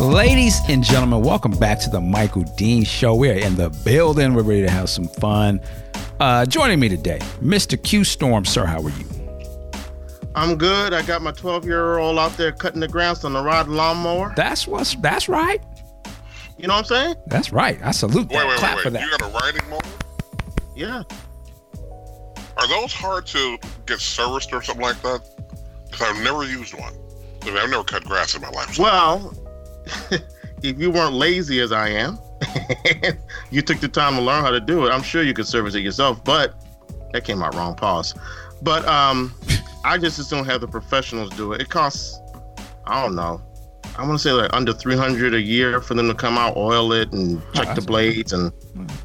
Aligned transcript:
Ladies 0.00 0.60
and 0.68 0.82
gentlemen, 0.84 1.22
welcome 1.22 1.50
back 1.52 1.80
to 1.80 1.90
the 1.90 2.00
Michael 2.00 2.42
Dean 2.56 2.84
Show. 2.84 3.14
We're 3.14 3.34
in 3.34 3.56
the 3.56 3.68
building. 3.84 4.32
We're 4.34 4.42
ready 4.42 4.62
to 4.62 4.70
have 4.70 4.88
some 4.88 5.08
fun. 5.08 5.60
Uh, 6.20 6.46
joining 6.46 6.78
me 6.78 6.88
today, 6.88 7.18
Mr. 7.42 7.80
Q 7.82 8.04
Storm. 8.04 8.44
Sir, 8.44 8.64
how 8.64 8.80
are 8.80 8.90
you? 8.90 9.04
I'm 10.36 10.56
good. 10.56 10.94
I 10.94 11.02
got 11.02 11.20
my 11.22 11.32
12 11.32 11.64
year 11.64 11.98
old 11.98 12.18
out 12.18 12.36
there 12.36 12.52
cutting 12.52 12.80
the 12.80 12.86
grass 12.88 13.24
on 13.24 13.32
the 13.32 13.42
rod 13.42 13.68
lawnmower. 13.68 14.32
That's 14.36 14.68
what's 14.68 14.94
that's 14.96 15.28
right. 15.28 15.60
You 16.58 16.68
know 16.68 16.74
what 16.74 16.78
I'm 16.80 16.84
saying? 16.84 17.14
That's 17.26 17.52
right. 17.52 17.78
I 17.82 17.90
salute 17.90 18.28
Wait, 18.28 18.36
that. 18.36 18.46
wait, 18.48 18.58
Clap 18.58 18.76
wait, 18.76 18.82
for 18.82 18.88
wait. 18.90 19.00
that. 19.00 19.02
You 19.04 19.18
got 19.18 19.22
a 19.22 19.34
riding 19.34 19.68
mower? 19.70 19.80
Yeah. 20.76 21.02
Are 22.56 22.68
those 22.68 22.92
hard 22.92 23.26
to 23.28 23.58
get 23.86 23.98
serviced 24.00 24.52
or 24.52 24.62
something 24.62 24.82
like 24.84 25.00
that? 25.02 25.20
Because 25.90 26.02
I've 26.08 26.22
never 26.22 26.44
used 26.44 26.74
one. 26.78 26.92
I 27.42 27.46
mean, 27.46 27.56
I've 27.56 27.70
never 27.70 27.84
cut 27.84 28.04
grass 28.04 28.34
in 28.36 28.42
my 28.42 28.50
life. 28.50 28.74
so- 28.74 28.82
Well, 28.82 29.34
if 30.62 30.78
you 30.78 30.90
weren't 30.90 31.14
lazy 31.14 31.60
as 31.60 31.72
I 31.72 31.88
am, 31.88 32.18
you 33.50 33.62
took 33.62 33.80
the 33.80 33.88
time 33.88 34.14
to 34.14 34.20
learn 34.20 34.42
how 34.42 34.50
to 34.50 34.60
do 34.60 34.86
it, 34.86 34.90
I'm 34.90 35.02
sure 35.02 35.22
you 35.22 35.34
could 35.34 35.46
service 35.46 35.74
it 35.74 35.80
yourself. 35.80 36.22
But 36.24 36.54
that 37.12 37.24
came 37.24 37.42
out 37.42 37.54
wrong. 37.54 37.74
Pause. 37.74 38.14
But 38.62 38.86
um, 38.86 39.34
I 39.84 39.98
just 39.98 40.16
just 40.16 40.30
don't 40.30 40.44
have 40.46 40.60
the 40.60 40.68
professionals 40.68 41.30
do 41.30 41.52
it. 41.52 41.60
It 41.60 41.68
costs, 41.68 42.18
I 42.86 43.02
don't 43.02 43.14
know. 43.14 43.42
I 43.96 44.06
want 44.06 44.12
to 44.12 44.18
say 44.22 44.30
like 44.30 44.52
under 44.52 44.72
300 44.72 45.34
a 45.34 45.40
year 45.40 45.80
for 45.80 45.94
them 45.94 46.06
to 46.06 46.14
come 46.14 46.38
out, 46.38 46.56
oil 46.56 46.92
it, 46.92 47.12
and 47.12 47.42
check 47.52 47.74
the 47.74 47.80
blades, 47.80 48.32
and 48.32 48.52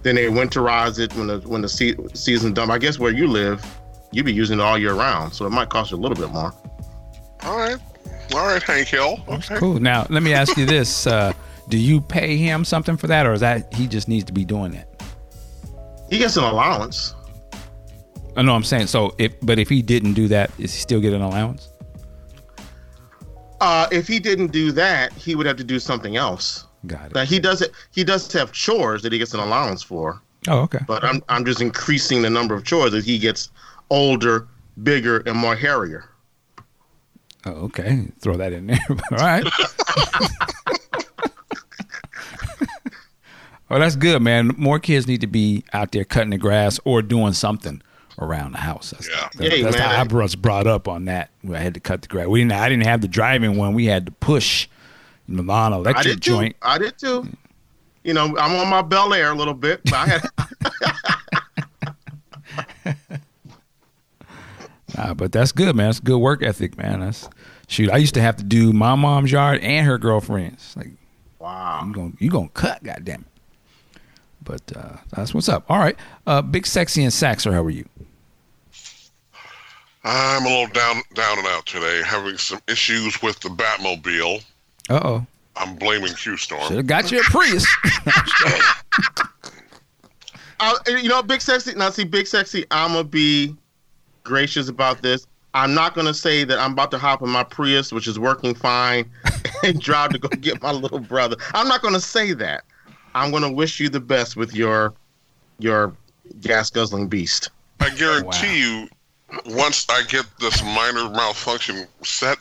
then 0.04 0.16
they 0.16 0.26
winterize 0.26 1.00
it 1.00 1.12
when 1.16 1.28
the 1.28 1.40
when 1.40 1.62
the 1.62 1.70
se- 1.70 1.98
season 2.14 2.54
done. 2.54 2.70
I 2.70 2.78
guess 2.78 3.00
where 3.00 3.12
you 3.12 3.28
live, 3.28 3.66
you'd 4.12 4.26
be 4.26 4.34
using 4.34 4.60
it 4.60 4.62
all 4.62 4.78
year 4.78 4.94
round, 4.94 5.34
so 5.34 5.48
it 5.48 5.50
might 5.50 5.70
cost 5.70 5.90
you 5.90 5.98
a 5.98 6.00
little 6.00 6.16
bit 6.16 6.32
more. 6.32 6.54
All 7.42 7.58
right. 7.58 7.78
All 8.34 8.48
right, 8.48 8.62
Hank 8.64 8.88
Hill. 8.88 9.24
Okay. 9.28 9.56
Cool. 9.58 9.80
Now, 9.80 10.06
let 10.10 10.24
me 10.24 10.34
ask 10.34 10.58
you 10.58 10.66
this: 10.66 11.06
uh, 11.08 11.34
Do 11.70 11.78
you 11.78 12.02
pay 12.02 12.36
him 12.38 12.66
something 12.66 12.98
for 12.98 13.08
that, 13.08 13.26
or 13.26 13.34
is 13.34 13.42
that 13.42 13.74
he 13.74 13.88
just 13.88 14.08
needs 14.08 14.24
to 14.26 14.34
be 14.34 14.44
doing 14.46 14.72
that? 14.72 14.90
He 16.10 16.18
gets 16.18 16.36
an 16.38 16.44
allowance. 16.44 17.16
I 18.36 18.42
know 18.42 18.56
I'm 18.56 18.64
saying 18.64 18.88
so. 18.88 19.14
If 19.20 19.34
but 19.42 19.60
if 19.60 19.70
he 19.70 19.82
didn't 19.82 20.14
do 20.14 20.28
that, 20.30 20.52
is 20.58 20.74
he 20.74 20.80
still 20.82 21.00
get 21.00 21.14
an 21.14 21.22
allowance? 21.22 21.70
Uh, 23.62 23.88
if 23.92 24.08
he 24.08 24.20
didn't 24.20 24.52
do 24.52 24.72
that, 24.74 25.14
he 25.14 25.36
would 25.36 25.46
have 25.46 25.56
to 25.58 25.64
do 25.64 25.80
something 25.80 26.18
else. 26.18 26.66
Got 26.86 27.08
it. 27.08 27.16
Now 27.16 27.24
he 27.26 27.40
does 27.40 27.62
it. 27.62 27.72
He 27.92 28.04
does 28.04 28.32
have 28.34 28.52
chores 28.52 29.02
that 29.04 29.14
he 29.14 29.20
gets 29.20 29.34
an 29.34 29.40
allowance 29.40 29.82
for, 29.82 30.22
Oh, 30.50 30.60
okay. 30.62 30.80
but 30.88 31.04
I'm 31.04 31.24
I'm 31.30 31.46
just 31.46 31.62
increasing 31.62 32.22
the 32.24 32.30
number 32.30 32.56
of 32.56 32.66
chores 32.66 32.94
as 32.94 33.06
he 33.06 33.18
gets 33.18 33.50
older, 33.90 34.48
bigger, 34.82 35.20
and 35.26 35.38
more 35.38 35.56
hairier. 35.56 36.10
Oh, 37.46 37.52
okay. 37.66 38.08
Throw 38.20 38.38
that 38.38 38.54
in 38.54 38.68
there. 38.68 38.80
All 38.90 38.98
right. 39.18 39.44
well, 39.44 39.52
oh, 43.72 43.80
that's 43.80 43.96
good, 43.96 44.22
man. 44.22 44.52
More 44.58 44.80
kids 44.80 45.08
need 45.08 45.22
to 45.22 45.28
be 45.28 45.64
out 45.74 45.92
there 45.92 46.04
cutting 46.06 46.30
the 46.30 46.38
grass 46.38 46.80
or 46.86 47.02
doing 47.02 47.34
something 47.34 47.82
around 48.20 48.52
the 48.54 48.60
house. 48.60 48.92
That's, 48.92 49.10
Yeah. 49.10 49.30
that- 49.36 49.52
Hey, 49.52 49.62
that's 49.64 49.76
man, 49.78 49.90
how 49.90 49.96
I 49.98 50.02
I- 50.02 50.04
was 50.04 50.36
brought 50.36 50.68
up 50.68 50.88
on 50.88 51.06
that. 51.06 51.32
I 51.52 51.58
had 51.58 51.74
to 51.74 51.80
cut 51.80 52.04
the 52.04 52.08
grass. 52.08 52.28
We 52.28 52.40
didn't. 52.40 52.54
I 52.54 52.70
didn't 52.70 52.86
have 52.86 53.02
the 53.02 53.08
driving 53.08 53.58
one. 53.58 53.74
We 53.74 53.86
had 53.86 54.06
to 54.06 54.12
push 54.14 54.68
the 55.28 55.42
lawn 55.42 55.74
I 55.74 55.78
electric 55.78 56.06
did 56.06 56.22
too. 56.24 56.32
joint. 56.32 56.56
I 56.62 56.78
did 56.78 56.98
too. 56.98 57.28
You 58.04 58.14
know, 58.14 58.38
I'm 58.38 58.56
on 58.58 58.70
my 58.70 58.82
Bel 58.82 59.14
Air 59.14 59.32
a 59.32 59.36
little 59.36 59.54
bit, 59.54 59.82
but 59.86 59.94
I 59.94 60.06
had 60.06 60.22
Nah, 64.98 65.14
but 65.14 65.32
that's 65.32 65.52
good, 65.52 65.76
man. 65.76 65.88
That's 65.88 66.00
good 66.00 66.20
work 66.20 66.44
ethic, 66.44 66.78
man. 66.78 67.00
That's 67.00 67.30
shoot. 67.68 67.90
I 67.90 67.98
used 67.98 68.14
to 68.16 68.22
have 68.22 68.36
to 68.38 68.44
do 68.44 68.74
my 68.74 68.96
mom's 68.96 69.32
yard 69.32 69.62
and 69.62 69.86
her 69.86 69.98
girlfriend's. 69.98 70.76
Like 70.76 70.92
wow. 71.40 71.84
you 71.86 71.94
gonna 71.94 72.14
you 72.20 72.30
gonna 72.30 72.50
cut, 72.50 72.84
goddamn 72.84 73.22
it. 73.22 74.02
But 74.44 74.62
uh, 74.76 74.98
that's 75.16 75.34
what's 75.34 75.50
up. 75.50 75.66
All 75.70 75.80
right, 75.80 75.98
uh, 76.28 76.42
big 76.42 76.66
sexy 76.68 77.04
and 77.04 77.12
Saxer, 77.14 77.54
how 77.54 77.64
are 77.64 77.70
you? 77.70 77.88
I'm 80.06 80.46
a 80.46 80.50
little 80.50 80.68
down, 80.68 81.02
down 81.14 81.38
and 81.38 81.48
out 81.48 81.66
today, 81.66 82.02
having 82.06 82.38
some 82.38 82.60
issues 82.68 83.22
with 83.22 83.40
the 83.40 83.48
Batmobile. 83.50 84.44
Uh 84.90 85.00
oh, 85.02 85.26
I'm 85.56 85.76
blaming 85.76 86.10
Q 86.10 86.36
should 86.36 86.40
Storm. 86.40 86.74
have 86.74 86.88
got 86.88 87.12
you 87.12 87.20
a 87.20 87.24
Prius. 87.24 87.66
Uh, 90.60 90.76
you 90.88 91.10
know, 91.10 91.22
big 91.22 91.42
sexy. 91.42 91.76
Now, 91.76 91.90
see, 91.90 92.06
big 92.06 92.26
sexy. 92.26 92.66
I'm 92.72 92.92
gonna 92.94 93.04
be 93.04 93.54
gracious 94.24 94.70
about 94.70 95.02
this. 95.02 95.28
I'm 95.54 95.74
not 95.74 95.94
gonna 95.94 96.14
say 96.14 96.44
that 96.46 96.58
I'm 96.58 96.72
about 96.74 96.90
to 96.92 96.98
hop 96.98 97.22
in 97.22 97.30
my 97.30 97.44
Prius, 97.44 97.92
which 97.92 98.08
is 98.08 98.18
working 98.18 98.56
fine, 98.56 99.10
and 99.64 99.80
drive 99.80 100.12
to 100.12 100.20
go 100.20 100.28
get 100.30 100.62
my 100.62 100.72
little 100.72 101.00
brother. 101.00 101.36
I'm 101.54 101.68
not 101.68 101.82
gonna 101.82 102.00
say 102.00 102.34
that. 102.34 102.64
I'm 103.14 103.32
gonna 103.32 103.52
wish 103.52 103.80
you 103.80 103.90
the 103.90 104.00
best 104.00 104.36
with 104.36 104.56
your 104.56 104.94
your 105.60 105.94
gas 106.42 106.70
guzzling 106.70 107.08
beast. 107.08 107.52
I 107.80 107.90
guarantee 107.92 108.60
you, 108.60 108.88
once 109.46 109.86
I 109.90 110.04
get 110.04 110.26
this 110.40 110.64
minor 110.64 111.10
malfunction 111.10 111.88
set, 112.02 112.38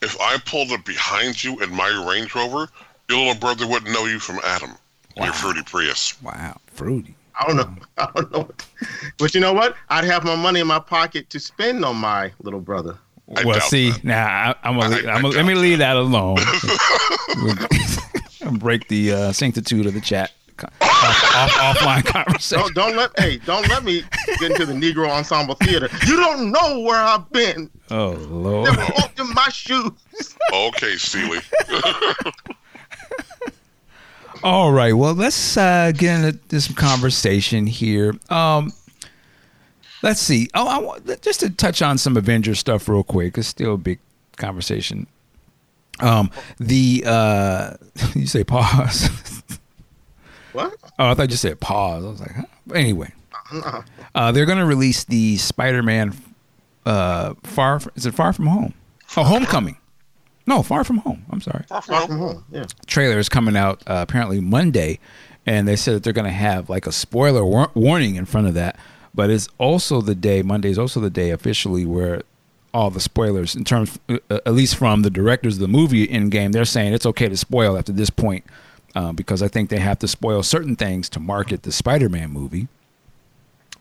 if 0.00 0.18
I 0.20 0.38
pulled 0.38 0.70
it 0.70 0.84
behind 0.84 1.42
you 1.42 1.60
in 1.60 1.74
my 1.74 1.88
Range 2.08 2.32
Rover, 2.34 2.68
your 3.08 3.18
little 3.18 3.34
brother 3.34 3.66
wouldn't 3.66 3.92
know 3.92 4.06
you 4.06 4.18
from 4.18 4.38
Adam. 4.44 4.72
Your 5.16 5.32
fruity 5.32 5.62
Prius. 5.62 6.20
wow, 6.22 6.60
fruity. 6.66 7.14
I 7.38 7.46
don't 7.46 7.56
know. 7.56 7.74
I 7.98 8.10
don't 8.14 8.32
know. 8.32 8.48
But 9.18 9.34
you 9.34 9.40
know 9.40 9.52
what? 9.52 9.76
I'd 9.88 10.04
have 10.04 10.24
my 10.24 10.36
money 10.36 10.60
in 10.60 10.66
my 10.66 10.78
pocket 10.78 11.30
to 11.30 11.40
spend 11.40 11.84
on 11.84 11.96
my 11.96 12.32
little 12.40 12.60
brother. 12.60 12.98
I 13.36 13.44
well, 13.44 13.60
see, 13.60 13.90
that. 13.90 14.04
now 14.04 14.26
I, 14.26 14.54
I'm 14.68 14.78
gonna, 14.78 14.96
I- 15.08 15.14
I'm 15.14 15.26
I 15.26 15.28
let 15.30 15.44
me 15.46 15.54
leave 15.54 15.78
that 15.78 15.96
alone. 15.96 16.38
We'll 18.40 18.52
break 18.58 18.86
the 18.88 19.12
uh, 19.12 19.32
sanctitude 19.32 19.86
of 19.86 19.94
the 19.94 20.00
chat. 20.00 20.32
Off, 20.80 20.80
off, 21.34 21.50
offline 21.50 22.04
conversation. 22.06 22.72
Don't 22.72 22.74
don't 22.74 22.96
let 22.96 23.10
hey 23.20 23.36
don't 23.44 23.68
let 23.68 23.84
me 23.84 24.02
get 24.38 24.52
into 24.52 24.64
the 24.64 24.72
Negro 24.72 25.06
Ensemble 25.06 25.54
Theater. 25.56 25.90
You 26.06 26.16
don't 26.16 26.50
know 26.50 26.80
where 26.80 26.98
I've 26.98 27.30
been. 27.30 27.70
Oh 27.90 28.12
lord. 28.12 28.64
Never 28.70 28.90
walked 28.96 29.20
in 29.20 29.28
my 29.34 29.50
shoes. 29.50 29.92
Okay, 30.54 30.96
Sealy. 30.96 31.40
All 34.46 34.70
right. 34.70 34.92
Well, 34.92 35.14
let's 35.14 35.56
uh, 35.56 35.90
get 35.90 36.24
into 36.24 36.60
some 36.60 36.76
conversation 36.76 37.66
here. 37.66 38.14
Um, 38.30 38.72
let's 40.04 40.20
see. 40.20 40.48
Oh, 40.54 40.68
I 40.68 40.78
want 40.78 41.20
just 41.20 41.40
to 41.40 41.50
touch 41.50 41.82
on 41.82 41.98
some 41.98 42.16
Avengers 42.16 42.60
stuff 42.60 42.88
real 42.88 43.02
quick. 43.02 43.36
It's 43.38 43.48
still 43.48 43.74
a 43.74 43.76
big 43.76 43.98
conversation. 44.36 45.08
Um, 45.98 46.30
the 46.58 47.02
uh, 47.04 47.74
you 48.14 48.28
say 48.28 48.44
pause. 48.44 49.10
What? 50.52 50.76
oh, 51.00 51.10
I 51.10 51.14
thought 51.14 51.30
you 51.30 51.36
said 51.36 51.58
pause. 51.58 52.04
I 52.04 52.08
was 52.08 52.20
like, 52.20 52.36
huh? 52.36 52.44
But 52.68 52.76
anyway, 52.76 53.12
uh, 54.14 54.30
they're 54.30 54.46
going 54.46 54.58
to 54.58 54.64
release 54.64 55.02
the 55.02 55.38
Spider-Man. 55.38 56.14
Uh, 56.86 57.34
far 57.42 57.80
is 57.96 58.06
it 58.06 58.14
Far 58.14 58.32
From 58.32 58.46
Home? 58.46 58.74
Oh, 59.16 59.24
Homecoming. 59.24 59.76
No, 60.46 60.62
Far 60.62 60.84
From 60.84 60.98
Home. 60.98 61.24
I'm 61.30 61.40
sorry 61.40 61.64
Far 61.68 61.82
from 61.82 62.18
home. 62.18 62.44
Yeah. 62.50 62.66
trailer 62.86 63.18
is 63.18 63.28
coming 63.28 63.56
out 63.56 63.82
uh, 63.86 64.04
apparently 64.08 64.40
Monday, 64.40 64.98
and 65.44 65.66
they 65.66 65.76
said 65.76 65.94
that 65.94 66.02
they're 66.04 66.12
going 66.12 66.24
to 66.26 66.30
have 66.30 66.70
like 66.70 66.86
a 66.86 66.92
spoiler 66.92 67.44
war- 67.44 67.70
warning 67.74 68.14
in 68.16 68.24
front 68.24 68.46
of 68.46 68.54
that. 68.54 68.78
But 69.14 69.30
it's 69.30 69.48
also 69.58 70.00
the 70.00 70.14
day 70.14 70.42
Monday 70.42 70.70
is 70.70 70.78
also 70.78 71.00
the 71.00 71.10
day 71.10 71.30
officially 71.30 71.84
where 71.86 72.22
all 72.74 72.90
the 72.90 73.00
spoilers, 73.00 73.54
in 73.56 73.64
terms 73.64 73.98
uh, 74.08 74.18
at 74.30 74.52
least 74.52 74.76
from 74.76 75.02
the 75.02 75.10
directors 75.10 75.54
of 75.54 75.60
the 75.60 75.68
movie 75.68 76.06
Endgame, 76.06 76.52
they're 76.52 76.64
saying 76.66 76.92
it's 76.92 77.06
okay 77.06 77.28
to 77.28 77.36
spoil 77.36 77.78
after 77.78 77.92
this 77.92 78.10
point 78.10 78.44
uh, 78.94 79.12
because 79.12 79.42
I 79.42 79.48
think 79.48 79.70
they 79.70 79.78
have 79.78 79.98
to 80.00 80.08
spoil 80.08 80.42
certain 80.42 80.76
things 80.76 81.08
to 81.10 81.20
market 81.20 81.62
the 81.62 81.72
Spider-Man 81.72 82.30
movie. 82.30 82.68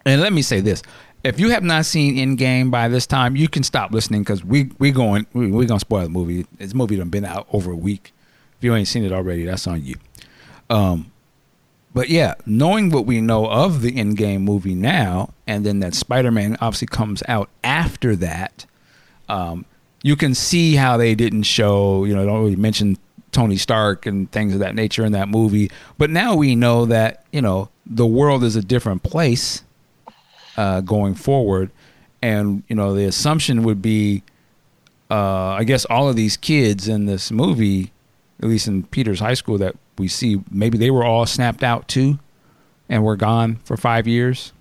And 0.05 0.21
let 0.21 0.31
me 0.33 0.41
say 0.41 0.61
this: 0.61 0.81
if 1.25 1.39
you 1.39 1.49
have 1.49 1.63
not 1.63 1.85
seen 1.85 2.15
Endgame 2.17 2.69
by 2.69 2.87
this 2.87 3.07
time, 3.07 3.35
you 3.35 3.49
can 3.49 3.63
stop 3.63 3.91
listening 3.91 4.21
because 4.21 4.45
we 4.45 4.69
we 4.77 4.91
going 4.91 5.25
we 5.33 5.47
we 5.47 5.65
gonna 5.65 5.79
spoil 5.79 6.03
the 6.03 6.09
movie. 6.09 6.45
This 6.57 6.75
movie 6.75 6.97
done 6.97 7.09
been 7.09 7.25
out 7.25 7.47
over 7.51 7.71
a 7.71 7.75
week. 7.75 8.13
If 8.57 8.63
you 8.63 8.75
ain't 8.75 8.87
seen 8.87 9.03
it 9.03 9.11
already, 9.11 9.45
that's 9.45 9.65
on 9.65 9.83
you. 9.83 9.95
Um, 10.69 11.11
but 11.95 12.09
yeah, 12.09 12.35
knowing 12.45 12.91
what 12.91 13.07
we 13.07 13.21
know 13.21 13.47
of 13.47 13.81
the 13.81 13.91
Endgame 13.93 14.41
movie 14.41 14.75
now, 14.75 15.33
and 15.47 15.65
then 15.65 15.79
that 15.79 15.95
Spider-Man 15.95 16.57
obviously 16.61 16.87
comes 16.87 17.23
out 17.27 17.49
after 17.63 18.15
that, 18.17 18.65
um, 19.27 19.65
you 20.03 20.15
can 20.15 20.35
see 20.35 20.75
how 20.75 20.95
they 20.95 21.15
didn't 21.15 21.43
show. 21.43 22.05
You 22.05 22.15
know, 22.15 22.23
don't 22.23 22.41
really 22.43 22.55
mention 22.55 22.97
Tony 23.31 23.57
Stark 23.57 24.05
and 24.05 24.31
things 24.31 24.53
of 24.53 24.59
that 24.59 24.75
nature 24.75 25.03
in 25.03 25.13
that 25.13 25.27
movie. 25.27 25.71
But 25.97 26.11
now 26.11 26.35
we 26.35 26.55
know 26.55 26.85
that 26.85 27.25
you 27.31 27.41
know 27.41 27.69
the 27.83 28.05
world 28.05 28.43
is 28.43 28.55
a 28.55 28.61
different 28.61 29.01
place 29.01 29.63
uh, 30.57 30.81
going 30.81 31.15
forward. 31.15 31.69
And 32.21 32.63
you 32.67 32.75
know, 32.75 32.93
the 32.93 33.05
assumption 33.05 33.63
would 33.63 33.81
be, 33.81 34.23
uh, 35.11 35.49
I 35.51 35.63
guess, 35.63 35.85
all 35.85 36.09
of 36.09 36.15
these 36.15 36.37
kids 36.37 36.87
in 36.87 37.05
this 37.05 37.31
movie, 37.31 37.91
at 38.41 38.49
least 38.49 38.67
in 38.67 38.83
Peter's 38.83 39.19
high 39.19 39.33
school, 39.35 39.57
that 39.59 39.75
we 39.97 40.07
see, 40.07 40.41
maybe 40.51 40.77
they 40.77 40.89
were 40.91 41.03
all 41.03 41.25
snapped 41.25 41.63
out 41.63 41.87
too, 41.87 42.19
and 42.89 43.03
were 43.03 43.15
gone 43.15 43.57
for 43.63 43.77
five 43.77 44.07
years, 44.07 44.51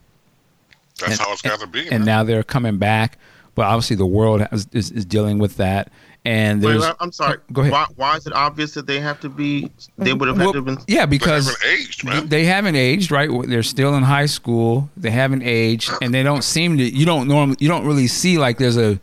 That's 1.00 1.12
And- 1.12 1.20
how 1.20 1.32
it's 1.32 1.43
got 1.43 1.58
to 1.61 1.67
be. 1.67 1.81
and 1.88 1.91
man. 2.00 2.05
now 2.05 2.23
they're 2.25 2.43
coming 2.44 2.79
back. 2.79 3.19
But 3.56 3.67
obviously, 3.67 3.96
the 3.96 4.06
world 4.06 4.41
has, 4.50 4.67
is, 4.73 4.91
is 4.91 5.05
dealing 5.05 5.38
with 5.38 5.56
that, 5.58 5.88
And 6.26 6.62
Wait, 6.62 6.73
there's 6.73 6.85
I- 6.85 6.94
I'm 7.00 7.12
sorry. 7.12 7.38
Go 7.53 7.61
ahead. 7.61 7.73
Why, 7.73 7.87
why 7.97 8.17
is 8.17 8.26
it 8.26 8.32
obvious 8.32 8.73
that 8.75 8.87
they 8.87 8.99
have 8.99 9.21
to 9.21 9.29
be? 9.29 9.71
They 9.99 10.15
would 10.15 10.26
have 10.29 10.38
had 10.38 10.53
to 10.53 10.55
have 10.55 10.65
been. 10.65 10.79
yeah, 10.88 11.05
They 11.05 11.11
because 11.11 11.47
haven't 11.47 11.79
aged, 11.81 12.05
man. 12.05 12.29
they 12.29 12.44
haven't 12.44 12.76
aged, 12.76 13.11
right? 13.11 13.29
They're 13.47 13.62
still 13.62 13.94
in 13.94 14.03
high 14.03 14.25
school. 14.26 14.88
They 14.97 15.11
haven't 15.11 15.43
aged, 15.43 15.91
and 16.00 16.15
they 16.15 16.23
don't 16.23 16.43
seem 16.43 16.79
to. 16.79 16.82
You 16.85 17.05
don't 17.05 17.29
normally. 17.29 17.56
You 17.61 17.69
don't 17.69 17.85
really 17.87 18.06
see 18.06 18.38
like 18.38 18.56
there's 18.56 18.79
a 18.79 18.99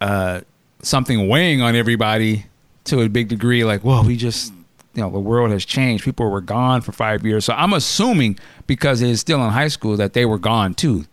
uh, 0.00 0.42
something 0.82 1.28
weighing 1.28 1.62
on 1.62 1.74
everybody 1.74 2.46
to 2.84 3.00
a 3.00 3.08
big 3.08 3.28
degree. 3.28 3.64
Like, 3.64 3.82
well, 3.84 4.04
we 4.04 4.16
just 4.16 4.52
you 4.94 5.02
know 5.02 5.10
the 5.10 5.18
world 5.18 5.50
has 5.50 5.64
changed. 5.64 6.04
People 6.04 6.30
were 6.30 6.40
gone 6.40 6.80
for 6.80 6.92
five 6.92 7.24
years, 7.26 7.44
so 7.44 7.54
I'm 7.54 7.72
assuming 7.72 8.38
because 8.68 9.00
they're 9.00 9.16
still 9.16 9.44
in 9.44 9.50
high 9.50 9.68
school 9.68 9.96
that 9.96 10.12
they 10.12 10.24
were 10.24 10.38
gone 10.38 10.74
too. 10.74 11.06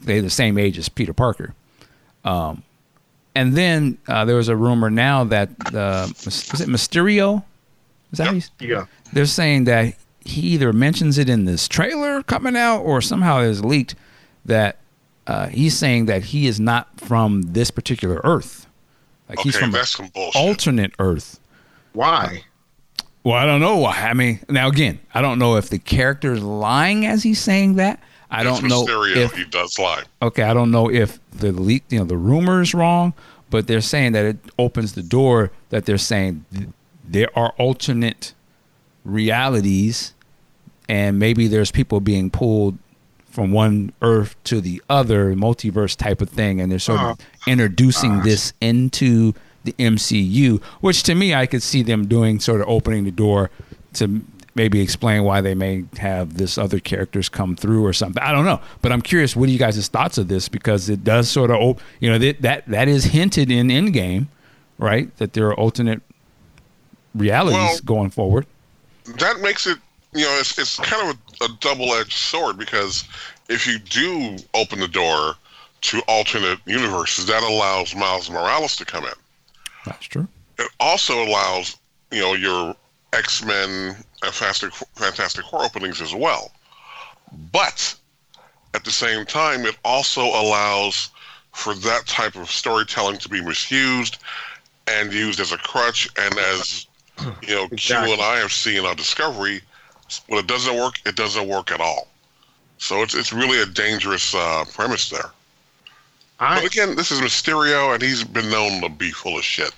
They're 0.00 0.22
the 0.22 0.30
same 0.30 0.58
age 0.58 0.78
as 0.78 0.88
Peter 0.88 1.12
Parker. 1.12 1.54
Um, 2.24 2.62
and 3.34 3.54
then 3.54 3.98
uh, 4.08 4.24
there 4.24 4.36
was 4.36 4.48
a 4.48 4.56
rumor 4.56 4.90
now 4.90 5.24
that 5.24 5.50
uh, 5.74 6.08
is 6.10 6.60
it 6.60 6.68
Mysterio? 6.68 7.44
Is 8.12 8.18
that 8.18 8.26
how 8.28 8.32
you- 8.32 8.42
Yeah. 8.60 8.86
they're 9.12 9.26
saying 9.26 9.64
that 9.64 9.94
he 10.24 10.40
either 10.42 10.72
mentions 10.72 11.16
it 11.18 11.28
in 11.28 11.44
this 11.44 11.66
trailer 11.68 12.22
coming 12.22 12.56
out 12.56 12.80
or 12.80 13.00
somehow 13.00 13.40
is 13.40 13.64
leaked 13.64 13.94
that 14.44 14.78
uh, 15.26 15.46
he's 15.46 15.76
saying 15.76 16.06
that 16.06 16.24
he 16.24 16.46
is 16.46 16.58
not 16.58 16.88
from 17.00 17.42
this 17.42 17.70
particular 17.70 18.20
Earth. 18.24 18.66
Like 19.28 19.38
he's 19.40 19.54
okay, 19.54 19.64
from 19.64 19.72
that's 19.72 19.90
some 19.96 20.08
bullshit. 20.08 20.40
alternate 20.42 20.92
Earth. 20.98 21.38
Why? 21.92 22.42
Well, 23.22 23.34
I 23.36 23.44
don't 23.46 23.60
know 23.60 23.76
why. 23.76 23.92
I 23.96 24.14
mean, 24.14 24.40
now 24.48 24.68
again, 24.68 24.98
I 25.14 25.20
don't 25.22 25.38
know 25.38 25.56
if 25.56 25.68
the 25.68 25.78
character 25.78 26.32
is 26.32 26.42
lying 26.42 27.06
as 27.06 27.22
he's 27.22 27.38
saying 27.40 27.74
that. 27.76 28.00
I 28.30 28.42
don't 28.42 28.64
know 28.64 28.84
Mysterio, 28.84 29.16
if 29.16 29.32
he 29.32 29.44
does 29.44 29.78
lie. 29.78 30.04
okay, 30.22 30.44
I 30.44 30.54
don't 30.54 30.70
know 30.70 30.90
if 30.90 31.18
the 31.32 31.52
leak, 31.52 31.84
you 31.88 31.98
know, 31.98 32.04
the 32.04 32.16
rumor 32.16 32.62
is 32.62 32.74
wrong, 32.74 33.12
but 33.50 33.66
they're 33.66 33.80
saying 33.80 34.12
that 34.12 34.24
it 34.24 34.38
opens 34.58 34.92
the 34.92 35.02
door 35.02 35.50
that 35.70 35.84
they're 35.86 35.98
saying 35.98 36.44
th- 36.52 36.68
there 37.04 37.28
are 37.36 37.52
alternate 37.58 38.34
realities, 39.04 40.14
and 40.88 41.18
maybe 41.18 41.48
there's 41.48 41.70
people 41.70 42.00
being 42.00 42.30
pulled 42.30 42.78
from 43.30 43.52
one 43.52 43.92
Earth 44.02 44.36
to 44.44 44.60
the 44.60 44.82
other, 44.88 45.34
multiverse 45.34 45.96
type 45.96 46.20
of 46.20 46.28
thing, 46.28 46.60
and 46.60 46.70
they're 46.70 46.78
sort 46.78 47.00
of 47.00 47.06
uh-huh. 47.06 47.50
introducing 47.50 48.12
uh-huh. 48.12 48.24
this 48.24 48.52
into 48.60 49.34
the 49.64 49.72
MCU, 49.74 50.62
which 50.80 51.02
to 51.04 51.14
me, 51.14 51.34
I 51.34 51.46
could 51.46 51.62
see 51.62 51.82
them 51.82 52.06
doing, 52.06 52.40
sort 52.40 52.60
of 52.60 52.68
opening 52.68 53.04
the 53.04 53.10
door 53.10 53.50
to 53.94 54.22
maybe 54.54 54.80
explain 54.80 55.24
why 55.24 55.40
they 55.40 55.54
may 55.54 55.84
have 55.98 56.36
this 56.36 56.58
other 56.58 56.80
characters 56.80 57.28
come 57.28 57.54
through 57.56 57.84
or 57.84 57.92
something. 57.92 58.22
I 58.22 58.32
don't 58.32 58.44
know, 58.44 58.60
but 58.82 58.92
I'm 58.92 59.02
curious. 59.02 59.34
What 59.36 59.48
are 59.48 59.52
you 59.52 59.58
guys' 59.58 59.86
thoughts 59.88 60.18
of 60.18 60.28
this? 60.28 60.48
Because 60.48 60.88
it 60.88 61.04
does 61.04 61.28
sort 61.30 61.50
of, 61.50 61.80
you 62.00 62.10
know, 62.10 62.18
that 62.18 62.42
that 62.42 62.66
that 62.66 62.88
is 62.88 63.04
hinted 63.04 63.50
in 63.50 63.68
Endgame, 63.68 64.26
right? 64.78 65.14
That 65.18 65.32
there 65.34 65.46
are 65.48 65.54
alternate 65.54 66.02
realities 67.14 67.58
Well- 67.58 67.78
going 67.84 68.10
forward. 68.10 68.46
that 69.18 69.40
makes 69.40 69.66
it 69.66 69.78
you 70.12 70.22
know 70.22 70.36
it's, 70.40 70.56
it's 70.58 70.78
kind 70.78 71.10
of 71.10 71.16
a, 71.40 71.44
a 71.44 71.48
double-edged 71.60 72.12
sword 72.12 72.58
because 72.58 73.04
if 73.48 73.66
you 73.66 73.78
do 73.78 74.36
open 74.54 74.78
the 74.80 74.88
door 74.88 75.34
to 75.82 76.00
alternate 76.06 76.58
universes 76.66 77.26
that 77.26 77.42
allows 77.42 77.94
miles 77.96 78.30
morales 78.30 78.76
to 78.76 78.84
come 78.84 79.04
in 79.04 79.12
That's 79.86 80.06
true. 80.06 80.28
it 80.58 80.68
also 80.78 81.24
allows 81.24 81.76
you 82.12 82.20
know 82.20 82.34
your 82.34 82.74
x-men 83.12 83.96
and 84.22 84.34
fantastic, 84.34 84.72
fantastic 84.94 85.44
four 85.46 85.64
openings 85.64 86.00
as 86.00 86.14
well. 86.14 86.50
But 87.52 87.94
at 88.74 88.84
the 88.84 88.90
same 88.90 89.24
time 89.26 89.64
it 89.66 89.76
also 89.84 90.22
allows 90.22 91.10
for 91.52 91.74
that 91.74 92.06
type 92.06 92.36
of 92.36 92.50
storytelling 92.50 93.18
to 93.18 93.28
be 93.28 93.40
misused 93.40 94.18
and 94.86 95.12
used 95.12 95.40
as 95.40 95.52
a 95.52 95.58
crutch 95.58 96.08
and 96.18 96.38
as 96.38 96.86
you 97.42 97.54
know 97.54 97.64
Exactly. 97.70 97.76
q 97.78 98.12
and 98.12 98.22
i 98.22 98.36
have 98.36 98.52
seen 98.52 98.84
on 98.84 98.96
discovery. 98.96 99.60
When 100.26 100.40
it 100.40 100.46
doesn't 100.46 100.76
work 100.76 101.00
it 101.04 101.16
doesn't 101.16 101.48
work 101.48 101.70
at 101.70 101.80
all. 101.80 102.08
So 102.78 103.02
it's, 103.02 103.14
it's 103.14 103.32
really 103.32 103.60
a 103.60 103.66
dangerous 103.66 104.34
uh, 104.34 104.64
premise 104.72 105.10
there. 105.10 105.30
I 106.38 106.56
but 106.56 106.64
again 106.64 106.96
this 106.96 107.10
is 107.10 107.20
mysterio 107.20 107.92
and 107.94 108.02
he's 108.02 108.24
been 108.24 108.50
known 108.50 108.80
to 108.82 108.88
be 108.88 109.10
full 109.10 109.36
of 109.38 109.44
shit 109.44 109.72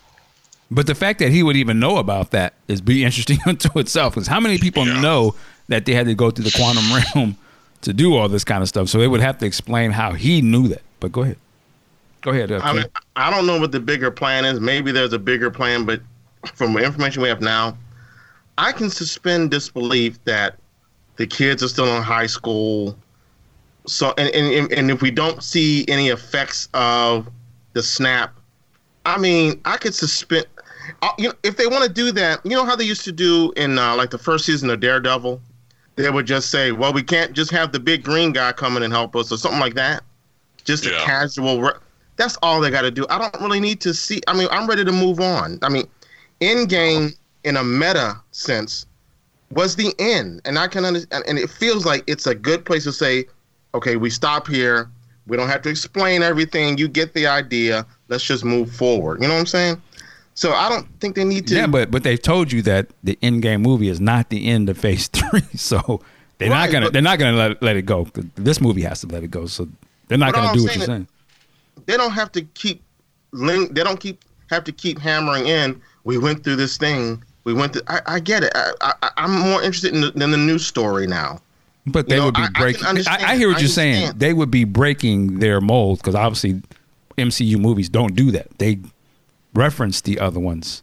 But 0.75 0.87
the 0.87 0.95
fact 0.95 1.19
that 1.19 1.31
he 1.31 1.43
would 1.43 1.57
even 1.57 1.79
know 1.79 1.99
about 1.99 2.31
that 2.31 2.55
is 2.67 2.81
be 2.81 3.05
interesting 3.05 3.39
unto 3.47 3.79
itself. 3.79 4.15
Because 4.15 4.27
how 4.27 4.41
many 4.41 4.59
people 4.59 4.87
Yeah. 4.87 5.01
know 5.01 5.35
that 5.69 5.85
they 5.85 5.95
had 5.95 6.07
to 6.07 6.15
go 6.15 6.31
through 6.31 6.45
the 6.45 6.51
quantum 6.53 6.85
realm 7.15 7.37
to 7.83 7.93
do 7.93 8.17
all 8.17 8.29
this 8.29 8.45
kind 8.45 8.63
of 8.63 8.69
stuff? 8.69 8.89
So 8.89 8.99
they 8.99 9.09
would 9.09 9.21
have 9.21 9.39
to 9.39 9.47
explain 9.47 9.91
how 9.91 10.13
he 10.13 10.41
knew 10.41 10.69
that. 10.69 10.83
But 11.01 11.13
go 11.13 11.23
ahead. 11.23 11.37
Go 12.23 12.31
ahead. 12.31 12.51
Uh, 12.53 12.61
I 12.63 12.73
mean, 12.73 12.85
I 13.17 13.31
don't 13.31 13.47
know 13.47 13.61
what 13.61 13.73
the 13.73 13.81
bigger 13.81 14.11
plan 14.11 14.45
is. 14.45 14.61
Maybe 14.61 14.93
there's 14.93 15.13
a 15.13 15.19
bigger 15.19 15.51
plan, 15.51 15.85
but 15.85 16.01
from 16.55 16.73
the 16.73 16.83
information 16.83 17.21
we 17.23 17.29
have 17.29 17.41
now, 17.41 17.77
I 18.59 18.73
can 18.73 18.89
suspend 18.91 19.51
disbelief 19.51 20.23
that 20.25 20.57
the 21.17 21.27
kids 21.27 21.63
are 21.63 21.69
still 21.69 21.97
in 21.97 22.03
high 22.03 22.27
school. 22.27 22.97
So, 23.87 24.15
and, 24.17 24.33
and, 24.35 24.73
and 24.73 24.91
if 24.91 25.03
we 25.03 25.11
don't 25.11 25.43
see 25.43 25.85
any 25.89 26.09
effects 26.09 26.69
of 26.75 27.29
the 27.73 27.83
snap, 27.83 28.33
I 29.05 29.19
mean, 29.19 29.61
I 29.65 29.77
could 29.77 29.95
suspend. 29.95 30.47
Uh, 31.03 31.11
you 31.19 31.29
know, 31.29 31.35
if 31.43 31.57
they 31.57 31.67
want 31.67 31.85
to 31.85 31.91
do 31.91 32.13
that, 32.13 32.41
you 32.45 32.53
know 32.53 32.65
how 32.65 32.77
they 32.77 32.85
used 32.85 33.05
to 33.05 33.13
do 33.13 33.53
in 33.57 33.79
uh, 33.79 33.95
like 33.97 34.11
the 34.11 34.19
first 34.19 34.45
season 34.45 34.71
of 34.71 34.81
Daredevil, 34.81 35.41
they 35.97 36.11
would 36.11 36.27
just 36.27 36.51
say, 36.51 36.73
"Well, 36.73 36.93
we 36.93 37.03
can't 37.03 37.33
just 37.33 37.51
have 37.51 37.73
the 37.73 37.81
big 37.81 38.03
green 38.03 38.33
guy 38.33 38.53
come 38.53 38.77
in 38.77 38.83
and 38.83 38.93
help 38.93 39.15
us," 39.17 39.31
or 39.31 39.39
something 39.39 39.61
like 39.61 39.75
that. 39.75 40.03
Just 40.65 40.87
a 40.87 40.91
casual. 41.05 41.61
Re- 41.61 41.73
that's 42.17 42.37
all 42.43 42.61
they 42.61 42.71
got 42.71 42.83
to 42.83 42.91
do. 42.91 43.07
I 43.11 43.19
don't 43.19 43.43
really 43.43 43.61
need 43.61 43.81
to 43.83 43.95
see. 43.95 44.21
I 44.29 44.37
mean, 44.37 44.49
I'm 44.51 44.69
ready 44.69 44.85
to 44.85 44.93
move 44.93 45.21
on. 45.21 45.59
I 45.63 45.69
mean, 45.69 45.89
Endgame 46.41 47.15
in 47.45 47.57
a 47.57 47.65
meta 47.65 48.21
sense 48.31 48.87
was 49.51 49.77
the 49.77 49.95
end, 49.99 50.41
and 50.45 50.59
I 50.59 50.69
can 50.69 50.85
understand. 50.85 51.25
And 51.27 51.39
it 51.39 51.51
feels 51.51 51.85
like 51.85 52.05
it's 52.07 52.27
a 52.27 52.35
good 52.35 52.65
place 52.65 52.85
to 52.85 52.93
say, 52.93 53.27
"Okay, 53.75 53.97
we 53.97 54.11
stop 54.11 54.47
here. 54.47 54.89
We 55.27 55.37
don't 55.37 55.49
have 55.49 55.63
to 55.63 55.69
explain 55.69 56.23
everything. 56.23 56.79
You 56.79 56.89
get 56.89 57.15
the 57.15 57.27
idea. 57.27 57.87
Let's 58.09 58.25
just 58.25 58.45
move 58.45 58.71
forward." 58.73 59.21
You 59.21 59.29
know 59.29 59.35
what 59.35 59.41
I'm 59.41 59.47
saying? 59.47 59.83
So 60.35 60.53
I 60.53 60.69
don't 60.69 60.87
think 61.01 61.15
they 61.15 61.25
need 61.25 61.47
to. 61.49 61.55
yeah, 61.55 61.67
but 61.67 61.91
but 61.91 62.03
they've 62.05 62.21
told 62.21 62.51
you 62.53 62.63
that 62.63 62.89
the 63.05 63.17
Endgame 63.23 63.61
movie 63.61 63.89
is 63.89 64.01
not 64.01 64.31
the 64.31 64.49
end 64.49 64.69
of 64.71 64.79
Phase 64.79 65.09
Three. 65.13 65.41
So 65.57 66.01
they're 66.39 66.49
not 66.49 66.71
gonna 66.71 66.87
but- 66.87 66.93
they're 66.95 67.03
not 67.03 67.19
gonna 67.19 67.37
let, 67.37 67.63
let 67.63 67.77
it 67.77 67.83
go. 67.83 68.09
This 68.37 68.61
movie 68.61 68.83
has 68.83 69.01
to 69.03 69.07
let 69.09 69.23
it 69.23 69.31
go. 69.31 69.47
So 69.47 69.69
they're 70.09 70.19
not 70.19 70.33
gonna 70.35 70.49
I'm 70.49 70.57
do 70.57 70.65
what 70.65 70.77
you're 70.77 70.87
saying. 70.87 71.07
they 71.87 71.97
don't 71.97 72.13
have 72.13 72.33
to 72.33 72.43
keep 72.43 72.83
ling- 73.33 73.73
they 73.75 73.83
don't 73.85 74.01
keep 74.01 74.25
have 74.51 74.65
to 74.65 74.73
keep 74.73 74.99
hammering 74.99 75.47
in 75.47 75.81
we 76.05 76.19
went 76.19 76.45
through 76.45 76.57
this 76.57 76.77
thing 76.77 77.23
we 77.45 77.55
went 77.55 77.73
through 77.73 77.81
i, 77.89 78.01
I 78.07 78.21
get 78.21 78.45
it 78.45 78.53
I, 78.55 78.93
I 79.01 79.11
i'm 79.17 79.31
more 79.39 79.63
interested 79.63 79.95
in 79.95 80.03
the, 80.03 80.11
than 80.11 80.31
the 80.31 80.37
news 80.37 80.67
story 80.67 81.07
now 81.07 81.41
But 81.87 82.07
they 82.11 82.17
You 82.17 82.21
know, 82.21 82.27
would 82.27 82.35
be 82.35 82.43
I- 82.43 82.49
I 82.55 82.61
breaking. 82.61 82.85
I. 82.87 83.31
I 83.33 83.37
hear 83.37 83.49
what 83.49 83.61
you're 83.61 83.69
saying. 83.69 84.13
They 84.19 84.35
would 84.35 84.51
be 84.51 84.65
breaking 84.65 85.39
their 85.39 85.61
mold 85.63 85.99
because 85.99 86.15
obviously 86.15 86.61
MCU 87.17 87.59
movies 87.59 87.89
don't 87.89 88.15
do 88.15 88.31
that. 88.33 88.47
They 88.59 88.79
reference 89.55 90.01
the 90.01 90.19
other 90.19 90.41
ones, 90.41 90.83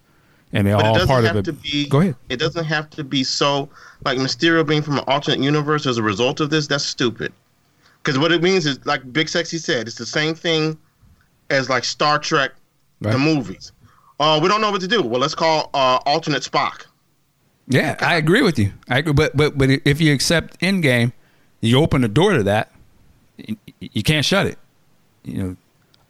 and 0.53 0.67
they're 0.67 0.75
but 0.77 0.85
all 0.85 1.05
part 1.07 1.25
of 1.25 1.43
to 1.43 1.51
it. 1.51 1.61
be 1.61 1.87
Go 1.87 2.01
ahead. 2.01 2.15
it 2.29 2.37
doesn't 2.37 2.65
have 2.65 2.89
to 2.91 3.03
be 3.03 3.23
so 3.23 3.69
like 4.05 4.17
mysterio 4.17 4.65
being 4.67 4.81
from 4.81 4.97
an 4.97 5.03
alternate 5.07 5.39
universe 5.43 5.85
as 5.85 5.97
a 5.97 6.03
result 6.03 6.39
of 6.39 6.49
this 6.49 6.67
that's 6.67 6.85
stupid 6.85 7.33
because 8.01 8.17
what 8.17 8.31
it 8.31 8.41
means 8.41 8.65
is 8.65 8.83
like 8.85 9.11
big 9.11 9.27
sexy 9.29 9.57
said 9.57 9.87
it's 9.87 9.97
the 9.97 10.05
same 10.05 10.33
thing 10.33 10.77
as 11.49 11.69
like 11.69 11.83
star 11.83 12.17
trek 12.19 12.51
Right. 13.01 13.11
the 13.13 13.19
movies 13.19 13.71
uh, 14.19 14.39
we 14.41 14.49
don't 14.49 14.59
know 14.61 14.71
what 14.71 14.81
to 14.81 14.87
do 14.87 15.01
well 15.01 15.21
let's 15.21 15.35
call 15.35 15.69
uh, 15.73 15.99
alternate 16.05 16.43
spock 16.43 16.85
Yeah, 17.67 17.95
I 17.99 18.15
agree 18.15 18.41
with 18.41 18.57
you. 18.59 18.73
I 18.89 18.97
agree, 18.99 19.13
but 19.13 19.37
but 19.37 19.57
but 19.57 19.69
if 19.85 20.01
you 20.01 20.11
accept 20.13 20.59
Endgame, 20.59 21.11
you 21.61 21.77
open 21.79 22.01
the 22.01 22.07
door 22.07 22.33
to 22.33 22.43
that. 22.43 22.71
You, 23.37 23.55
you 23.79 24.01
can't 24.03 24.25
shut 24.25 24.47
it. 24.47 24.57
You 25.23 25.37
know, 25.43 25.55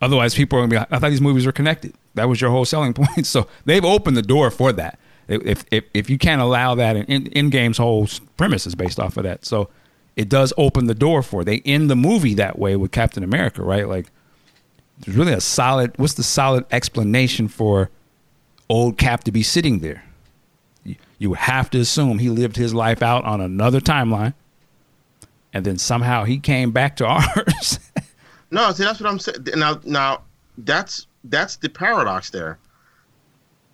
otherwise 0.02 0.34
people 0.34 0.58
are 0.58 0.62
gonna 0.62 0.70
be. 0.72 0.78
like, 0.78 0.88
I 0.92 1.00
thought 1.00 1.10
these 1.10 1.20
movies 1.22 1.46
were 1.46 1.52
connected. 1.52 1.94
That 2.16 2.28
was 2.30 2.42
your 2.42 2.50
whole 2.52 2.66
selling 2.66 2.94
point. 3.02 3.26
So 3.28 3.48
they've 3.66 3.86
opened 3.86 4.18
the 4.18 4.22
door 4.22 4.52
for 4.52 4.72
that. 4.74 5.00
If 5.28 5.64
if 5.72 5.84
if 5.94 6.10
you 6.10 6.18
can't 6.18 6.42
allow 6.42 6.76
that, 6.76 6.96
Endgame's 7.08 7.78
whole 7.78 8.08
premise 8.38 8.66
is 8.66 8.76
based 8.76 9.00
off 9.00 9.16
of 9.18 9.24
that. 9.24 9.46
So 9.46 9.70
it 10.16 10.28
does 10.28 10.52
open 10.58 10.86
the 10.88 10.96
door 10.96 11.22
for. 11.24 11.42
it. 11.42 11.46
They 11.46 11.60
end 11.66 11.90
the 11.90 11.96
movie 11.96 12.34
that 12.34 12.58
way 12.60 12.76
with 12.76 12.92
Captain 12.92 13.24
America, 13.24 13.62
right? 13.62 13.88
Like 13.88 14.08
there's 15.02 15.16
really 15.16 15.34
a 15.34 15.40
solid. 15.42 15.94
What's 15.98 16.16
the 16.16 16.24
solid 16.24 16.66
explanation 16.72 17.48
for 17.48 17.90
old 18.70 18.98
Cap 18.98 19.24
to 19.26 19.32
be 19.32 19.44
sitting 19.44 19.80
there? 19.80 20.04
you- 20.84 20.96
you 21.20 21.34
have 21.34 21.70
to 21.70 21.80
assume 21.80 22.18
he 22.20 22.30
lived 22.30 22.56
his 22.56 22.74
life 22.74 23.04
out 23.04 23.24
on 23.26 23.42
another 23.42 23.82
timeline 23.82 24.34
and 25.54 25.66
then 25.66 25.78
somehow 25.78 26.24
he 26.24 26.40
came 26.40 26.72
back 26.72 26.96
to 26.96 27.06
ours 27.08 27.78
No, 28.50 28.72
see 28.72 28.84
that's 28.86 29.00
what 29.02 29.10
I'm 29.10 29.20
saying. 29.20 29.40
Now, 29.58 29.80
now 29.84 30.22
that's 30.58 31.06
that's 31.26 31.58
the 31.58 31.70
paradox 31.70 32.30
there. 32.30 32.60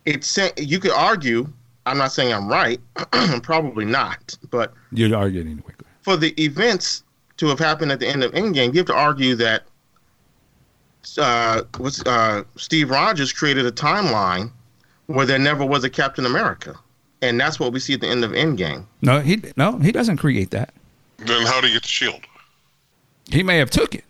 It's 0.04 0.26
sa- 0.26 0.50
you 0.56 0.78
could 0.78 0.92
argue. 0.92 1.48
I'm 1.84 1.98
not 1.98 2.12
saying 2.12 2.32
I'm 2.32 2.48
right. 2.48 2.80
probably 3.42 3.84
not. 3.84 4.36
But 4.50 4.72
you'd 4.92 5.12
argue 5.12 5.40
it 5.40 5.46
anyway 5.46 5.72
for 6.06 6.16
the 6.16 6.40
events 6.40 7.02
to 7.36 7.48
have 7.48 7.58
happened 7.58 7.90
at 7.90 7.98
the 7.98 8.06
end 8.06 8.22
of 8.22 8.30
Endgame, 8.30 8.72
you 8.72 8.78
have 8.78 8.86
to 8.86 8.94
argue 8.94 9.34
that 9.34 9.64
uh, 11.18 11.62
what's 11.78 12.00
uh, 12.06 12.44
Steve 12.54 12.90
Rogers 12.90 13.32
created 13.32 13.66
a 13.66 13.72
timeline 13.72 14.52
where 15.06 15.26
there 15.26 15.40
never 15.40 15.66
was 15.66 15.82
a 15.82 15.90
Captain 15.90 16.24
America, 16.24 16.76
and 17.22 17.40
that's 17.40 17.58
what 17.58 17.72
we 17.72 17.80
see 17.80 17.94
at 17.94 18.00
the 18.00 18.06
end 18.06 18.22
of 18.22 18.30
Endgame. 18.30 18.86
No, 19.02 19.18
he 19.18 19.42
no, 19.56 19.78
he 19.78 19.90
doesn't 19.90 20.18
create 20.18 20.52
that. 20.52 20.72
Then 21.18 21.44
how 21.44 21.60
do 21.60 21.66
you 21.66 21.72
get 21.72 21.82
the 21.82 21.88
shield? 21.88 22.20
He 23.28 23.42
may 23.42 23.56
have 23.58 23.70
took 23.70 23.92
it, 23.96 24.04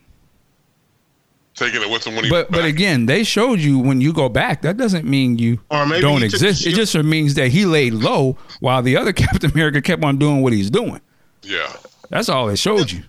Taking 1.56 1.80
it 1.82 1.88
with 1.90 2.06
him 2.06 2.14
when 2.14 2.24
he. 2.24 2.30
but 2.30 2.50
but 2.50 2.64
again, 2.66 3.06
they 3.06 3.24
showed 3.24 3.60
you 3.60 3.78
when 3.78 4.00
you 4.02 4.12
go 4.12 4.28
back. 4.28 4.60
That 4.62 4.76
doesn't 4.76 5.06
mean 5.06 5.38
you 5.38 5.58
Or 5.70 5.86
maybe 5.86 6.02
don't 6.02 6.20
he 6.20 6.28
took 6.28 6.34
exist. 6.34 6.66
It 6.66 6.74
just 6.74 6.94
means 6.94 7.32
that 7.34 7.48
he 7.48 7.64
laid 7.64 7.94
low 7.94 8.36
while 8.60 8.82
the 8.82 8.96
other 8.98 9.12
Captain 9.24 9.50
America 9.50 9.80
kept 9.80 10.04
on 10.04 10.18
doing 10.18 10.42
what 10.42 10.52
he's 10.52 10.68
doing. 10.70 11.00
Yeah. 11.42 11.72
That's 12.10 12.28
all 12.28 12.48
it 12.50 12.56
showed 12.58 12.90
you. 12.92 13.02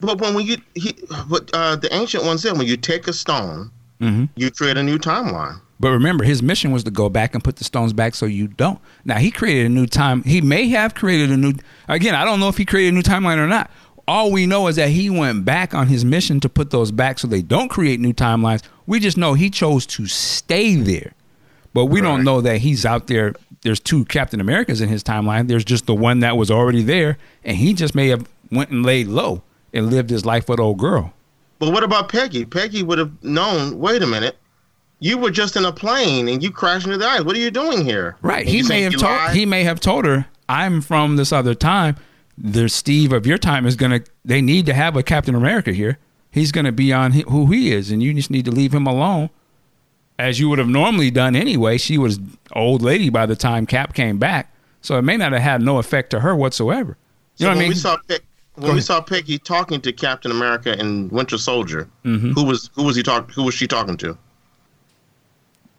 But 0.00 0.20
when 0.20 0.34
we 0.34 0.58
he, 0.74 0.94
but 1.28 1.50
uh, 1.52 1.76
the 1.76 1.92
ancient 1.94 2.24
one 2.24 2.38
said 2.38 2.56
when 2.56 2.66
you 2.66 2.76
take 2.76 3.08
a 3.08 3.12
stone, 3.12 3.70
Mhm. 4.00 4.28
you 4.36 4.50
create 4.50 4.76
a 4.76 4.82
new 4.82 4.98
timeline. 4.98 5.60
But 5.80 5.90
remember, 5.90 6.22
his 6.24 6.42
mission 6.42 6.70
was 6.72 6.84
to 6.84 6.90
go 6.90 7.08
back 7.08 7.34
and 7.34 7.42
put 7.42 7.56
the 7.56 7.64
stones 7.64 7.92
back 7.92 8.14
so 8.14 8.26
you 8.26 8.46
don't. 8.48 8.78
Now 9.04 9.16
he 9.18 9.30
created 9.30 9.66
a 9.66 9.68
new 9.68 9.86
time. 9.86 10.22
He 10.24 10.40
may 10.40 10.68
have 10.68 10.94
created 10.94 11.30
a 11.30 11.36
new. 11.36 11.54
Again, 11.88 12.14
I 12.14 12.24
don't 12.24 12.38
know 12.40 12.48
if 12.48 12.56
he 12.56 12.64
created 12.64 12.92
a 12.92 12.96
new 12.96 13.02
timeline 13.02 13.38
or 13.38 13.46
not. 13.48 13.70
All 14.08 14.32
we 14.32 14.46
know 14.46 14.68
is 14.68 14.76
that 14.76 14.88
he 14.88 15.10
went 15.10 15.44
back 15.44 15.74
on 15.74 15.88
his 15.88 16.02
mission 16.02 16.40
to 16.40 16.48
put 16.48 16.70
those 16.70 16.90
back 16.90 17.18
so 17.18 17.28
they 17.28 17.42
don't 17.42 17.68
create 17.68 18.00
new 18.00 18.14
timelines. 18.14 18.62
We 18.86 19.00
just 19.00 19.18
know 19.18 19.34
he 19.34 19.50
chose 19.50 19.84
to 19.86 20.06
stay 20.06 20.76
there. 20.76 21.12
But 21.74 21.84
we 21.86 22.00
don't 22.00 22.24
know 22.24 22.40
that 22.40 22.58
he's 22.58 22.86
out 22.86 23.06
there. 23.06 23.34
There's 23.60 23.78
two 23.78 24.06
Captain 24.06 24.40
Americas 24.40 24.80
in 24.80 24.88
his 24.88 25.04
timeline. 25.04 25.46
There's 25.46 25.64
just 25.64 25.84
the 25.84 25.94
one 25.94 26.20
that 26.20 26.38
was 26.38 26.50
already 26.50 26.82
there, 26.82 27.18
and 27.44 27.58
he 27.58 27.74
just 27.74 27.94
may 27.94 28.08
have 28.08 28.26
went 28.50 28.70
and 28.70 28.84
laid 28.84 29.08
low 29.08 29.42
and 29.74 29.90
lived 29.90 30.08
his 30.08 30.24
life 30.24 30.48
with 30.48 30.58
old 30.58 30.78
girl. 30.78 31.12
But 31.58 31.72
what 31.74 31.84
about 31.84 32.08
Peggy? 32.08 32.46
Peggy 32.46 32.82
would 32.82 32.98
have 32.98 33.22
known. 33.22 33.78
Wait 33.78 34.02
a 34.02 34.06
minute, 34.06 34.38
you 35.00 35.18
were 35.18 35.30
just 35.30 35.54
in 35.56 35.66
a 35.66 35.72
plane 35.72 36.28
and 36.28 36.42
you 36.42 36.50
crashed 36.50 36.86
into 36.86 36.96
the 36.96 37.06
ice. 37.06 37.22
What 37.22 37.36
are 37.36 37.40
you 37.40 37.50
doing 37.50 37.84
here? 37.84 38.16
Right. 38.22 38.46
And 38.46 38.48
He 38.48 38.62
may 38.62 38.80
have 38.82 38.96
told 38.96 39.30
he 39.32 39.44
may 39.44 39.64
have 39.64 39.80
told 39.80 40.06
her, 40.06 40.26
I'm 40.48 40.80
from 40.80 41.16
this 41.16 41.32
other 41.32 41.54
time. 41.54 41.96
The 42.40 42.68
Steve 42.68 43.12
of 43.12 43.26
your 43.26 43.38
time 43.38 43.66
is 43.66 43.74
gonna 43.74 44.00
they 44.24 44.40
need 44.40 44.66
to 44.66 44.74
have 44.74 44.96
a 44.96 45.02
Captain 45.02 45.34
America 45.34 45.72
here. 45.72 45.98
He's 46.30 46.52
gonna 46.52 46.72
be 46.72 46.92
on 46.92 47.12
who 47.12 47.46
he 47.46 47.72
is, 47.72 47.90
and 47.90 48.02
you 48.02 48.14
just 48.14 48.30
need 48.30 48.44
to 48.44 48.50
leave 48.52 48.72
him 48.72 48.86
alone. 48.86 49.30
As 50.18 50.38
you 50.40 50.48
would 50.48 50.58
have 50.58 50.68
normally 50.68 51.10
done 51.10 51.34
anyway. 51.36 51.78
She 51.78 51.96
was 51.98 52.18
old 52.52 52.82
lady 52.82 53.08
by 53.08 53.24
the 53.26 53.36
time 53.36 53.66
Cap 53.66 53.94
came 53.94 54.18
back. 54.18 54.52
So 54.80 54.98
it 54.98 55.02
may 55.02 55.16
not 55.16 55.32
have 55.32 55.42
had 55.42 55.62
no 55.62 55.78
effect 55.78 56.10
to 56.10 56.20
her 56.20 56.34
whatsoever. 56.36 56.96
You 57.36 57.44
So 57.44 57.44
know 57.44 57.50
what 57.50 57.56
I 57.56 57.60
mean? 57.60 57.68
we 57.70 57.74
saw 57.74 57.96
Pe- 58.08 58.18
when 58.54 58.62
Go 58.62 58.66
we 58.66 58.70
ahead. 58.72 58.84
saw 58.84 59.00
Peggy 59.00 59.38
talking 59.38 59.80
to 59.80 59.92
Captain 59.92 60.30
America 60.32 60.76
and 60.78 61.10
Winter 61.12 61.38
Soldier, 61.38 61.88
Mm-hmm. 62.04 62.32
who 62.32 62.44
was 62.44 62.70
who 62.74 62.84
was 62.84 62.94
he 62.96 63.02
talking? 63.02 63.32
Who 63.34 63.44
was 63.44 63.54
she 63.54 63.66
talking 63.66 63.96
to? 63.98 64.16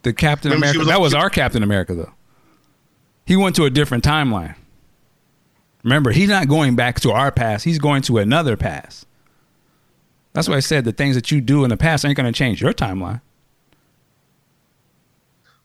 the 0.04 0.14
Captain 0.14 0.52
Remember 0.52 0.66
America 0.66 0.80
was 0.80 0.88
that 0.88 0.96
on- 0.96 1.02
was 1.02 1.14
our 1.14 1.30
Captain 1.30 1.64
America 1.64 1.94
though. 1.96 2.14
He 3.26 3.36
went 3.36 3.56
to 3.58 3.66
a 3.66 3.70
different 3.70 4.04
timeline. 4.04 4.56
Remember, 5.84 6.12
he's 6.12 6.30
not 6.30 6.48
going 6.48 6.76
back 6.76 7.00
to 7.02 7.12
our 7.12 7.32
past. 7.32 7.64
He's 7.64 7.80
going 7.80 8.02
to 8.04 8.18
another 8.18 8.58
past. 8.58 9.06
That's 10.34 10.48
why 10.48 10.56
I 10.56 10.60
said 10.60 10.86
the 10.86 10.92
things 10.92 11.16
that 11.16 11.32
you 11.32 11.42
do 11.42 11.64
in 11.64 11.70
the 11.70 11.78
past 11.78 12.06
ain't 12.06 12.18
going 12.18 12.32
to 12.32 12.38
change 12.38 12.62
your 12.62 12.74
timeline. 12.74 13.22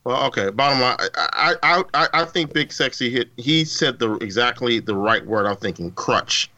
Well, 0.04 0.24
okay. 0.26 0.50
Bottom 0.50 0.80
line, 0.80 0.96
I 1.16 1.54
I, 1.62 1.82
I, 1.94 2.08
I 2.12 2.24
think 2.26 2.52
Big 2.52 2.72
Sexy 2.72 3.10
hit. 3.10 3.30
He 3.36 3.64
said 3.64 3.98
the 3.98 4.14
exactly 4.16 4.78
the 4.78 4.94
right 4.94 5.24
word. 5.24 5.46
I'm 5.46 5.56
thinking 5.56 5.90
crutch. 5.92 6.50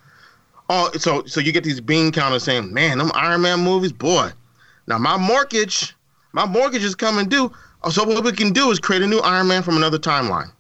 Oh, 0.69 0.91
so 0.99 1.25
so 1.27 1.41
you 1.41 1.53
get 1.53 1.63
these 1.63 1.81
bean 1.81 2.11
counters 2.11 2.43
saying, 2.43 2.73
"Man, 2.75 2.99
them 2.99 3.13
Iron 3.15 3.43
Man 3.43 3.61
movies, 3.61 3.93
boy." 3.93 4.31
Now 4.89 4.99
my 4.99 5.17
mortgage, 5.17 5.95
my 6.33 6.45
mortgage 6.45 6.83
is 6.83 6.97
coming 6.97 7.29
due. 7.29 7.53
Oh, 7.85 7.91
So 7.91 8.05
what 8.05 8.25
we 8.25 8.33
can 8.33 8.53
do 8.53 8.71
is 8.71 8.81
create 8.81 9.03
a 9.03 9.07
new 9.07 9.21
Iron 9.21 9.47
Man 9.47 9.63
from 9.63 9.77
another 9.77 9.99
timeline. 9.99 10.51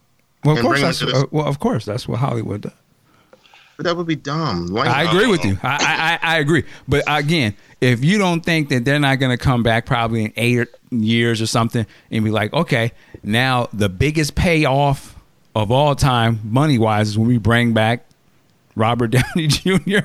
Well, 0.44 0.56
of 0.56 0.62
course, 0.62 0.80
that's 0.80 1.02
uh, 1.02 1.24
well, 1.32 1.46
of 1.46 1.58
course, 1.58 1.84
that's 1.84 2.06
what 2.06 2.20
Hollywood 2.20 2.62
does. 2.62 2.72
But 3.76 3.84
that 3.84 3.96
would 3.96 4.06
be 4.06 4.16
dumb. 4.16 4.68
Like, 4.68 4.88
I 4.88 5.02
agree 5.02 5.26
with 5.26 5.44
you. 5.44 5.58
I, 5.62 6.18
I, 6.22 6.36
I 6.36 6.38
agree. 6.38 6.64
But 6.88 7.04
again, 7.06 7.54
if 7.80 8.02
you 8.04 8.18
don't 8.18 8.40
think 8.40 8.70
that 8.70 8.84
they're 8.84 8.98
not 8.98 9.18
going 9.18 9.36
to 9.36 9.42
come 9.42 9.62
back 9.62 9.84
probably 9.84 10.24
in 10.24 10.32
eight 10.36 10.68
years 10.90 11.42
or 11.42 11.46
something 11.46 11.86
and 12.10 12.24
be 12.24 12.30
like, 12.30 12.52
okay, 12.54 12.92
now 13.22 13.68
the 13.72 13.88
biggest 13.88 14.34
payoff 14.34 15.14
of 15.54 15.70
all 15.70 15.94
time, 15.94 16.40
money 16.42 16.78
wise, 16.78 17.08
is 17.08 17.18
when 17.18 17.28
we 17.28 17.38
bring 17.38 17.74
back 17.74 18.06
Robert 18.76 19.08
Downey 19.10 19.46
Jr. 19.48 19.98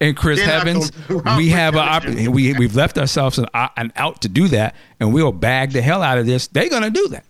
and 0.00 0.16
Chris 0.16 0.38
They're 0.40 0.60
Evans. 0.60 0.90
We 1.36 1.50
have 1.50 1.74
a 1.74 1.80
opp- 1.80 2.06
we 2.06 2.54
we've 2.54 2.76
left 2.76 2.96
ourselves 2.96 3.38
an, 3.38 3.46
uh, 3.52 3.68
an 3.76 3.92
out 3.96 4.22
to 4.22 4.28
do 4.28 4.48
that, 4.48 4.74
and 5.00 5.12
we'll 5.12 5.32
bag 5.32 5.72
the 5.72 5.82
hell 5.82 6.02
out 6.02 6.18
of 6.18 6.26
this. 6.26 6.46
They're 6.46 6.68
going 6.70 6.82
to 6.82 6.90
do 6.90 7.08
that. 7.08 7.24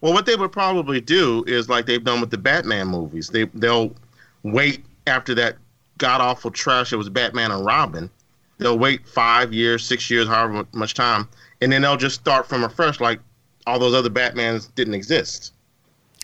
Well, 0.00 0.12
what 0.12 0.26
they 0.26 0.36
would 0.36 0.52
probably 0.52 1.00
do 1.00 1.42
is 1.46 1.68
like 1.68 1.86
they've 1.86 2.02
done 2.04 2.20
with 2.20 2.30
the 2.30 2.38
Batman 2.38 2.88
movies. 2.88 3.28
They 3.28 3.44
they'll 3.54 3.94
wait 4.42 4.84
after 5.06 5.34
that 5.34 5.56
god 5.98 6.20
awful 6.20 6.50
trash 6.50 6.90
that 6.90 6.98
was 6.98 7.08
Batman 7.08 7.50
and 7.50 7.64
Robin. 7.64 8.10
They'll 8.58 8.78
wait 8.78 9.06
five 9.06 9.52
years, 9.52 9.84
six 9.84 10.10
years, 10.10 10.26
however 10.28 10.66
much 10.72 10.94
time, 10.94 11.28
and 11.60 11.70
then 11.70 11.82
they'll 11.82 11.96
just 11.96 12.14
start 12.16 12.46
from 12.48 12.64
afresh, 12.64 13.00
like 13.00 13.20
all 13.66 13.78
those 13.78 13.94
other 13.94 14.08
Batmans 14.10 14.74
didn't 14.74 14.94
exist. 14.94 15.52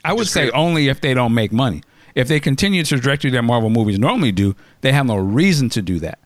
I 0.05 0.13
would 0.13 0.23
Just 0.23 0.33
say 0.35 0.43
create- 0.49 0.55
only 0.55 0.89
if 0.89 1.01
they 1.01 1.15
don't 1.15 1.35
make 1.35 1.53
money. 1.53 1.83
If 2.15 2.29
they 2.29 2.41
continue 2.41 2.83
the 2.83 2.89
trajectory 2.89 3.31
that 3.31 3.43
Marvel 3.43 3.71
movies 3.71 3.99
normally 3.99 4.33
do, 4.33 4.55
they 4.83 4.93
have 4.93 5.07
no 5.07 5.17
reason 5.17 5.69
to 5.71 5.83
do 5.83 5.99
that. 6.01 6.19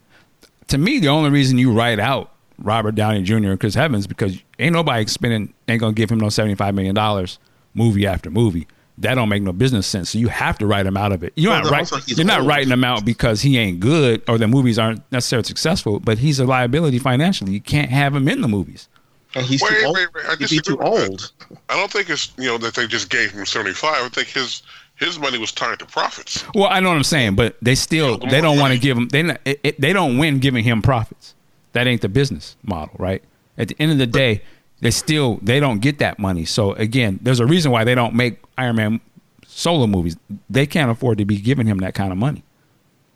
To 0.68 0.78
me, 0.78 0.98
the 0.98 1.08
only 1.08 1.30
reason 1.30 1.58
you 1.58 1.72
write 1.72 2.00
out 2.00 2.32
Robert 2.58 2.94
Downey 2.94 3.22
Jr. 3.22 3.34
and 3.50 3.60
Chris 3.60 3.76
Evans 3.76 4.06
because 4.06 4.38
ain't 4.58 4.72
nobody 4.72 5.06
spending 5.06 5.52
ain't 5.68 5.80
gonna 5.80 5.92
give 5.92 6.10
him 6.10 6.18
no 6.18 6.28
seventy 6.28 6.54
five 6.54 6.74
million 6.74 6.94
dollars 6.94 7.38
movie 7.74 8.06
after 8.06 8.30
movie. 8.30 8.66
That 8.98 9.14
don't 9.14 9.28
make 9.28 9.42
no 9.42 9.52
business 9.52 9.86
sense. 9.86 10.10
So 10.10 10.18
you 10.18 10.28
have 10.28 10.56
to 10.58 10.66
write 10.66 10.86
him 10.86 10.96
out 10.96 11.12
of 11.12 11.22
it. 11.22 11.32
You're 11.36 11.52
Well, 11.52 11.64
not 11.64 11.70
right. 11.70 11.92
also 11.92 11.98
You're 12.06 12.24
not 12.26 12.44
writing 12.44 12.70
him 12.72 12.82
out 12.82 13.04
because 13.04 13.42
he 13.42 13.58
ain't 13.58 13.78
good 13.80 14.22
or 14.26 14.38
the 14.38 14.48
movies 14.48 14.78
aren't 14.78 15.02
necessarily 15.12 15.44
successful. 15.44 16.00
But 16.00 16.18
he's 16.18 16.38
a 16.40 16.46
liability 16.46 16.98
financially. 16.98 17.52
You 17.52 17.60
can't 17.60 17.90
have 17.90 18.14
him 18.16 18.26
in 18.26 18.40
the 18.40 18.48
movies. 18.48 18.88
And 19.34 19.44
he's 19.44 19.60
Wait, 19.60 19.68
too 19.80 19.86
old. 19.86 19.96
wait, 19.96 20.08
wait, 20.14 20.24
I 20.24 20.30
He'd 20.30 20.38
be 20.38 20.44
disagree 20.46 20.76
too 20.76 20.82
old. 20.82 21.32
I 21.68 21.74
don't 21.76 21.92
think 21.92 22.08
it's 22.08 22.32
you 22.38 22.46
know 22.46 22.56
that 22.58 22.74
they 22.74 22.86
just 22.86 23.10
gave 23.10 23.32
him 23.32 23.44
seventy 23.44 23.74
five. 23.74 24.02
I 24.02 24.08
think 24.08 24.28
his 24.28 24.62
his 24.94 25.18
money 25.18 25.36
was 25.36 25.52
tied 25.52 25.78
to 25.80 25.84
profits. 25.84 26.42
Well, 26.54 26.68
I 26.70 26.80
know 26.80 26.88
what 26.88 26.96
I'm 26.96 27.04
saying, 27.04 27.34
but 27.34 27.56
they 27.60 27.74
still 27.74 28.16
the 28.16 28.28
they 28.28 28.40
don't 28.40 28.58
want 28.58 28.72
to 28.72 28.78
give 28.78 28.96
him 28.96 29.08
they 29.08 29.22
not, 29.24 29.40
it, 29.44 29.60
it- 29.62 29.80
they 29.80 29.92
don't 29.92 30.16
win 30.16 30.38
giving 30.38 30.64
him 30.64 30.80
profits. 30.80 31.34
That 31.74 31.86
ain't 31.86 32.00
the 32.00 32.08
business 32.08 32.56
model, 32.62 32.94
right? 32.98 33.22
At 33.58 33.68
the 33.68 33.76
end 33.78 33.92
of 33.92 33.98
the 33.98 34.06
day, 34.06 34.42
they 34.80 34.90
still 34.90 35.38
they 35.42 35.60
don't 35.60 35.80
get 35.80 35.98
that 35.98 36.18
money. 36.18 36.44
So 36.44 36.72
again, 36.74 37.18
there's 37.22 37.40
a 37.40 37.46
reason 37.46 37.70
why 37.72 37.84
they 37.84 37.94
don't 37.94 38.14
make 38.14 38.38
Iron 38.58 38.76
Man 38.76 39.00
solo 39.46 39.86
movies. 39.86 40.16
They 40.50 40.66
can't 40.66 40.90
afford 40.90 41.18
to 41.18 41.24
be 41.24 41.38
giving 41.38 41.66
him 41.66 41.78
that 41.78 41.94
kind 41.94 42.12
of 42.12 42.18
money. 42.18 42.44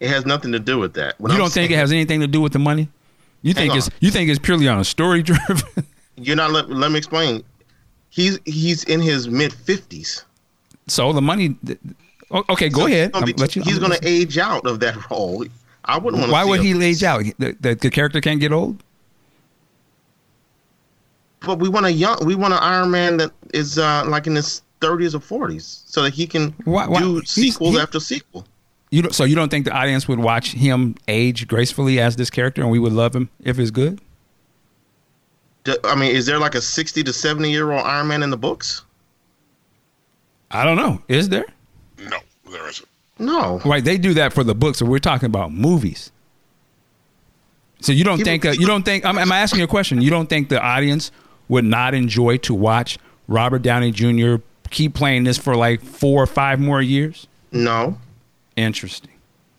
It 0.00 0.08
has 0.08 0.24
nothing 0.24 0.52
to 0.52 0.58
do 0.58 0.78
with 0.78 0.94
that. 0.94 1.16
You 1.20 1.26
I'm 1.28 1.36
don't 1.36 1.52
think 1.52 1.70
it 1.70 1.76
has 1.76 1.92
anything 1.92 2.20
to 2.20 2.26
do 2.26 2.40
with 2.40 2.52
the 2.52 2.58
money? 2.58 2.88
You 3.42 3.52
think 3.52 3.74
it's 3.74 3.88
on. 3.88 3.94
you 4.00 4.10
think 4.10 4.30
it's 4.30 4.38
purely 4.38 4.66
on 4.68 4.78
a 4.78 4.84
story 4.84 5.22
driven? 5.24 5.86
You're 6.16 6.36
not. 6.36 6.50
Let, 6.50 6.70
let 6.70 6.90
me 6.90 6.98
explain. 6.98 7.44
He's 8.08 8.38
he's 8.44 8.84
in 8.84 9.00
his 9.00 9.28
mid 9.28 9.52
fifties. 9.52 10.24
so 10.88 11.12
the 11.12 11.22
money. 11.22 11.56
Okay, 12.32 12.68
go 12.68 12.86
ahead. 12.86 13.14
He's 13.14 13.56
you- 13.56 13.62
I'm 13.62 13.78
going 13.78 13.92
to 13.92 14.06
age 14.06 14.38
out 14.38 14.64
of 14.66 14.80
that 14.80 15.10
role. 15.10 15.44
I 15.84 15.98
wouldn't 15.98 16.20
want. 16.20 16.32
Why 16.32 16.44
would 16.44 16.60
he 16.60 16.82
age 16.84 17.02
out? 17.02 17.24
The, 17.38 17.56
the, 17.60 17.74
the 17.74 17.90
character 17.90 18.20
can't 18.20 18.40
get 18.40 18.52
old. 18.52 18.82
But 21.40 21.58
we 21.58 21.68
want 21.68 21.86
a 21.86 21.92
young. 21.92 22.18
We 22.24 22.34
want 22.34 22.52
an 22.54 22.60
Iron 22.60 22.90
Man 22.90 23.16
that 23.18 23.30
is 23.54 23.78
uh, 23.78 24.04
like 24.06 24.26
in 24.26 24.34
his 24.36 24.62
thirties 24.80 25.14
or 25.14 25.20
forties, 25.20 25.82
so 25.86 26.02
that 26.02 26.12
he 26.14 26.26
can 26.26 26.54
Why- 26.64 26.86
why- 26.86 27.00
do 27.00 27.14
he's- 27.16 27.30
sequel 27.30 27.72
he- 27.72 27.78
after 27.80 27.98
sequel. 28.00 28.46
You 28.92 29.02
don't, 29.02 29.14
so 29.14 29.22
you 29.24 29.36
don't 29.36 29.50
think 29.50 29.66
the 29.66 29.72
audience 29.72 30.08
would 30.08 30.18
watch 30.18 30.50
him 30.52 30.96
age 31.06 31.46
gracefully 31.46 32.00
as 32.00 32.16
this 32.16 32.28
character, 32.28 32.60
and 32.60 32.70
we 32.72 32.78
would 32.80 32.92
love 32.92 33.14
him 33.14 33.30
if 33.44 33.58
it's 33.58 33.70
good? 33.70 34.00
I 35.84 35.94
mean, 35.94 36.14
is 36.14 36.26
there 36.26 36.38
like 36.38 36.54
a 36.56 36.60
sixty 36.60 37.02
to 37.04 37.12
seventy 37.12 37.50
year 37.50 37.70
old 37.70 37.82
Iron 37.86 38.08
Man 38.08 38.22
in 38.22 38.30
the 38.30 38.36
books? 38.36 38.82
I 40.50 40.64
don't 40.64 40.76
know. 40.76 41.00
Is 41.06 41.28
there? 41.28 41.44
No, 41.98 42.18
there 42.50 42.68
isn't. 42.68 42.88
No. 43.20 43.60
Right, 43.64 43.84
they 43.84 43.96
do 43.98 44.14
that 44.14 44.32
for 44.32 44.42
the 44.42 44.54
books, 44.54 44.80
but 44.80 44.86
we're 44.88 44.98
talking 44.98 45.26
about 45.26 45.52
movies. 45.52 46.10
So 47.80 47.92
you 47.92 48.02
don't 48.04 48.16
People- 48.18 48.30
think 48.32 48.44
uh, 48.46 48.50
you 48.50 48.66
don't 48.66 48.82
think 48.84 49.04
I'm, 49.04 49.18
I'm 49.18 49.30
asking 49.32 49.58
you 49.60 49.66
a 49.66 49.68
question. 49.68 50.02
You 50.02 50.10
don't 50.10 50.28
think 50.28 50.48
the 50.48 50.60
audience 50.60 51.12
would 51.50 51.64
not 51.66 51.92
enjoy 51.92 52.38
to 52.38 52.54
watch 52.54 52.98
Robert 53.28 53.60
Downey 53.60 53.90
Jr. 53.90 54.36
keep 54.70 54.94
playing 54.94 55.24
this 55.24 55.36
for 55.36 55.54
like 55.56 55.82
four 55.82 56.22
or 56.22 56.26
five 56.26 56.58
more 56.60 56.80
years? 56.80 57.26
No. 57.52 57.98
Interesting. 58.56 59.10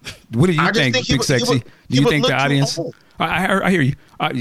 What 0.34 0.48
do 0.48 0.54
you 0.54 0.62
I 0.62 0.72
think, 0.72 0.96
think 0.96 1.08
Big 1.08 1.18
would- 1.20 1.28
Sexy? 1.28 1.54
would- 1.56 1.64
do 1.90 2.02
you 2.02 2.08
think 2.10 2.26
the 2.26 2.34
audience? 2.34 2.80
I, 3.20 3.46
I, 3.46 3.68
I 3.68 3.70
hear 3.70 3.82
you. 3.82 3.94
Uh, 4.20 4.32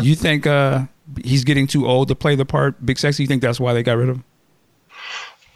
you 0.00 0.14
think 0.14 0.46
uh, 0.46 0.82
he's 1.24 1.42
getting 1.44 1.66
too 1.66 1.86
old 1.86 2.06
to 2.08 2.14
play 2.14 2.36
the 2.36 2.44
part, 2.46 2.86
Big 2.86 2.98
Sexy? 2.98 3.24
You 3.24 3.26
think 3.26 3.42
that's 3.42 3.58
why 3.60 3.74
they 3.74 3.82
got 3.82 3.96
rid 3.98 4.08
of 4.08 4.16
him? 4.16 4.24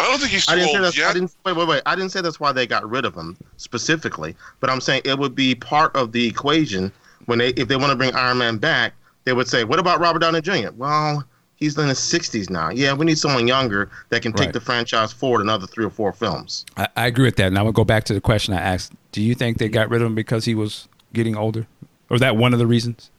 I 0.00 0.04
don't 0.10 0.18
think 0.18 0.32
he's 0.32 0.46
too 0.46 0.52
I 0.52 0.56
didn't 0.56 0.70
say 0.70 0.76
old 0.78 0.84
that's. 0.84 0.98
yet. 0.98 1.10
I 1.10 1.12
didn't 1.12 1.34
wait, 1.46 1.56
wait, 1.56 1.68
wait. 1.68 1.82
I 1.86 1.94
didn't 1.94 2.10
say 2.10 2.20
that's 2.20 2.40
why 2.40 2.50
they 2.52 2.66
got 2.66 2.88
rid 2.90 3.04
of 3.04 3.14
him 3.14 3.36
specifically. 3.56 4.34
But 4.60 4.68
I'm 4.70 4.80
saying 4.80 5.02
it 5.04 5.16
would 5.18 5.34
be 5.36 5.54
part 5.54 5.94
of 5.96 6.10
the 6.12 6.26
equation 6.26 6.90
when 7.26 7.38
they, 7.38 7.50
if 7.50 7.68
they 7.68 7.76
want 7.76 7.90
to 7.90 7.96
bring 7.96 8.12
Iron 8.16 8.38
Man 8.38 8.58
back, 8.58 8.92
they 9.24 9.32
would 9.32 9.46
say, 9.48 9.62
"What 9.64 9.78
about 9.78 10.00
Robert 10.00 10.18
Downey 10.18 10.40
Jr.?" 10.40 10.72
Well, 10.76 11.24
he's 11.64 11.78
in 11.78 11.88
his 11.88 11.98
60s 11.98 12.50
now. 12.50 12.70
Yeah, 12.70 12.92
we 12.92 13.04
need 13.06 13.18
someone 13.18 13.48
younger 13.48 13.90
that 14.10 14.22
can 14.22 14.32
take 14.32 14.46
Right. 14.46 14.52
the 14.52 14.60
franchise 14.60 15.12
forward 15.12 15.40
another 15.40 15.66
three 15.66 15.84
or 15.84 15.90
four 15.90 16.12
films. 16.12 16.64
I, 16.76 16.88
I 16.96 17.06
agree 17.06 17.24
with 17.24 17.36
that. 17.36 17.46
And 17.48 17.58
I'm 17.58 17.64
gonna 17.64 17.72
go 17.72 17.84
back 17.84 18.04
to 18.04 18.14
the 18.14 18.20
question 18.20 18.54
I 18.54 18.60
asked. 18.60 18.92
Do 19.12 19.22
you 19.22 19.34
think 19.34 19.58
they 19.58 19.68
got 19.68 19.88
rid 19.90 20.02
of 20.02 20.06
him 20.06 20.14
because 20.14 20.44
he 20.44 20.54
was 20.54 20.88
getting 21.12 21.36
older, 21.36 21.66
or 22.10 22.14
is 22.16 22.20
that 22.20 22.36
one 22.36 22.52
of 22.52 22.58
the 22.58 22.66
reasons? 22.66 23.10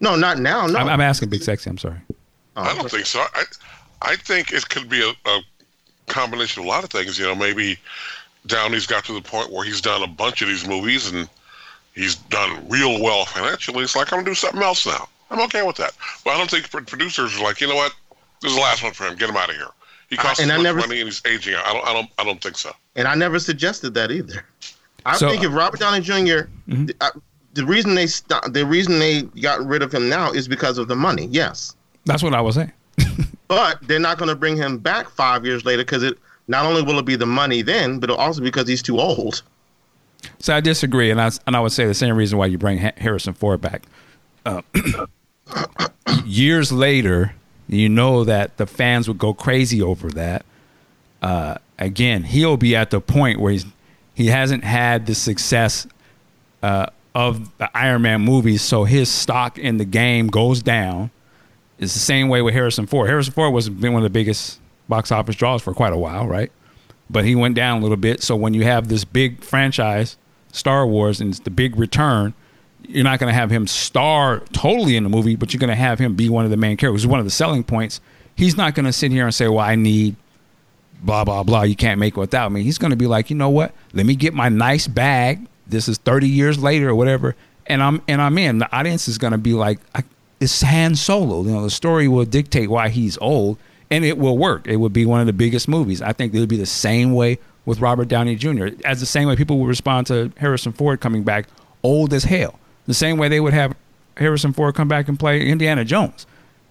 No, 0.00 0.16
not 0.16 0.38
now. 0.38 0.66
No, 0.66 0.78
I'm, 0.78 0.88
I'm 0.88 1.00
asking 1.00 1.28
Big 1.30 1.42
Sexy. 1.42 1.70
I'm 1.70 1.78
sorry. 1.78 1.98
Oh, 2.56 2.62
I 2.62 2.74
don't 2.74 2.90
think 2.90 3.06
so. 3.06 3.24
I, 3.34 3.44
I 4.02 4.16
think 4.16 4.52
it 4.52 4.68
could 4.68 4.88
be 4.88 5.00
a, 5.02 5.12
a 5.30 5.40
combination 6.06 6.60
of 6.62 6.66
a 6.66 6.68
lot 6.68 6.84
of 6.84 6.90
things. 6.90 7.18
You 7.18 7.26
know, 7.26 7.34
maybe 7.34 7.78
Downey's 8.46 8.86
got 8.86 9.04
to 9.06 9.12
the 9.14 9.22
point 9.22 9.50
where 9.50 9.64
he's 9.64 9.80
done 9.80 10.02
a 10.02 10.06
bunch 10.06 10.42
of 10.42 10.48
these 10.48 10.66
movies 10.66 11.10
and 11.10 11.28
he's 11.94 12.16
done 12.16 12.68
real 12.68 13.02
well 13.02 13.24
financially. 13.24 13.82
It's 13.82 13.96
like 13.96 14.12
I'm 14.12 14.18
gonna 14.20 14.30
do 14.30 14.34
something 14.34 14.62
else 14.62 14.86
now. 14.86 15.08
I'm 15.30 15.40
okay 15.42 15.62
with 15.62 15.76
that. 15.76 15.92
But 16.24 16.32
I 16.32 16.38
don't 16.38 16.50
think 16.50 16.70
producers 16.86 17.38
are 17.38 17.42
like, 17.42 17.60
you 17.60 17.66
know 17.66 17.74
what, 17.74 17.94
this 18.42 18.50
is 18.52 18.56
the 18.56 18.62
last 18.62 18.82
one 18.82 18.92
for 18.92 19.04
him. 19.04 19.16
Get 19.16 19.30
him 19.30 19.36
out 19.36 19.50
of 19.50 19.56
here. 19.56 19.68
He 20.10 20.16
costs 20.16 20.40
and 20.40 20.48
too 20.48 20.54
I 20.54 20.56
much 20.58 20.64
never- 20.64 20.78
money 20.80 21.00
and 21.00 21.08
he's 21.08 21.22
aging 21.26 21.54
out. 21.54 21.66
I 21.66 21.72
don't. 21.72 21.86
I 21.88 21.92
don't. 21.92 22.10
I 22.18 22.24
don't 22.24 22.40
think 22.42 22.56
so. 22.56 22.72
And 22.94 23.08
I 23.08 23.14
never 23.14 23.38
suggested 23.38 23.94
that 23.94 24.10
either. 24.10 24.44
I 25.06 25.16
So- 25.16 25.30
think 25.30 25.42
if 25.42 25.52
Robert 25.52 25.80
Downey 25.80 26.00
junior 26.00 26.48
Mhm. 26.68 26.86
the, 26.88 26.94
uh, 27.00 27.10
the 27.54 27.64
reason 27.64 27.94
they 27.94 28.06
st- 28.06 28.52
the 28.52 28.66
reason 28.66 28.98
they 28.98 29.22
got 29.40 29.64
rid 29.66 29.82
of 29.82 29.92
him 29.92 30.08
now 30.08 30.30
is 30.30 30.46
because 30.46 30.78
of 30.78 30.88
the 30.88 30.96
money. 30.96 31.28
Yes, 31.30 31.74
That's 32.04 32.22
what 32.22 32.34
I 32.34 32.40
was 32.42 32.54
saying. 32.56 32.72
but 33.48 33.78
they're 33.82 33.98
not 33.98 34.18
going 34.18 34.28
to 34.28 34.34
bring 34.36 34.56
him 34.56 34.76
back 34.78 35.08
five 35.10 35.44
years 35.46 35.64
later 35.64 35.82
because 35.82 36.02
it 36.02 36.18
not 36.48 36.66
only 36.66 36.82
will 36.82 36.98
it 36.98 37.06
be 37.06 37.16
the 37.16 37.26
money 37.26 37.62
then, 37.62 37.98
but 37.98 38.10
it'll 38.10 38.20
also 38.20 38.40
because 38.42 38.68
he's 38.68 38.82
too 38.82 39.00
old. 39.00 39.42
So 40.38 40.54
I 40.54 40.60
disagree, 40.60 41.10
and 41.10 41.20
I 41.20 41.30
and 41.46 41.56
I 41.56 41.60
would 41.60 41.72
say 41.72 41.86
the 41.86 41.94
same 41.94 42.14
reason 42.16 42.38
why 42.38 42.46
you 42.46 42.58
bring 42.58 42.78
Ha- 42.78 42.92
Harrison 42.98 43.32
Ford 43.34 43.60
back. 43.60 43.84
Uh, 44.44 44.62
years 46.24 46.72
later, 46.72 47.34
you 47.68 47.88
know 47.88 48.24
that 48.24 48.56
the 48.56 48.66
fans 48.66 49.08
would 49.08 49.18
go 49.18 49.32
crazy 49.34 49.80
over 49.80 50.10
that. 50.10 50.44
Uh, 51.22 51.56
again, 51.78 52.24
he'll 52.24 52.56
be 52.56 52.76
at 52.76 52.90
the 52.90 53.00
point 53.00 53.40
where 53.40 53.52
he's 53.52 53.66
he 54.14 54.26
hasn't 54.26 54.62
had 54.62 55.06
the 55.06 55.14
success 55.14 55.86
uh, 56.62 56.86
of 57.14 57.56
the 57.58 57.76
Iron 57.76 58.02
Man 58.02 58.20
movies, 58.20 58.62
so 58.62 58.84
his 58.84 59.08
stock 59.08 59.58
in 59.58 59.78
the 59.78 59.84
game 59.84 60.28
goes 60.28 60.62
down. 60.62 61.10
It's 61.78 61.94
the 61.94 62.00
same 62.00 62.28
way 62.28 62.42
with 62.42 62.54
Harrison 62.54 62.86
Ford. 62.86 63.08
Harrison 63.08 63.32
Ford 63.32 63.52
was 63.52 63.68
been 63.68 63.92
one 63.92 64.02
of 64.02 64.04
the 64.04 64.16
biggest 64.16 64.60
box 64.88 65.10
office 65.10 65.34
draws 65.34 65.62
for 65.62 65.74
quite 65.74 65.92
a 65.92 65.98
while, 65.98 66.26
right? 66.26 66.52
But 67.10 67.24
he 67.24 67.34
went 67.34 67.54
down 67.54 67.78
a 67.78 67.80
little 67.82 67.96
bit. 67.96 68.22
So 68.22 68.36
when 68.36 68.54
you 68.54 68.62
have 68.62 68.88
this 68.88 69.04
big 69.04 69.42
franchise, 69.42 70.16
Star 70.52 70.86
Wars, 70.86 71.20
and 71.20 71.30
it's 71.30 71.40
the 71.40 71.50
big 71.50 71.76
return, 71.76 72.34
you're 72.88 73.04
not 73.04 73.18
going 73.18 73.30
to 73.30 73.38
have 73.38 73.50
him 73.50 73.66
star 73.66 74.40
totally 74.52 74.96
in 74.96 75.02
the 75.02 75.08
movie, 75.08 75.36
but 75.36 75.52
you're 75.52 75.60
going 75.60 75.68
to 75.68 75.74
have 75.74 75.98
him 75.98 76.14
be 76.14 76.28
one 76.28 76.44
of 76.44 76.50
the 76.50 76.56
main 76.56 76.76
characters. 76.76 77.06
One 77.06 77.18
of 77.18 77.24
the 77.24 77.30
selling 77.30 77.64
points. 77.64 78.00
He's 78.36 78.56
not 78.56 78.74
going 78.74 78.86
to 78.86 78.92
sit 78.92 79.12
here 79.12 79.24
and 79.24 79.34
say, 79.34 79.48
"Well, 79.48 79.60
I 79.60 79.76
need 79.76 80.16
blah 81.02 81.24
blah 81.24 81.42
blah. 81.42 81.62
You 81.62 81.76
can't 81.76 82.00
make 82.00 82.16
it 82.16 82.20
without 82.20 82.50
me." 82.52 82.62
He's 82.62 82.78
going 82.78 82.90
to 82.90 82.96
be 82.96 83.06
like, 83.06 83.30
"You 83.30 83.36
know 83.36 83.50
what? 83.50 83.72
Let 83.92 84.06
me 84.06 84.16
get 84.16 84.34
my 84.34 84.48
nice 84.48 84.86
bag. 84.88 85.46
This 85.66 85.88
is 85.88 85.98
30 85.98 86.28
years 86.28 86.58
later 86.58 86.90
or 86.90 86.94
whatever, 86.94 87.36
and 87.66 87.82
I'm 87.82 88.02
and 88.08 88.20
I'm 88.20 88.36
in." 88.38 88.58
The 88.58 88.76
audience 88.76 89.08
is 89.08 89.18
going 89.18 89.32
to 89.32 89.38
be 89.38 89.52
like, 89.52 89.78
"It's 90.40 90.62
Han 90.62 90.96
Solo." 90.96 91.42
You 91.44 91.52
know, 91.52 91.62
the 91.62 91.70
story 91.70 92.08
will 92.08 92.24
dictate 92.24 92.70
why 92.70 92.88
he's 92.88 93.16
old, 93.18 93.58
and 93.90 94.04
it 94.04 94.18
will 94.18 94.36
work. 94.36 94.66
It 94.66 94.76
would 94.76 94.92
be 94.92 95.06
one 95.06 95.20
of 95.20 95.26
the 95.26 95.32
biggest 95.32 95.68
movies. 95.68 96.02
I 96.02 96.12
think 96.12 96.34
it 96.34 96.40
would 96.40 96.48
be 96.48 96.56
the 96.56 96.66
same 96.66 97.14
way 97.14 97.38
with 97.66 97.80
Robert 97.80 98.08
Downey 98.08 98.34
Jr. 98.34 98.68
As 98.84 99.00
the 99.00 99.06
same 99.06 99.28
way 99.28 99.36
people 99.36 99.58
will 99.58 99.66
respond 99.66 100.08
to 100.08 100.32
Harrison 100.38 100.72
Ford 100.72 101.00
coming 101.00 101.22
back 101.22 101.46
old 101.82 102.12
as 102.12 102.24
hell. 102.24 102.58
The 102.86 102.94
same 102.94 103.18
way 103.18 103.28
they 103.28 103.40
would 103.40 103.54
have 103.54 103.74
Harrison 104.16 104.52
Ford 104.52 104.74
come 104.74 104.88
back 104.88 105.08
and 105.08 105.18
play 105.18 105.46
Indiana 105.46 105.84
Jones, 105.84 106.26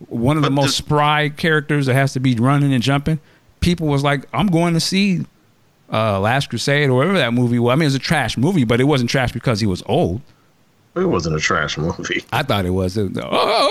one 0.07 0.37
of 0.37 0.43
the 0.43 0.49
most 0.51 0.77
the- 0.77 0.83
spry 0.83 1.29
characters 1.29 1.85
that 1.87 1.93
has 1.95 2.13
to 2.13 2.19
be 2.19 2.35
running 2.35 2.73
and 2.73 2.83
jumping. 2.83 3.19
People 3.59 3.87
was 3.87 4.03
like, 4.03 4.25
I'm 4.33 4.47
going 4.47 4.73
to 4.73 4.79
see 4.79 5.25
uh, 5.91 6.19
Last 6.19 6.49
Crusade 6.49 6.89
or 6.89 6.95
whatever 6.95 7.17
that 7.17 7.33
movie 7.33 7.59
was. 7.59 7.71
I 7.71 7.75
mean, 7.75 7.83
it 7.83 7.87
was 7.87 7.95
a 7.95 7.99
trash 7.99 8.37
movie, 8.37 8.63
but 8.65 8.79
it 8.81 8.85
wasn't 8.85 9.09
trash 9.09 9.31
because 9.31 9.59
he 9.59 9.65
was 9.65 9.81
old. 9.85 10.21
It 10.95 11.05
wasn't 11.05 11.35
a 11.35 11.39
trash 11.39 11.77
movie. 11.77 12.23
I 12.31 12.43
thought 12.43 12.65
it 12.65 12.69
was. 12.69 12.97
It 12.97 13.09
was, 13.09 13.17
oh, 13.17 13.29
oh, 13.31 13.69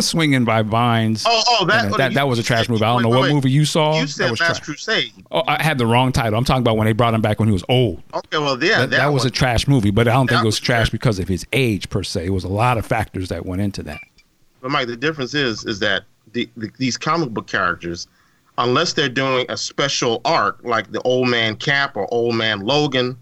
swinging 0.00 0.44
by 0.44 0.62
vines. 0.62 1.24
Oh, 1.26 1.42
oh, 1.48 1.66
that 1.66 1.86
And 1.86 1.94
that, 1.94 2.14
that 2.14 2.28
was 2.28 2.38
a 2.38 2.42
trash 2.42 2.68
movie. 2.68 2.84
I 2.84 2.88
don't 2.88 2.96
Wait, 2.96 3.02
know 3.02 3.08
wait, 3.10 3.16
what 3.16 3.22
wait. 3.28 3.34
movie 3.34 3.50
you 3.50 3.64
saw. 3.64 3.94
You 3.94 4.02
that 4.02 4.08
said 4.08 4.30
was 4.30 4.40
Last 4.40 4.58
trash. 4.58 4.60
Crusade. 4.66 5.12
Oh, 5.30 5.42
I 5.46 5.62
had 5.62 5.78
the 5.78 5.86
wrong 5.86 6.12
title. 6.12 6.38
I'm 6.38 6.44
talking 6.44 6.62
about 6.62 6.76
when 6.76 6.86
they 6.86 6.92
brought 6.92 7.14
him 7.14 7.20
back 7.20 7.38
when 7.38 7.48
he 7.48 7.52
was 7.52 7.64
old. 7.68 8.02
Okay, 8.12 8.38
well, 8.38 8.62
yeah, 8.62 8.80
that, 8.80 8.90
that 8.90 9.12
was 9.12 9.24
a 9.24 9.30
trash 9.30 9.66
movie, 9.68 9.90
but 9.90 10.08
I 10.08 10.12
don't 10.12 10.28
think 10.28 10.40
it 10.40 10.44
was 10.44 10.54
was 10.54 10.60
trash 10.60 10.78
trash. 10.82 10.90
because 10.90 11.18
of 11.18 11.28
his 11.28 11.46
age 11.52 11.88
per 11.90 12.02
se. 12.02 12.26
It 12.26 12.30
was 12.30 12.44
a 12.44 12.48
lot 12.48 12.78
of 12.78 12.86
factors 12.86 13.28
that 13.28 13.44
went 13.46 13.62
into 13.62 13.82
that. 13.84 14.00
But 14.60 14.70
Mike, 14.70 14.86
the 14.88 14.96
difference 14.96 15.34
is 15.34 15.64
is 15.64 15.78
that 15.80 16.04
the, 16.32 16.48
the 16.56 16.70
these 16.78 16.96
comic 16.96 17.30
book 17.30 17.46
characters, 17.46 18.06
unless 18.58 18.92
they're 18.92 19.08
doing 19.08 19.46
a 19.48 19.56
special 19.56 20.20
arc 20.24 20.58
like 20.64 20.90
the 20.92 21.00
Old 21.02 21.28
Man 21.28 21.56
Cap 21.56 21.96
or 21.96 22.12
Old 22.12 22.34
Man 22.34 22.60
Logan, 22.60 23.16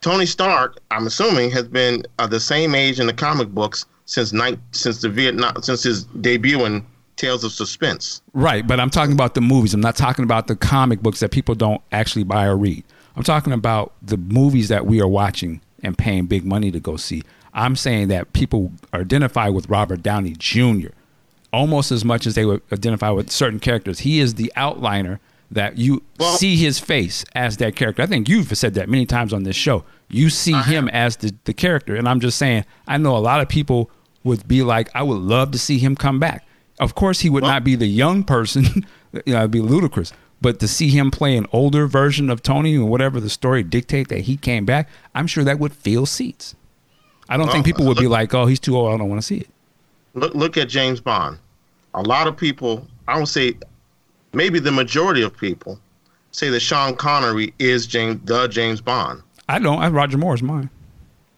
Tony 0.00 0.26
Stark, 0.26 0.78
I'm 0.90 1.06
assuming, 1.06 1.50
has 1.50 1.66
been 1.66 2.04
uh, 2.18 2.26
the 2.26 2.40
same 2.40 2.74
age 2.74 3.00
in 3.00 3.06
the 3.06 3.12
comic 3.12 3.48
books 3.48 3.86
since 4.06 4.32
night 4.32 4.58
since 4.72 5.00
the 5.02 5.08
Vietnam 5.08 5.62
since 5.62 5.82
his 5.82 6.04
debut 6.04 6.64
in 6.64 6.84
Tales 7.16 7.44
of 7.44 7.52
Suspense. 7.52 8.22
Right, 8.32 8.66
but 8.66 8.78
I'm 8.78 8.90
talking 8.90 9.12
about 9.12 9.34
the 9.34 9.40
movies. 9.40 9.74
I'm 9.74 9.80
not 9.80 9.96
talking 9.96 10.22
about 10.22 10.46
the 10.46 10.56
comic 10.56 11.00
books 11.00 11.20
that 11.20 11.30
people 11.30 11.54
don't 11.54 11.82
actually 11.92 12.24
buy 12.24 12.46
or 12.46 12.56
read. 12.56 12.84
I'm 13.16 13.22
talking 13.22 13.52
about 13.52 13.94
the 14.02 14.16
movies 14.16 14.68
that 14.68 14.86
we 14.86 15.00
are 15.00 15.08
watching 15.08 15.60
and 15.82 15.96
paying 15.96 16.26
big 16.26 16.44
money 16.44 16.70
to 16.70 16.80
go 16.80 16.96
see. 16.96 17.22
I'm 17.54 17.74
saying 17.74 18.08
that 18.08 18.34
people 18.34 18.72
identify 18.92 19.48
with 19.48 19.68
Robert 19.70 20.02
Downey 20.02 20.34
Jr. 20.36 20.88
almost 21.52 21.90
as 21.90 22.04
much 22.04 22.26
as 22.26 22.34
they 22.34 22.44
would 22.44 22.60
identify 22.70 23.10
with 23.10 23.30
certain 23.30 23.60
characters. 23.60 24.00
He 24.00 24.20
is 24.20 24.34
the 24.34 24.52
outliner 24.56 25.18
that 25.50 25.78
you 25.78 26.02
Well- 26.18 26.36
see 26.36 26.56
his 26.56 26.78
face 26.78 27.24
as 27.34 27.56
that 27.58 27.76
character. 27.76 28.02
I 28.02 28.06
think 28.06 28.28
you've 28.28 28.56
said 28.56 28.74
that 28.74 28.88
many 28.88 29.06
times 29.06 29.32
on 29.32 29.44
this 29.44 29.56
show. 29.56 29.84
You 30.08 30.30
see 30.30 30.52
him 30.52 30.88
as 30.88 31.16
the, 31.16 31.34
the 31.44 31.52
character. 31.54 31.96
And 31.96 32.08
I'm 32.08 32.20
just 32.20 32.38
saying, 32.38 32.64
I 32.86 32.98
know 32.98 33.16
a 33.16 33.18
lot 33.18 33.40
of 33.40 33.48
people 33.48 33.90
would 34.24 34.46
be 34.46 34.62
like, 34.62 34.88
I 34.94 35.02
would 35.02 35.18
love 35.18 35.50
to 35.52 35.58
see 35.58 35.78
him 35.78 35.96
come 35.96 36.18
back. 36.18 36.44
Of 36.78 36.94
course, 36.94 37.20
he 37.20 37.30
would 37.30 37.42
not 37.42 37.64
be 37.64 37.74
the 37.74 37.86
young 37.86 38.22
person, 38.22 38.64
you 39.24 39.32
know, 39.32 39.38
it'd 39.38 39.50
be 39.50 39.60
ludicrous. 39.60 40.12
But 40.40 40.60
to 40.60 40.68
see 40.68 40.88
him 40.90 41.10
play 41.10 41.36
an 41.36 41.46
older 41.52 41.86
version 41.86 42.28
of 42.28 42.42
Tony 42.42 42.74
and 42.74 42.90
whatever 42.90 43.20
the 43.20 43.30
story 43.30 43.62
dictate 43.62 44.08
that 44.08 44.20
he 44.20 44.36
came 44.36 44.66
back, 44.66 44.88
I'm 45.14 45.26
sure 45.26 45.42
that 45.44 45.58
would 45.58 45.72
fill 45.72 46.04
seats. 46.06 46.54
I 47.28 47.36
don't 47.36 47.50
think 47.50 47.64
people 47.64 47.86
would 47.86 47.96
be 47.96 48.06
like, 48.06 48.34
"Oh, 48.34 48.46
he's 48.46 48.60
too 48.60 48.76
old. 48.76 48.92
I 48.92 48.98
don't 48.98 49.08
want 49.08 49.20
to 49.20 49.26
see 49.26 49.38
it." 49.38 49.48
Look 50.14 50.34
look 50.34 50.56
at 50.56 50.68
James 50.68 51.00
Bond. 51.00 51.38
A 51.94 52.02
lot 52.02 52.26
of 52.26 52.36
people, 52.36 52.86
I 53.08 53.18
would 53.18 53.26
say, 53.28 53.54
maybe 54.36 54.60
the 54.60 54.70
majority 54.70 55.22
of 55.22 55.36
people, 55.36 55.80
say 56.30 56.50
that 56.50 56.60
Sean 56.60 56.94
Connery 56.94 57.52
is 57.58 57.86
James 57.86 58.20
the 58.24 58.46
James 58.46 58.80
Bond. 58.80 59.22
I 59.48 59.58
don't. 59.58 59.80
I, 59.80 59.88
Roger 59.88 60.18
Moore 60.18 60.34
is 60.34 60.42
mine. 60.42 60.70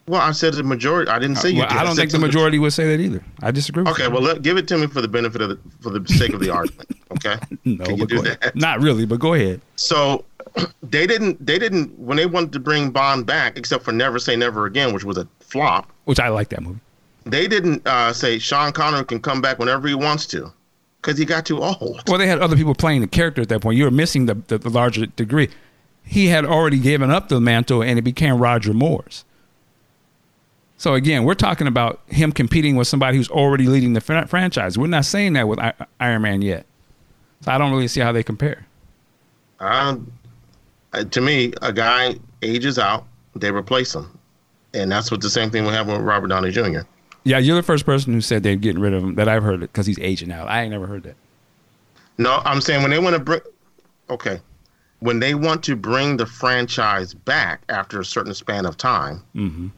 Well, 0.09 0.21
I 0.23 0.33
said 0.33 0.55
the 0.55 0.63
majority. 0.63 1.11
I 1.11 1.19
didn't 1.19 1.37
say 1.37 1.51
you. 1.51 1.59
Well, 1.61 1.69
did. 1.69 1.77
I 1.79 1.85
don't 1.85 1.95
said 1.95 2.03
think 2.03 2.13
the 2.13 2.19
majority 2.19 2.59
would 2.59 2.73
say 2.73 2.87
that 2.97 3.01
either. 3.01 3.23
I 3.43 3.51
disagree. 3.51 3.83
With 3.83 3.93
Okay, 3.93 4.05
you. 4.05 4.11
well, 4.11 4.23
let, 4.23 4.43
give 4.43 4.57
it 4.57 4.67
to 4.69 4.79
me 4.79 4.87
for 4.87 5.01
the 5.03 5.09
benefit 5.09 5.41
of 5.43 5.51
the 5.51 5.59
for 5.81 5.91
the 5.91 6.07
sake 6.09 6.33
of 6.35 6.41
the 6.41 6.51
argument. 6.51 6.91
Okay, 7.11 7.37
no, 7.65 7.87
can 7.87 7.97
you 7.97 8.05
do 8.07 8.21
that? 8.21 8.55
Not 8.55 8.83
really, 8.83 9.07
but 9.07 9.19
go 9.19 9.33
ahead. 9.33 9.63
So 9.77 10.27
they 10.83 11.07
didn't. 11.07 11.45
They 11.45 11.59
didn't 11.59 11.99
when 11.99 12.19
they 12.19 12.27
wanted 12.27 12.53
to 12.53 12.61
bring 12.61 12.91
Bond 12.91 13.25
back, 13.25 13.57
except 13.57 13.83
for 13.83 13.93
Never 13.93 14.19
Say 14.19 14.37
Never 14.37 14.67
Again, 14.67 14.93
which 14.93 15.05
was 15.05 15.17
a 15.17 15.27
flop. 15.41 15.91
Which 16.05 16.21
I 16.21 16.29
like 16.29 16.51
that 16.51 16.63
movie. 16.63 16.81
They 17.25 17.49
didn't 17.49 17.87
uh, 17.89 18.13
say 18.13 18.39
Sean 18.39 18.73
Connery 18.73 19.07
can 19.07 19.21
come 19.21 19.41
back 19.41 19.59
whenever 19.59 19.89
he 19.89 19.95
wants 19.95 20.27
to, 20.27 20.53
because 21.01 21.19
he 21.19 21.25
got 21.25 21.47
too 21.47 21.63
old. 21.63 22.03
Well, 22.07 22.19
they 22.19 22.27
had 22.27 22.41
other 22.41 22.57
people 22.57 22.75
playing 22.75 23.01
the 23.01 23.07
character 23.07 23.43
at 23.43 23.49
that 23.49 23.61
point. 23.61 23.77
You 23.79 23.85
were 23.85 23.91
missing 23.91 24.27
the, 24.27 24.35
the, 24.35 24.59
the 24.59 24.71
larger 24.71 25.07
degree. 25.07 25.49
He 26.03 26.29
had 26.29 26.45
already 26.45 26.79
given 26.79 27.11
up 27.11 27.29
the 27.29 27.41
mantle, 27.41 27.83
and 27.83 27.99
it 27.99 28.03
became 28.03 28.39
Roger 28.39 28.73
Moore's. 28.73 29.25
So 30.77 30.95
again, 30.95 31.25
we're 31.25 31.35
talking 31.35 31.67
about 31.67 32.01
him 32.07 32.31
competing 32.33 32.77
with 32.77 32.87
somebody 32.87 33.17
who's 33.17 33.29
already 33.29 33.67
leading 33.67 33.95
the 33.95 34.01
fran- 34.01 34.27
franchise. 34.29 34.79
We're 34.79 34.87
not 34.87 35.05
saying 35.05 35.33
that 35.35 35.49
with 35.49 35.59
I- 35.59 35.75
Iron 35.99 36.23
Man 36.23 36.41
yet. 36.41 36.67
So 37.41 37.53
I 37.53 37.59
don't 37.59 37.73
really 37.73 37.89
see 37.89 38.01
how 38.01 38.13
they 38.13 38.23
compare. 38.23 38.65
Um, 39.61 40.11
uh, 40.93 41.05
to 41.05 41.21
me, 41.21 41.53
a 41.63 41.73
guy 41.73 42.15
ages 42.43 42.79
out, 42.79 43.07
they 43.35 43.51
replace 43.51 43.95
him, 43.95 44.19
and 44.73 44.91
that's 44.91 45.11
what 45.11 45.21
the 45.21 45.31
same 45.31 45.51
thing 45.51 45.65
will 45.65 45.73
happen 45.73 45.93
with 45.93 46.03
Robert 46.03 46.29
Downey 46.29 46.51
Jr. 46.51 46.81
Yeah, 47.29 47.39
you're 47.39 47.57
the 47.57 47.63
first 47.63 47.85
person 47.85 48.13
who 48.15 48.21
said 48.21 48.43
they're 48.43 48.57
getting 48.57 48.81
rid 48.81 48.95
of 48.95 49.03
him 49.03 49.15
that 49.17 49.29
I've 49.29 49.43
heard 49.43 49.63
it 49.63 49.71
because 49.73 49.87
he's 49.87 49.99
aging 49.99 50.33
out. 50.33 50.49
I 50.49 50.63
ain't 50.63 50.71
never 50.71 50.87
heard 50.87 51.03
that. 51.03 51.15
No, 52.17 52.41
I'm 52.45 52.61
saying 52.61 52.83
when 52.83 52.91
they 52.91 52.99
want 52.99 53.15
to 53.17 53.21
bring, 53.21 53.41
okay, 54.09 54.41
when 55.01 55.21
they 55.21 55.35
want 55.35 55.63
to 55.65 55.77
bring 55.77 56.17
the 56.17 56.27
franchise 56.27 57.13
back 57.13 57.61
after 57.69 58.01
a 58.01 58.05
certain 58.05 58.35
span 58.35 58.67
of 58.67 58.77
time, 58.77 59.23
hmm 59.35 59.69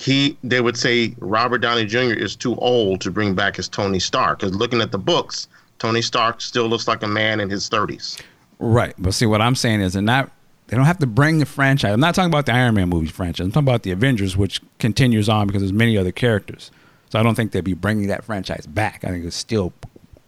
he 0.00 0.38
they 0.44 0.60
would 0.60 0.76
say 0.76 1.14
Robert 1.18 1.58
Downey 1.58 1.84
Jr. 1.84 2.14
is 2.14 2.36
too 2.36 2.54
old 2.56 3.00
to 3.00 3.10
bring 3.10 3.34
back 3.34 3.58
as 3.58 3.68
Tony 3.68 3.98
Stark. 3.98 4.38
Because 4.40 4.54
looking 4.54 4.80
at 4.80 4.92
the 4.92 4.98
books, 4.98 5.48
Tony 5.78 6.02
Stark 6.02 6.40
still 6.40 6.68
looks 6.68 6.86
like 6.86 7.02
a 7.02 7.08
man 7.08 7.40
in 7.40 7.50
his 7.50 7.68
30s. 7.68 8.20
Right, 8.60 8.94
but 8.98 9.12
see 9.12 9.26
what 9.26 9.40
I'm 9.40 9.54
saying 9.54 9.80
is 9.80 9.94
they're 9.94 10.02
not. 10.02 10.30
They 10.68 10.76
don't 10.76 10.86
have 10.86 10.98
to 10.98 11.06
bring 11.06 11.38
the 11.38 11.46
franchise. 11.46 11.92
I'm 11.94 12.00
not 12.00 12.14
talking 12.14 12.30
about 12.30 12.46
the 12.46 12.52
Iron 12.52 12.74
Man 12.74 12.88
movies 12.90 13.10
franchise. 13.10 13.46
I'm 13.46 13.52
talking 13.52 13.66
about 13.66 13.82
the 13.82 13.90
Avengers, 13.90 14.36
which 14.36 14.60
continues 14.78 15.28
on 15.28 15.46
because 15.46 15.62
there's 15.62 15.72
many 15.72 15.96
other 15.96 16.12
characters. 16.12 16.70
So 17.10 17.18
I 17.18 17.22
don't 17.22 17.34
think 17.34 17.52
they'd 17.52 17.62
be 17.62 17.74
bringing 17.74 18.08
that 18.08 18.24
franchise 18.24 18.66
back. 18.66 19.04
I 19.04 19.08
think 19.08 19.24
it's 19.24 19.36
still 19.36 19.72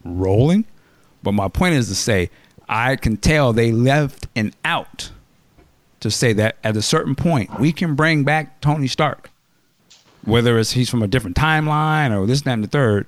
rolling. 0.04 0.64
But 1.22 1.32
my 1.32 1.48
point 1.48 1.74
is 1.74 1.88
to 1.88 1.94
say, 1.94 2.30
I 2.68 2.96
can 2.96 3.16
tell 3.16 3.52
they 3.52 3.72
left 3.72 4.28
an 4.36 4.54
out 4.64 5.10
to 6.00 6.10
say 6.10 6.32
that 6.32 6.56
at 6.64 6.76
a 6.76 6.82
certain 6.82 7.14
point 7.14 7.60
we 7.60 7.72
can 7.72 7.94
bring 7.94 8.24
back 8.24 8.60
Tony 8.60 8.86
Stark, 8.86 9.30
whether 10.24 10.58
it's 10.58 10.72
he's 10.72 10.88
from 10.88 11.02
a 11.02 11.08
different 11.08 11.36
timeline 11.36 12.16
or 12.16 12.26
this, 12.26 12.42
that, 12.42 12.52
and 12.52 12.64
the 12.64 12.68
third, 12.68 13.06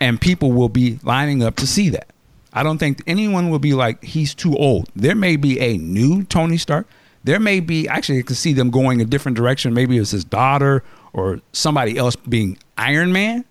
and 0.00 0.20
people 0.20 0.52
will 0.52 0.68
be 0.68 0.98
lining 1.02 1.42
up 1.42 1.56
to 1.56 1.66
see 1.66 1.90
that. 1.90 2.08
I 2.54 2.62
don't 2.62 2.78
think 2.78 3.02
anyone 3.06 3.50
will 3.50 3.58
be 3.58 3.74
like 3.74 4.02
he's 4.02 4.34
too 4.34 4.56
old. 4.56 4.88
There 4.94 5.14
may 5.14 5.36
be 5.36 5.60
a 5.60 5.78
new 5.78 6.24
Tony 6.24 6.56
Stark. 6.56 6.86
There 7.24 7.40
may 7.40 7.60
be 7.60 7.88
actually 7.88 8.18
I 8.18 8.22
can 8.22 8.36
see 8.36 8.52
them 8.52 8.70
going 8.70 9.00
a 9.00 9.04
different 9.04 9.36
direction. 9.36 9.74
Maybe 9.74 9.98
it's 9.98 10.10
his 10.10 10.24
daughter 10.24 10.82
or 11.12 11.40
somebody 11.52 11.96
else 11.96 12.16
being 12.16 12.58
Iron 12.76 13.12
Man. 13.12 13.44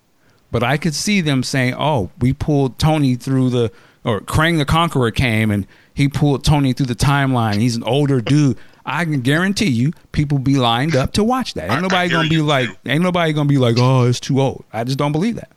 But 0.50 0.62
I 0.62 0.76
could 0.76 0.94
see 0.94 1.20
them 1.20 1.42
saying, 1.42 1.74
"Oh, 1.78 2.10
we 2.20 2.32
pulled 2.34 2.78
Tony 2.78 3.14
through 3.14 3.50
the 3.50 3.72
or 4.04 4.20
Krang 4.20 4.58
the 4.58 4.64
Conqueror 4.64 5.10
came 5.10 5.50
and 5.50 5.66
he 5.94 6.08
pulled 6.08 6.44
Tony 6.44 6.72
through 6.72 6.86
the 6.86 6.94
timeline. 6.94 7.56
He's 7.56 7.76
an 7.76 7.82
older 7.84 8.20
dude. 8.20 8.58
I 8.84 9.04
can 9.04 9.20
guarantee 9.20 9.70
you, 9.70 9.92
people 10.10 10.38
be 10.38 10.56
lined 10.56 10.96
up 10.96 11.12
to 11.12 11.22
watch 11.22 11.54
that. 11.54 11.70
Ain't 11.70 11.82
nobody 11.82 12.08
gonna 12.10 12.28
be 12.28 12.40
like, 12.40 12.68
ain't 12.84 13.02
nobody 13.02 13.32
gonna 13.32 13.48
be 13.48 13.58
like, 13.58 13.76
oh, 13.78 14.06
it's 14.06 14.18
too 14.18 14.40
old. 14.40 14.64
I 14.72 14.82
just 14.84 14.98
don't 14.98 15.12
believe 15.12 15.36
that. 15.36 15.50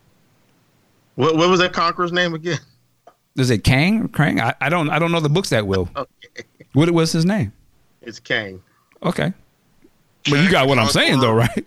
What, 1.16 1.36
what 1.36 1.50
was 1.50 1.60
that 1.60 1.74
conqueror's 1.74 2.12
name 2.12 2.36
again? 2.36 2.60
Is 3.38 3.50
it 3.50 3.64
Kang 3.64 4.02
or 4.02 4.08
Krang? 4.08 4.40
I, 4.40 4.54
I 4.62 4.70
don't, 4.70 4.90
I 4.90 5.00
don't 5.00 5.12
know 5.12 5.20
the 5.20 5.30
books 5.30 5.50
that 5.50 5.66
well. 5.66 5.90
Okay. 5.96 6.44
What 6.74 6.92
was 6.92 7.12
his 7.12 7.26
name? 7.26 7.52
It's 8.02 8.20
Kang. 8.20 8.62
Okay, 9.02 9.34
but 10.30 10.40
you 10.40 10.50
got 10.52 10.68
what 10.68 10.78
I'm 10.78 10.90
saying 10.90 11.20
though, 11.20 11.34
right? 11.34 11.66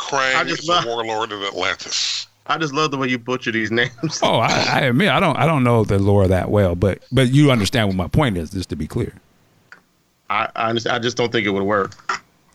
I 0.00 0.42
Krang 0.42 0.46
just 0.48 0.60
is 0.62 0.66
the 0.66 0.72
love- 0.72 0.86
warlord 0.86 1.32
in 1.32 1.42
Atlantis. 1.42 2.26
I 2.46 2.58
just 2.58 2.74
love 2.74 2.90
the 2.90 2.96
way 2.96 3.06
you 3.08 3.18
butcher 3.18 3.52
these 3.52 3.70
names. 3.80 4.20
Oh, 4.22 4.38
I, 4.40 4.48
I 4.68 4.80
admit 4.80 5.08
I 5.10 5.20
don't, 5.20 5.36
I 5.36 5.46
don't 5.46 5.62
know 5.62 5.84
the 5.84 5.98
lore 5.98 6.26
that 6.28 6.50
well, 6.50 6.74
but, 6.74 7.00
but 7.12 7.30
you 7.32 7.50
understand 7.52 7.88
what 7.88 7.96
my 7.96 8.08
point 8.08 8.36
is, 8.36 8.50
just 8.50 8.70
to 8.70 8.76
be 8.76 8.88
clear. 8.88 9.12
I, 10.28 10.48
I, 10.56 10.68
understand, 10.68 10.96
I 10.96 10.98
just 10.98 11.16
don't 11.16 11.30
think 11.30 11.46
it 11.46 11.50
would 11.50 11.62
work. 11.62 11.92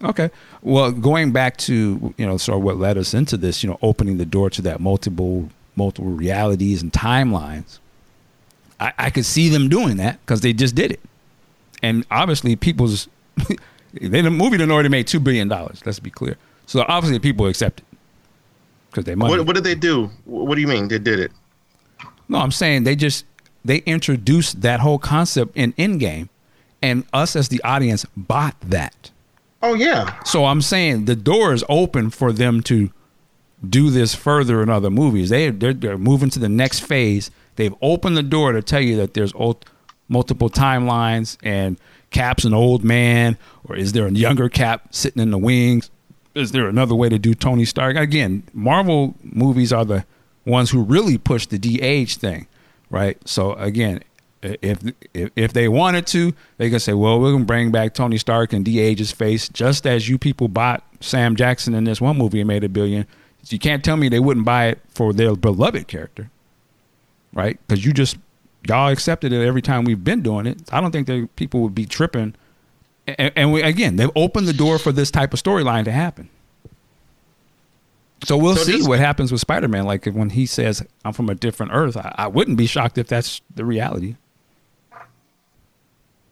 Okay. 0.04 0.30
Well, 0.62 0.92
going 0.92 1.32
back 1.32 1.56
to 1.58 2.14
you 2.18 2.26
know 2.26 2.38
sort 2.38 2.58
of 2.58 2.64
what 2.64 2.78
led 2.78 2.98
us 2.98 3.14
into 3.14 3.38
this, 3.38 3.64
you 3.64 3.70
know, 3.70 3.80
opening 3.82 4.18
the 4.18 4.26
door 4.26 4.50
to 4.50 4.62
that 4.64 4.80
multiple 4.82 5.50
multiple 5.76 6.12
realities 6.12 6.82
and 6.82 6.92
timelines. 6.92 7.80
I, 8.80 8.94
I 8.98 9.10
could 9.10 9.26
see 9.26 9.48
them 9.50 9.70
doing 9.70 9.98
that 9.98 10.20
because 10.22 10.42
they 10.42 10.52
just 10.54 10.76
did 10.76 10.92
it, 10.92 11.00
and 11.82 12.06
obviously 12.12 12.56
people's 12.58 13.08
they 13.94 14.22
the 14.22 14.30
movie 14.32 14.58
done 14.58 14.72
already 14.72 14.90
made 14.90 15.08
two 15.08 15.20
billion 15.22 15.48
dollars. 15.48 15.82
Let's 15.86 16.00
be 16.00 16.10
clear. 16.10 16.36
So 16.66 16.86
obviously 16.88 17.20
people 17.20 17.48
accept 17.48 17.82
it 17.82 17.86
because 18.90 19.06
they 19.06 19.16
money. 19.16 19.38
What, 19.38 19.48
what 19.48 19.56
did 19.56 19.64
they 19.64 19.76
do? 19.76 20.10
What 20.26 20.56
do 20.56 20.62
you 20.62 20.68
mean 20.68 20.88
they 20.88 21.00
did 21.00 21.20
it? 21.20 21.32
No, 22.28 22.40
I'm 22.40 22.52
saying 22.52 22.84
they 22.84 22.96
just 22.96 23.26
they 23.64 23.78
introduced 23.80 24.62
that 24.62 24.80
whole 24.80 25.00
concept 25.00 25.56
in 25.56 25.74
Endgame, 25.74 26.30
and 26.82 27.06
us 27.14 27.36
as 27.36 27.50
the 27.50 27.62
audience 27.64 28.06
bought 28.16 28.60
that. 28.62 29.12
Oh 29.62 29.74
yeah, 29.74 30.22
So 30.24 30.46
I'm 30.46 30.62
saying 30.62 31.06
the 31.06 31.16
door 31.16 31.52
is 31.52 31.64
open 31.68 32.12
for 32.12 32.32
them 32.32 32.62
to 32.64 32.92
do 33.68 33.90
this 33.90 34.14
further 34.14 34.62
in 34.62 34.70
other 34.70 34.92
movies. 34.92 35.30
They 35.30 35.50
they're, 35.50 35.74
they're 35.74 35.98
moving 35.98 36.30
to 36.32 36.40
the 36.40 36.50
next 36.50 36.82
phase. 36.82 37.32
They've 37.56 37.74
opened 37.82 38.16
the 38.16 38.24
door 38.24 38.52
to 38.52 38.62
tell 38.62 38.82
you 38.82 38.96
that 38.98 39.16
there's 39.16 39.34
old, 39.34 39.66
multiple 40.08 40.50
timelines 40.50 41.38
and 41.42 41.80
Cap's 42.12 42.46
an 42.46 42.54
old 42.54 42.84
man, 42.84 43.38
or 43.64 43.76
is 43.76 43.94
there 43.94 44.06
a 44.06 44.12
younger 44.12 44.50
Cap 44.50 44.94
sitting 44.94 45.22
in 45.22 45.32
the 45.32 45.38
wings? 45.38 45.90
Is 46.36 46.52
there 46.52 46.68
another 46.68 46.96
way 46.96 47.08
to 47.10 47.18
do 47.18 47.34
Tony 47.34 47.66
Stark? 47.66 47.96
Again, 47.96 48.44
Marvel 48.54 49.16
movies 49.24 49.72
are 49.72 49.86
the 49.86 50.06
ones 50.46 50.70
who 50.70 50.84
really 50.84 51.18
push 51.18 51.48
the 51.48 51.58
de-age 51.58 52.18
thing, 52.18 52.48
right? 52.90 53.18
So 53.28 53.54
again, 53.54 54.02
if 54.42 54.80
if, 55.14 55.32
if 55.36 55.54
they 55.54 55.68
wanted 55.68 56.06
to, 56.08 56.34
they 56.58 56.70
could 56.70 56.82
say, 56.82 56.94
"Well, 56.94 57.20
we're 57.20 57.32
gonna 57.32 57.46
bring 57.46 57.72
back 57.72 57.94
Tony 57.94 58.18
Stark 58.18 58.54
and 58.54 58.66
de-age 58.66 59.00
his 59.00 59.12
face, 59.12 59.48
just 59.50 59.88
as 59.88 60.10
you 60.10 60.18
people 60.18 60.48
bought 60.48 60.84
Sam 61.00 61.36
Jackson 61.36 61.74
in 61.74 61.86
this 61.86 62.02
one 62.02 62.18
movie 62.18 62.42
and 62.42 62.48
made 62.48 62.64
a 62.64 62.70
billion. 62.70 63.06
You 63.48 63.60
can't 63.60 63.84
tell 63.84 63.96
me 63.96 64.10
they 64.10 64.20
wouldn't 64.20 64.46
buy 64.46 64.68
it 64.68 64.80
for 64.90 65.14
their 65.14 65.36
beloved 65.36 65.88
character, 65.88 66.30
right? 67.34 67.60
Because 67.66 67.86
you 67.86 67.94
just 67.94 68.18
y'all 68.68 68.92
accepted 68.92 69.32
it 69.32 69.46
every 69.46 69.62
time 69.62 69.86
we've 69.86 70.04
been 70.04 70.22
doing 70.22 70.48
it. 70.48 70.62
I 70.72 70.82
don't 70.82 70.92
think 70.92 71.08
that 71.08 71.30
people 71.36 71.62
would 71.62 71.76
be 71.76 71.86
tripping. 71.86 72.36
And, 73.08 73.32
and 73.36 73.54
we, 73.54 73.62
again, 73.62 73.96
they've 73.98 74.12
opened 74.16 74.48
the 74.48 74.54
door 74.54 74.80
for 74.80 74.92
this 74.92 75.12
type 75.12 75.34
of 75.34 75.42
storyline 75.42 75.86
to 75.86 75.92
happen. 75.92 76.30
So 78.24 78.38
we'll 78.38 78.56
So 78.56 78.64
see 78.64 78.82
what 78.88 79.00
happens 79.00 79.32
with 79.32 79.42
Spider 79.42 79.68
Man. 79.68 79.86
Like 79.86 80.06
when 80.06 80.32
he 80.32 80.46
says, 80.48 80.84
"I'm 81.04 81.14
from 81.14 81.30
a 81.30 81.36
different 81.36 81.74
Earth," 81.74 81.96
I, 81.98 82.14
I 82.18 82.28
wouldn't 82.28 82.58
be 82.58 82.66
shocked 82.66 82.98
if 82.98 83.08
that's 83.08 83.42
the 83.54 83.66
reality. 83.66 84.16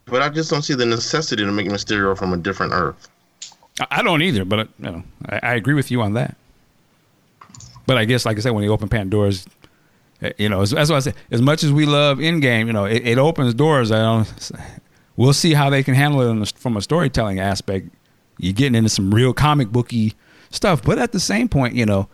but 0.06 0.22
I 0.22 0.30
just 0.30 0.50
don't 0.50 0.62
see 0.64 0.74
the 0.74 0.86
necessity 0.86 1.44
to 1.44 1.52
make 1.52 1.68
Mysterio 1.68 2.18
from 2.18 2.34
a 2.34 2.38
different 2.38 2.74
Earth. 2.74 3.10
I, 3.80 3.88
I 3.92 4.02
don't 4.04 4.22
either, 4.22 4.44
but 4.46 4.70
you 4.80 4.86
know, 4.92 5.04
I, 5.30 5.40
I 5.44 5.54
agree 5.56 5.74
with 5.76 5.92
you 5.92 6.02
on 6.02 6.14
that. 6.14 6.36
But 7.86 7.98
I 7.98 8.06
guess, 8.06 8.26
like 8.26 8.38
I 8.38 8.40
said, 8.40 8.52
when 8.52 8.64
you 8.64 8.72
open 8.72 8.90
Pandora's, 8.90 9.46
eh, 10.22 10.32
you 10.38 10.50
know, 10.50 10.66
that's 10.66 10.90
what 10.90 10.98
I 10.98 11.00
said. 11.00 11.16
As 11.32 11.42
much 11.42 11.64
as 11.64 11.72
we 11.72 11.86
love 11.86 12.18
Endgame, 12.18 12.68
you 12.68 12.74
know, 12.74 12.86
it, 12.86 13.06
it 13.06 13.18
opens 13.18 13.54
doors. 13.54 13.92
I 13.92 14.00
don't. 14.02 14.52
We'll 15.16 15.34
see 15.34 15.54
how 15.54 15.70
they 15.70 15.84
can 15.84 15.94
handle 15.94 16.42
it 16.42 16.54
from 16.56 16.76
a 16.78 16.82
storytelling 16.82 17.40
aspect. 17.40 17.90
You're 18.38 18.54
getting 18.54 18.76
into 18.76 18.90
some 18.90 19.14
real 19.14 19.34
comic 19.34 19.70
booky 19.70 20.14
stuff, 20.50 20.84
but 20.84 20.98
at 20.98 21.12
the 21.12 21.20
same 21.20 21.48
point, 21.50 21.76
you 21.76 21.86
know, 21.86 22.10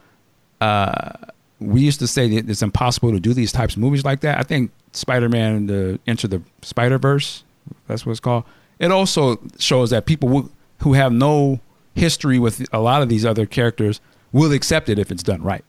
uh, 0.60 1.14
we 1.60 1.82
used 1.82 2.00
to 2.00 2.08
say 2.08 2.28
that 2.36 2.50
it's 2.50 2.62
impossible 2.62 3.12
to 3.12 3.20
do 3.20 3.34
these 3.34 3.52
types 3.52 3.76
of 3.76 3.82
movies 3.82 4.04
like 4.04 4.22
that. 4.22 4.38
I 4.38 4.44
think 4.44 4.72
Spider-Man, 4.94 5.68
the 5.68 6.00
Enter 6.08 6.28
the 6.28 6.42
Spider-Verse, 6.62 7.44
that's 7.88 8.06
what 8.06 8.12
it's 8.12 8.20
called. 8.20 8.44
It 8.80 8.92
also 8.92 9.40
shows 9.58 9.90
that 9.90 10.06
people 10.06 10.50
who 10.80 10.94
have 10.94 11.12
no 11.12 11.60
history 11.96 12.40
with 12.40 12.66
a 12.72 12.80
lot 12.80 13.02
of 13.02 13.10
these 13.10 13.26
other 13.26 13.46
characters 13.46 14.00
will 14.32 14.52
accept 14.52 14.90
it 14.90 15.00
if 15.00 15.12
it's 15.12 15.24
done 15.24 15.42
right. 15.42 15.66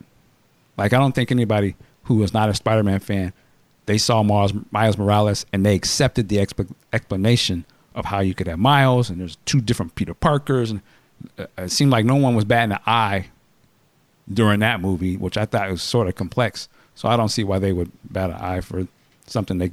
Like 0.76 0.92
I 0.92 0.98
don't 0.98 1.14
think 1.14 1.30
anybody 1.30 1.76
who 2.04 2.22
is 2.22 2.32
not 2.32 2.48
a 2.48 2.54
Spider-Man 2.54 3.00
fan, 3.00 3.32
they 3.86 3.98
saw 3.98 4.22
Miles, 4.22 4.52
Miles 4.70 4.96
Morales 4.98 5.46
and 5.52 5.64
they 5.66 5.74
accepted 5.74 6.28
the 6.28 6.36
exp- 6.36 6.72
explanation 6.92 7.64
of 7.94 8.04
how 8.06 8.20
you 8.20 8.34
could 8.34 8.46
have 8.46 8.58
Miles 8.58 9.10
and 9.10 9.20
there's 9.20 9.36
two 9.46 9.60
different 9.60 9.94
Peter 9.94 10.14
Parkers 10.14 10.70
and 10.70 10.80
uh, 11.38 11.46
it 11.58 11.70
seemed 11.70 11.90
like 11.90 12.04
no 12.04 12.16
one 12.16 12.34
was 12.34 12.44
batting 12.44 12.72
an 12.72 12.78
eye 12.86 13.26
during 14.32 14.60
that 14.60 14.80
movie, 14.80 15.16
which 15.16 15.36
I 15.36 15.44
thought 15.44 15.70
was 15.70 15.82
sort 15.82 16.06
of 16.08 16.14
complex. 16.14 16.68
So 16.94 17.08
I 17.08 17.16
don't 17.16 17.28
see 17.30 17.44
why 17.44 17.58
they 17.58 17.72
would 17.72 17.90
bat 18.10 18.30
an 18.30 18.36
eye 18.36 18.60
for 18.60 18.86
something 19.26 19.58
they 19.58 19.70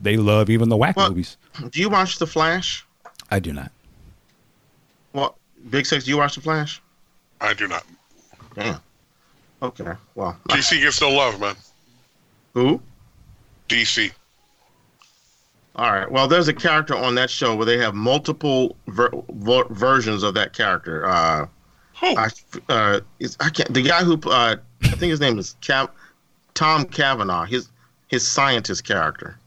they 0.00 0.16
love, 0.16 0.50
even 0.50 0.68
the 0.68 0.76
whack 0.76 0.96
Well- 0.96 1.08
movies. 1.08 1.36
Do 1.70 1.80
you 1.80 1.88
watch 1.88 2.18
The 2.18 2.26
Flash? 2.26 2.84
I 3.30 3.38
do 3.40 3.52
not. 3.52 3.72
Well, 5.12 5.36
Big 5.70 5.86
Six, 5.86 6.04
do 6.04 6.10
you 6.10 6.18
watch 6.18 6.34
The 6.34 6.40
Flash? 6.42 6.80
I 7.40 7.54
do 7.54 7.66
not. 7.66 7.84
Damn. 8.54 8.80
Okay. 9.62 9.92
Well, 10.14 10.36
DC 10.48 10.80
gets 10.80 11.00
no 11.00 11.10
love, 11.10 11.40
man. 11.40 11.54
who? 12.54 12.80
DC. 13.68 14.10
All 15.76 15.92
right. 15.92 16.10
Well, 16.10 16.26
there's 16.26 16.48
a 16.48 16.54
character 16.54 16.94
on 16.96 17.14
that 17.16 17.28
show 17.28 17.54
where 17.54 17.66
they 17.66 17.78
have 17.78 17.94
multiple 17.94 18.76
ver- 18.86 19.10
ver- 19.30 19.66
versions 19.70 20.22
of 20.22 20.34
that 20.34 20.54
character. 20.54 21.06
Uh, 21.06 21.46
Who? 22.00 22.16
I, 22.16 22.28
uh, 22.68 23.00
it's, 23.20 23.36
I 23.40 23.50
can't. 23.50 23.72
The 23.72 23.82
guy 23.82 24.02
who 24.02 24.14
uh, 24.30 24.56
I 24.82 24.88
think 24.88 25.10
his 25.10 25.20
name 25.20 25.38
is 25.38 25.56
Cav- 25.60 25.90
Tom 26.54 26.86
Cavanagh. 26.86 27.46
His 27.46 27.68
his 28.08 28.26
scientist 28.26 28.84
character. 28.84 29.38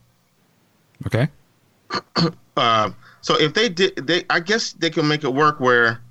Okay. 1.06 1.28
Uh, 2.56 2.90
so 3.22 3.40
if 3.40 3.54
they 3.54 3.70
did, 3.70 3.96
they 3.96 4.24
I 4.28 4.40
guess 4.40 4.72
they 4.72 4.90
can 4.90 5.08
make 5.08 5.24
it 5.24 5.32
work 5.32 5.60
where 5.60 6.02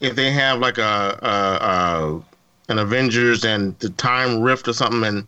if 0.00 0.16
they 0.16 0.30
have 0.30 0.58
like 0.58 0.76
a, 0.76 1.18
a, 1.22 1.64
a 1.66 2.22
an 2.68 2.78
Avengers 2.78 3.44
and 3.44 3.78
the 3.78 3.88
time 3.90 4.42
rift 4.42 4.68
or 4.68 4.74
something, 4.74 5.04
and 5.04 5.26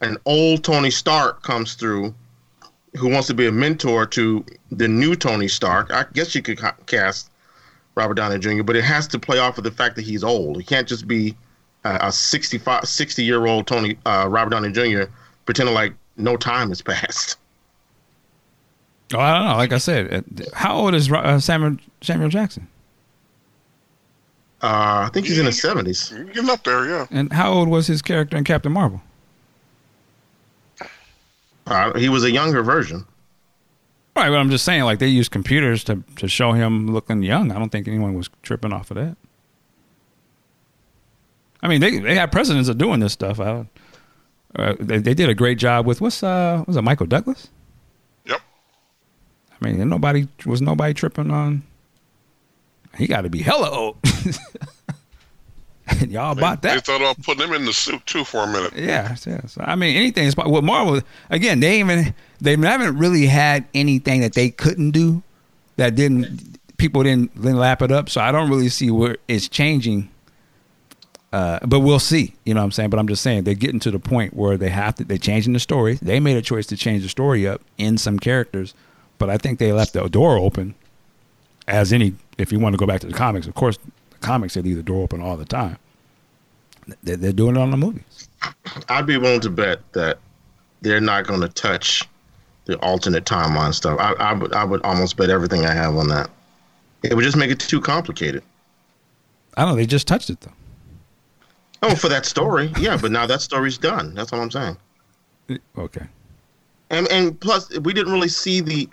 an 0.00 0.16
old 0.24 0.64
Tony 0.64 0.90
Stark 0.90 1.42
comes 1.42 1.74
through, 1.74 2.14
who 2.96 3.08
wants 3.08 3.26
to 3.28 3.34
be 3.34 3.46
a 3.46 3.52
mentor 3.52 4.06
to 4.06 4.44
the 4.70 4.88
new 4.88 5.16
Tony 5.16 5.48
Stark. 5.48 5.92
I 5.92 6.04
guess 6.12 6.34
you 6.34 6.42
could 6.42 6.58
ca- 6.58 6.76
cast 6.86 7.30
Robert 7.94 8.14
Downey 8.14 8.38
Jr., 8.38 8.62
but 8.62 8.76
it 8.76 8.84
has 8.84 9.06
to 9.08 9.18
play 9.18 9.38
off 9.38 9.58
of 9.58 9.64
the 9.64 9.70
fact 9.70 9.96
that 9.96 10.02
he's 10.02 10.22
old. 10.22 10.56
He 10.56 10.62
can't 10.62 10.86
just 10.86 11.08
be 11.08 11.36
a, 11.84 11.98
a 12.02 12.12
65, 12.12 12.84
60 12.84 13.24
year 13.24 13.46
old 13.46 13.66
Tony 13.66 13.98
uh, 14.06 14.26
Robert 14.28 14.50
Downey 14.50 14.72
Jr. 14.72 15.10
pretending 15.44 15.74
like 15.74 15.94
no 16.16 16.36
time 16.36 16.68
has 16.68 16.82
passed. 16.82 17.36
Oh, 19.14 19.18
I 19.18 19.38
don't 19.38 19.48
know. 19.48 19.56
Like 19.56 19.72
I 19.72 19.78
said, 19.78 20.12
uh, 20.12 20.44
how 20.54 20.76
old 20.76 20.94
is 20.94 21.10
uh, 21.10 21.40
Samuel 21.40 21.76
Samuel 22.02 22.28
Jackson? 22.28 22.68
Uh, 24.60 25.06
I 25.06 25.10
think 25.12 25.26
he's 25.26 25.38
in 25.38 25.46
his 25.46 25.60
seventies. 25.62 26.12
You're 26.14 26.24
getting 26.24 26.50
up 26.50 26.62
there, 26.64 26.86
yeah. 26.86 27.06
And 27.10 27.32
how 27.32 27.52
old 27.52 27.68
was 27.68 27.86
his 27.86 28.02
character 28.02 28.36
in 28.36 28.44
Captain 28.44 28.72
Marvel? 28.72 29.00
Uh, 31.68 31.98
he 31.98 32.08
was 32.08 32.24
a 32.24 32.30
younger 32.30 32.62
version. 32.62 33.06
Right, 34.16 34.30
but 34.30 34.38
I'm 34.38 34.50
just 34.50 34.64
saying, 34.64 34.82
like 34.82 34.98
they 34.98 35.06
used 35.06 35.30
computers 35.30 35.84
to 35.84 36.02
to 36.16 36.26
show 36.28 36.52
him 36.52 36.88
looking 36.88 37.22
young. 37.22 37.52
I 37.52 37.58
don't 37.58 37.70
think 37.70 37.86
anyone 37.86 38.14
was 38.14 38.28
tripping 38.42 38.72
off 38.72 38.90
of 38.90 38.96
that. 38.96 39.16
I 41.62 41.68
mean, 41.68 41.80
they 41.80 41.98
they 41.98 42.16
have 42.16 42.30
precedents 42.30 42.68
of 42.68 42.78
doing 42.78 43.00
this 43.00 43.12
stuff. 43.12 43.38
I, 43.38 43.66
uh, 44.56 44.74
they, 44.80 44.98
they 44.98 45.14
did 45.14 45.28
a 45.28 45.34
great 45.34 45.58
job 45.58 45.86
with 45.86 46.00
what's 46.00 46.22
uh 46.22 46.64
was 46.66 46.76
it 46.76 46.82
Michael 46.82 47.06
Douglas? 47.06 47.48
Yep. 48.24 48.40
I 49.60 49.64
mean, 49.64 49.88
nobody 49.88 50.26
was 50.44 50.60
nobody 50.60 50.94
tripping 50.94 51.30
on. 51.30 51.62
He 52.96 53.06
got 53.06 53.20
to 53.20 53.30
be 53.30 53.42
hella 53.42 53.70
old. 53.70 53.98
y'all 56.08 56.34
bought 56.34 56.62
that. 56.62 56.74
They 56.74 56.80
thought 56.80 57.00
about 57.00 57.22
putting 57.22 57.48
him 57.48 57.54
in 57.54 57.64
the 57.64 57.72
suit 57.72 58.04
too 58.06 58.24
for 58.24 58.44
a 58.44 58.46
minute. 58.46 58.72
Yeah, 58.74 59.16
yeah. 59.26 59.46
So, 59.46 59.62
I 59.64 59.74
mean, 59.76 59.96
anything 59.96 60.26
is 60.26 60.36
well. 60.36 60.62
Marvel 60.62 61.00
again. 61.30 61.60
They 61.60 61.80
even 61.80 62.14
they 62.40 62.56
haven't 62.56 62.98
really 62.98 63.26
had 63.26 63.64
anything 63.74 64.20
that 64.20 64.34
they 64.34 64.50
couldn't 64.50 64.90
do 64.90 65.22
that 65.76 65.94
didn't 65.94 66.58
people 66.78 67.02
didn't, 67.02 67.34
didn't 67.34 67.58
lap 67.58 67.82
it 67.82 67.92
up. 67.92 68.08
So 68.08 68.20
I 68.20 68.32
don't 68.32 68.48
really 68.48 68.68
see 68.68 68.90
where 68.90 69.18
it's 69.26 69.48
changing. 69.48 70.08
Uh, 71.30 71.58
but 71.66 71.80
we'll 71.80 71.98
see. 71.98 72.34
You 72.46 72.54
know 72.54 72.60
what 72.60 72.66
I'm 72.66 72.72
saying? 72.72 72.90
But 72.90 72.98
I'm 72.98 73.08
just 73.08 73.22
saying 73.22 73.44
they're 73.44 73.54
getting 73.54 73.80
to 73.80 73.90
the 73.90 73.98
point 73.98 74.32
where 74.32 74.56
they 74.56 74.70
have 74.70 74.94
to. 74.94 75.04
They're 75.04 75.18
changing 75.18 75.52
the 75.52 75.60
story. 75.60 75.98
They 76.00 76.20
made 76.20 76.38
a 76.38 76.42
choice 76.42 76.66
to 76.68 76.76
change 76.76 77.02
the 77.02 77.08
story 77.10 77.46
up 77.46 77.60
in 77.76 77.98
some 77.98 78.18
characters, 78.18 78.72
but 79.18 79.28
I 79.28 79.36
think 79.36 79.58
they 79.58 79.72
left 79.72 79.92
the 79.92 80.08
door 80.08 80.38
open. 80.38 80.74
As 81.66 81.92
any, 81.92 82.14
if 82.38 82.50
you 82.50 82.58
want 82.58 82.72
to 82.72 82.78
go 82.78 82.86
back 82.86 83.00
to 83.00 83.06
the 83.06 83.12
comics, 83.12 83.46
of 83.46 83.54
course, 83.54 83.78
comics 84.20 84.54
they 84.54 84.62
leave 84.62 84.76
the 84.76 84.82
door 84.82 85.02
open 85.02 85.20
all 85.20 85.36
the 85.36 85.44
time. 85.44 85.78
They're, 87.02 87.16
they're 87.16 87.32
doing 87.32 87.56
it 87.56 87.60
on 87.60 87.70
the 87.70 87.76
movies. 87.76 88.28
I'd 88.88 89.06
be 89.06 89.18
willing 89.18 89.40
to 89.40 89.50
bet 89.50 89.80
that 89.92 90.18
they're 90.80 91.00
not 91.00 91.26
going 91.26 91.40
to 91.40 91.48
touch 91.48 92.08
the 92.64 92.78
alternate 92.78 93.24
timeline 93.24 93.74
stuff. 93.74 93.98
I, 94.00 94.12
I 94.12 94.32
would 94.32 94.52
I 94.52 94.64
would 94.64 94.82
almost 94.82 95.16
bet 95.16 95.30
everything 95.30 95.66
I 95.66 95.72
have 95.72 95.96
on 95.96 96.08
that. 96.08 96.30
It 97.02 97.14
would 97.14 97.24
just 97.24 97.36
make 97.36 97.50
it 97.50 97.60
too 97.60 97.80
complicated. 97.80 98.42
I 99.56 99.62
don't 99.62 99.70
know. 99.70 99.76
They 99.76 99.86
just 99.86 100.06
touched 100.06 100.30
it 100.30 100.40
though. 100.40 100.52
Oh, 101.82 101.94
for 101.94 102.08
that 102.08 102.26
story, 102.26 102.72
yeah. 102.78 102.96
But 102.96 103.12
now 103.12 103.26
that 103.26 103.40
story's 103.40 103.78
done. 103.78 104.14
That's 104.14 104.32
all 104.32 104.40
I'm 104.40 104.50
saying. 104.50 104.76
Okay. 105.78 106.06
And 106.90 107.08
and 107.10 107.40
plus, 107.40 107.70
we 107.78 107.94
didn't 107.94 108.12
really 108.12 108.28
see 108.28 108.60
the, 108.60 108.86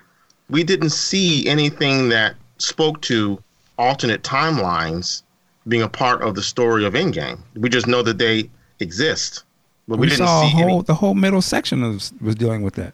we 0.49 0.63
didn't 0.63 0.91
see 0.91 1.45
anything 1.47 2.07
that 2.09 2.35
spoke 2.59 3.01
to 3.01 3.43
alternate 3.77 4.23
timelines 4.23 5.23
being 5.67 5.83
a 5.83 5.89
part 5.89 6.21
of 6.21 6.35
the 6.35 6.43
story 6.43 6.85
of 6.85 6.93
Endgame. 6.93 7.39
We 7.55 7.69
just 7.69 7.87
know 7.87 8.01
that 8.03 8.17
they 8.17 8.49
exist, 8.79 9.43
but 9.87 9.97
we, 9.97 10.05
We, 10.05 10.09
didn't 10.09 10.27
saw 10.27 10.43
see 10.43 10.51
whole 10.51 10.81
the 10.83 10.95
whole 10.95 11.15
middle 11.15 11.41
section 11.41 11.81
was 11.81 12.13
was 12.21 12.35
dealing 12.35 12.61
with 12.61 12.75
that. 12.75 12.93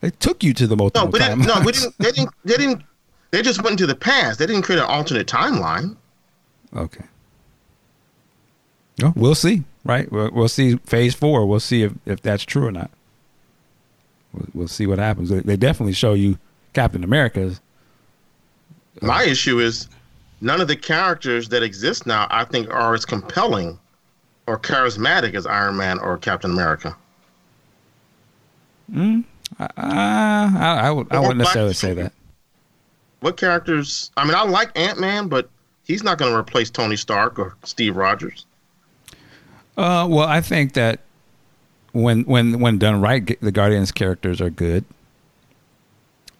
They 0.00 0.10
took 0.10 0.42
you 0.42 0.54
to 0.54 0.66
the 0.66 0.76
No, 0.76 0.84
multiple 0.84 1.10
we 1.10 1.18
didn't. 1.18 1.40
No, 1.46 1.60
we 1.60 1.72
didn't. 1.72 1.94
They 1.98 2.10
didn't. 2.10 2.30
They 2.44 2.56
didn't. 2.56 2.82
They 3.30 3.42
just 3.42 3.62
went 3.62 3.72
into 3.72 3.86
the 3.86 3.94
past. 3.94 4.38
They 4.38 4.46
didn't 4.46 4.62
create 4.62 4.78
an 4.78 4.86
alternate 4.86 5.26
timeline. 5.26 5.96
Okay. 6.74 7.04
No, 8.98 9.12
we'll 9.14 9.34
see. 9.34 9.64
Right. 9.84 10.10
We'll, 10.10 10.30
we'll 10.32 10.48
see. 10.48 10.76
Phase 10.78 11.14
four. 11.14 11.46
We'll 11.46 11.60
see 11.60 11.82
if, 11.82 11.92
if 12.06 12.22
that's 12.22 12.44
true 12.44 12.66
or 12.66 12.72
not. 12.72 12.90
We'll, 14.32 14.46
we'll 14.54 14.68
see 14.68 14.86
what 14.86 14.98
happens. 14.98 15.28
They, 15.28 15.40
they 15.40 15.56
definitely 15.56 15.92
show 15.92 16.14
you 16.14 16.38
Captain 16.72 17.04
America's. 17.04 17.60
My 19.00 19.24
issue 19.24 19.60
is 19.60 19.88
none 20.40 20.60
of 20.60 20.68
the 20.68 20.76
characters 20.76 21.48
that 21.50 21.62
exist 21.62 22.06
now, 22.06 22.26
I 22.30 22.44
think, 22.44 22.68
are 22.70 22.94
as 22.94 23.04
compelling 23.04 23.78
or 24.46 24.58
charismatic 24.58 25.34
as 25.34 25.46
Iron 25.46 25.76
Man 25.76 25.98
or 25.98 26.18
Captain 26.18 26.50
America. 26.50 26.96
Uh, 28.94 29.22
I, 29.58 30.80
I 30.82 30.90
would, 30.90 31.12
I 31.12 31.20
wouldn't 31.20 31.38
necessarily 31.38 31.74
say 31.74 31.94
that. 31.94 32.12
What 33.20 33.36
characters? 33.36 34.10
I 34.16 34.24
mean, 34.24 34.34
I 34.34 34.42
like 34.42 34.76
Ant 34.76 34.98
Man, 34.98 35.28
but 35.28 35.48
he's 35.84 36.02
not 36.02 36.18
going 36.18 36.32
to 36.32 36.38
replace 36.38 36.70
Tony 36.70 36.96
Stark 36.96 37.38
or 37.38 37.54
Steve 37.64 37.96
Rogers. 37.96 38.46
Uh, 39.76 40.06
well, 40.08 40.26
I 40.26 40.40
think 40.40 40.72
that 40.72 41.00
when 41.92 42.22
when 42.24 42.60
when 42.60 42.78
done 42.78 43.00
right, 43.00 43.38
the 43.40 43.52
Guardians 43.52 43.92
characters 43.92 44.40
are 44.40 44.50
good. 44.50 44.84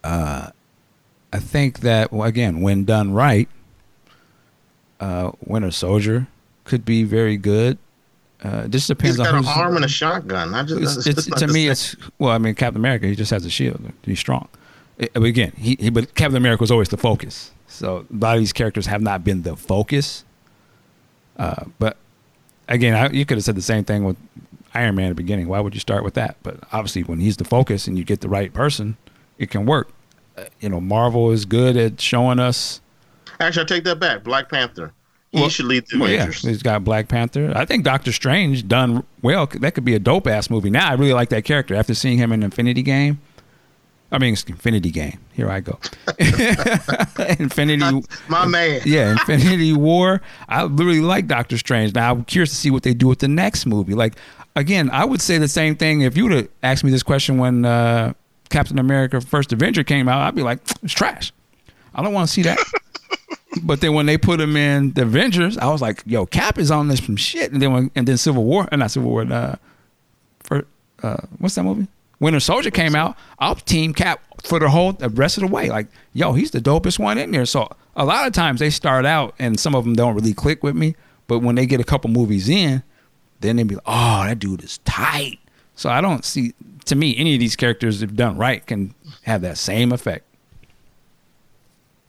Uh, 0.02 0.50
I 1.32 1.38
think 1.38 1.80
that 1.80 2.10
again, 2.12 2.60
when 2.60 2.84
done 2.84 3.12
right, 3.12 3.48
uh, 4.98 5.32
Winter 5.44 5.70
Soldier 5.70 6.26
could 6.64 6.84
be 6.84 7.04
very 7.04 7.36
good. 7.36 7.78
Uh, 8.42 8.62
it 8.64 8.70
just 8.70 8.88
depends 8.88 9.16
He's 9.16 9.26
got 9.26 9.34
on 9.34 9.44
an 9.44 9.48
arm 9.48 9.76
and 9.76 9.84
a 9.84 9.88
shotgun. 9.88 10.54
I 10.54 10.62
just, 10.62 10.98
it's, 10.98 11.06
it's, 11.06 11.26
it's, 11.28 11.40
to 11.40 11.46
me, 11.46 11.68
it's 11.68 11.94
well. 12.18 12.32
I 12.32 12.38
mean, 12.38 12.54
Captain 12.54 12.80
America, 12.80 13.06
he 13.06 13.14
just 13.14 13.30
has 13.30 13.44
a 13.44 13.50
shield. 13.50 13.92
He's 14.02 14.18
strong. 14.18 14.48
But 14.96 15.24
again, 15.24 15.52
he, 15.56 15.76
he 15.78 15.90
but 15.90 16.14
Captain 16.14 16.36
America 16.36 16.62
was 16.62 16.70
always 16.70 16.88
the 16.88 16.96
focus. 16.96 17.52
So 17.68 18.06
a 18.10 18.16
lot 18.16 18.36
of 18.36 18.40
these 18.40 18.52
characters 18.52 18.86
have 18.86 19.02
not 19.02 19.24
been 19.24 19.42
the 19.42 19.56
focus. 19.56 20.24
Uh, 21.36 21.64
but 21.78 21.96
again, 22.68 22.94
I, 22.94 23.10
you 23.10 23.24
could 23.24 23.36
have 23.36 23.44
said 23.44 23.56
the 23.56 23.62
same 23.62 23.84
thing 23.84 24.04
with 24.04 24.16
Iron 24.74 24.94
Man 24.94 25.06
at 25.06 25.08
the 25.10 25.14
beginning. 25.14 25.48
Why 25.48 25.60
would 25.60 25.74
you 25.74 25.80
start 25.80 26.04
with 26.04 26.14
that? 26.14 26.36
But 26.42 26.60
obviously, 26.72 27.02
when 27.02 27.20
he's 27.20 27.36
the 27.36 27.44
focus 27.44 27.86
and 27.86 27.98
you 27.98 28.04
get 28.04 28.20
the 28.20 28.28
right 28.28 28.52
person, 28.52 28.96
it 29.38 29.50
can 29.50 29.66
work. 29.66 29.90
You 30.60 30.68
know, 30.68 30.80
Marvel 30.80 31.30
is 31.30 31.44
good 31.44 31.76
at 31.76 32.00
showing 32.00 32.38
us. 32.38 32.80
Actually, 33.38 33.62
I 33.62 33.66
take 33.66 33.84
that 33.84 33.98
back. 34.00 34.22
Black 34.24 34.48
Panther. 34.50 34.92
He 35.32 35.40
Well- 35.40 35.48
should 35.48 35.66
lead 35.66 35.84
the 35.90 35.98
Well, 35.98 36.10
yeah, 36.10 36.26
he's 36.30 36.62
got 36.62 36.82
Black 36.82 37.08
Panther. 37.08 37.52
I 37.54 37.64
think 37.64 37.84
Doctor 37.84 38.10
Strange 38.12 38.66
done 38.66 39.04
well. 39.22 39.46
That 39.46 39.74
could 39.74 39.84
be 39.84 39.94
a 39.94 39.98
dope 40.00 40.26
ass 40.26 40.50
movie. 40.50 40.70
Now 40.70 40.90
I 40.90 40.94
really 40.94 41.12
like 41.12 41.28
that 41.28 41.44
character 41.44 41.74
after 41.74 41.94
seeing 41.94 42.18
him 42.18 42.32
in 42.32 42.42
Infinity 42.42 42.82
Game. 42.82 43.20
I 44.12 44.18
mean, 44.18 44.32
it's 44.32 44.42
Infinity 44.42 44.90
Game. 44.90 45.20
Here 45.34 45.48
I 45.48 45.60
go. 45.60 45.78
Infinity. 47.38 48.02
My 48.28 48.46
man. 48.46 48.80
Yeah, 48.84 49.12
Infinity 49.12 49.72
War. 49.76 50.20
I 50.48 50.64
really 50.64 51.00
like 51.00 51.26
Doctor 51.26 51.58
Strange. 51.58 51.94
Now 51.94 52.10
I'm 52.12 52.24
curious 52.24 52.50
to 52.50 52.56
see 52.56 52.70
what 52.70 52.82
they 52.82 52.94
do 52.94 53.06
with 53.08 53.20
the 53.20 53.28
next 53.28 53.66
movie. 53.66 53.94
Like 53.94 54.14
again, 54.56 54.90
I 54.92 55.04
would 55.04 55.20
say 55.20 55.38
the 55.38 55.48
same 55.48 55.76
thing 55.76 56.00
if 56.00 56.16
you 56.16 56.24
would 56.24 56.32
have 56.32 56.48
asked 56.62 56.82
me 56.84 56.90
this 56.90 57.02
question 57.02 57.38
when 57.38 57.64
uh, 57.64 58.14
Captain 58.50 58.78
America: 58.78 59.20
First 59.20 59.52
Avenger 59.52 59.84
came 59.84 60.08
out. 60.08 60.20
I'd 60.20 60.34
be 60.34 60.42
like, 60.42 60.58
it's 60.82 60.92
trash. 60.92 61.32
I 61.94 62.02
don't 62.02 62.12
want 62.12 62.28
to 62.28 62.32
see 62.32 62.42
that. 62.42 62.58
but 63.62 63.80
then 63.80 63.94
when 63.94 64.06
they 64.06 64.18
put 64.18 64.40
him 64.40 64.56
in 64.56 64.92
the 64.92 65.02
Avengers, 65.02 65.58
I 65.58 65.68
was 65.68 65.80
like, 65.80 66.02
yo, 66.06 66.26
Cap 66.26 66.58
is 66.58 66.70
on 66.70 66.88
this 66.88 67.00
from 67.00 67.16
shit. 67.16 67.52
And 67.52 67.60
then 67.60 67.72
when 67.72 67.90
and 67.94 68.06
then 68.06 68.16
Civil 68.16 68.44
War, 68.44 68.68
and 68.70 68.80
not 68.80 68.90
Civil 68.90 69.10
War, 69.10 69.22
uh, 69.22 69.56
for 70.40 70.66
uh, 71.02 71.16
what's 71.38 71.54
that 71.54 71.64
movie? 71.64 71.88
Winter 72.20 72.40
Soldier 72.40 72.70
came 72.70 72.94
out. 72.94 73.16
I'll 73.38 73.54
team 73.54 73.94
Cap 73.94 74.20
for 74.44 74.58
the 74.58 74.68
whole 74.68 74.92
the 74.92 75.08
rest 75.08 75.38
of 75.38 75.42
the 75.42 75.48
way. 75.48 75.70
Like, 75.70 75.88
yo, 76.12 76.34
he's 76.34 76.50
the 76.50 76.60
dopest 76.60 76.98
one 76.98 77.18
in 77.18 77.30
there. 77.30 77.46
So 77.46 77.68
a 77.96 78.04
lot 78.04 78.26
of 78.26 78.32
times 78.32 78.60
they 78.60 78.70
start 78.70 79.06
out 79.06 79.34
and 79.38 79.58
some 79.58 79.74
of 79.74 79.84
them 79.84 79.94
don't 79.94 80.14
really 80.14 80.34
click 80.34 80.62
with 80.62 80.76
me. 80.76 80.94
But 81.26 81.40
when 81.40 81.54
they 81.54 81.64
get 81.64 81.80
a 81.80 81.84
couple 81.84 82.10
movies 82.10 82.48
in, 82.48 82.82
then 83.40 83.56
they 83.56 83.62
be 83.62 83.76
like, 83.76 83.84
oh, 83.86 84.24
that 84.24 84.38
dude 84.38 84.62
is 84.62 84.78
tight. 84.78 85.38
So 85.74 85.88
I 85.88 86.00
don't 86.00 86.24
see 86.24 86.52
to 86.90 86.96
me 86.96 87.16
any 87.16 87.34
of 87.34 87.40
these 87.40 87.56
characters 87.56 88.02
if 88.02 88.14
done 88.14 88.36
right 88.36 88.64
can 88.66 88.94
have 89.22 89.40
that 89.42 89.58
same 89.58 89.92
effect. 89.92 90.24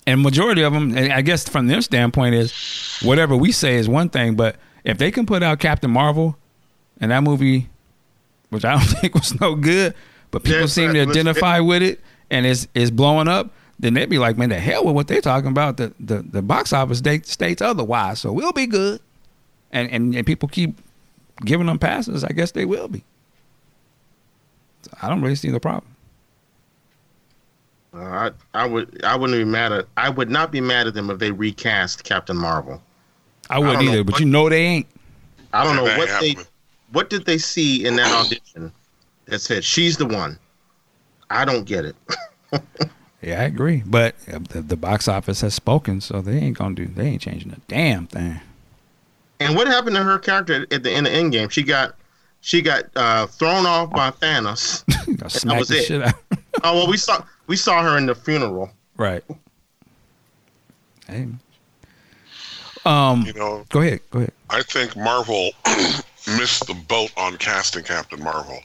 And 0.05 0.21
majority 0.21 0.63
of 0.63 0.73
them, 0.73 0.97
I 0.97 1.21
guess 1.21 1.47
from 1.47 1.67
their 1.67 1.81
standpoint 1.81 2.35
is 2.35 2.99
whatever 3.03 3.37
we 3.37 3.51
say 3.51 3.75
is 3.75 3.87
one 3.87 4.09
thing, 4.09 4.35
but 4.35 4.57
if 4.83 4.97
they 4.97 5.11
can 5.11 5.25
put 5.25 5.43
out 5.43 5.59
Captain 5.59 5.91
Marvel 5.91 6.37
and 6.99 7.11
that 7.11 7.23
movie 7.23 7.69
which 8.51 8.65
I 8.65 8.75
don't 8.75 8.81
think 8.99 9.15
was 9.15 9.39
no 9.39 9.55
good, 9.55 9.95
but 10.29 10.43
people 10.43 10.67
seem 10.67 10.93
to 10.93 10.99
it 10.99 11.09
identify 11.09 11.59
with 11.59 11.81
it 11.81 11.99
and 12.29 12.45
it's 12.45 12.67
it's 12.75 12.91
blowing 12.91 13.27
up, 13.27 13.51
then 13.79 13.95
they'd 13.95 14.09
be 14.09 14.19
like, 14.19 14.37
man, 14.37 14.49
the 14.49 14.59
hell 14.59 14.85
with 14.85 14.95
what 14.95 15.07
they're 15.07 15.21
talking 15.21 15.49
about. 15.49 15.77
The 15.77 15.93
the, 15.99 16.21
the 16.21 16.41
box 16.41 16.71
office 16.71 17.01
date 17.01 17.25
states 17.25 17.61
otherwise, 17.61 18.19
so 18.19 18.31
we'll 18.31 18.51
be 18.51 18.67
good. 18.67 19.01
And, 19.71 19.89
and 19.89 20.15
and 20.15 20.27
people 20.27 20.49
keep 20.49 20.79
giving 21.43 21.67
them 21.67 21.79
passes, 21.79 22.23
I 22.23 22.29
guess 22.29 22.51
they 22.51 22.65
will 22.65 22.87
be. 22.87 23.03
So 24.83 24.91
I 25.01 25.09
don't 25.09 25.21
really 25.21 25.35
see 25.35 25.49
the 25.49 25.59
problem. 25.59 25.87
Uh, 27.93 27.99
I, 27.99 28.31
I 28.53 28.65
would 28.67 29.03
I 29.03 29.15
wouldn't 29.17 29.37
be 29.37 29.43
mad 29.43 29.71
at 29.73 29.85
I 29.97 30.09
would 30.09 30.29
not 30.29 30.51
be 30.51 30.61
mad 30.61 30.87
at 30.87 30.93
them 30.93 31.09
if 31.09 31.19
they 31.19 31.31
recast 31.31 32.03
Captain 32.03 32.37
Marvel. 32.37 32.81
I 33.49 33.59
wouldn't 33.59 33.77
don't 33.77 33.85
know 33.85 33.91
either, 33.93 34.03
but 34.03 34.13
what- 34.13 34.19
you 34.21 34.25
know 34.27 34.47
they 34.49 34.61
ain't. 34.61 34.87
I 35.53 35.65
don't 35.65 35.75
know 35.75 35.83
That 35.85 35.97
what 35.97 36.21
they 36.21 36.35
what 36.93 37.09
did 37.09 37.25
they 37.25 37.37
see 37.37 37.85
in 37.85 37.97
that 37.97 38.11
audition 38.25 38.71
that 39.25 39.39
said 39.39 39.63
she's 39.65 39.97
the 39.97 40.05
one. 40.05 40.39
I 41.29 41.45
don't 41.45 41.65
get 41.65 41.85
it. 41.85 41.95
Yeah, 43.23 43.39
I 43.39 43.43
agree. 43.43 43.83
But 43.85 44.15
uh, 44.33 44.39
the, 44.49 44.63
the 44.63 44.75
box 44.75 45.07
office 45.07 45.41
has 45.41 45.53
spoken, 45.53 46.01
so 46.01 46.21
they 46.21 46.37
ain't 46.37 46.57
gonna 46.57 46.73
do. 46.73 46.87
They 46.87 47.05
ain't 47.05 47.21
changing 47.21 47.51
a 47.51 47.59
damn 47.67 48.07
thing. 48.07 48.39
And 49.39 49.55
what 49.55 49.67
happened 49.67 49.95
to 49.95 50.01
her 50.01 50.17
character 50.17 50.65
at 50.71 50.81
the 50.81 50.89
end 50.89 51.05
of 51.05 51.13
Endgame? 51.13 51.51
She 51.51 51.61
got 51.61 51.95
she 52.41 52.61
got 52.61 52.85
uh, 52.95 53.27
thrown 53.27 53.65
off 53.65 53.91
by 53.91 54.11
Thanos. 54.11 54.83
Gonna 55.45 55.59
was 55.59 55.69
the 55.69 55.77
it. 55.77 55.85
shit 55.85 56.01
out. 56.01 56.15
oh 56.63 56.75
well, 56.75 56.87
we 56.87 56.97
saw 56.97 57.23
we 57.47 57.55
saw 57.55 57.81
her 57.81 57.97
in 57.97 58.05
the 58.05 58.15
funeral. 58.15 58.69
right. 58.97 59.23
Hey. 61.07 61.27
Um. 62.85 63.23
You 63.25 63.33
know, 63.33 63.65
Go 63.69 63.81
ahead. 63.81 64.01
Go 64.09 64.19
ahead. 64.19 64.33
I 64.49 64.63
think 64.63 64.97
Marvel 64.97 65.51
missed 66.37 66.67
the 66.67 66.75
boat 66.87 67.11
on 67.15 67.37
casting 67.37 67.83
Captain 67.83 68.21
Marvel. 68.23 68.59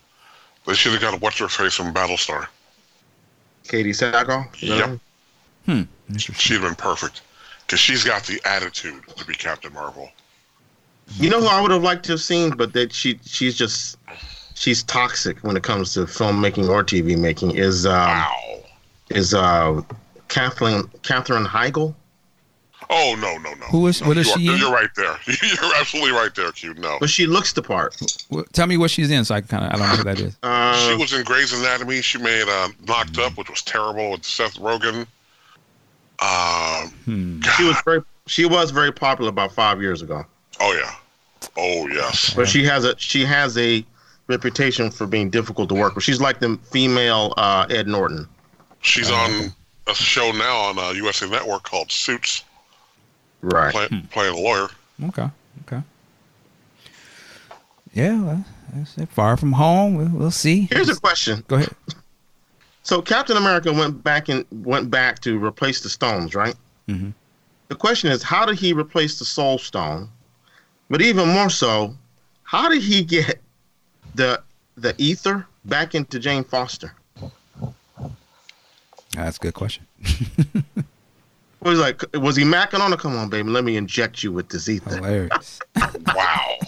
They 0.66 0.74
should 0.74 0.92
have 0.92 1.00
got 1.00 1.20
what's 1.20 1.38
her 1.38 1.48
face 1.48 1.74
from 1.74 1.92
Battlestar. 1.92 2.46
Katie 3.68 3.92
Sagal. 3.92 4.46
Yep. 4.60 4.98
Hmm. 5.66 5.82
She'd 6.16 6.54
have 6.54 6.62
been 6.62 6.74
perfect 6.76 7.22
because 7.66 7.80
she's 7.80 8.04
got 8.04 8.24
the 8.24 8.40
attitude 8.44 9.02
to 9.16 9.24
be 9.26 9.34
Captain 9.34 9.72
Marvel. 9.72 10.10
You 11.14 11.30
know 11.30 11.40
who 11.40 11.46
I 11.46 11.60
would 11.60 11.70
have 11.70 11.82
liked 11.82 12.04
to 12.06 12.12
have 12.12 12.20
seen, 12.20 12.50
but 12.50 12.72
that 12.74 12.92
she 12.92 13.18
she's 13.24 13.56
just 13.56 13.96
she's 14.54 14.82
toxic 14.82 15.38
when 15.42 15.56
it 15.56 15.62
comes 15.62 15.94
to 15.94 16.00
filmmaking 16.00 16.68
or 16.68 16.82
TV 16.84 17.16
making 17.18 17.52
is 17.56 17.86
uh, 17.86 17.90
Wow. 17.90 18.60
is 19.10 19.32
uh, 19.32 19.80
Kathleen 20.28 20.84
Katherine 21.02 21.44
Heigl. 21.46 21.94
Oh 22.90 23.16
no 23.20 23.36
no 23.38 23.52
no. 23.54 23.66
Who 23.66 23.86
is- 23.88 24.00
No, 24.00 24.08
what 24.08 24.16
is 24.18 24.26
you 24.26 24.32
are- 24.52 24.56
she? 24.56 24.62
You're 24.62 24.72
right 24.72 24.90
there. 24.96 25.16
You're 25.26 25.74
absolutely 25.76 26.12
right 26.12 26.32
there, 26.34 26.52
Q. 26.52 26.74
No. 26.74 26.98
But 27.00 27.08
she 27.10 27.26
looks 27.26 27.52
the 27.52 27.62
part. 27.62 27.96
Well, 28.30 28.44
tell 28.52 28.66
me 28.66 28.76
what 28.76 28.90
she's 28.90 29.10
in, 29.10 29.24
so 29.24 29.34
I 29.34 29.40
can 29.40 29.48
kind 29.48 29.64
of 29.64 29.72
I 29.72 29.76
don't 29.76 29.88
know 29.88 29.96
who 29.96 30.04
that 30.04 30.20
is. 30.20 30.36
Uh, 30.42 30.88
She 30.88 30.96
was 30.96 31.12
in 31.12 31.24
Grey's 31.24 31.52
Anatomy. 31.52 32.00
She 32.02 32.18
made 32.18 32.46
uh, 32.48 32.68
Knocked 32.86 33.18
Up, 33.18 33.36
which 33.36 33.48
was 33.50 33.62
terrible 33.62 34.10
with 34.12 34.24
Seth 34.24 34.56
Rogen. 34.58 35.06
Um, 36.20 36.90
Hmm. 37.04 37.40
she 37.56 37.64
was 37.64 37.76
very 37.84 38.02
she 38.26 38.44
was 38.44 38.70
very 38.70 38.92
popular 38.92 39.30
about 39.30 39.52
five 39.52 39.80
years 39.80 40.02
ago. 40.02 40.24
Oh 40.60 40.72
yeah, 40.72 40.94
oh 41.56 41.86
yes. 41.88 42.32
But 42.34 42.48
she 42.48 42.64
has 42.64 42.84
a 42.84 42.96
she 42.98 43.24
has 43.24 43.56
a 43.58 43.84
reputation 44.28 44.90
for 44.90 45.06
being 45.06 45.30
difficult 45.30 45.68
to 45.68 45.74
work 45.74 45.94
with. 45.94 46.04
She's 46.04 46.20
like 46.20 46.40
the 46.40 46.58
female 46.70 47.32
uh, 47.36 47.66
Ed 47.70 47.86
Norton. 47.86 48.28
She's 48.80 49.10
on 49.10 49.52
a 49.86 49.94
show 49.94 50.32
now 50.32 50.56
on 50.56 50.78
uh, 50.78 50.90
USA 50.90 51.28
Network 51.28 51.62
called 51.64 51.90
Suits, 51.92 52.44
Right. 53.40 53.72
play, 53.72 53.88
playing 54.10 54.34
a 54.34 54.40
lawyer. 54.40 54.68
Okay. 55.04 55.28
Okay. 55.66 55.82
Yeah, 57.92 58.20
well, 58.22 58.44
that's 58.74 58.96
it. 58.98 59.08
far 59.08 59.36
from 59.36 59.52
home. 59.52 59.94
We'll, 59.94 60.08
we'll 60.12 60.30
see. 60.30 60.68
Here's 60.70 60.88
a 60.88 60.96
question. 61.00 61.44
Go 61.48 61.56
ahead. 61.56 61.70
So 62.82 63.00
Captain 63.02 63.36
America 63.36 63.72
went 63.72 64.04
back 64.04 64.28
and 64.28 64.44
went 64.52 64.90
back 64.90 65.20
to 65.20 65.42
replace 65.42 65.80
the 65.80 65.88
stones, 65.88 66.34
right? 66.34 66.54
Mhm. 66.88 67.12
The 67.68 67.74
question 67.74 68.10
is, 68.12 68.22
how 68.22 68.46
did 68.46 68.58
he 68.58 68.72
replace 68.72 69.18
the 69.18 69.24
Soul 69.24 69.58
Stone? 69.58 70.08
But 70.88 71.02
even 71.02 71.28
more 71.28 71.50
so, 71.50 71.94
how 72.44 72.68
did 72.68 72.82
he 72.82 73.02
get 73.02 73.40
the 74.14 74.42
the 74.76 74.94
ether 74.98 75.46
back 75.64 75.94
into 75.94 76.18
Jane 76.18 76.44
Foster? 76.44 76.92
That's 79.14 79.36
a 79.38 79.40
good 79.40 79.54
question. 79.54 79.86
Was 81.60 81.80
like, 81.80 82.00
was 82.14 82.36
he 82.36 82.44
macking 82.44 82.78
on 82.78 82.92
her? 82.92 82.96
Come 82.96 83.16
on, 83.16 83.28
baby, 83.28 83.48
let 83.48 83.64
me 83.64 83.76
inject 83.76 84.22
you 84.22 84.30
with 84.30 84.48
this 84.50 84.68
ether. 84.68 84.96
Hilarious. 84.96 85.58
Wow. 86.14 86.58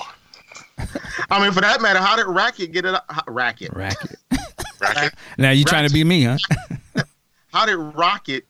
I 1.30 1.40
mean, 1.40 1.52
for 1.52 1.60
that 1.60 1.80
matter, 1.80 2.00
how 2.00 2.16
did 2.16 2.26
Racket 2.26 2.72
get 2.72 2.84
it? 2.84 2.94
Up? 2.94 3.04
how- 3.08 3.22
Racket. 3.28 3.72
Racket. 3.74 4.16
Racket. 4.80 5.14
Now 5.36 5.50
you 5.50 5.64
trying 5.64 5.86
to 5.86 5.92
be 5.92 6.02
me, 6.02 6.24
huh? 6.24 6.38
How 7.52 7.66
did 7.66 7.76
Rocket? 7.76 8.44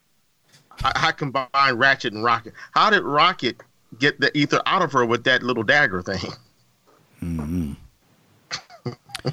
I, 0.83 1.09
I 1.09 1.13
combine 1.13 1.49
Ratchet 1.75 2.15
and 2.15 2.25
Rocket. 2.25 2.55
How 2.73 2.89
did 2.89 3.03
Rocket 3.03 3.61
get 3.98 4.20
the 4.20 4.37
ether 4.37 4.61
out 4.66 4.83
of 4.83 4.92
her 4.92 5.05
with 5.07 5.24
that 5.24 5.42
little 5.42 5.62
dagger 5.62 6.03
thing? 6.03 6.33
Mm-hmm. 7.22 7.72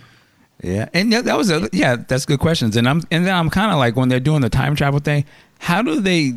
Yeah, 0.64 0.90
and 0.96 1.14
that 1.14 1.38
was 1.38 1.52
a 1.52 1.70
yeah. 1.74 1.96
That's 1.96 2.26
good 2.26 2.40
questions, 2.40 2.76
and 2.76 2.90
I'm 2.90 3.04
and 3.12 3.28
then 3.28 3.36
I'm 3.36 3.52
kind 3.52 3.72
of 3.72 3.78
like 3.78 3.96
when 3.96 4.10
they're 4.10 4.20
doing 4.20 4.42
the 4.42 4.50
time 4.50 4.76
travel 4.76 5.00
thing. 5.00 5.26
How 5.60 5.84
do 5.84 6.00
they? 6.00 6.34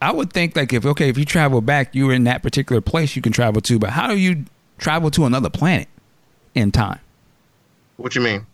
I 0.00 0.12
would 0.12 0.32
think 0.32 0.56
like 0.56 0.72
if 0.72 0.86
okay, 0.86 1.10
if 1.10 1.18
you 1.18 1.26
travel 1.26 1.60
back, 1.60 1.94
you 1.94 2.06
were 2.06 2.14
in 2.14 2.24
that 2.24 2.42
particular 2.42 2.80
place 2.80 3.16
you 3.16 3.20
can 3.20 3.32
travel 3.32 3.60
to, 3.60 3.78
but 3.78 3.90
how 3.90 4.06
do 4.06 4.16
you 4.16 4.46
travel 4.78 5.10
to 5.10 5.26
another 5.26 5.50
planet 5.50 5.88
in 6.54 6.72
time? 6.72 7.00
What 7.98 8.14
you 8.14 8.22
mean? 8.22 8.46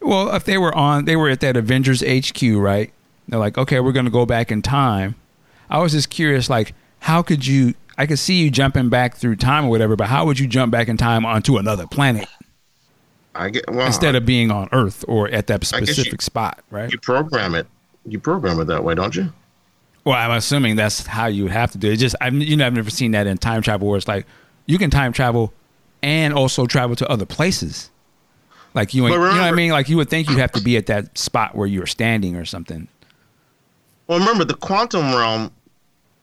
Well, 0.00 0.34
if 0.34 0.44
they 0.44 0.58
were 0.58 0.74
on, 0.74 1.04
they 1.04 1.16
were 1.16 1.28
at 1.30 1.40
that 1.40 1.56
Avengers 1.56 2.02
HQ, 2.02 2.42
right? 2.56 2.92
They're 3.28 3.38
like, 3.38 3.56
okay, 3.56 3.80
we're 3.80 3.92
going 3.92 4.04
to 4.04 4.10
go 4.10 4.26
back 4.26 4.50
in 4.50 4.62
time. 4.62 5.14
I 5.70 5.78
was 5.78 5.92
just 5.92 6.10
curious, 6.10 6.50
like, 6.50 6.74
how 7.00 7.22
could 7.22 7.46
you? 7.46 7.74
I 7.96 8.06
could 8.06 8.18
see 8.18 8.34
you 8.42 8.50
jumping 8.50 8.88
back 8.88 9.16
through 9.16 9.36
time 9.36 9.66
or 9.66 9.70
whatever, 9.70 9.96
but 9.96 10.08
how 10.08 10.24
would 10.26 10.38
you 10.38 10.46
jump 10.46 10.72
back 10.72 10.88
in 10.88 10.96
time 10.96 11.24
onto 11.24 11.56
another 11.58 11.86
planet 11.86 12.28
I 13.34 13.50
get 13.50 13.70
well. 13.70 13.86
instead 13.86 14.14
of 14.14 14.26
being 14.26 14.50
on 14.50 14.68
Earth 14.72 15.04
or 15.08 15.28
at 15.28 15.46
that 15.48 15.54
I 15.72 15.80
guess 15.80 15.88
you- 15.88 15.94
specific 15.94 16.22
spot, 16.22 16.60
right? 16.70 16.90
you 16.90 16.98
program 16.98 17.54
it. 17.54 17.66
You 18.06 18.18
program 18.18 18.60
it 18.60 18.66
that 18.66 18.84
way, 18.84 18.94
don't 18.94 19.14
you? 19.16 19.32
Well, 20.04 20.16
I'm 20.16 20.32
assuming 20.32 20.76
that's 20.76 21.06
how 21.06 21.26
you 21.26 21.44
would 21.44 21.52
have 21.52 21.72
to 21.72 21.78
do 21.78 21.90
it. 21.90 21.96
Just 21.96 22.14
I've 22.20 22.34
you 22.34 22.56
know 22.56 22.66
I've 22.66 22.74
never 22.74 22.90
seen 22.90 23.12
that 23.12 23.26
in 23.26 23.38
time 23.38 23.62
travel 23.62 23.88
where 23.88 23.96
it's 23.96 24.06
like 24.06 24.26
you 24.66 24.76
can 24.76 24.90
time 24.90 25.12
travel 25.12 25.52
and 26.02 26.34
also 26.34 26.66
travel 26.66 26.94
to 26.96 27.08
other 27.08 27.24
places. 27.24 27.90
Like 28.74 28.92
you, 28.92 29.02
But 29.04 29.12
you 29.12 29.18
know 29.18 29.24
what 29.28 29.40
I 29.40 29.52
mean? 29.52 29.70
Like 29.70 29.88
you 29.88 29.96
would 29.96 30.10
think 30.10 30.28
you'd 30.28 30.38
have 30.38 30.52
to 30.52 30.60
be 30.60 30.76
at 30.76 30.86
that 30.86 31.16
spot 31.16 31.54
where 31.54 31.66
you 31.66 31.80
were 31.80 31.86
standing 31.86 32.36
or 32.36 32.44
something. 32.44 32.88
Well, 34.06 34.18
remember 34.18 34.44
the 34.44 34.54
quantum 34.54 35.14
realm. 35.14 35.50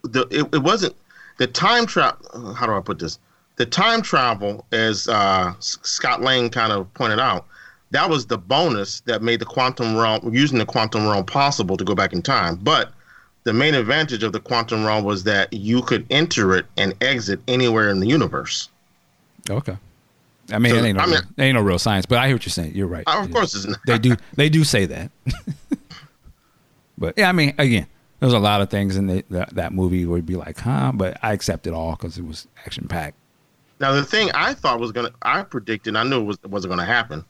The 0.03 0.27
it, 0.29 0.55
it 0.55 0.61
wasn't 0.61 0.95
the 1.37 1.47
time 1.47 1.85
travel. 1.85 2.53
How 2.53 2.65
do 2.65 2.73
I 2.73 2.81
put 2.81 2.99
this? 2.99 3.19
The 3.57 3.65
time 3.65 4.01
travel, 4.01 4.65
as 4.71 5.07
uh, 5.07 5.53
Scott 5.59 6.21
Lang 6.21 6.49
kind 6.49 6.71
of 6.71 6.91
pointed 6.93 7.19
out, 7.19 7.45
that 7.91 8.09
was 8.09 8.25
the 8.25 8.37
bonus 8.37 9.01
that 9.01 9.21
made 9.21 9.39
the 9.39 9.45
quantum 9.45 9.97
realm 9.97 10.33
using 10.33 10.57
the 10.57 10.65
quantum 10.65 11.07
realm 11.07 11.25
possible 11.25 11.77
to 11.77 11.83
go 11.83 11.93
back 11.93 12.13
in 12.13 12.21
time. 12.21 12.55
But 12.55 12.91
the 13.43 13.53
main 13.53 13.73
advantage 13.73 14.23
of 14.23 14.31
the 14.33 14.39
quantum 14.39 14.85
realm 14.85 15.03
was 15.03 15.23
that 15.25 15.51
you 15.51 15.81
could 15.81 16.05
enter 16.09 16.55
it 16.55 16.65
and 16.77 16.93
exit 17.01 17.39
anywhere 17.47 17.89
in 17.89 17.99
the 17.99 18.07
universe. 18.07 18.69
Okay. 19.49 19.77
I 20.51 20.59
mean, 20.59 20.73
So, 20.73 20.79
it 20.79 20.85
ain't 20.87 20.97
no, 20.97 21.03
I 21.03 21.05
mean- 21.07 21.15
real, 21.15 21.45
ain't 21.45 21.55
no 21.55 21.61
real 21.61 21.79
science, 21.79 22.05
but 22.05 22.17
I 22.17 22.27
hear 22.27 22.35
what 22.35 22.45
you're 22.45 22.51
saying. 22.51 22.73
You're 22.75 22.87
right. 22.87 23.03
Of 23.07 23.31
course, 23.31 23.55
it's 23.55 23.67
not. 23.67 23.79
they 23.85 23.97
do 23.97 24.15
they 24.35 24.49
do 24.49 24.63
say 24.63 24.85
that. 24.85 25.11
but 26.97 27.13
yeah, 27.17 27.29
I 27.29 27.31
mean, 27.31 27.53
again, 27.57 27.87
there's 28.21 28.33
a 28.33 28.39
lot 28.39 28.61
of 28.61 28.69
things 28.69 28.95
in 28.95 29.07
the, 29.07 29.25
that 29.31 29.55
that 29.55 29.73
movie 29.73 30.05
where 30.05 30.19
you'd 30.19 30.25
be 30.25 30.35
like, 30.35 30.59
huh? 30.59 30.91
But 30.93 31.17
I 31.21 31.33
accept 31.33 31.67
it 31.67 31.73
all 31.73 31.91
because 31.95 32.17
it 32.17 32.25
was 32.25 32.47
action 32.65 32.87
packed. 32.87 33.17
Now 33.79 33.93
the 33.93 34.05
thing 34.05 34.29
I 34.35 34.53
thought 34.53 34.79
was 34.79 34.91
gonna, 34.91 35.11
I 35.23 35.41
predicted, 35.41 35.95
I 35.95 36.03
knew 36.03 36.21
it 36.21 36.25
was 36.25 36.37
it 36.43 36.49
wasn't 36.49 36.71
gonna 36.71 36.85
happen. 36.85 37.25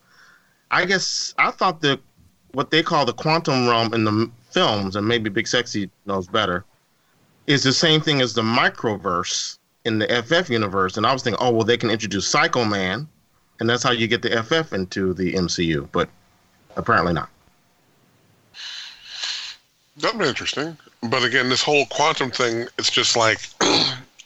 I 0.70 0.86
guess 0.86 1.34
I 1.38 1.50
thought 1.52 1.82
the 1.82 2.00
what 2.52 2.72
they 2.72 2.84
call 2.84 3.06
the 3.06 3.14
quantum 3.14 3.68
realm 3.70 3.94
in 3.94 4.04
the 4.04 4.30
films, 4.52 4.98
and 4.98 5.08
maybe 5.08 5.30
Big 5.30 5.48
Sexy 5.48 5.90
knows 6.06 6.28
better, 6.28 6.66
is 7.48 7.64
the 7.64 7.72
same 7.72 8.02
thing 8.02 8.20
as 8.20 8.34
the 8.34 8.42
microverse 8.42 9.58
in 9.86 9.98
the 9.98 10.24
FF 10.24 10.50
universe. 10.50 10.98
And 10.98 11.06
I 11.06 11.14
was 11.14 11.24
thinking, 11.24 11.42
oh 11.42 11.52
well, 11.52 11.64
they 11.64 11.78
can 11.78 11.90
introduce 11.90 12.28
Psycho 12.28 12.66
Man, 12.66 13.08
and 13.62 13.70
that's 13.70 13.82
how 13.82 13.92
you 13.92 14.10
get 14.10 14.22
the 14.22 14.44
FF 14.44 14.74
into 14.74 15.14
the 15.14 15.36
MCU. 15.36 15.88
But 15.94 16.10
apparently 16.76 17.14
not. 17.14 17.30
That'd 19.98 20.20
be 20.20 20.28
interesting. 20.28 20.78
But 21.04 21.24
again, 21.24 21.50
this 21.50 21.62
whole 21.62 21.86
quantum 21.88 22.32
thing, 22.32 22.68
it's 22.78 22.90
just 22.90 23.16
like 23.18 23.40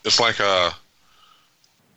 it's 0.04 0.20
like 0.20 0.40
a 0.40 0.72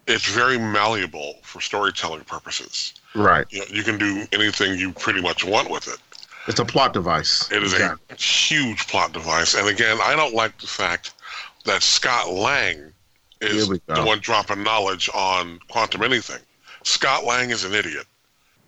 it's 0.07 0.25
very 0.27 0.59
malleable 0.59 1.35
for 1.43 1.61
storytelling 1.61 2.23
purposes. 2.25 2.95
Right. 3.15 3.47
You 3.51 3.61
know, 3.61 3.67
you 3.71 3.83
can 3.83 3.99
do 3.99 4.27
anything 4.33 4.79
you 4.79 4.93
pretty 4.93 5.21
much 5.21 5.45
want 5.45 5.71
with 5.71 5.87
it. 5.87 5.99
It's 6.47 6.61
a 6.61 6.65
plot 6.65 6.95
device. 6.95 7.51
It 7.53 7.63
is 7.63 7.79
Yeah. 7.79 7.97
a 8.09 8.15
huge 8.15 8.87
plot 8.87 9.13
device. 9.13 9.55
And 9.55 9.69
again, 9.69 9.99
I 10.03 10.17
don't 10.17 10.35
like 10.35 10.59
the 10.59 10.67
fact 10.67 11.13
that 11.67 11.83
Scott 11.83 12.31
Lang 12.31 12.91
is 13.43 13.69
the 13.69 14.03
one 14.03 14.21
dropping 14.21 14.63
knowledge 14.63 15.11
on 15.15 15.61
quantum 15.69 16.03
anything. 16.03 16.41
Scott 16.85 17.25
Lang 17.25 17.51
is 17.51 17.65
an 17.65 17.75
idiot. 17.75 18.07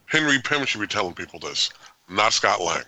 Henry 0.06 0.38
Pym 0.42 0.66
should 0.66 0.80
be 0.82 0.86
telling 0.86 1.14
people 1.14 1.38
this, 1.40 1.70
not 2.10 2.34
Scott 2.34 2.60
Lang. 2.60 2.82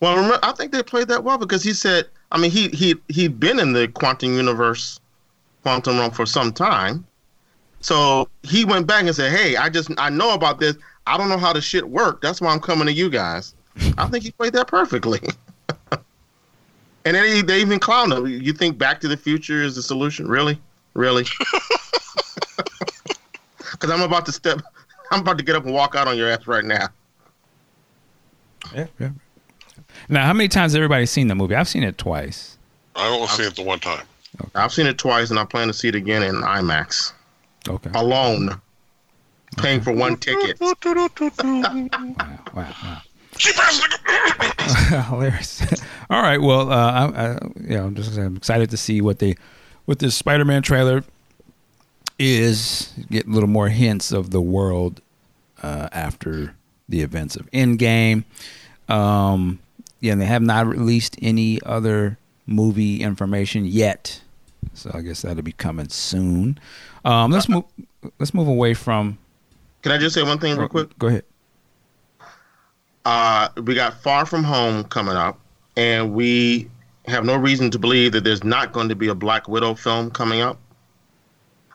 Well, 0.00 0.16
remember, 0.16 0.38
I 0.42 0.52
think 0.52 0.72
they 0.72 0.82
played 0.82 1.08
that 1.08 1.24
well 1.24 1.38
because 1.38 1.62
he 1.62 1.72
said, 1.72 2.06
I 2.32 2.38
mean, 2.38 2.50
he 2.50 2.68
he 2.68 2.94
he'd 3.08 3.38
been 3.38 3.58
in 3.58 3.72
the 3.72 3.88
quantum 3.88 4.34
universe, 4.34 5.00
quantum 5.62 5.98
realm 5.98 6.10
for 6.10 6.26
some 6.26 6.52
time, 6.52 7.06
so 7.80 8.28
he 8.42 8.64
went 8.64 8.86
back 8.86 9.04
and 9.04 9.14
said, 9.14 9.32
"Hey, 9.32 9.56
I 9.56 9.68
just 9.68 9.90
I 9.98 10.10
know 10.10 10.32
about 10.32 10.58
this. 10.58 10.76
I 11.06 11.16
don't 11.16 11.28
know 11.28 11.38
how 11.38 11.52
the 11.52 11.60
shit 11.60 11.88
worked. 11.88 12.22
That's 12.22 12.40
why 12.40 12.52
I'm 12.52 12.60
coming 12.60 12.86
to 12.86 12.92
you 12.92 13.10
guys." 13.10 13.54
I 13.98 14.06
think 14.08 14.24
he 14.24 14.30
played 14.32 14.52
that 14.54 14.66
perfectly. 14.66 15.20
and 15.92 17.16
then 17.16 17.34
he, 17.34 17.42
they 17.42 17.60
even 17.60 17.78
clowned 17.78 18.16
him. 18.16 18.26
You 18.26 18.52
think 18.52 18.78
Back 18.78 19.00
to 19.00 19.08
the 19.08 19.16
Future 19.16 19.62
is 19.62 19.76
the 19.76 19.82
solution? 19.82 20.28
Really, 20.28 20.60
really? 20.94 21.24
Because 23.72 23.90
I'm 23.90 24.02
about 24.02 24.26
to 24.26 24.32
step, 24.32 24.60
I'm 25.10 25.20
about 25.20 25.38
to 25.38 25.44
get 25.44 25.56
up 25.56 25.64
and 25.64 25.72
walk 25.72 25.94
out 25.94 26.06
on 26.06 26.16
your 26.16 26.28
ass 26.28 26.46
right 26.46 26.64
now. 26.64 26.88
Yeah, 28.74 28.86
yeah. 28.98 29.10
Now, 30.10 30.26
how 30.26 30.32
many 30.32 30.48
times 30.48 30.72
has 30.72 30.76
everybody 30.76 31.06
seen 31.06 31.28
the 31.28 31.34
movie? 31.34 31.54
I've 31.54 31.68
seen 31.68 31.84
it 31.84 31.96
twice. 31.96 32.58
I 32.96 33.08
only 33.08 33.28
seen 33.28 33.46
it 33.46 33.54
the 33.56 33.62
one 33.62 33.78
time. 33.78 34.04
I've 34.54 34.72
seen 34.72 34.86
it 34.86 34.98
twice, 34.98 35.30
and 35.30 35.38
I 35.38 35.44
plan 35.44 35.68
to 35.68 35.72
see 35.72 35.88
it 35.88 35.94
again 35.94 36.22
in 36.22 36.34
IMAX 36.36 37.12
Okay. 37.68 37.90
alone, 37.94 38.60
paying 39.58 39.80
for 39.80 39.92
one 39.92 40.16
ticket. 40.16 40.58
Wow, 40.60 40.74
wow, 42.54 42.74
wow. 42.82 43.02
Cheap 43.36 43.56
ass 43.58 43.80
nigga. 43.80 45.04
Hilarious. 45.08 45.62
All 46.10 46.22
right. 46.22 46.40
Well, 46.40 46.72
uh, 46.72 46.92
I, 46.92 47.04
I, 47.04 47.32
you 47.60 47.76
know, 47.76 47.86
I'm 47.86 47.94
just 47.94 48.16
I'm 48.18 48.36
excited 48.36 48.70
to 48.70 48.76
see 48.76 49.00
what 49.00 49.18
they, 49.20 49.36
what 49.84 49.98
this 50.00 50.16
Spider-Man 50.16 50.62
trailer 50.62 51.04
is. 52.18 52.92
Get 53.10 53.26
a 53.26 53.30
little 53.30 53.48
more 53.48 53.68
hints 53.68 54.10
of 54.12 54.30
the 54.30 54.40
world 54.40 55.00
uh, 55.62 55.88
after 55.92 56.54
the 56.88 57.02
events 57.02 57.36
of 57.36 57.48
Endgame. 57.52 58.24
Um, 58.88 59.60
yeah, 60.00 60.12
and 60.12 60.20
they 60.20 60.26
have 60.26 60.42
not 60.42 60.66
released 60.66 61.16
any 61.22 61.60
other 61.62 62.18
movie 62.46 63.02
information 63.02 63.64
yet. 63.64 64.20
So 64.74 64.90
I 64.92 65.00
guess 65.00 65.22
that'll 65.22 65.42
be 65.42 65.52
coming 65.52 65.88
soon. 65.88 66.58
Um, 67.04 67.30
let's 67.30 67.48
move. 67.48 67.64
Let's 68.18 68.34
move 68.34 68.48
away 68.48 68.74
from. 68.74 69.18
Can 69.82 69.92
I 69.92 69.98
just 69.98 70.14
say 70.14 70.22
one 70.22 70.38
thing 70.38 70.56
real 70.56 70.68
quick? 70.68 70.96
Go 70.98 71.06
ahead. 71.06 71.24
Uh, 73.04 73.48
we 73.64 73.74
got 73.74 74.00
Far 74.02 74.26
From 74.26 74.44
Home 74.44 74.84
coming 74.84 75.16
up, 75.16 75.38
and 75.76 76.12
we 76.12 76.68
have 77.06 77.24
no 77.24 77.36
reason 77.36 77.70
to 77.70 77.78
believe 77.78 78.12
that 78.12 78.24
there's 78.24 78.44
not 78.44 78.72
going 78.72 78.88
to 78.88 78.94
be 78.94 79.08
a 79.08 79.14
Black 79.14 79.48
Widow 79.48 79.74
film 79.74 80.10
coming 80.10 80.42
up. 80.42 80.58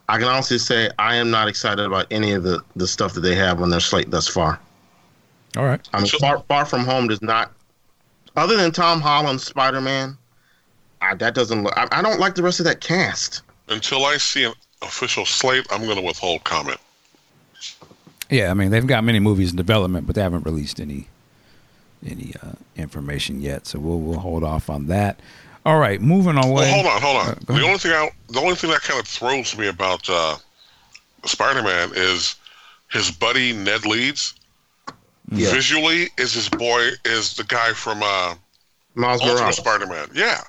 I 0.08 0.20
can 0.20 0.28
honestly 0.28 0.60
say 0.60 0.90
I 1.00 1.16
am 1.16 1.32
not 1.32 1.48
excited 1.48 1.84
about 1.84 2.06
any 2.12 2.34
of 2.34 2.44
the, 2.44 2.62
the 2.76 2.88
stuff 2.88 3.14
that 3.14 3.22
they 3.22 3.36
have 3.36 3.62
on 3.62 3.70
their 3.72 3.80
slate 3.80 4.12
thus 4.12 4.28
far. 4.28 4.60
All 5.58 5.66
right. 5.66 5.82
I 5.94 6.02
mean, 6.02 6.12
Far, 6.20 6.44
Far 6.48 6.66
From 6.66 6.82
Home 6.86 7.08
does 7.08 7.22
not, 7.22 7.52
other 8.36 8.58
than 8.58 8.72
Tom 8.72 9.02
Holland's 9.02 9.44
Spider 9.44 9.82
Man, 9.82 10.18
that 11.18 11.36
doesn't 11.36 11.64
look. 11.64 11.74
I, 11.78 11.88
I 11.92 12.02
don't 12.02 12.20
like 12.20 12.36
the 12.36 12.44
rest 12.44 12.60
of 12.60 12.66
that 12.66 12.82
cast. 12.82 13.42
Until 13.68 14.06
I 14.06 14.18
see 14.18 14.44
an 14.44 14.54
official 14.82 15.26
slate, 15.26 15.66
I'm 15.72 15.84
going 15.84 15.98
to 15.98 16.04
withhold 16.04 16.44
comment. 16.44 16.80
Yeah, 18.30 18.50
I 18.50 18.54
mean 18.54 18.72
they've 18.72 18.86
got 18.86 19.04
many 19.04 19.20
movies 19.20 19.52
in 19.52 19.58
development, 19.58 20.08
but 20.08 20.16
they 20.16 20.22
haven't 20.22 20.46
released 20.46 20.80
any 20.80 21.08
any 22.06 22.34
uh, 22.42 22.54
information 22.76 23.42
yet. 23.42 23.68
So 23.68 23.80
we'll 23.80 24.00
we'll 24.00 24.20
hold 24.20 24.44
off 24.44 24.70
on 24.70 24.88
that. 24.88 25.20
All 25.66 25.80
right, 25.80 26.00
moving 26.00 26.38
on. 26.38 26.52
Well, 26.52 26.72
hold 26.72 26.86
on, 26.86 27.02
hold 27.02 27.18
on. 27.18 27.30
Uh, 27.30 27.36
the 27.48 27.54
ahead. 27.54 27.66
only 27.66 27.78
thing 27.78 27.92
I, 27.92 28.10
the 28.30 28.40
only 28.40 28.56
thing 28.56 28.70
that 28.70 28.82
kind 28.82 29.00
of 29.00 29.08
throws 29.08 29.58
me 29.58 29.68
about 29.68 30.08
uh, 30.10 30.38
Spider-Man 31.26 31.92
is 31.96 32.36
his 32.92 33.10
buddy 33.12 33.54
Ned 33.54 33.86
Leeds. 33.86 34.36
Yeah. 35.32 35.52
Visually, 35.52 36.10
is 36.18 36.34
his 36.34 36.50
boy 36.50 36.90
is 37.04 37.36
the 37.36 37.44
guy 37.46 37.74
from 37.74 38.02
uh, 38.04 38.36
Miles 38.94 39.22
Ultimate 39.22 39.40
Morales. 39.40 39.56
Spider-Man. 39.58 40.08
Yeah, 40.14 40.42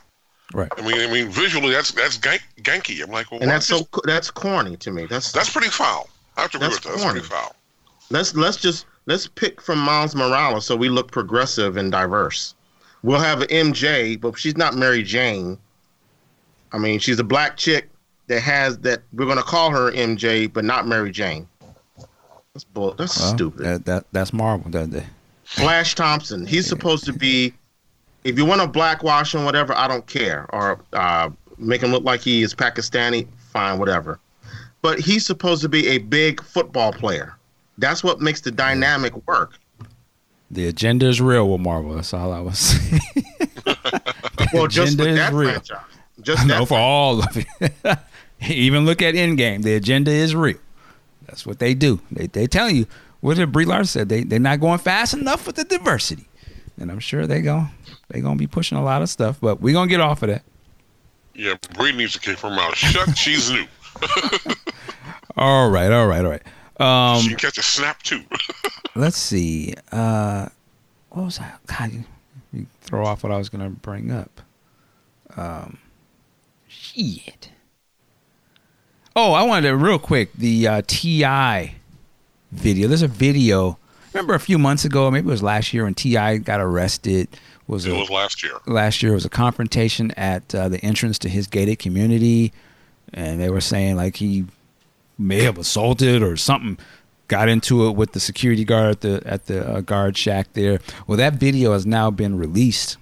Right. 0.52 0.70
I 0.76 0.82
mean, 0.82 1.00
I 1.00 1.10
mean, 1.12 1.28
visually, 1.30 1.72
that's 1.72 1.90
that's 1.92 2.18
gank, 2.18 2.40
ganky. 2.62 3.02
I'm 3.02 3.10
like, 3.10 3.30
well, 3.30 3.40
And 3.40 3.50
that's 3.50 3.66
so 3.66 3.78
just- 3.78 3.90
co- 3.90 4.02
that's 4.04 4.30
corny 4.30 4.76
to 4.76 4.90
me. 4.90 5.06
That's 5.06 5.32
that's 5.32 5.50
pretty 5.50 5.68
foul. 5.70 6.08
I 6.36 6.42
have 6.42 6.50
to 6.52 6.58
agree 6.58 6.68
That's 6.68 6.84
with 6.84 6.94
that. 6.94 7.00
That's 7.00 7.12
pretty 7.12 7.26
foul. 7.26 7.56
let's 8.10 8.34
let's 8.36 8.56
just 8.58 8.86
let's 9.06 9.26
pick 9.26 9.60
from 9.60 9.78
Miles 9.80 10.14
Morales 10.14 10.66
so 10.66 10.76
we 10.76 10.88
look 10.88 11.10
progressive 11.10 11.76
and 11.78 11.90
diverse. 11.90 12.54
We'll 13.02 13.20
have 13.20 13.40
an 13.42 13.48
MJ, 13.48 14.20
but 14.20 14.38
she's 14.38 14.56
not 14.56 14.74
Mary 14.74 15.02
Jane. 15.02 15.58
I 16.72 16.78
mean, 16.78 16.98
she's 16.98 17.18
a 17.18 17.24
black 17.24 17.56
chick 17.56 17.88
that 18.26 18.40
has 18.40 18.78
that. 18.78 19.02
We're 19.14 19.26
gonna 19.26 19.42
call 19.42 19.70
her 19.70 19.90
MJ, 19.92 20.52
but 20.52 20.64
not 20.64 20.86
Mary 20.86 21.10
Jane. 21.10 21.48
That's 22.56 22.64
bull. 22.64 22.94
That's 22.96 23.18
Well, 23.20 23.34
stupid. 23.34 23.64
That, 23.66 23.84
that 23.84 24.04
that's 24.12 24.32
Marvel. 24.32 24.70
That, 24.70 24.90
that, 24.92 25.04
Flash 25.44 25.94
Thompson. 25.94 26.46
He's 26.46 26.66
supposed 26.66 27.04
to 27.04 27.12
be. 27.12 27.52
If 28.24 28.38
you 28.38 28.46
want 28.46 28.62
to 28.62 28.66
blackwash 28.66 29.34
him, 29.34 29.44
whatever, 29.44 29.74
I 29.76 29.86
don't 29.86 30.06
care. 30.06 30.46
Or 30.54 30.80
uh, 30.94 31.28
make 31.58 31.82
him 31.82 31.92
look 31.92 32.02
like 32.02 32.22
he 32.22 32.42
is 32.42 32.54
Pakistani, 32.54 33.26
fine, 33.52 33.78
whatever. 33.78 34.18
But 34.80 34.98
he's 35.00 35.26
supposed 35.26 35.60
to 35.62 35.68
be 35.68 35.86
a 35.88 35.98
big 35.98 36.42
football 36.42 36.94
player. 36.94 37.36
That's 37.76 38.02
what 38.02 38.22
makes 38.22 38.40
the 38.40 38.50
dynamic 38.50 39.12
work. 39.28 39.52
the 40.50 40.66
agenda 40.68 41.06
is 41.06 41.20
real 41.20 41.50
with 41.52 41.60
Marvel. 41.60 41.92
That's 41.94 42.14
all 42.14 42.32
I 42.32 42.40
was 42.40 42.58
saying. 42.58 43.00
Well, 44.54 44.66
just 44.66 44.94
agenda 44.94 45.02
with 45.02 45.10
is 45.12 45.16
that 45.18 45.32
real. 45.34 45.50
franchise. 45.50 45.84
Just 46.22 46.46
no, 46.46 46.60
that 46.60 46.68
for 46.68 46.78
all 46.78 47.22
of 47.22 47.36
it. 47.36 47.98
Even 48.48 48.86
look 48.86 49.02
at 49.02 49.14
Endgame. 49.14 49.62
The 49.62 49.74
agenda 49.74 50.10
is 50.10 50.34
real. 50.34 50.56
That's 51.26 51.46
what 51.46 51.58
they 51.58 51.74
do. 51.74 52.00
They 52.10 52.26
they 52.26 52.46
tell 52.46 52.70
you 52.70 52.86
what 53.20 53.36
did 53.36 53.52
Brie 53.52 53.64
Larson 53.64 54.00
said. 54.00 54.08
They 54.08 54.22
they're 54.24 54.38
not 54.38 54.60
going 54.60 54.78
fast 54.78 55.14
enough 55.14 55.46
with 55.46 55.56
the 55.56 55.64
diversity, 55.64 56.28
and 56.78 56.90
I'm 56.90 57.00
sure 57.00 57.26
they 57.26 57.42
go 57.42 57.66
they're 58.08 58.22
gonna 58.22 58.36
be 58.36 58.46
pushing 58.46 58.78
a 58.78 58.82
lot 58.82 59.02
of 59.02 59.08
stuff. 59.08 59.38
But 59.40 59.60
we 59.60 59.72
are 59.72 59.74
gonna 59.74 59.90
get 59.90 60.00
off 60.00 60.22
of 60.22 60.28
that. 60.28 60.42
Yeah, 61.34 61.54
Brie 61.74 61.92
needs 61.92 62.14
to 62.14 62.20
keep 62.20 62.38
her 62.38 62.50
mouth 62.50 62.76
shut. 62.76 63.16
She's 63.18 63.50
new. 63.50 63.66
All 65.38 65.68
right, 65.68 65.92
all 65.92 66.06
right, 66.06 66.24
all 66.24 66.30
right. 66.30 66.42
Um, 66.80 67.20
she 67.20 67.28
can 67.28 67.36
catch 67.36 67.58
a 67.58 67.62
snap 67.62 68.02
too. 68.02 68.22
let's 68.94 69.18
see. 69.18 69.74
Uh, 69.92 70.48
what 71.10 71.26
was 71.26 71.38
that? 71.38 71.60
God, 71.66 71.92
you, 71.92 72.04
you 72.54 72.66
throw 72.80 73.04
off 73.04 73.22
what 73.22 73.32
I 73.32 73.36
was 73.36 73.50
gonna 73.50 73.68
bring 73.68 74.10
up. 74.10 74.40
Um, 75.36 75.78
shit. 76.68 77.50
Oh, 79.18 79.32
I 79.32 79.44
wanted 79.44 79.68
to 79.68 79.76
real 79.76 79.98
quick 79.98 80.30
the 80.34 80.68
uh, 80.68 80.82
Ti 80.86 81.72
video. 82.52 82.86
There's 82.86 83.00
a 83.00 83.08
video. 83.08 83.78
Remember 84.12 84.34
a 84.34 84.40
few 84.40 84.58
months 84.58 84.84
ago, 84.84 85.10
maybe 85.10 85.26
it 85.26 85.30
was 85.30 85.42
last 85.42 85.72
year, 85.72 85.84
when 85.84 85.94
Ti 85.94 86.36
got 86.40 86.60
arrested. 86.60 87.28
Was 87.66 87.86
it 87.86 87.92
a, 87.92 87.94
was 87.94 88.10
last 88.10 88.42
year. 88.42 88.52
last 88.66 89.02
year 89.02 89.12
it 89.12 89.14
was 89.14 89.24
a 89.24 89.30
confrontation 89.30 90.10
at 90.18 90.54
uh, 90.54 90.68
the 90.68 90.78
entrance 90.84 91.18
to 91.20 91.30
his 91.30 91.46
gated 91.46 91.78
community, 91.78 92.52
and 93.14 93.40
they 93.40 93.48
were 93.48 93.62
saying 93.62 93.96
like 93.96 94.16
he 94.16 94.44
may 95.16 95.42
have 95.44 95.56
assaulted 95.56 96.22
or 96.22 96.36
something. 96.36 96.76
Got 97.28 97.48
into 97.48 97.88
it 97.88 97.92
with 97.92 98.12
the 98.12 98.20
security 98.20 98.66
guard 98.66 98.96
at 98.96 99.00
the 99.00 99.22
at 99.24 99.46
the 99.46 99.66
uh, 99.66 99.80
guard 99.80 100.18
shack 100.18 100.52
there. 100.52 100.78
Well, 101.06 101.16
that 101.16 101.34
video 101.34 101.72
has 101.72 101.86
now 101.86 102.10
been 102.10 102.36
released 102.36 102.98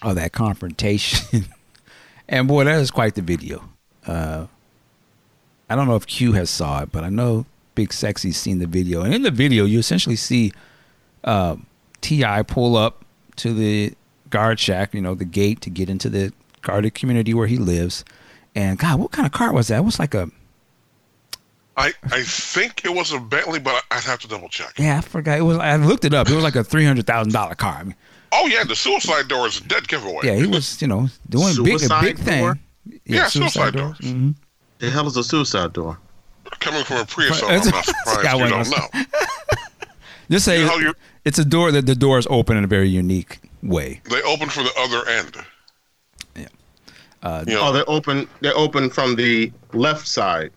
of 0.00 0.14
that 0.14 0.32
confrontation, 0.32 1.44
and 2.28 2.48
boy, 2.48 2.64
that 2.64 2.80
is 2.80 2.90
quite 2.90 3.16
the 3.16 3.22
video. 3.22 3.68
Uh, 4.06 4.46
I 5.70 5.76
don't 5.76 5.86
know 5.86 5.96
if 5.96 6.06
Q 6.06 6.32
has 6.32 6.50
saw 6.50 6.82
it, 6.82 6.90
but 6.92 7.04
I 7.04 7.08
know 7.08 7.46
Big 7.74 7.92
Sexy's 7.92 8.36
seen 8.36 8.58
the 8.58 8.66
video, 8.66 9.02
and 9.02 9.14
in 9.14 9.22
the 9.22 9.30
video, 9.30 9.64
you 9.64 9.78
essentially 9.78 10.16
see 10.16 10.52
uh, 11.24 11.56
Ti 12.00 12.42
pull 12.48 12.76
up 12.76 13.04
to 13.36 13.54
the 13.54 13.94
guard 14.28 14.58
shack, 14.60 14.92
you 14.94 15.00
know, 15.00 15.14
the 15.14 15.24
gate 15.24 15.60
to 15.62 15.70
get 15.70 15.88
into 15.88 16.08
the 16.10 16.32
guarded 16.62 16.94
community 16.94 17.32
where 17.32 17.46
he 17.46 17.56
lives. 17.56 18.04
And 18.54 18.78
God, 18.78 18.98
what 19.00 19.12
kind 19.12 19.24
of 19.26 19.32
car 19.32 19.52
was 19.52 19.68
that? 19.68 19.78
It 19.78 19.84
was 19.84 19.98
like 19.98 20.12
a 20.14 20.28
I 21.76 21.92
I 22.10 22.22
think 22.24 22.84
it 22.84 22.92
was 22.92 23.12
a 23.12 23.20
Bentley, 23.20 23.60
but 23.60 23.82
I'd 23.90 24.02
have 24.02 24.18
to 24.20 24.28
double 24.28 24.48
check. 24.48 24.74
yeah, 24.78 24.98
I 24.98 25.00
forgot. 25.00 25.38
It 25.38 25.42
was 25.42 25.58
I 25.58 25.76
looked 25.76 26.04
it 26.04 26.12
up. 26.12 26.28
It 26.28 26.34
was 26.34 26.42
like 26.44 26.56
a 26.56 26.64
three 26.64 26.84
hundred 26.84 27.06
thousand 27.06 27.32
dollar 27.32 27.54
car. 27.54 27.76
I 27.80 27.84
mean, 27.84 27.94
Oh 28.32 28.46
yeah, 28.46 28.64
the 28.64 28.76
suicide 28.76 29.28
door 29.28 29.46
is 29.46 29.58
a 29.60 29.64
dead 29.64 29.88
giveaway. 29.88 30.20
yeah, 30.24 30.34
he 30.34 30.46
was 30.46 30.82
you 30.82 30.88
know 30.88 31.08
doing 31.28 31.54
big 31.64 31.76
a 31.76 31.78
Suicide 31.78 32.02
big 32.02 32.18
thing. 32.18 32.40
door? 32.44 32.58
Yeah, 33.06 33.26
suicide 33.28 33.74
doors. 33.74 33.98
Mhm. 33.98 34.34
The 34.80 34.90
hell 34.90 35.06
is 35.06 35.16
a 35.16 35.22
suicide 35.24 35.72
door? 35.72 35.98
Coming 36.58 36.82
from 36.84 36.98
a 36.98 37.04
Prius, 37.06 37.42
Right. 37.42 37.60
I'm 37.62 37.70
not 37.70 37.84
surprised 37.84 38.38
you 38.40 38.48
don't 38.48 38.70
know. 38.70 39.02
Just 40.30 40.44
say 40.44 40.60
You 40.60 40.66
know, 40.66 40.76
you're- 40.78 40.94
it's 41.24 41.38
a 41.38 41.44
door 41.44 41.70
that 41.72 41.86
the 41.86 41.94
doors 41.94 42.26
open 42.30 42.56
in 42.56 42.64
a 42.64 42.66
very 42.66 42.88
unique 42.88 43.38
way. 43.62 44.00
They 44.04 44.22
open 44.22 44.48
from 44.48 44.64
the 44.64 44.72
other 44.78 45.08
end. 45.08 45.36
Yeah. 46.36 46.46
Uh, 47.22 47.44
You 47.46 47.54
know, 47.54 47.68
Oh, 47.68 47.72
they're 47.72 47.88
open. 47.88 48.26
They're 48.40 48.56
open 48.56 48.90
from 48.90 49.16
the 49.16 49.52
left 49.72 50.06
side 50.08 50.50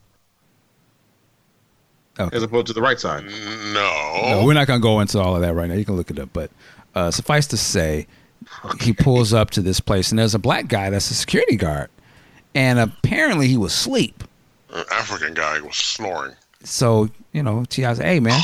Okay. 2.20 2.36
as 2.38 2.44
opposed 2.44 2.68
to 2.68 2.74
the 2.74 2.82
right 2.82 3.00
side. 3.00 3.26
no. 3.26 4.22
No, 4.30 4.44
we're 4.46 4.54
not 4.54 4.68
gonna 4.68 4.80
go 4.80 5.00
into 5.00 5.20
all 5.20 5.36
of 5.36 5.42
that 5.42 5.54
right 5.54 5.68
now. 5.68 5.76
You 5.76 5.86
can 5.86 5.96
look 5.96 6.12
it 6.12 6.20
up, 6.20 6.30
but 6.32 6.52
uh, 6.96 7.10
suffice 7.12 7.48
to 7.48 7.58
say, 7.58 8.08
he 8.82 8.94
pulls 8.94 9.34
up 9.34 9.50
to 9.52 9.62
this 9.62 9.80
place, 9.80 10.12
and 10.12 10.20
there's 10.20 10.36
a 10.36 10.40
black 10.40 10.68
guy 10.68 10.90
that's 10.92 11.10
a 11.10 11.14
security 11.16 11.56
guard, 11.56 11.90
and 12.56 12.80
apparently 12.80 13.48
he 13.48 13.58
was 13.58 13.74
asleep. 13.74 14.24
An 14.74 14.84
African 14.92 15.34
guy 15.34 15.62
was 15.62 15.76
snoring. 15.76 16.36
So 16.64 17.10
you 17.32 17.44
know, 17.44 17.66
Ti's, 17.66 17.98
hey 17.98 18.20
man, 18.20 18.42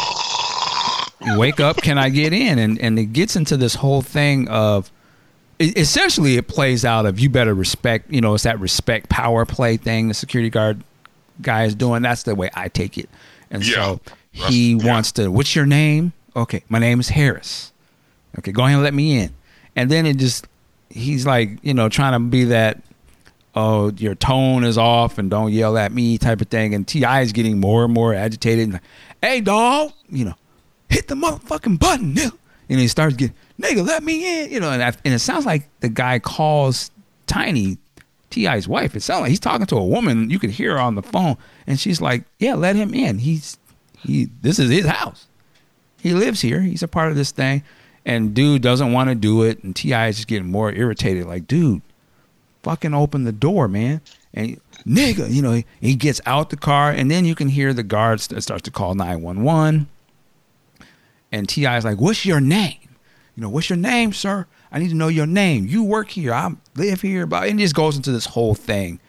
wake 1.37 1.59
up! 1.59 1.77
Can 1.77 1.97
I 1.97 2.09
get 2.09 2.33
in? 2.33 2.59
And 2.59 2.79
and 2.79 2.97
it 2.99 3.07
gets 3.13 3.35
into 3.35 3.57
this 3.57 3.75
whole 3.75 4.01
thing 4.01 4.47
of. 4.49 4.91
Essentially, 5.61 6.37
it 6.37 6.47
plays 6.47 6.85
out 6.85 7.05
of 7.05 7.19
you 7.19 7.29
better 7.29 7.53
respect. 7.53 8.09
You 8.09 8.21
know, 8.21 8.33
it's 8.33 8.45
that 8.45 8.57
respect 8.61 9.09
power 9.09 9.45
play 9.45 9.75
thing 9.75 10.07
the 10.07 10.13
security 10.13 10.49
guard 10.49 10.81
guy 11.41 11.65
is 11.65 11.75
doing. 11.75 12.01
That's 12.01 12.23
the 12.23 12.33
way 12.33 12.49
I 12.53 12.69
take 12.69 12.97
it. 12.97 13.09
And 13.51 13.65
Yeah. 13.67 13.73
so 13.73 14.01
he 14.31 14.75
yeah. 14.75 14.85
wants 14.87 15.11
to. 15.13 15.27
What's 15.27 15.57
your 15.57 15.65
name? 15.65 16.13
Okay, 16.33 16.63
my 16.69 16.79
name 16.79 17.01
is 17.01 17.09
Harris. 17.09 17.73
Okay, 18.37 18.53
go 18.53 18.63
ahead 18.63 18.75
and 18.75 18.83
let 18.83 18.93
me 18.93 19.19
in. 19.19 19.33
And 19.75 19.91
then 19.91 20.05
it 20.05 20.15
just 20.15 20.47
he's 20.89 21.25
like 21.25 21.57
you 21.61 21.73
know 21.73 21.89
trying 21.89 22.13
to 22.13 22.19
be 22.19 22.45
that 22.45 22.81
oh 23.55 23.91
your 23.97 24.15
tone 24.15 24.63
is 24.63 24.77
off 24.77 25.17
and 25.17 25.29
don't 25.29 25.51
yell 25.51 25.77
at 25.77 25.91
me 25.91 26.17
type 26.17 26.41
of 26.41 26.47
thing. 26.47 26.73
And 26.73 26.87
Ti 26.87 27.03
is 27.21 27.33
getting 27.33 27.59
more 27.59 27.85
and 27.85 27.93
more 27.93 28.13
agitated. 28.13 28.65
And 28.65 28.73
like, 28.73 28.83
hey 29.21 29.41
dog, 29.41 29.93
you 30.09 30.25
know, 30.25 30.35
hit 30.89 31.07
the 31.07 31.15
motherfucking 31.15 31.79
button, 31.79 32.13
nigga. 32.15 32.37
And 32.69 32.79
he 32.79 32.87
starts 32.87 33.15
getting 33.15 33.35
nigga, 33.59 33.85
let 33.85 34.03
me 34.03 34.43
in. 34.43 34.51
You 34.51 34.59
know, 34.59 34.71
and, 34.71 34.83
I, 34.83 34.87
and 35.03 35.13
it 35.13 35.19
sounds 35.19 35.45
like 35.45 35.67
the 35.79 35.89
guy 35.89 36.19
calls 36.19 36.91
Tiny. 37.27 37.77
Ti's 38.29 38.67
wife. 38.67 38.95
It 38.95 39.01
sounds 39.01 39.21
like 39.21 39.29
he's 39.29 39.39
talking 39.39 39.65
to 39.67 39.77
a 39.77 39.85
woman. 39.85 40.29
You 40.29 40.39
could 40.39 40.51
hear 40.51 40.73
her 40.73 40.79
on 40.79 40.95
the 40.95 41.01
phone, 41.01 41.37
and 41.65 41.79
she's 41.79 41.99
like, 42.01 42.25
"Yeah, 42.37 42.55
let 42.55 42.75
him 42.75 42.93
in. 42.93 43.19
He's 43.19 43.57
he. 43.97 44.29
This 44.41 44.59
is 44.59 44.69
his 44.69 44.85
house. 44.85 45.27
He 45.99 46.13
lives 46.13 46.41
here. 46.41 46.61
He's 46.61 46.83
a 46.83 46.87
part 46.87 47.09
of 47.09 47.15
this 47.15 47.31
thing." 47.31 47.63
And 48.05 48.33
dude 48.33 48.61
doesn't 48.61 48.93
want 48.93 49.09
to 49.09 49.15
do 49.15 49.43
it, 49.43 49.63
and 49.63 49.75
Ti 49.75 49.93
is 49.93 50.17
just 50.17 50.27
getting 50.27 50.51
more 50.51 50.71
irritated. 50.71 51.25
Like, 51.25 51.47
dude, 51.47 51.81
fucking 52.63 52.93
open 52.93 53.23
the 53.23 53.31
door, 53.31 53.67
man. 53.67 54.01
And 54.33 54.59
nigga, 54.85 55.31
you 55.31 55.41
know, 55.41 55.53
he, 55.53 55.65
he 55.81 55.95
gets 55.95 56.21
out 56.25 56.49
the 56.49 56.57
car, 56.57 56.91
and 56.91 57.09
then 57.09 57.25
you 57.25 57.35
can 57.35 57.49
hear 57.49 57.73
the 57.73 57.83
guards 57.83 58.29
start 58.43 58.63
to 58.63 58.71
call 58.71 58.95
nine 58.95 59.21
one 59.21 59.43
one. 59.43 59.87
And 61.31 61.47
Ti 61.49 61.65
is 61.65 61.85
like, 61.85 61.99
"What's 61.99 62.25
your 62.25 62.39
name? 62.41 62.77
You 63.35 63.43
know, 63.43 63.49
what's 63.49 63.69
your 63.69 63.77
name, 63.77 64.13
sir? 64.13 64.45
I 64.71 64.79
need 64.79 64.89
to 64.89 64.95
know 64.95 65.07
your 65.07 65.25
name. 65.27 65.67
You 65.67 65.83
work 65.83 66.09
here. 66.09 66.33
I 66.33 66.51
live 66.75 67.01
here." 67.01 67.25
But 67.25 67.47
and 67.49 67.59
it 67.59 67.63
just 67.63 67.75
goes 67.75 67.95
into 67.95 68.11
this 68.11 68.25
whole 68.27 68.55
thing 68.55 68.99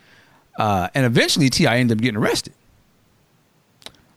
Uh, 0.59 0.89
and 0.95 1.07
eventually, 1.07 1.49
Ti 1.51 1.67
ended 1.67 1.99
up 1.99 2.03
getting 2.03 2.19
arrested. 2.21 2.53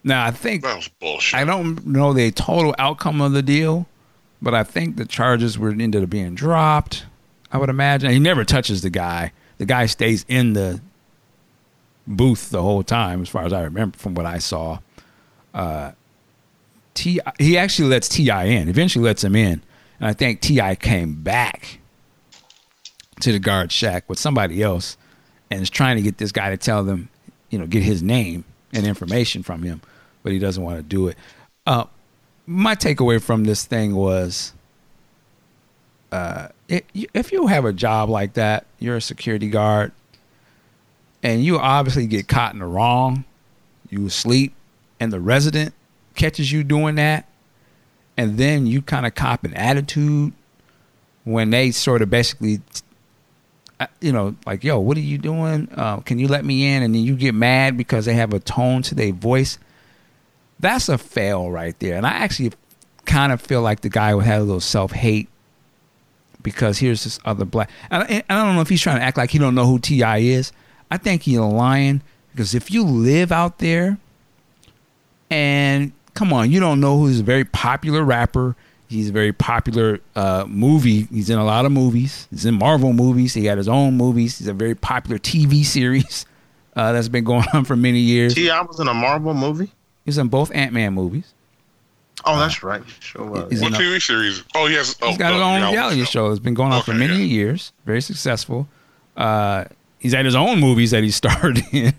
Now 0.04 0.26
I 0.26 0.32
think 0.32 0.64
That 0.64 0.76
was 0.76 0.90
bullshit. 1.00 1.40
I 1.40 1.46
don't 1.46 1.86
know 1.86 2.12
the 2.14 2.32
total 2.32 2.76
outcome 2.78 3.22
of 3.22 3.32
the 3.32 3.42
deal, 3.42 3.88
but 4.42 4.54
I 4.54 4.64
think 4.64 4.98
the 4.98 5.06
charges 5.06 5.58
were 5.58 5.70
ended 5.72 6.04
up 6.04 6.10
being 6.10 6.36
dropped. 6.36 7.06
I 7.54 7.58
would 7.58 7.70
imagine 7.70 8.10
he 8.10 8.20
never 8.20 8.44
touches 8.44 8.82
the 8.82 8.90
guy. 8.90 9.32
The 9.60 9.66
guy 9.66 9.86
stays 9.86 10.26
in 10.28 10.54
the 10.54 10.82
booth 12.08 12.50
the 12.50 12.64
whole 12.64 12.82
time, 12.84 13.22
as 13.22 13.30
far 13.30 13.46
as 13.46 13.54
I 13.54 13.62
remember 13.62 13.98
from 13.98 14.16
what 14.16 14.26
I 14.26 14.40
saw. 14.40 14.80
Uh, 15.54 15.92
T 16.96 17.20
he 17.38 17.58
actually 17.58 17.90
lets 17.90 18.10
Ti 18.10 18.30
in. 18.30 18.68
Eventually, 18.70 19.06
lets 19.06 19.24
him 19.24 19.36
in, 19.36 19.62
and 20.00 20.10
I 20.10 20.14
think 20.14 20.42
Ti 20.42 20.76
came 20.78 21.22
back 21.22 21.80
to 23.20 23.32
the 23.32 23.40
guard 23.40 23.72
shack 23.72 24.10
with 24.10 24.18
somebody 24.18 24.64
else, 24.64 24.98
and 25.52 25.62
is 25.62 25.70
trying 25.70 25.96
to 25.98 26.02
get 26.02 26.18
this 26.18 26.32
guy 26.32 26.50
to 26.50 26.58
tell 26.58 26.84
them, 26.84 27.10
you 27.52 27.60
know, 27.60 27.68
get 27.68 27.84
his 27.84 28.02
name 28.02 28.46
and 28.74 28.88
information 28.88 29.44
from 29.44 29.62
him, 29.62 29.80
but 30.24 30.32
he 30.32 30.40
doesn't 30.40 30.64
want 30.64 30.78
to 30.78 30.84
do 30.84 31.08
it. 31.08 31.18
Uh, 31.68 31.86
my 32.48 32.74
takeaway 32.76 33.22
from 33.22 33.44
this 33.44 33.64
thing 33.64 33.96
was, 33.96 34.54
uh, 36.12 36.48
if 36.70 37.32
you 37.32 37.48
have 37.48 37.66
a 37.66 37.74
job 37.74 38.10
like 38.10 38.34
that, 38.34 38.66
you're 38.80 38.98
a 38.98 39.02
security 39.02 39.50
guard, 39.50 39.92
and 41.22 41.44
you 41.44 41.58
obviously 41.60 42.08
get 42.08 42.28
caught 42.28 42.54
in 42.54 42.60
the 42.60 42.66
wrong, 42.66 43.26
you 43.90 44.10
sleep, 44.10 44.54
and 45.00 45.12
the 45.12 45.20
resident 45.20 45.74
catches 46.16 46.52
you 46.52 46.64
doing 46.64 46.96
that, 46.96 47.28
and 48.18 48.38
then 48.38 48.66
you 48.66 48.82
kind 48.82 49.06
of 49.06 49.16
cop 49.16 49.44
an 49.44 49.54
attitude 49.54 50.34
when 51.24 51.50
they 51.50 51.72
sort 51.72 52.02
of 52.02 52.10
basically 52.10 52.60
uh, 53.80 53.88
you 54.00 54.12
know, 54.12 54.36
like, 54.46 54.64
yo, 54.64 54.80
what 54.80 54.96
are 54.98 55.02
you 55.02 55.18
doing? 55.18 55.68
Uh, 55.76 55.98
can 55.98 56.20
you 56.20 56.28
let 56.28 56.46
me 56.46 56.74
in? 56.74 56.84
And 56.84 56.94
then 56.94 57.02
you 57.02 57.16
get 57.16 57.34
mad 57.34 57.76
because 57.76 58.06
they 58.06 58.14
have 58.14 58.32
a 58.34 58.40
tone 58.40 58.82
to 58.84 58.96
their 58.96 59.12
voice. 59.12 59.58
That's 60.60 60.90
a 60.90 60.98
fail 60.98 61.52
right 61.52 61.78
there. 61.80 61.98
And 61.98 62.06
I 62.06 62.12
actually 62.12 62.54
kind 63.06 63.34
of 63.34 63.42
feel 63.42 63.62
like 63.62 63.82
the 63.82 63.90
guy 63.90 64.14
would 64.14 64.26
have 64.26 64.42
a 64.42 64.46
little 64.46 64.62
self 64.62 64.92
hate 64.92 65.28
because 66.44 66.78
here's 66.78 67.04
this 67.04 67.20
other 67.26 67.46
black. 67.46 67.70
And 67.90 68.04
I, 68.04 68.24
I 68.30 68.46
don't 68.46 68.56
know 68.56 68.62
if 68.62 68.70
he's 68.70 68.82
trying 68.82 68.98
to 68.98 69.04
act 69.04 69.18
like 69.18 69.32
he 69.32 69.40
don't 69.40 69.56
know 69.56 69.66
who 69.66 69.80
Ti 69.80 70.32
is. 70.32 70.52
I 70.92 70.98
think 70.98 71.24
he's 71.24 71.40
lying 71.40 72.02
because 72.32 72.54
if 72.54 72.70
you 72.72 72.84
live 72.84 73.32
out 73.32 73.60
there, 73.60 73.98
and 75.30 75.92
come 76.14 76.32
on, 76.34 76.52
you 76.52 76.60
don't 76.60 76.80
know 76.80 77.00
who's 77.00 77.22
a 77.22 77.24
very 77.24 77.46
popular 77.46 78.04
rapper. 78.04 78.56
He's 78.88 79.10
a 79.10 79.12
very 79.12 79.34
popular 79.34 80.00
uh, 80.16 80.46
movie. 80.48 81.04
He's 81.06 81.30
in 81.30 81.40
a 81.40 81.46
lot 81.46 81.66
of 81.66 81.72
movies. 81.72 82.28
He's 82.30 82.46
in 82.46 82.56
Marvel 82.56 82.94
movies. 82.94 83.34
He 83.34 83.46
had 83.46 83.58
his 83.58 83.68
own 83.68 83.98
movies. 83.98 84.38
He's 84.38 84.48
a 84.48 84.54
very 84.54 84.76
popular 84.76 85.18
TV 85.18 85.66
series 85.66 86.26
uh, 86.76 86.92
that's 86.92 87.08
been 87.08 87.24
going 87.24 87.46
on 87.54 87.66
for 87.66 87.76
many 87.76 88.00
years. 88.00 88.36
Ti 88.36 88.50
was 88.68 88.80
in 88.80 88.88
a 88.88 88.94
Marvel 88.94 89.34
movie. 89.34 89.72
He's 90.06 90.18
in 90.18 90.28
both 90.28 90.54
Ant 90.54 90.74
Man 90.74 90.94
movies. 90.94 91.34
Oh, 92.26 92.40
that's 92.40 92.64
right. 92.64 92.84
Sure 93.00 93.26
was. 93.26 93.50
He's 93.50 93.62
what 93.62 93.74
in 93.74 93.80
TV 93.80 94.02
series? 94.02 94.44
Oh, 94.56 94.68
he 94.68 94.76
has. 94.76 94.96
Oh, 95.02 95.10
He's 95.10 95.18
got 95.18 95.34
his 95.34 95.42
the 95.42 95.46
own 95.46 95.74
reality 95.74 96.06
show. 96.06 96.32
It's 96.32 96.40
been 96.40 96.54
going 96.54 96.72
on 96.72 96.82
for 96.84 96.94
many 96.94 97.18
yeah. 97.18 97.24
years. 97.24 97.74
Very 97.86 98.02
successful. 98.02 98.68
Uh, 99.18 99.66
he's 100.00 100.14
had 100.14 100.26
his 100.26 100.36
own 100.36 100.60
movies 100.60 100.92
that 100.92 101.04
he 101.04 101.12
starred 101.22 101.62
in. 101.72 101.94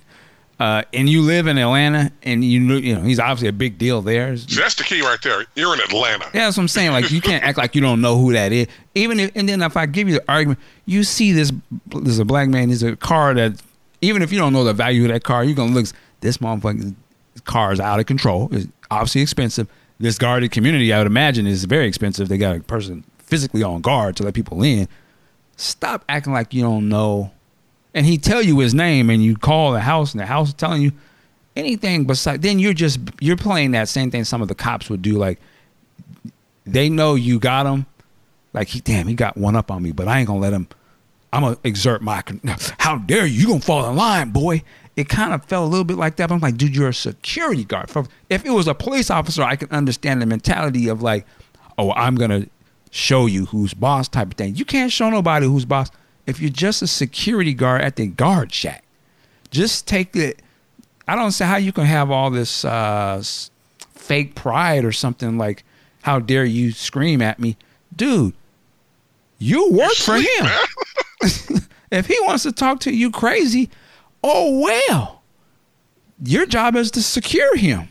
Uh, 0.59 0.83
and 0.93 1.09
you 1.09 1.20
live 1.20 1.49
in 1.49 1.59
Atlanta, 1.59 2.12
and 2.22 2.45
you 2.45 2.61
know, 2.61 2.77
you 2.77 2.95
know 2.95 3.03
he's 3.03 3.18
obviously 3.18 3.49
a 3.49 3.53
big 3.53 3.77
deal 3.77 4.01
there. 4.01 4.37
See, 4.37 4.55
that's 4.55 4.77
the 4.77 4.85
key 4.85 5.03
right 5.03 5.20
there. 5.20 5.45
You're 5.57 5.75
in 5.75 5.81
Atlanta. 5.81 6.27
Yeah, 6.33 6.45
that's 6.45 6.57
what 6.57 6.62
I'm 6.62 6.68
saying. 6.68 6.93
Like 6.93 7.11
you 7.11 7.20
can't 7.20 7.43
act 7.43 7.59
like 7.59 7.75
you 7.75 7.81
don't 7.81 8.01
know 8.01 8.16
who 8.16 8.33
that 8.35 8.53
is. 8.53 8.68
Even 8.95 9.18
if, 9.18 9.33
and 9.35 9.49
then 9.49 9.62
if 9.62 9.77
I 9.77 9.87
give 9.87 10.09
you 10.09 10.14
the 10.14 10.25
argument, 10.31 10.61
you 10.87 11.03
see 11.03 11.33
this, 11.33 11.53
there's 11.87 12.20
a 12.20 12.25
black 12.25 12.49
man, 12.49 12.68
there's 12.68 12.85
a 12.85 12.95
car 12.95 13.35
that, 13.35 13.61
even 14.01 14.22
if 14.22 14.31
you 14.31 14.39
don't 14.39 14.53
know 14.53 14.62
the 14.62 14.72
value 14.72 15.03
of 15.03 15.09
that 15.09 15.25
car, 15.25 15.43
you're 15.43 15.57
gonna 15.57 15.72
look. 15.72 15.87
This 16.20 16.39
motherfucking 16.39 16.95
car 17.45 17.72
is 17.72 17.81
out 17.81 17.99
of 17.99 18.07
control. 18.07 18.49
It's 18.53 18.68
obviously 18.91 19.22
expensive. 19.22 19.68
This 20.05 20.18
guarded 20.18 20.50
community, 20.50 20.92
I 20.92 20.98
would 20.98 21.07
imagine, 21.07 21.46
is 21.46 21.64
very 21.64 21.88
expensive. 21.88 22.28
They 22.28 22.36
got 22.36 22.57
a 22.57 22.61
person 22.61 23.05
physically 23.16 23.62
on 23.62 23.80
guard 23.80 24.16
to 24.16 24.22
let 24.22 24.34
people 24.34 24.62
in. 24.62 24.86
Stop 25.57 26.05
acting 26.11 26.34
like 26.34 26.52
you 26.52 26.61
don't 26.61 26.90
know. 26.90 27.32
And 27.94 28.05
he 28.05 28.18
tell 28.18 28.42
you 28.42 28.59
his 28.59 28.74
name, 28.74 29.09
and 29.09 29.24
you 29.24 29.34
call 29.34 29.72
the 29.72 29.80
house, 29.80 30.12
and 30.12 30.20
the 30.20 30.26
house 30.26 30.48
is 30.48 30.55
telling 30.55 30.82
you 30.82 30.92
anything 31.57 32.05
besides. 32.05 32.42
Then 32.42 32.59
you're 32.59 32.74
just 32.74 33.00
you're 33.18 33.38
playing 33.38 33.70
that 33.70 33.88
same 33.88 34.11
thing 34.11 34.24
some 34.24 34.42
of 34.42 34.48
the 34.48 34.55
cops 34.55 34.90
would 34.90 35.00
do, 35.00 35.14
like 35.14 35.40
they 36.66 36.90
know 36.90 37.14
you 37.14 37.38
got 37.38 37.64
him. 37.64 37.86
Like 38.52 38.68
he, 38.68 38.80
damn, 38.80 39.07
he 39.07 39.14
got 39.14 39.38
one 39.38 39.57
up 39.57 39.70
on 39.70 39.82
me, 39.82 39.92
but 39.92 40.07
I 40.07 40.18
ain't 40.18 40.26
gonna 40.26 40.38
let 40.38 40.52
him. 40.52 40.68
I'm 41.32 41.44
gonna 41.44 41.57
exert 41.64 42.02
my. 42.02 42.22
How 42.78 42.98
dare 42.98 43.24
you? 43.24 43.40
You 43.40 43.46
gonna 43.46 43.61
fall 43.61 43.88
in 43.88 43.96
line, 43.96 44.32
boy? 44.32 44.64
It 44.97 45.09
kind 45.09 45.34
of 45.34 45.45
felt 45.45 45.66
a 45.66 45.70
little 45.70 45.84
bit 45.84 45.97
like 45.97 46.16
that. 46.16 46.28
But 46.28 46.36
I'm 46.36 46.40
like, 46.40 46.57
dude, 46.57 46.74
you're 46.74 46.88
a 46.88 46.95
security 46.95 47.64
guard. 47.64 47.90
If 48.30 48.45
it 48.45 48.51
was 48.51 48.68
a 48.68 48.74
police 48.74 49.11
officer, 49.11 49.42
I 49.42 49.57
can 49.57 49.70
understand 49.70 50.22
the 50.22 50.26
mentality 50.26 50.88
of 50.88 51.03
like, 51.03 51.26
oh, 51.78 51.92
I'm 51.92 52.14
gonna 52.14 52.47
show 52.90 53.26
you 53.26 53.47
who's 53.47 53.74
boss 53.74 54.09
type 54.09 54.28
of 54.28 54.34
thing. 54.34 54.55
You 54.55 54.64
can't 54.64 54.92
show 54.92 55.11
nobody 55.11 55.47
who's 55.47 55.64
boss 55.64 55.90
if 56.26 56.40
you're 56.40 56.51
just 56.51 56.80
a 56.80 56.86
security 56.86 57.53
guard 57.53 57.82
at 57.82 57.97
the 57.97 58.07
guard 58.07 58.53
shack. 58.53 58.84
Just 59.51 59.86
take 59.86 60.14
it. 60.14 60.40
I 61.07 61.16
don't 61.16 61.32
see 61.32 61.45
how 61.45 61.57
you 61.57 61.72
can 61.72 61.84
have 61.84 62.11
all 62.11 62.30
this 62.30 62.64
uh, 62.64 63.22
fake 63.95 64.34
pride 64.34 64.84
or 64.84 64.92
something 64.92 65.36
like, 65.36 65.64
how 66.03 66.18
dare 66.18 66.45
you 66.45 66.72
scream 66.72 67.20
at 67.20 67.38
me, 67.40 67.57
dude? 67.95 68.34
You 69.38 69.70
work 69.72 69.92
for 69.95 70.16
him. 70.16 70.47
if 71.90 72.07
he 72.07 72.18
wants 72.20 72.45
to 72.45 72.53
talk 72.53 72.80
to 72.80 72.95
you 72.95 73.11
crazy, 73.11 73.70
oh 74.25 74.59
well. 74.59 75.22
Your 76.25 76.47
job 76.47 76.75
is 76.75 76.91
to 76.93 77.03
secure 77.03 77.57
him. 77.57 77.89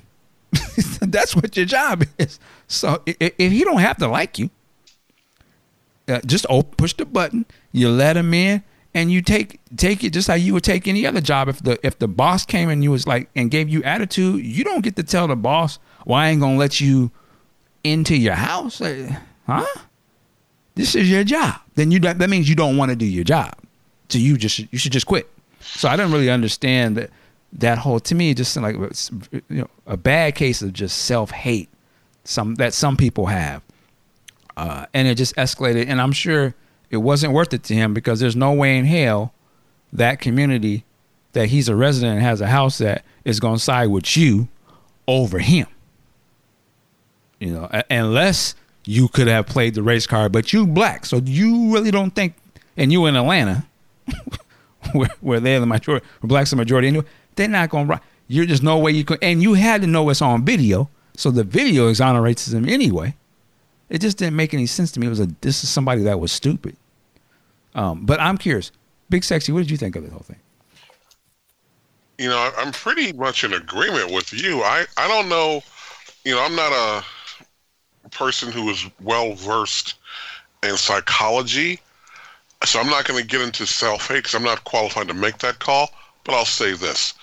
That's 1.02 1.36
what 1.36 1.56
your 1.56 1.66
job 1.66 2.04
is. 2.18 2.40
So 2.68 3.02
if 3.06 3.52
he 3.52 3.64
don't 3.64 3.80
have 3.80 3.98
to 3.98 4.08
like 4.08 4.40
you, 4.40 4.50
uh, 6.08 6.20
just 6.26 6.46
op- 6.50 6.76
push 6.76 6.94
the 6.94 7.06
button. 7.06 7.46
You 7.72 7.90
let 7.90 8.18
him 8.18 8.34
in, 8.34 8.64
and 8.94 9.12
you 9.12 9.22
take 9.22 9.60
take 9.76 10.04
it 10.04 10.12
just 10.12 10.28
how 10.28 10.34
you 10.34 10.54
would 10.54 10.64
take 10.64 10.88
any 10.88 11.06
other 11.06 11.22
job. 11.22 11.48
If 11.48 11.62
the 11.62 11.80
if 11.86 12.00
the 12.00 12.08
boss 12.08 12.46
came 12.46 12.70
and 12.70 12.84
you 12.84 12.92
was 12.92 13.08
like 13.08 13.30
and 13.36 13.52
gave 13.52 13.70
you 13.70 13.84
attitude, 13.84 14.44
you 14.44 14.64
don't 14.64 14.82
get 14.82 14.96
to 14.98 15.04
tell 15.04 15.28
the 15.28 15.36
boss, 15.36 15.80
"Well, 16.06 16.20
I 16.20 16.30
ain't 16.30 16.42
gonna 16.42 16.58
let 16.58 16.82
you 16.82 17.12
into 17.84 18.18
your 18.18 18.36
house." 18.36 18.82
Like, 18.82 19.10
huh? 19.48 19.66
This 20.76 20.96
is 20.96 21.10
your 21.10 21.24
job. 21.24 21.56
Then 21.76 21.92
you 21.92 22.00
that 22.00 22.30
means 22.30 22.50
you 22.50 22.56
don't 22.56 22.78
want 22.78 22.90
to 22.90 22.96
do 22.96 23.06
your 23.06 23.24
job. 23.24 23.54
So 24.10 24.18
you 24.18 24.38
just 24.38 24.60
you 24.60 24.78
should 24.78 24.92
just 24.92 25.06
quit. 25.06 25.30
So 25.64 25.90
I 25.90 25.96
didn't 25.96 26.12
really 26.12 26.30
understand 26.30 26.98
that 26.98 27.10
that 27.54 27.78
whole 27.78 28.00
to 28.00 28.16
me 28.16 28.34
just 28.34 28.56
like 28.58 28.76
you 29.32 29.42
know 29.50 29.70
a 29.86 29.96
bad 29.96 30.36
case 30.36 30.62
of 30.62 30.74
just 30.74 31.04
self 31.04 31.30
hate 31.30 31.70
some 32.24 32.56
that 32.56 32.74
some 32.74 32.98
people 32.98 33.28
have 33.28 33.62
uh, 34.58 34.86
and 34.94 35.08
it 35.08 35.16
just 35.16 35.36
escalated. 35.36 35.88
And 35.88 36.02
I'm 36.02 36.12
sure 36.12 36.54
it 36.90 36.98
wasn't 36.98 37.34
worth 37.34 37.54
it 37.54 37.64
to 37.64 37.74
him 37.74 37.94
because 37.94 38.20
there's 38.20 38.36
no 38.36 38.54
way 38.54 38.78
in 38.78 38.86
hell 38.86 39.34
that 39.92 40.20
community 40.20 40.86
that 41.34 41.48
he's 41.48 41.68
a 41.68 41.76
resident 41.76 42.18
and 42.18 42.22
has 42.24 42.42
a 42.42 42.48
house 42.48 42.78
that 42.78 43.04
is 43.26 43.40
going 43.40 43.58
to 43.58 43.64
side 43.64 43.88
with 43.88 44.16
you 44.16 44.48
over 45.08 45.40
him. 45.40 45.68
You 47.40 47.54
know, 47.54 47.82
unless 47.90 48.56
you 48.86 49.08
could 49.08 49.28
have 49.28 49.48
played 49.48 49.76
the 49.76 49.84
race 49.84 50.08
card, 50.08 50.32
but 50.32 50.54
you 50.54 50.66
black, 50.66 51.06
so 51.06 51.18
you 51.18 51.74
really 51.74 51.92
don't 51.92 52.12
think, 52.12 52.36
and 52.78 52.92
you 52.92 53.06
in 53.06 53.16
Atlanta, 53.16 53.66
where, 54.94 55.10
where 55.22 55.40
they're 55.40 55.60
the 55.60 55.66
majority, 55.66 56.06
where 56.20 56.28
blacks 56.28 56.50
the 56.50 56.56
majority 56.56 56.88
anyway, 56.88 57.06
they're 57.36 57.48
not 57.48 57.70
going 57.70 57.88
to. 57.88 58.02
You're 58.28 58.46
just 58.46 58.64
no 58.64 58.78
way 58.78 58.92
you 58.92 59.04
could, 59.04 59.20
and 59.22 59.42
you 59.42 59.54
had 59.54 59.82
to 59.82 59.88
know 59.88 60.10
it's 60.10 60.22
on 60.22 60.46
video, 60.46 60.90
so 61.16 61.32
the 61.32 61.44
video 61.44 61.90
exonerates 61.90 62.52
him 62.52 62.68
anyway. 62.68 63.16
It 63.90 64.00
just 64.02 64.18
didn't 64.18 64.36
make 64.36 64.54
any 64.54 64.66
sense 64.66 64.92
to 64.94 65.00
me. 65.00 65.08
It 65.08 65.10
was 65.10 65.20
a 65.20 65.28
this 65.42 65.64
is 65.64 65.70
somebody 65.70 66.04
that 66.04 66.20
was 66.20 66.32
stupid. 66.32 66.76
Um, 67.76 68.06
but 68.06 68.20
I'm 68.20 68.38
curious, 68.38 68.72
Big 69.10 69.24
Sexy, 69.24 69.52
what 69.52 69.60
did 69.60 69.72
you 69.72 69.78
think 69.78 69.96
of 69.96 70.04
the 70.04 70.12
whole 70.12 70.22
thing? 70.22 70.40
you 72.18 72.30
know, 72.30 72.52
I'm 72.58 72.72
pretty 72.72 73.14
much 73.14 73.44
in 73.44 73.54
agreement 73.54 74.12
with 74.12 74.34
you. 74.34 74.62
I, 74.62 74.86
I 74.98 75.08
don't 75.08 75.30
know, 75.30 75.62
you 76.24 76.34
know, 76.34 76.44
I'm 76.44 76.56
not 76.56 76.72
a 76.72 78.10
person 78.10 78.52
who 78.52 78.70
is 78.70 78.86
well 79.02 79.34
versed 79.34 79.96
in 80.62 80.78
psychology, 80.78 81.80
so 82.66 82.80
I'm 82.80 82.90
not 82.90 83.06
going 83.06 83.20
to 83.20 83.28
get 83.28 83.42
into 83.42 83.66
self 83.66 84.08
hate 84.08 84.18
because 84.18 84.36
I'm 84.36 84.44
not 84.44 84.64
qualified 84.64 85.08
to 85.08 85.14
make 85.14 85.40
that 85.40 85.60
call. 85.60 85.90
But 86.24 86.36
I'll 86.36 86.46
say 86.46 86.74
this, 86.74 87.14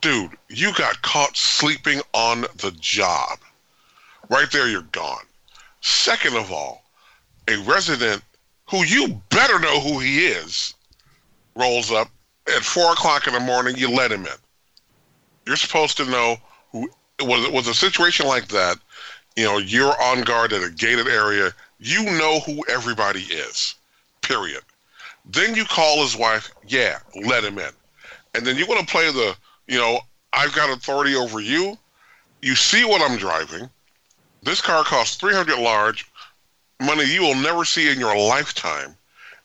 dude, 0.00 0.32
you 0.48 0.72
got 0.74 1.02
caught 1.02 1.36
sleeping 1.36 2.00
on 2.12 2.42
the 2.56 2.74
job. 2.80 3.38
Right 4.28 4.50
there, 4.50 4.68
you're 4.68 4.82
gone. 4.82 5.24
Second 5.80 6.36
of 6.36 6.50
all, 6.50 6.84
a 7.48 7.56
resident 7.58 8.22
who 8.68 8.84
you 8.84 9.20
better 9.30 9.58
know 9.58 9.80
who 9.80 9.98
he 9.98 10.26
is 10.26 10.74
rolls 11.56 11.90
up 11.90 12.08
at 12.48 12.62
four 12.62 12.92
o'clock 12.92 13.26
in 13.26 13.34
the 13.34 13.40
morning, 13.40 13.76
you 13.76 13.90
let 13.90 14.12
him 14.12 14.26
in. 14.26 14.32
You're 15.46 15.56
supposed 15.56 15.96
to 15.98 16.04
know 16.04 16.36
who 16.72 16.88
was 17.20 17.48
was 17.50 17.68
a 17.68 17.74
situation 17.74 18.26
like 18.26 18.48
that. 18.48 18.78
You 19.36 19.44
know, 19.44 19.58
you're 19.58 20.00
on 20.02 20.22
guard 20.22 20.52
at 20.52 20.62
a 20.62 20.70
gated 20.70 21.08
area. 21.08 21.52
You 21.78 22.04
know 22.04 22.40
who 22.40 22.64
everybody 22.68 23.22
is. 23.22 23.74
Period. 24.22 24.62
Then 25.24 25.54
you 25.54 25.64
call 25.64 26.02
his 26.02 26.16
wife. 26.16 26.50
Yeah, 26.66 26.98
let 27.14 27.44
him 27.44 27.58
in. 27.58 27.70
and 28.34 28.46
then 28.46 28.56
you 28.56 28.66
want 28.66 28.80
to 28.80 28.86
play 28.86 29.10
the, 29.10 29.36
you 29.66 29.78
know, 29.78 30.00
I've 30.32 30.54
got 30.54 30.70
authority 30.70 31.14
over 31.14 31.40
you. 31.40 31.76
You 32.42 32.54
see 32.54 32.84
what 32.84 33.02
I'm 33.02 33.18
driving. 33.18 33.68
This 34.42 34.60
car 34.60 34.84
costs 34.84 35.16
300 35.16 35.58
large, 35.58 36.06
money 36.80 37.04
you 37.04 37.22
will 37.22 37.34
never 37.34 37.64
see 37.64 37.90
in 37.90 37.98
your 37.98 38.16
lifetime, 38.16 38.96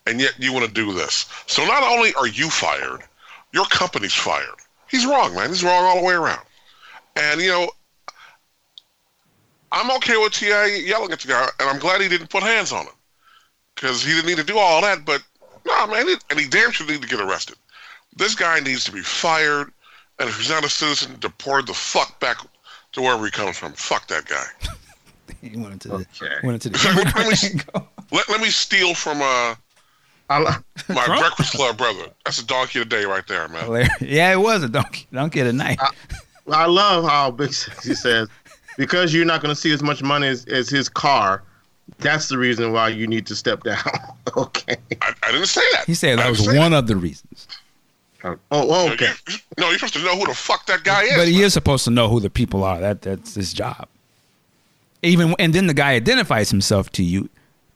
and 0.05 0.21
yet 0.21 0.33
you 0.39 0.53
want 0.53 0.65
to 0.65 0.71
do 0.71 0.93
this. 0.93 1.25
So 1.47 1.65
not 1.65 1.83
only 1.83 2.13
are 2.15 2.27
you 2.27 2.49
fired, 2.49 3.01
your 3.51 3.65
company's 3.65 4.13
fired. 4.13 4.55
He's 4.89 5.05
wrong, 5.05 5.35
man. 5.35 5.49
He's 5.49 5.63
wrong 5.63 5.83
all 5.83 5.99
the 5.99 6.05
way 6.05 6.13
around. 6.13 6.45
And 7.15 7.41
you 7.41 7.49
know, 7.49 7.69
I'm 9.71 9.91
okay 9.97 10.15
with 10.17 10.33
Ti 10.33 10.85
yelling 10.85 11.11
at 11.11 11.19
the 11.19 11.27
guy, 11.27 11.49
and 11.59 11.69
I'm 11.69 11.79
glad 11.79 12.01
he 12.01 12.07
didn't 12.07 12.29
put 12.29 12.43
hands 12.43 12.71
on 12.71 12.85
him 12.85 12.93
because 13.75 14.03
he 14.03 14.13
didn't 14.13 14.27
need 14.27 14.37
to 14.37 14.43
do 14.43 14.57
all 14.57 14.81
that. 14.81 15.03
But 15.03 15.23
no, 15.65 15.87
man, 15.87 16.07
he, 16.07 16.15
and 16.29 16.39
he 16.39 16.47
damn 16.47 16.71
sure 16.71 16.87
need 16.87 17.01
to 17.01 17.07
get 17.07 17.19
arrested. 17.21 17.55
This 18.17 18.35
guy 18.35 18.59
needs 18.59 18.85
to 18.85 18.91
be 18.91 19.01
fired, 19.01 19.71
and 20.19 20.29
if 20.29 20.37
he's 20.37 20.49
not 20.49 20.63
a 20.63 20.69
citizen, 20.69 21.17
deported 21.19 21.67
the 21.67 21.73
fuck 21.73 22.19
back 22.19 22.37
to 22.93 23.01
wherever 23.01 23.25
he 23.25 23.31
comes 23.31 23.57
from. 23.57 23.73
Fuck 23.73 24.07
that 24.07 24.25
guy. 24.25 24.45
he 25.41 25.57
went 25.57 25.73
into 25.73 25.93
Okay. 25.93 26.05
the 26.19 26.39
went 26.47 26.65
into 26.65 26.69
the 26.69 27.11
let, 27.15 27.43
me, 27.77 27.83
let, 28.11 28.29
let 28.29 28.41
me 28.41 28.49
steal 28.49 28.93
from 28.93 29.21
uh, 29.21 29.55
my 30.29 30.55
Trump? 31.05 31.19
Breakfast 31.19 31.53
Club 31.53 31.77
brother. 31.77 32.05
That's 32.23 32.39
a 32.39 32.45
donkey 32.45 32.79
of 32.81 32.89
the 32.89 32.95
day 32.95 33.05
right 33.05 33.25
there, 33.27 33.47
man. 33.49 33.87
yeah, 34.01 34.31
it 34.31 34.39
was 34.39 34.63
a 34.63 34.69
donkey 34.69 35.07
donkey 35.11 35.41
of 35.41 35.47
the 35.47 35.53
night. 35.53 35.79
I 36.51 36.67
love 36.67 37.03
how 37.05 37.31
Big 37.31 37.53
Sexy 37.53 37.95
says 37.95 38.29
because 38.77 39.13
you're 39.13 39.25
not 39.25 39.41
going 39.41 39.53
to 39.53 39.59
see 39.59 39.71
as 39.73 39.81
much 39.81 40.01
money 40.03 40.27
as, 40.27 40.45
as 40.45 40.69
his 40.69 40.89
car. 40.89 41.43
That's 41.99 42.29
the 42.29 42.37
reason 42.37 42.71
why 42.71 42.89
you 42.89 43.07
need 43.07 43.25
to 43.27 43.35
step 43.35 43.63
down. 43.63 43.77
okay. 44.37 44.77
I, 45.01 45.13
I 45.23 45.31
didn't 45.31 45.47
say 45.47 45.61
that. 45.73 45.85
He 45.85 45.93
said 45.93 46.19
that 46.19 46.29
was 46.29 46.43
say 46.43 46.57
one 46.57 46.73
of 46.73 46.87
the 46.87 46.95
reasons. 46.95 47.47
Oh, 48.23 48.37
oh, 48.51 48.91
okay. 48.93 49.11
You- 49.29 49.37
no, 49.59 49.69
you're 49.69 49.77
supposed 49.77 49.93
to 49.93 50.03
know 50.03 50.17
who 50.17 50.25
the 50.25 50.33
fuck 50.33 50.65
that 50.65 50.83
guy 50.83 51.03
is. 51.03 51.15
But 51.15 51.27
he 51.27 51.35
man. 51.35 51.43
is 51.43 51.53
supposed 51.53 51.85
to 51.85 51.91
know 51.91 52.09
who 52.09 52.19
the 52.19 52.29
people 52.29 52.63
are. 52.63 52.79
That 52.79 53.01
that's 53.03 53.35
his 53.35 53.53
job. 53.53 53.87
Even 55.03 55.35
and 55.37 55.53
then 55.53 55.67
the 55.67 55.73
guy 55.73 55.93
identifies 55.93 56.49
himself 56.49 56.91
to 56.93 57.03
you, 57.03 57.29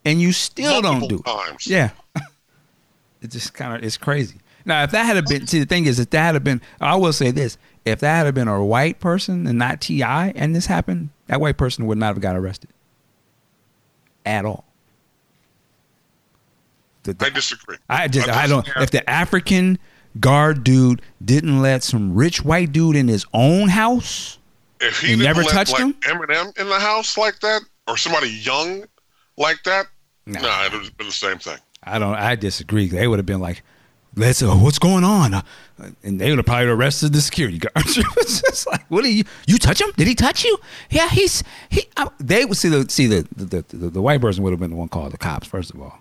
and 0.04 0.20
you 0.20 0.32
still 0.32 0.82
don't 0.82 1.08
do 1.08 1.22
Multiple 1.24 1.42
it. 1.54 1.68
Yeah, 1.68 1.92
it 3.22 3.30
just 3.30 3.54
kind 3.54 3.76
of 3.76 3.84
it's 3.84 3.98
crazy. 3.98 4.38
Now, 4.66 4.84
if 4.84 4.92
that 4.92 5.04
had 5.04 5.26
been, 5.26 5.48
see, 5.48 5.60
the 5.60 5.66
thing 5.66 5.86
is, 5.86 6.00
if 6.00 6.10
that 6.10 6.34
had 6.34 6.44
been, 6.44 6.62
I 6.82 6.96
will 6.96 7.14
say 7.14 7.30
this: 7.30 7.58
if 7.86 8.00
that 8.00 8.26
had 8.26 8.34
been 8.34 8.48
a 8.48 8.64
white 8.66 9.00
person 9.00 9.46
and 9.46 9.60
not 9.60 9.82
Ti, 9.82 10.04
and 10.04 10.56
this 10.56 10.66
happened, 10.66 11.10
that 11.28 11.40
white 11.40 11.58
person 11.58 11.86
would 11.86 12.00
not 12.00 12.08
have 12.16 12.22
got 12.22 12.36
arrested 12.36 12.70
at 14.26 14.46
all. 14.46 14.66
The- 17.04 17.14
the- 17.14 17.26
I 17.26 17.30
disagree. 17.30 17.78
I 17.90 18.08
just 18.08 18.28
I 18.30 18.44
I 18.44 18.48
don't. 18.48 18.68
If 18.78 18.92
the 18.92 19.08
African 19.10 19.80
guard 20.20 20.64
dude 20.64 21.02
didn't 21.24 21.62
let 21.62 21.84
some 21.84 22.14
rich 22.14 22.44
white 22.44 22.72
dude 22.72 22.96
in 22.96 23.08
his 23.08 23.26
own 23.34 23.70
house, 23.70 24.38
If 24.82 25.02
he 25.02 25.16
never 25.16 25.44
let, 25.44 25.52
touched 25.52 25.74
like, 25.74 25.82
him? 25.82 25.94
Eminem 26.02 26.58
in 26.58 26.68
the 26.68 26.80
house 26.80 27.18
like 27.18 27.40
that, 27.40 27.62
or 27.88 27.98
somebody 27.98 28.30
young 28.30 28.84
like 29.38 29.64
that, 29.64 29.88
Nah. 30.26 30.42
nah, 30.42 30.66
it 30.66 30.74
would 30.74 30.84
have 30.84 30.98
been 30.98 31.08
the 31.08 31.14
same 31.14 31.38
thing. 31.38 31.58
I 31.84 31.98
don't. 32.00 32.16
I 32.16 32.36
disagree. 32.36 32.88
They 32.88 33.08
would 33.08 33.20
have 33.20 33.26
been 33.26 33.40
like, 33.40 33.64
"Let's. 34.16 34.42
Uh, 34.42 34.56
what's 34.56 34.80
going 34.80 35.04
on?" 35.04 35.34
Uh, 35.34 35.42
and 36.04 36.20
they 36.20 36.30
would 36.30 36.40
have 36.40 36.46
probably 36.46 36.68
arrested 36.68 37.14
the 37.14 37.22
security 37.22 37.58
guard. 37.58 37.72
it's 37.76 38.42
just 38.42 38.68
like, 38.68 38.86
"What 38.90 39.06
are 39.06 39.10
you? 39.10 39.24
You 39.48 39.58
touch 39.58 39.82
him? 39.82 39.92
Did 39.98 40.08
he 40.08 40.16
touch 40.16 40.44
you? 40.44 40.58
Yeah, 40.90 41.10
he's 41.10 41.44
he." 41.70 41.84
Uh, 41.98 42.10
they 42.20 42.46
would 42.46 42.58
see 42.58 42.70
the 42.70 42.90
see 42.90 43.08
the 43.08 43.28
the, 43.36 43.64
the 43.70 43.90
the 43.90 44.02
white 44.02 44.22
person 44.22 44.44
would 44.44 44.52
have 44.52 44.60
been 44.60 44.72
the 44.72 44.76
one 44.76 44.90
called 44.90 45.14
the 45.14 45.18
cops 45.18 45.48
first 45.48 45.74
of 45.74 45.82
all. 45.82 46.00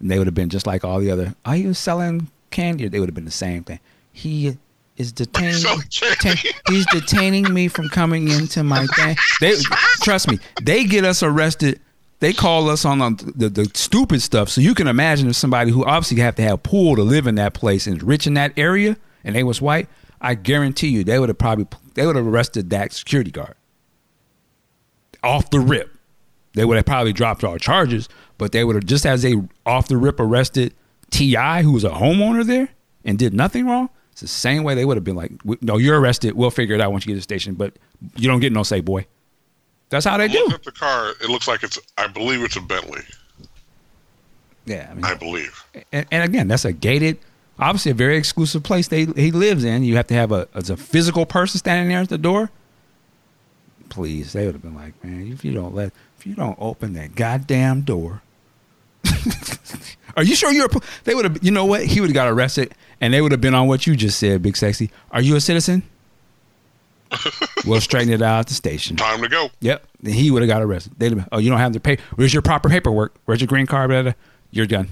And 0.00 0.10
they 0.10 0.18
would 0.18 0.26
have 0.26 0.34
been 0.34 0.48
just 0.48 0.66
like 0.66 0.84
all 0.84 1.00
the 1.00 1.10
other. 1.10 1.34
Are 1.44 1.56
you 1.56 1.74
selling 1.74 2.30
candy? 2.50 2.86
They 2.88 3.00
would 3.00 3.08
have 3.08 3.14
been 3.14 3.24
the 3.24 3.30
same 3.30 3.64
thing. 3.64 3.80
He 4.12 4.56
is 4.96 5.12
detaining. 5.12 5.62
Detain- 5.90 6.36
he's 6.68 6.86
detaining 6.86 7.52
me 7.52 7.68
from 7.68 7.88
coming 7.88 8.28
into 8.28 8.62
my 8.62 8.86
thing. 8.86 9.16
They 9.40 9.54
trust 10.02 10.28
me. 10.30 10.38
They 10.62 10.84
get 10.84 11.04
us 11.04 11.22
arrested. 11.22 11.80
They 12.20 12.32
call 12.32 12.68
us 12.68 12.84
on 12.84 12.98
the, 12.98 13.32
the, 13.34 13.48
the 13.48 13.70
stupid 13.74 14.22
stuff. 14.22 14.48
So 14.48 14.60
you 14.60 14.74
can 14.74 14.88
imagine 14.88 15.28
if 15.28 15.36
somebody 15.36 15.70
who 15.70 15.84
obviously 15.84 16.20
have 16.20 16.34
to 16.36 16.42
have 16.42 16.62
pool 16.62 16.96
to 16.96 17.02
live 17.02 17.26
in 17.26 17.36
that 17.36 17.54
place 17.54 17.86
and 17.86 17.96
is 17.96 18.02
rich 18.02 18.26
in 18.26 18.34
that 18.34 18.52
area, 18.56 18.96
and 19.22 19.36
they 19.36 19.44
was 19.44 19.60
white. 19.62 19.88
I 20.20 20.34
guarantee 20.34 20.88
you, 20.88 21.04
they 21.04 21.18
would 21.18 21.28
have 21.28 21.38
probably 21.38 21.66
they 21.94 22.06
would 22.06 22.16
have 22.16 22.26
arrested 22.26 22.70
that 22.70 22.92
security 22.92 23.30
guard 23.30 23.54
off 25.22 25.50
the 25.50 25.60
rip. 25.60 25.96
They 26.54 26.64
would 26.64 26.76
have 26.76 26.86
probably 26.86 27.12
dropped 27.12 27.44
all 27.44 27.56
charges, 27.58 28.08
but 28.36 28.50
they 28.52 28.64
would 28.64 28.74
have 28.74 28.84
just 28.84 29.06
as 29.06 29.22
they 29.22 29.34
off 29.64 29.86
the 29.88 29.96
rip 29.96 30.18
arrested 30.18 30.74
Ti, 31.10 31.62
who 31.62 31.72
was 31.72 31.84
a 31.84 31.90
homeowner 31.90 32.44
there 32.44 32.68
and 33.04 33.18
did 33.18 33.32
nothing 33.32 33.66
wrong. 33.66 33.90
It's 34.12 34.20
the 34.20 34.26
same 34.26 34.64
way 34.64 34.74
they 34.74 34.84
would 34.84 34.96
have 34.96 35.04
been 35.04 35.14
like, 35.14 35.32
"No, 35.62 35.76
you're 35.76 36.00
arrested. 36.00 36.34
We'll 36.34 36.50
figure 36.50 36.74
it 36.74 36.80
out 36.80 36.90
once 36.90 37.06
you 37.06 37.10
get 37.10 37.14
to 37.14 37.18
the 37.18 37.22
station, 37.22 37.54
but 37.54 37.76
you 38.16 38.26
don't 38.26 38.40
get 38.40 38.52
no 38.52 38.64
say, 38.64 38.80
boy." 38.80 39.06
That's 39.90 40.04
how 40.04 40.16
they 40.16 40.24
I'm 40.24 40.30
do. 40.30 40.50
at 40.52 40.62
the 40.64 40.72
car. 40.72 41.10
It 41.22 41.28
looks 41.30 41.48
like 41.48 41.62
it's. 41.62 41.78
I 41.96 42.06
believe 42.08 42.42
it's 42.42 42.56
a 42.56 42.60
Bentley. 42.60 43.02
Yeah, 44.66 44.88
I 44.90 44.94
mean, 44.94 45.04
I 45.04 45.14
believe. 45.14 45.64
and, 45.92 46.06
and 46.10 46.24
again, 46.24 46.46
that's 46.48 46.66
a 46.66 46.72
gated, 46.74 47.18
obviously 47.58 47.90
a 47.90 47.94
very 47.94 48.18
exclusive 48.18 48.62
place 48.62 48.88
they 48.88 49.06
he 49.06 49.30
lives 49.30 49.64
in. 49.64 49.82
You 49.82 49.96
have 49.96 50.06
to 50.08 50.14
have 50.14 50.30
a 50.30 50.46
as 50.54 50.68
a 50.68 50.76
physical 50.76 51.24
person 51.24 51.58
standing 51.58 51.88
there 51.88 52.00
at 52.00 52.10
the 52.10 52.18
door. 52.18 52.50
Please, 53.88 54.34
they 54.34 54.44
would 54.44 54.54
have 54.54 54.62
been 54.62 54.74
like, 54.74 55.02
man, 55.02 55.32
if 55.32 55.42
you 55.44 55.52
don't 55.52 55.74
let, 55.74 55.92
if 56.18 56.26
you 56.26 56.34
don't 56.34 56.58
open 56.60 56.92
that 56.92 57.14
goddamn 57.14 57.80
door. 57.82 58.20
Are 60.16 60.22
you 60.22 60.34
sure 60.34 60.52
you're? 60.52 60.66
A, 60.66 60.80
they 61.04 61.14
would 61.14 61.24
have. 61.24 61.42
You 61.42 61.50
know 61.50 61.64
what? 61.64 61.84
He 61.86 62.00
would 62.00 62.10
have 62.10 62.14
got 62.14 62.28
arrested, 62.28 62.74
and 63.00 63.14
they 63.14 63.22
would 63.22 63.32
have 63.32 63.40
been 63.40 63.54
on 63.54 63.68
what 63.68 63.86
you 63.86 63.96
just 63.96 64.18
said, 64.18 64.42
Big 64.42 64.56
Sexy. 64.56 64.90
Are 65.12 65.22
you 65.22 65.36
a 65.36 65.40
citizen? 65.40 65.82
We'll 67.66 67.80
straighten 67.80 68.12
it 68.12 68.22
out 68.22 68.40
at 68.40 68.46
the 68.48 68.54
station. 68.54 68.96
Time 68.96 69.22
to 69.22 69.28
go. 69.28 69.50
Yep. 69.60 69.86
Then 70.02 70.14
he 70.14 70.30
would 70.30 70.42
have 70.42 70.48
got 70.48 70.62
arrested. 70.62 70.92
They'd 70.98 71.06
have 71.12 71.18
been, 71.18 71.28
oh, 71.32 71.38
you 71.38 71.50
don't 71.50 71.58
have 71.58 71.72
the 71.72 71.80
pay. 71.80 71.98
Where's 72.16 72.32
your 72.32 72.42
proper 72.42 72.68
paperwork? 72.68 73.14
Where's 73.24 73.40
your 73.40 73.48
green 73.48 73.66
card? 73.66 73.88
Blah, 73.90 74.02
blah, 74.02 74.12
blah. 74.12 74.20
You're 74.50 74.66
done. 74.66 74.88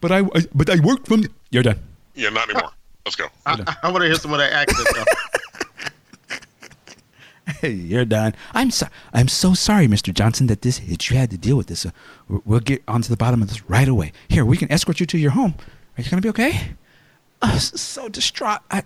But 0.00 0.12
I, 0.12 0.18
I- 0.20 0.46
but 0.54 0.68
I 0.70 0.80
worked 0.80 1.06
from. 1.08 1.24
You're 1.50 1.62
done. 1.62 1.78
Yeah, 2.14 2.30
not 2.30 2.48
anymore. 2.50 2.70
Let's 3.04 3.16
go. 3.16 3.26
I, 3.44 3.74
I 3.82 3.90
want 3.90 4.02
to 4.02 4.06
hear 4.06 4.16
some 4.16 4.32
of 4.32 4.38
that 4.38 4.52
accent. 4.52 4.88
Though. 4.94 5.04
Hey, 7.60 7.70
you're 7.70 8.04
done. 8.04 8.34
I'm 8.54 8.72
so, 8.72 8.88
I'm 9.14 9.28
so 9.28 9.54
sorry, 9.54 9.86
Mr. 9.86 10.12
Johnson, 10.12 10.48
that 10.48 10.62
this 10.62 10.80
that 10.80 11.08
you 11.08 11.16
had 11.16 11.30
to 11.30 11.38
deal 11.38 11.56
with 11.56 11.68
this. 11.68 11.86
Uh, 11.86 11.90
we'll- 12.28 12.42
we'll 12.44 12.60
get 12.60 12.82
onto 12.88 13.08
the 13.08 13.16
bottom 13.16 13.40
of 13.40 13.48
this 13.48 13.68
right 13.70 13.86
away. 13.86 14.12
Here, 14.28 14.44
we 14.44 14.56
can 14.56 14.70
escort 14.72 14.98
you 14.98 15.06
to 15.06 15.16
your 15.18 15.30
home. 15.30 15.54
Are 15.96 16.02
you 16.02 16.10
gonna 16.10 16.22
be 16.22 16.28
okay? 16.30 16.70
I'm 17.40 17.58
so 17.60 18.08
distraught. 18.08 18.60
I 18.70 18.82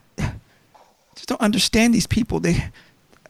just 1.21 1.29
don't 1.29 1.41
understand 1.43 1.93
these 1.93 2.07
people. 2.07 2.41
They 2.41 2.65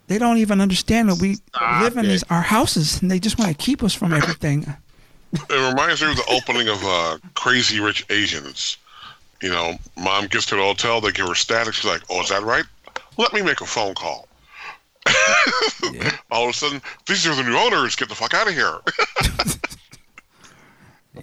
they 0.06 0.16
don't 0.18 0.38
even 0.38 0.60
understand 0.60 1.08
that 1.08 1.20
we 1.20 1.34
Stop 1.34 1.82
live 1.82 1.96
in 1.96 2.04
it. 2.04 2.08
these 2.08 2.22
our 2.30 2.42
houses, 2.42 3.02
and 3.02 3.10
they 3.10 3.18
just 3.18 3.36
want 3.36 3.50
to 3.50 3.56
keep 3.56 3.82
us 3.82 3.92
from 3.92 4.12
everything. 4.12 4.64
It 5.32 5.68
reminds 5.70 6.00
me 6.00 6.10
of 6.10 6.16
the 6.16 6.24
opening 6.30 6.68
of 6.68 6.78
uh, 6.84 7.18
Crazy 7.34 7.80
Rich 7.80 8.06
Asians. 8.10 8.76
You 9.42 9.48
know, 9.48 9.74
mom 9.96 10.28
gets 10.28 10.46
to 10.46 10.56
the 10.56 10.62
hotel, 10.62 11.00
they 11.00 11.10
give 11.10 11.26
her 11.26 11.34
static. 11.34 11.74
She's 11.74 11.90
like, 11.90 12.02
"Oh, 12.08 12.20
is 12.20 12.28
that 12.28 12.44
right? 12.44 12.64
Let 13.18 13.32
me 13.32 13.42
make 13.42 13.60
a 13.60 13.66
phone 13.66 13.94
call." 13.94 14.28
Yeah. 15.92 16.12
All 16.30 16.44
of 16.44 16.50
a 16.50 16.52
sudden, 16.52 16.80
these 17.06 17.26
are 17.26 17.34
the 17.34 17.42
new 17.42 17.56
owners. 17.56 17.96
Get 17.96 18.08
the 18.08 18.14
fuck 18.14 18.34
out 18.34 18.46
of 18.46 18.54
here. 18.54 18.78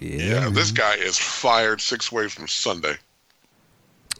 yeah, 0.00 0.50
this 0.50 0.70
guy 0.70 0.96
is 0.96 1.16
fired 1.18 1.80
six 1.80 2.12
ways 2.12 2.34
from 2.34 2.46
Sunday. 2.46 2.96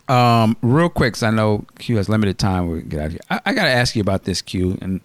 Um, 0.08 0.56
real 0.62 0.88
quick, 0.88 1.14
'cause 1.14 1.22
I 1.22 1.30
know 1.30 1.64
Q 1.78 1.96
has 1.96 2.08
limited 2.08 2.38
time. 2.38 2.68
We 2.68 2.80
get 2.82 3.00
out 3.00 3.06
of 3.06 3.12
here. 3.12 3.20
I, 3.30 3.40
I 3.46 3.52
got 3.54 3.64
to 3.64 3.70
ask 3.70 3.94
you 3.94 4.00
about 4.00 4.24
this 4.24 4.40
Q, 4.42 4.78
and 4.80 5.00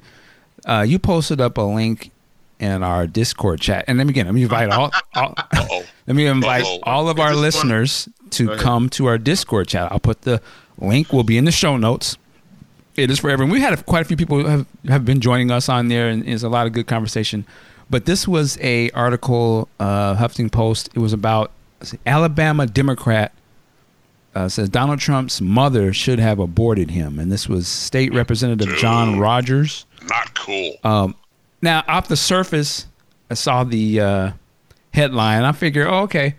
uh, 0.65 0.85
you 0.87 0.97
posted 0.99 1.41
up 1.41 1.57
a 1.57 1.61
link 1.61 2.11
in 2.59 2.83
our 2.83 3.05
Discord 3.07 3.59
chat. 3.59 3.83
And 3.87 3.99
then 3.99 4.07
again, 4.07 4.25
let 4.27 4.33
me 4.35 4.43
invite 4.43 4.69
all, 4.69 4.91
all 5.15 5.35
let 6.07 6.15
me 6.15 6.25
invite 6.25 6.63
Uh-oh. 6.63 6.79
all 6.83 7.09
of 7.09 7.19
our 7.19 7.29
This 7.29 7.35
one- 7.35 7.41
listeners 7.69 8.09
to 8.31 8.55
come 8.57 8.89
to 8.91 9.05
our 9.07 9.17
Discord 9.17 9.67
chat. 9.67 9.91
I'll 9.91 9.99
put 9.99 10.21
the 10.21 10.41
link. 10.79 11.11
Will 11.11 11.23
be 11.23 11.37
in 11.37 11.45
the 11.45 11.51
show 11.51 11.75
notes. 11.77 12.17
It 12.95 13.09
is 13.11 13.19
for 13.19 13.29
everyone. 13.29 13.51
We 13.51 13.59
had 13.59 13.85
quite 13.85 14.01
a 14.03 14.05
few 14.05 14.15
people 14.17 14.47
have 14.47 14.65
have 14.87 15.03
been 15.03 15.19
joining 15.19 15.51
us 15.51 15.67
on 15.67 15.87
there, 15.89 16.07
and 16.07 16.25
it's 16.27 16.43
a 16.43 16.49
lot 16.49 16.65
of 16.67 16.73
good 16.73 16.87
conversation. 16.87 17.45
But 17.89 18.05
this 18.05 18.27
was 18.27 18.57
a 18.61 18.89
article, 18.91 19.67
uh, 19.79 20.15
Huffington 20.15 20.51
Post. 20.51 20.89
It 20.95 20.99
was 20.99 21.11
about 21.11 21.51
Alabama 22.05 22.65
Democrat 22.67 23.31
uh, 24.35 24.49
says 24.49 24.69
Donald 24.69 24.99
Trump's 24.99 25.41
mother 25.41 25.93
should 25.93 26.19
have 26.19 26.39
aborted 26.39 26.91
him, 26.91 27.19
and 27.19 27.31
this 27.31 27.47
was 27.47 27.67
State 27.67 28.13
Representative 28.13 28.75
John 28.77 29.19
Rogers. 29.19 29.85
Not 30.07 30.33
cool. 30.35 30.75
Um, 30.83 31.15
now, 31.61 31.83
off 31.87 32.07
the 32.07 32.17
surface, 32.17 32.87
I 33.29 33.35
saw 33.35 33.63
the 33.63 33.99
uh, 33.99 34.31
headline. 34.93 35.43
I 35.43 35.51
figure, 35.51 35.87
oh, 35.87 36.01
okay. 36.01 36.35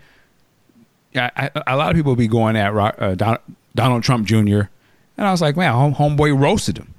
Yeah, 1.13 1.29
I, 1.35 1.49
a 1.67 1.77
lot 1.77 1.89
of 1.89 1.95
people 1.95 2.11
will 2.11 2.17
be 2.17 2.27
going 2.27 2.57
at 2.57 2.75
uh, 2.75 3.15
Don, 3.15 3.37
Donald 3.73 4.03
Trump 4.03 4.27
Jr. 4.27 4.63
And 5.17 5.27
I 5.27 5.31
was 5.31 5.41
like, 5.41 5.55
man, 5.55 5.73
home, 5.73 5.95
homeboy 5.95 6.37
roasted 6.37 6.77
him, 6.77 6.93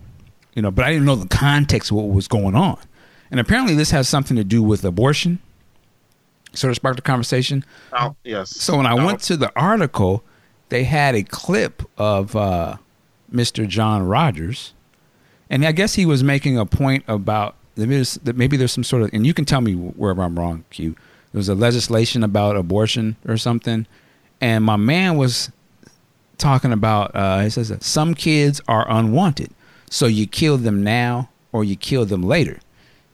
you 0.55 0.63
know. 0.63 0.71
But 0.71 0.87
I 0.87 0.93
didn't 0.93 1.05
know 1.05 1.17
the 1.17 1.29
context 1.29 1.91
of 1.91 1.99
what 1.99 2.09
was 2.09 2.27
going 2.27 2.55
on. 2.55 2.79
And 3.31 3.39
apparently, 3.39 3.75
this 3.75 3.91
has 3.91 4.09
something 4.09 4.37
to 4.37 4.45
do 4.45 4.63
with 4.63 4.85
abortion. 4.85 5.39
Sort 6.55 6.71
of 6.71 6.77
sparked 6.77 6.99
a 6.99 7.03
conversation. 7.03 7.65
Oh, 7.93 8.17
yes. 8.25 8.51
So 8.51 8.79
when 8.79 8.87
I 8.87 8.95
went 8.95 9.21
to 9.25 9.37
the 9.37 9.53
article, 9.55 10.25
they 10.69 10.85
had 10.85 11.15
a 11.15 11.23
clip 11.23 11.83
of 11.97 12.35
uh, 12.35 12.77
Mr. 13.33 13.67
John 13.67 14.07
Rogers, 14.07 14.73
and 15.49 15.65
I 15.65 15.73
guess 15.73 15.95
he 15.95 16.07
was 16.07 16.23
making 16.25 16.59
a 16.59 16.67
point 16.67 17.05
about 17.07 17.55
there's, 17.77 18.19
maybe 18.25 18.57
there's 18.57 18.73
some 18.73 18.85
sort 18.85 19.03
of, 19.03 19.11
and 19.13 19.27
you 19.27 19.35
can 19.35 19.45
tell 19.45 19.61
me 19.61 19.75
wherever 19.75 20.23
I'm 20.23 20.39
wrong, 20.39 20.65
Q. 20.71 20.93
There 21.33 21.39
was 21.39 21.49
a 21.49 21.55
legislation 21.55 22.25
about 22.25 22.57
abortion 22.57 23.17
or 23.29 23.37
something, 23.37 23.87
and 24.41 24.65
my 24.65 24.77
man 24.77 25.17
was 25.17 25.51
talking 26.39 26.73
about. 26.73 27.15
Uh, 27.15 27.41
he 27.41 27.51
says 27.51 27.69
that 27.69 27.83
some 27.83 28.15
kids 28.15 28.61
are 28.67 28.87
unwanted, 28.89 29.51
so 29.91 30.07
you 30.07 30.27
kill 30.27 30.57
them 30.57 30.83
now 30.83 31.29
or 31.53 31.65
you 31.65 31.77
kill 31.77 32.05
them 32.05 32.23
later. 32.23 32.61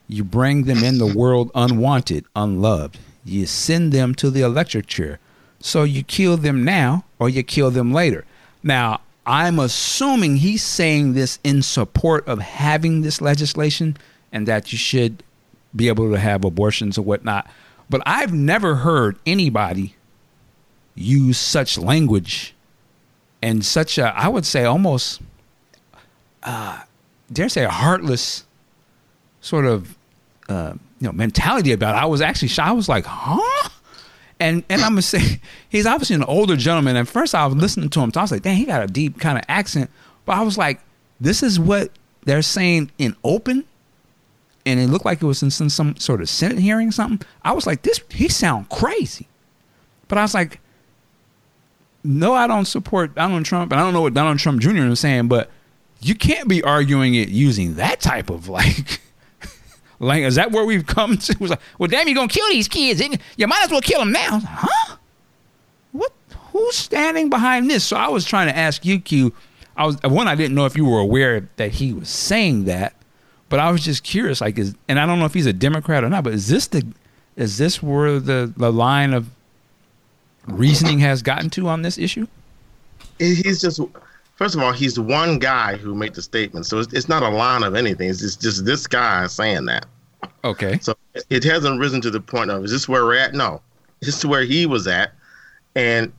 You 0.07 0.23
bring 0.23 0.63
them 0.63 0.83
in 0.83 0.97
the 0.97 1.07
world 1.07 1.51
unwanted, 1.55 2.25
unloved. 2.35 2.99
You 3.25 3.45
send 3.45 3.91
them 3.91 4.15
to 4.15 4.29
the 4.29 4.41
electric 4.41 4.87
chair. 4.87 5.19
So 5.65 5.83
you 5.83 6.03
kill 6.03 6.35
them 6.35 6.65
now 6.65 7.05
or 7.19 7.29
you 7.29 7.41
kill 7.41 7.71
them 7.71 7.93
later. 7.93 8.25
Now, 8.63 8.99
I'm 9.25 9.59
assuming 9.59 10.35
he's 10.35 10.61
saying 10.61 11.13
this 11.13 11.39
in 11.41 11.61
support 11.61 12.27
of 12.27 12.39
having 12.39 13.01
this 13.01 13.21
legislation 13.21 13.95
and 14.33 14.45
that 14.45 14.73
you 14.73 14.77
should 14.77 15.23
be 15.73 15.87
able 15.87 16.11
to 16.11 16.19
have 16.19 16.43
abortions 16.43 16.97
or 16.97 17.03
whatnot. 17.03 17.49
But 17.89 18.01
I've 18.05 18.33
never 18.33 18.75
heard 18.75 19.15
anybody 19.25 19.95
use 20.95 21.37
such 21.37 21.77
language 21.77 22.53
and 23.41 23.63
such 23.63 23.97
a, 23.97 24.13
I 24.17 24.27
would 24.27 24.45
say 24.45 24.65
almost, 24.65 25.21
uh, 26.43 26.81
dare 27.31 27.47
say, 27.47 27.63
a 27.63 27.69
heartless 27.69 28.43
sort 29.39 29.63
of, 29.63 29.95
uh, 30.49 30.73
you 30.99 31.07
know, 31.07 31.13
mentality 31.13 31.71
about 31.71 31.95
it. 31.95 31.99
I 31.99 32.05
was 32.05 32.19
actually, 32.19 32.51
I 32.61 32.73
was 32.73 32.89
like, 32.89 33.05
huh? 33.05 33.69
And 34.39 34.63
and 34.69 34.81
I'm 34.81 34.91
gonna 34.91 35.01
say 35.01 35.39
he's 35.69 35.85
obviously 35.85 36.15
an 36.15 36.23
older 36.23 36.55
gentleman. 36.55 36.95
And 36.95 37.07
first 37.07 37.35
I 37.35 37.45
was 37.45 37.55
listening 37.55 37.89
to 37.89 38.01
him, 38.01 38.11
so 38.13 38.19
I 38.19 38.23
was 38.23 38.31
like, 38.31 38.41
dang, 38.41 38.57
he 38.57 38.65
got 38.65 38.83
a 38.83 38.87
deep 38.87 39.19
kind 39.19 39.37
of 39.37 39.43
accent. 39.47 39.89
But 40.25 40.37
I 40.37 40.41
was 40.41 40.57
like, 40.57 40.79
this 41.19 41.43
is 41.43 41.59
what 41.59 41.91
they're 42.25 42.41
saying 42.41 42.91
in 42.97 43.15
open. 43.23 43.65
And 44.65 44.79
it 44.79 44.87
looked 44.87 45.05
like 45.05 45.21
it 45.21 45.25
was 45.25 45.43
in 45.43 45.51
some, 45.51 45.69
some 45.69 45.97
sort 45.97 46.21
of 46.21 46.29
Senate 46.29 46.59
hearing 46.59 46.87
or 46.87 46.91
something. 46.91 47.27
I 47.43 47.51
was 47.51 47.67
like, 47.67 47.81
this 47.81 47.99
he 48.09 48.29
sound 48.29 48.69
crazy. 48.69 49.27
But 50.07 50.17
I 50.17 50.21
was 50.21 50.33
like, 50.33 50.59
no, 52.03 52.33
I 52.33 52.47
don't 52.47 52.65
support 52.65 53.15
Donald 53.15 53.45
Trump, 53.45 53.71
and 53.71 53.79
I 53.79 53.83
don't 53.83 53.93
know 53.93 54.01
what 54.01 54.13
Donald 54.13 54.39
Trump 54.39 54.61
Jr. 54.61 54.83
is 54.83 54.99
saying, 54.99 55.27
but 55.27 55.49
you 56.01 56.15
can't 56.15 56.47
be 56.49 56.61
arguing 56.61 57.15
it 57.15 57.29
using 57.29 57.75
that 57.75 58.01
type 58.01 58.29
of 58.29 58.47
like 58.49 59.01
like, 59.99 60.23
is 60.23 60.35
that 60.35 60.51
where 60.51 60.65
we've 60.65 60.85
come 60.85 61.17
to? 61.17 61.31
It 61.33 61.39
was 61.39 61.51
like, 61.51 61.61
well, 61.77 61.87
damn, 61.87 62.07
you're 62.07 62.15
gonna 62.15 62.27
kill 62.27 62.47
these 62.49 62.67
kids. 62.67 63.01
You 63.37 63.47
might 63.47 63.63
as 63.63 63.71
well 63.71 63.81
kill 63.81 63.99
them 63.99 64.11
now, 64.11 64.39
huh? 64.43 64.97
What? 65.91 66.11
Who's 66.51 66.75
standing 66.75 67.29
behind 67.29 67.69
this? 67.69 67.83
So 67.83 67.97
I 67.97 68.09
was 68.09 68.25
trying 68.25 68.47
to 68.47 68.55
ask 68.55 68.85
you, 68.85 68.99
Q. 68.99 69.33
I 69.75 69.85
was 69.87 70.01
one. 70.03 70.27
I 70.27 70.35
didn't 70.35 70.55
know 70.55 70.65
if 70.65 70.77
you 70.77 70.85
were 70.85 70.99
aware 70.99 71.49
that 71.55 71.71
he 71.71 71.93
was 71.93 72.09
saying 72.09 72.65
that, 72.65 72.93
but 73.49 73.59
I 73.59 73.71
was 73.71 73.83
just 73.83 74.03
curious. 74.03 74.39
Like, 74.39 74.59
is 74.59 74.75
and 74.87 74.99
I 74.99 75.05
don't 75.05 75.17
know 75.17 75.25
if 75.25 75.33
he's 75.33 75.47
a 75.47 75.53
Democrat 75.53 76.03
or 76.03 76.09
not. 76.09 76.23
But 76.23 76.33
is 76.33 76.47
this 76.47 76.67
the 76.67 76.85
is 77.35 77.57
this 77.57 77.81
where 77.81 78.19
the 78.19 78.53
the 78.55 78.71
line 78.71 79.13
of 79.13 79.29
reasoning 80.47 80.99
has 80.99 81.21
gotten 81.21 81.49
to 81.51 81.67
on 81.67 81.81
this 81.81 81.97
issue? 81.97 82.27
He's 83.17 83.61
just 83.61 83.79
first 84.43 84.55
of 84.55 84.61
all, 84.61 84.73
he's 84.73 84.95
the 84.95 85.01
one 85.01 85.39
guy 85.39 85.77
who 85.77 85.95
made 85.95 86.13
the 86.13 86.21
statement, 86.21 86.65
so 86.65 86.79
it's, 86.79 86.91
it's 86.91 87.07
not 87.07 87.23
a 87.23 87.29
line 87.29 87.63
of 87.63 87.75
anything. 87.75 88.09
It's 88.09 88.19
just, 88.19 88.41
just 88.41 88.65
this 88.65 88.87
guy 88.87 89.25
saying 89.27 89.63
that. 89.67 89.85
Okay. 90.43 90.79
So 90.81 90.95
it 91.29 91.45
hasn't 91.45 91.79
risen 91.79 92.01
to 92.01 92.11
the 92.11 92.19
point 92.19 92.51
of 92.51 92.65
is 92.65 92.71
this 92.71 92.89
where 92.89 93.05
we're 93.05 93.15
at? 93.15 93.33
No, 93.33 93.61
this 94.01 94.17
is 94.17 94.25
where 94.25 94.43
he 94.43 94.65
was 94.65 94.85
at, 94.85 95.13
and 95.75 96.11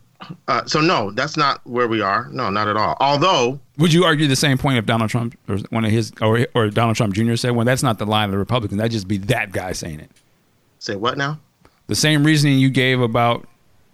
uh, 0.48 0.64
so 0.64 0.80
no, 0.80 1.10
that's 1.10 1.36
not 1.36 1.60
where 1.66 1.86
we 1.86 2.00
are. 2.00 2.30
No, 2.30 2.48
not 2.48 2.66
at 2.66 2.78
all. 2.78 2.96
Although, 2.98 3.60
would 3.76 3.92
you 3.92 4.04
argue 4.04 4.26
the 4.26 4.36
same 4.36 4.56
point 4.56 4.78
if 4.78 4.86
Donald 4.86 5.10
Trump 5.10 5.36
or 5.46 5.58
one 5.68 5.84
of 5.84 5.90
his 5.90 6.10
or 6.22 6.46
or 6.54 6.70
Donald 6.70 6.96
Trump 6.96 7.12
Jr. 7.12 7.36
said, 7.36 7.50
"Well, 7.50 7.66
that's 7.66 7.82
not 7.82 7.98
the 7.98 8.06
line 8.06 8.30
of 8.30 8.30
the 8.30 8.38
Republicans. 8.38 8.78
That'd 8.78 8.92
just 8.92 9.06
be 9.06 9.18
that 9.18 9.52
guy 9.52 9.72
saying 9.72 10.00
it." 10.00 10.10
Say 10.78 10.96
what 10.96 11.18
now? 11.18 11.40
The 11.88 11.94
same 11.94 12.24
reasoning 12.24 12.58
you 12.58 12.70
gave 12.70 13.02
about 13.02 13.46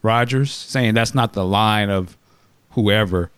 Rogers, 0.03 0.53
saying 0.53 0.95
that's 0.95 1.17
not 1.17 1.33
the 1.33 1.45
line 1.45 1.91
of 1.91 2.17
whoever. 2.71 3.33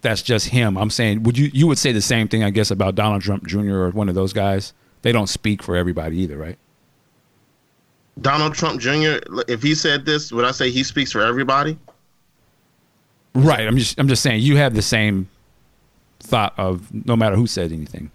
That's 0.00 0.22
just 0.22 0.48
him. 0.48 0.78
I'm 0.78 0.90
saying, 0.90 1.24
would 1.24 1.36
you 1.36 1.50
you 1.52 1.66
would 1.66 1.78
say 1.78 1.92
the 1.92 2.00
same 2.00 2.28
thing, 2.28 2.44
I 2.44 2.50
guess, 2.50 2.70
about 2.70 2.94
Donald 2.94 3.22
Trump 3.22 3.46
Jr. 3.46 3.74
or 3.74 3.90
one 3.90 4.08
of 4.08 4.14
those 4.14 4.32
guys? 4.32 4.72
they 5.02 5.12
don't 5.12 5.28
speak 5.28 5.62
for 5.62 5.76
everybody 5.76 6.18
either, 6.18 6.36
right? 6.36 6.58
Donald 8.20 8.54
Trump 8.54 8.80
Jr. 8.80 9.18
If 9.46 9.62
he 9.62 9.74
said 9.74 10.04
this, 10.04 10.32
would 10.32 10.44
I 10.44 10.50
say 10.50 10.70
he 10.70 10.82
speaks 10.82 11.12
for 11.12 11.20
everybody? 11.20 11.78
Right. 13.34 13.66
I'm 13.66 13.76
just 13.76 13.98
I'm 13.98 14.08
just 14.08 14.22
saying 14.22 14.42
you 14.42 14.56
have 14.56 14.74
the 14.74 14.82
same 14.82 15.28
thought 16.20 16.52
of 16.58 16.92
no 17.06 17.14
matter 17.14 17.36
who 17.36 17.46
said 17.46 17.70
anything. 17.70 18.10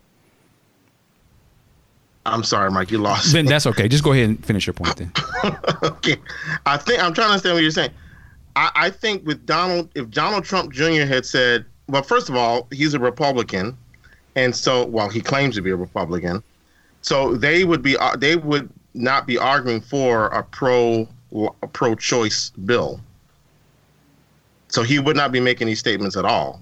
I'm 2.25 2.43
sorry, 2.43 2.71
Mike. 2.71 2.91
You 2.91 2.97
lost. 2.99 3.31
Then 3.33 3.45
that's 3.45 3.65
okay. 3.67 3.87
Just 3.87 4.03
go 4.03 4.11
ahead 4.11 4.29
and 4.29 4.45
finish 4.45 4.65
your 4.65 4.73
point 4.73 4.95
then. 4.97 5.11
okay. 5.83 6.17
I 6.65 6.77
think 6.77 7.01
I'm 7.01 7.13
trying 7.13 7.27
to 7.27 7.31
understand 7.33 7.55
what 7.55 7.61
you're 7.61 7.71
saying. 7.71 7.91
I, 8.55 8.71
I 8.75 8.89
think 8.89 9.25
with 9.25 9.45
Donald, 9.45 9.89
if 9.95 10.09
Donald 10.09 10.43
Trump 10.45 10.71
Jr. 10.71 11.05
had 11.05 11.25
said, 11.25 11.65
well, 11.87 12.03
first 12.03 12.29
of 12.29 12.35
all, 12.35 12.67
he's 12.71 12.93
a 12.93 12.99
Republican, 12.99 13.77
and 14.35 14.55
so 14.55 14.85
well, 14.85 15.09
he 15.09 15.21
claims 15.21 15.55
to 15.55 15.61
be 15.61 15.71
a 15.71 15.75
Republican. 15.75 16.43
So 17.01 17.35
they 17.35 17.63
would 17.63 17.81
be 17.81 17.97
uh, 17.97 18.15
they 18.15 18.35
would 18.35 18.69
not 18.93 19.27
be 19.27 19.37
arguing 19.37 19.81
for 19.81 20.27
a 20.27 20.43
pro 20.43 21.07
a 21.61 21.67
pro 21.67 21.95
choice 21.95 22.51
bill. 22.51 22.99
So 24.69 24.83
he 24.83 24.99
would 24.99 25.15
not 25.15 25.31
be 25.31 25.39
making 25.39 25.67
these 25.67 25.79
statements 25.79 26.17
at 26.17 26.25
all. 26.25 26.61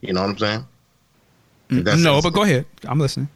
You 0.00 0.12
know 0.12 0.20
what 0.20 0.30
I'm 0.30 0.38
saying? 0.38 0.66
That's 1.70 2.00
no, 2.00 2.22
but 2.22 2.32
go 2.32 2.42
ahead. 2.42 2.66
I'm 2.84 2.98
listening. 2.98 3.28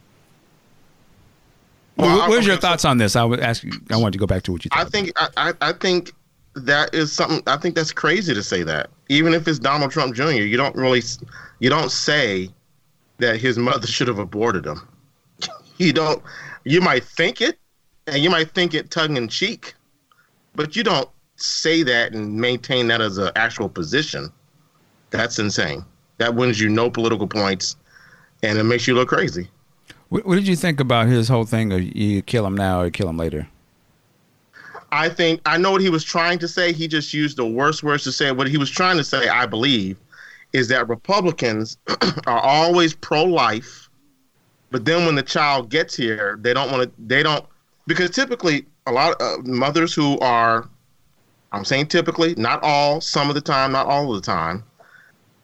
Well, 1.97 2.17
well 2.17 2.29
where's 2.29 2.47
your 2.47 2.57
thoughts 2.57 2.85
on 2.85 2.97
this? 2.97 3.15
I 3.15 3.23
would 3.23 3.39
ask 3.39 3.63
you. 3.63 3.71
I 3.91 3.97
wanted 3.97 4.13
to 4.13 4.19
go 4.19 4.25
back 4.25 4.43
to 4.43 4.51
what 4.51 4.65
you. 4.65 4.69
I 4.73 4.85
think. 4.85 5.11
I, 5.17 5.53
I 5.61 5.73
think 5.73 6.13
that 6.55 6.93
is 6.93 7.11
something. 7.11 7.41
I 7.47 7.57
think 7.57 7.75
that's 7.75 7.91
crazy 7.91 8.33
to 8.33 8.43
say 8.43 8.63
that. 8.63 8.89
Even 9.09 9.33
if 9.33 9.47
it's 9.47 9.59
Donald 9.59 9.91
Trump 9.91 10.15
Jr., 10.15 10.31
you 10.31 10.57
don't 10.57 10.75
really, 10.75 11.01
you 11.59 11.69
don't 11.69 11.91
say 11.91 12.49
that 13.19 13.39
his 13.39 13.57
mother 13.57 13.87
should 13.87 14.07
have 14.07 14.19
aborted 14.19 14.65
him 14.65 14.87
you 15.77 15.93
don't 15.93 16.21
you 16.63 16.81
might 16.81 17.03
think 17.03 17.41
it 17.41 17.57
and 18.07 18.17
you 18.17 18.29
might 18.29 18.51
think 18.51 18.73
it 18.73 18.91
tongue 18.91 19.17
in 19.17 19.27
cheek 19.27 19.73
but 20.55 20.75
you 20.75 20.83
don't 20.83 21.09
say 21.35 21.83
that 21.83 22.13
and 22.13 22.35
maintain 22.35 22.87
that 22.87 23.01
as 23.01 23.17
an 23.17 23.31
actual 23.35 23.69
position 23.69 24.31
that's 25.09 25.39
insane 25.39 25.83
that 26.17 26.33
wins 26.35 26.59
you 26.59 26.69
no 26.69 26.89
political 26.89 27.27
points 27.27 27.75
and 28.43 28.57
it 28.57 28.63
makes 28.63 28.87
you 28.87 28.93
look 28.93 29.09
crazy 29.09 29.47
what, 30.09 30.25
what 30.25 30.35
did 30.35 30.47
you 30.47 30.55
think 30.55 30.79
about 30.79 31.07
his 31.07 31.27
whole 31.27 31.45
thing 31.45 31.71
of 31.71 31.81
you 31.81 32.21
kill 32.21 32.45
him 32.45 32.55
now 32.55 32.81
or 32.81 32.89
kill 32.89 33.09
him 33.09 33.17
later 33.17 33.47
i 34.93 35.09
think 35.09 35.41
i 35.45 35.57
know 35.57 35.71
what 35.71 35.81
he 35.81 35.89
was 35.89 36.03
trying 36.03 36.39
to 36.39 36.47
say 36.47 36.71
he 36.71 36.87
just 36.87 37.13
used 37.13 37.37
the 37.37 37.45
worst 37.45 37.83
words 37.83 38.03
to 38.03 38.11
say 38.11 38.31
what 38.31 38.47
he 38.47 38.57
was 38.57 38.69
trying 38.69 38.97
to 38.97 39.03
say 39.03 39.27
i 39.29 39.45
believe 39.45 39.97
is 40.53 40.67
that 40.67 40.87
republicans 40.87 41.77
are 42.27 42.39
always 42.39 42.93
pro-life 42.93 43.83
but 44.73 44.85
then 44.85 45.05
when 45.05 45.13
the 45.13 45.21
child 45.21 45.69
gets 45.69 45.95
here, 45.95 46.39
they 46.41 46.51
don't 46.51 46.71
want 46.71 46.83
to. 46.83 46.91
They 47.05 47.21
don't 47.21 47.45
because 47.85 48.09
typically 48.09 48.65
a 48.87 48.91
lot 48.91 49.21
of 49.21 49.45
mothers 49.45 49.93
who 49.93 50.17
are, 50.19 50.67
I'm 51.51 51.63
saying 51.63 51.87
typically, 51.87 52.33
not 52.35 52.59
all, 52.63 52.99
some 52.99 53.29
of 53.29 53.35
the 53.35 53.41
time, 53.41 53.71
not 53.71 53.85
all 53.85 54.09
of 54.09 54.19
the 54.19 54.25
time, 54.25 54.63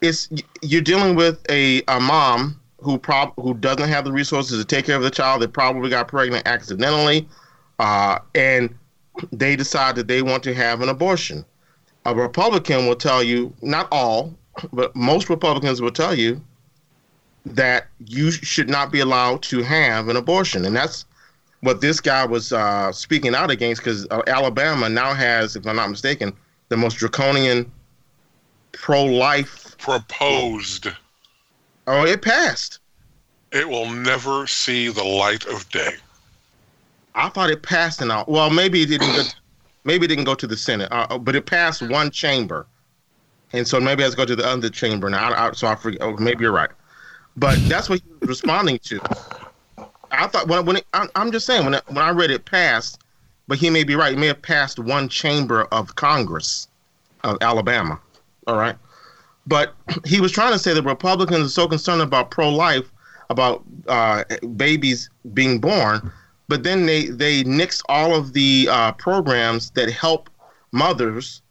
it's 0.02 0.30
you're 0.64 0.82
dealing 0.82 1.16
with 1.16 1.40
a, 1.48 1.84
a 1.88 2.00
mom 2.00 2.60
who 2.80 2.98
prob 2.98 3.34
who 3.36 3.54
doesn't 3.54 3.88
have 3.88 4.04
the 4.04 4.12
resources 4.12 4.58
to 4.58 4.66
take 4.66 4.86
care 4.86 4.96
of 4.96 5.04
the 5.04 5.12
child. 5.12 5.44
They 5.44 5.48
probably 5.48 5.92
got 5.92 6.08
pregnant 6.08 6.48
accidentally, 6.48 7.30
uh, 7.78 8.18
and 8.34 8.74
they 9.32 9.56
decide 9.56 9.96
that 9.96 10.08
they 10.08 10.22
want 10.22 10.44
to 10.44 10.54
have 10.54 10.82
an 10.82 10.90
abortion. 10.90 11.46
A 12.06 12.16
Republican 12.16 12.88
will 12.88 12.96
tell 12.96 13.22
you, 13.22 13.54
not 13.62 13.88
all, 13.92 14.34
but 14.74 14.96
most 14.96 15.30
Republicans 15.30 15.82
will 15.82 15.92
tell 15.92 16.16
you 16.18 16.42
that 17.46 17.88
you 18.06 18.32
should 18.32 18.70
not 18.70 18.92
be 18.92 19.00
allowed 19.00 19.42
to 19.44 19.64
have 19.64 20.10
an 20.10 20.16
abortion, 20.16 20.66
and 20.66 20.76
that's 20.76 21.06
what 21.62 21.82
this 21.82 22.00
guy 22.00 22.26
was 22.26 22.54
uh, 22.54 22.92
speaking 22.92 23.36
out 23.36 23.52
against. 23.52 23.82
Because 23.82 24.08
uh, 24.12 24.22
Alabama 24.28 24.90
now 24.90 25.14
has, 25.14 25.56
if 25.56 25.66
I'm 25.66 25.76
not 25.76 25.90
mistaken, 25.90 26.34
the 26.70 26.78
most 26.78 26.96
draconian 26.96 27.72
pro-life 28.72 29.78
proposed. 29.78 30.88
Oh, 31.88 32.06
it 32.06 32.22
passed. 32.22 32.80
It 33.52 33.68
will 33.68 33.90
never 33.90 34.46
see 34.46 34.90
the 34.90 35.04
light 35.04 35.46
of 35.48 35.68
day. 35.70 35.96
I 37.16 37.30
thought 37.30 37.50
it 37.50 37.64
passed 37.64 38.02
all. 38.02 38.26
Well, 38.28 38.50
maybe 38.50 38.84
it 38.84 38.88
didn't. 38.88 39.16
go, 39.16 39.24
maybe 39.84 40.06
it 40.06 40.10
didn't 40.10 40.26
go 40.26 40.36
to 40.36 40.48
the 40.48 40.58
Senate, 40.58 40.90
uh, 40.92 41.18
but 41.18 41.36
it 41.36 41.46
passed 41.46 41.82
one 41.82 42.12
chamber, 42.12 42.66
and 43.54 43.68
so 43.68 43.80
maybe 43.80 44.04
it 44.04 44.06
has 44.06 44.14
to 44.14 44.18
go 44.18 44.26
to 44.26 44.36
the 44.36 44.46
other 44.46 44.70
chamber 44.70 45.10
now. 45.10 45.32
I, 45.32 45.48
I, 45.48 45.52
so 45.54 45.68
I 45.68 45.76
forget. 45.76 46.02
Oh, 46.02 46.16
maybe 46.18 46.44
you're 46.44 46.52
right. 46.52 46.70
But 47.38 47.58
that's 47.70 47.90
what 47.90 48.02
he 48.02 48.10
was 48.20 48.30
responding 48.30 48.80
to. 48.80 49.00
I 50.12 50.28
thought 50.28 50.48
when 50.48 50.66
when 50.66 50.78
it, 50.78 50.86
I'm 50.94 51.32
just 51.32 51.46
saying 51.46 51.66
when 51.66 51.76
it, 51.76 51.84
when 51.88 52.00
I 52.00 52.10
read 52.10 52.32
it 52.32 52.46
passed, 52.46 53.00
but 53.48 53.58
he 53.58 53.70
may 53.70 53.84
be 53.84 53.96
right. 53.96 54.14
It 54.14 54.20
may 54.20 54.28
have 54.28 54.42
passed 54.42 54.80
one 54.80 55.10
chamber 55.10 55.64
of 55.66 55.96
Congress 55.96 56.68
of 57.24 57.38
Alabama. 57.42 58.00
All 58.48 58.58
right, 58.58 58.76
But 59.46 59.76
he 60.06 60.20
was 60.22 60.32
trying 60.32 60.54
to 60.54 60.60
say 60.60 60.74
that 60.74 60.84
Republicans 60.84 61.46
are 61.46 61.50
so 61.50 61.68
concerned 61.68 62.02
about 62.02 62.32
pro-life, 62.32 62.92
about 63.30 63.64
uh, 63.88 64.24
babies 64.56 65.10
being 65.34 65.60
born, 65.60 66.12
but 66.50 66.64
then 66.64 66.88
they 66.88 67.06
they 67.06 67.44
nix 67.44 67.82
all 67.88 68.14
of 68.16 68.34
the 68.34 68.68
uh, 68.70 68.92
programs 68.94 69.70
that 69.72 69.90
help 69.90 70.30
mothers 70.72 71.42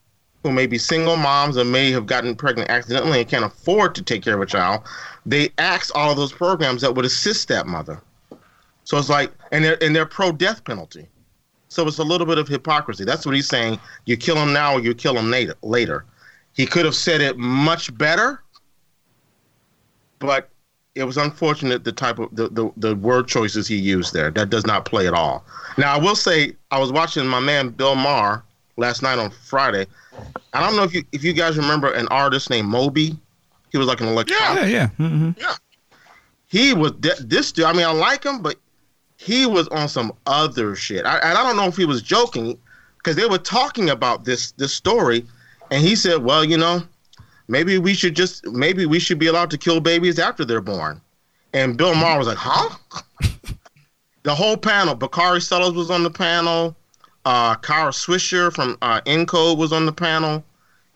who 0.42 0.52
may 0.52 0.66
be 0.66 0.76
single 0.76 1.16
moms 1.16 1.56
or 1.56 1.64
may 1.64 1.90
have 1.90 2.06
gotten 2.06 2.34
pregnant 2.34 2.68
accidentally 2.68 3.20
and 3.20 3.28
can't 3.28 3.44
afford 3.44 3.94
to 3.94 4.02
take 4.02 4.22
care 4.22 4.34
of 4.34 4.40
a 4.40 4.46
child. 4.46 4.82
They 5.24 5.50
axe 5.58 5.90
all 5.92 6.10
of 6.10 6.16
those 6.16 6.32
programs 6.32 6.82
that 6.82 6.94
would 6.94 7.04
assist 7.04 7.48
that 7.48 7.66
mother. 7.66 8.00
So 8.84 8.98
it's 8.98 9.08
like, 9.08 9.32
and 9.52 9.64
they're 9.64 9.82
and 9.82 9.94
they're 9.94 10.06
pro 10.06 10.32
death 10.32 10.64
penalty. 10.64 11.08
So 11.68 11.86
it's 11.86 11.98
a 11.98 12.04
little 12.04 12.26
bit 12.26 12.38
of 12.38 12.48
hypocrisy. 12.48 13.04
That's 13.04 13.24
what 13.24 13.34
he's 13.34 13.48
saying. 13.48 13.78
You 14.04 14.16
kill 14.16 14.36
him 14.36 14.52
now 14.52 14.74
or 14.74 14.80
you 14.80 14.94
kill 14.94 15.16
him 15.16 15.30
later. 15.30 15.54
Later, 15.62 16.06
he 16.54 16.66
could 16.66 16.84
have 16.84 16.96
said 16.96 17.20
it 17.20 17.38
much 17.38 17.96
better, 17.96 18.42
but 20.18 20.50
it 20.98 21.04
was 21.04 21.16
unfortunate 21.16 21.84
the 21.84 21.92
type 21.92 22.18
of 22.18 22.34
the, 22.34 22.48
the, 22.48 22.70
the 22.76 22.96
word 22.96 23.28
choices 23.28 23.68
he 23.68 23.76
used 23.76 24.12
there. 24.12 24.30
That 24.30 24.50
does 24.50 24.66
not 24.66 24.84
play 24.84 25.06
at 25.06 25.14
all. 25.14 25.44
Now 25.76 25.94
I 25.94 25.98
will 25.98 26.16
say 26.16 26.56
I 26.70 26.78
was 26.78 26.92
watching 26.92 27.26
my 27.26 27.40
man 27.40 27.70
Bill 27.70 27.94
Maher 27.94 28.42
last 28.76 29.02
night 29.02 29.18
on 29.18 29.30
Friday. 29.30 29.86
I 30.52 30.60
don't 30.60 30.76
know 30.76 30.82
if 30.82 30.92
you 30.92 31.04
if 31.12 31.22
you 31.22 31.32
guys 31.32 31.56
remember 31.56 31.92
an 31.92 32.08
artist 32.08 32.50
named 32.50 32.68
Moby. 32.68 33.16
He 33.70 33.78
was 33.78 33.86
like 33.86 34.00
an 34.00 34.08
electronic. 34.08 34.64
Yeah, 34.64 34.66
yeah. 34.66 34.86
Mm-hmm. 34.98 35.30
Yeah. 35.38 35.54
He 36.48 36.74
was 36.74 36.92
this 36.98 37.52
dude. 37.52 37.66
I 37.66 37.72
mean, 37.72 37.84
I 37.84 37.92
like 37.92 38.24
him, 38.24 38.42
but 38.42 38.56
he 39.16 39.46
was 39.46 39.68
on 39.68 39.88
some 39.88 40.12
other 40.26 40.74
shit. 40.74 41.04
I, 41.04 41.18
and 41.18 41.38
I 41.38 41.42
don't 41.42 41.56
know 41.56 41.66
if 41.66 41.76
he 41.76 41.84
was 41.84 42.02
joking 42.02 42.58
because 42.96 43.14
they 43.14 43.26
were 43.26 43.38
talking 43.38 43.90
about 43.90 44.24
this 44.24 44.52
this 44.52 44.72
story, 44.72 45.26
and 45.70 45.84
he 45.84 45.94
said, 45.94 46.24
"Well, 46.24 46.44
you 46.44 46.56
know, 46.56 46.82
maybe 47.48 47.78
we 47.78 47.94
should 47.94 48.14
just 48.14 48.46
maybe 48.46 48.86
we 48.86 48.98
should 48.98 49.18
be 49.18 49.26
allowed 49.26 49.50
to 49.50 49.58
kill 49.58 49.80
babies 49.80 50.18
after 50.18 50.44
they're 50.44 50.60
born." 50.60 51.00
And 51.52 51.76
Bill 51.76 51.94
Maher 51.94 52.18
was 52.18 52.28
like, 52.28 52.38
"Huh?" 52.38 52.76
the 54.22 54.34
whole 54.34 54.56
panel. 54.56 54.94
Bakari 54.94 55.40
Sellers 55.40 55.72
was 55.72 55.90
on 55.90 56.02
the 56.02 56.10
panel. 56.10 56.76
Uh, 57.24 57.54
Kara 57.56 57.90
Swisher 57.90 58.52
from 58.52 58.78
uh, 58.80 59.00
Recode 59.02 59.58
was 59.58 59.72
on 59.72 59.86
the 59.86 59.92
panel, 59.92 60.44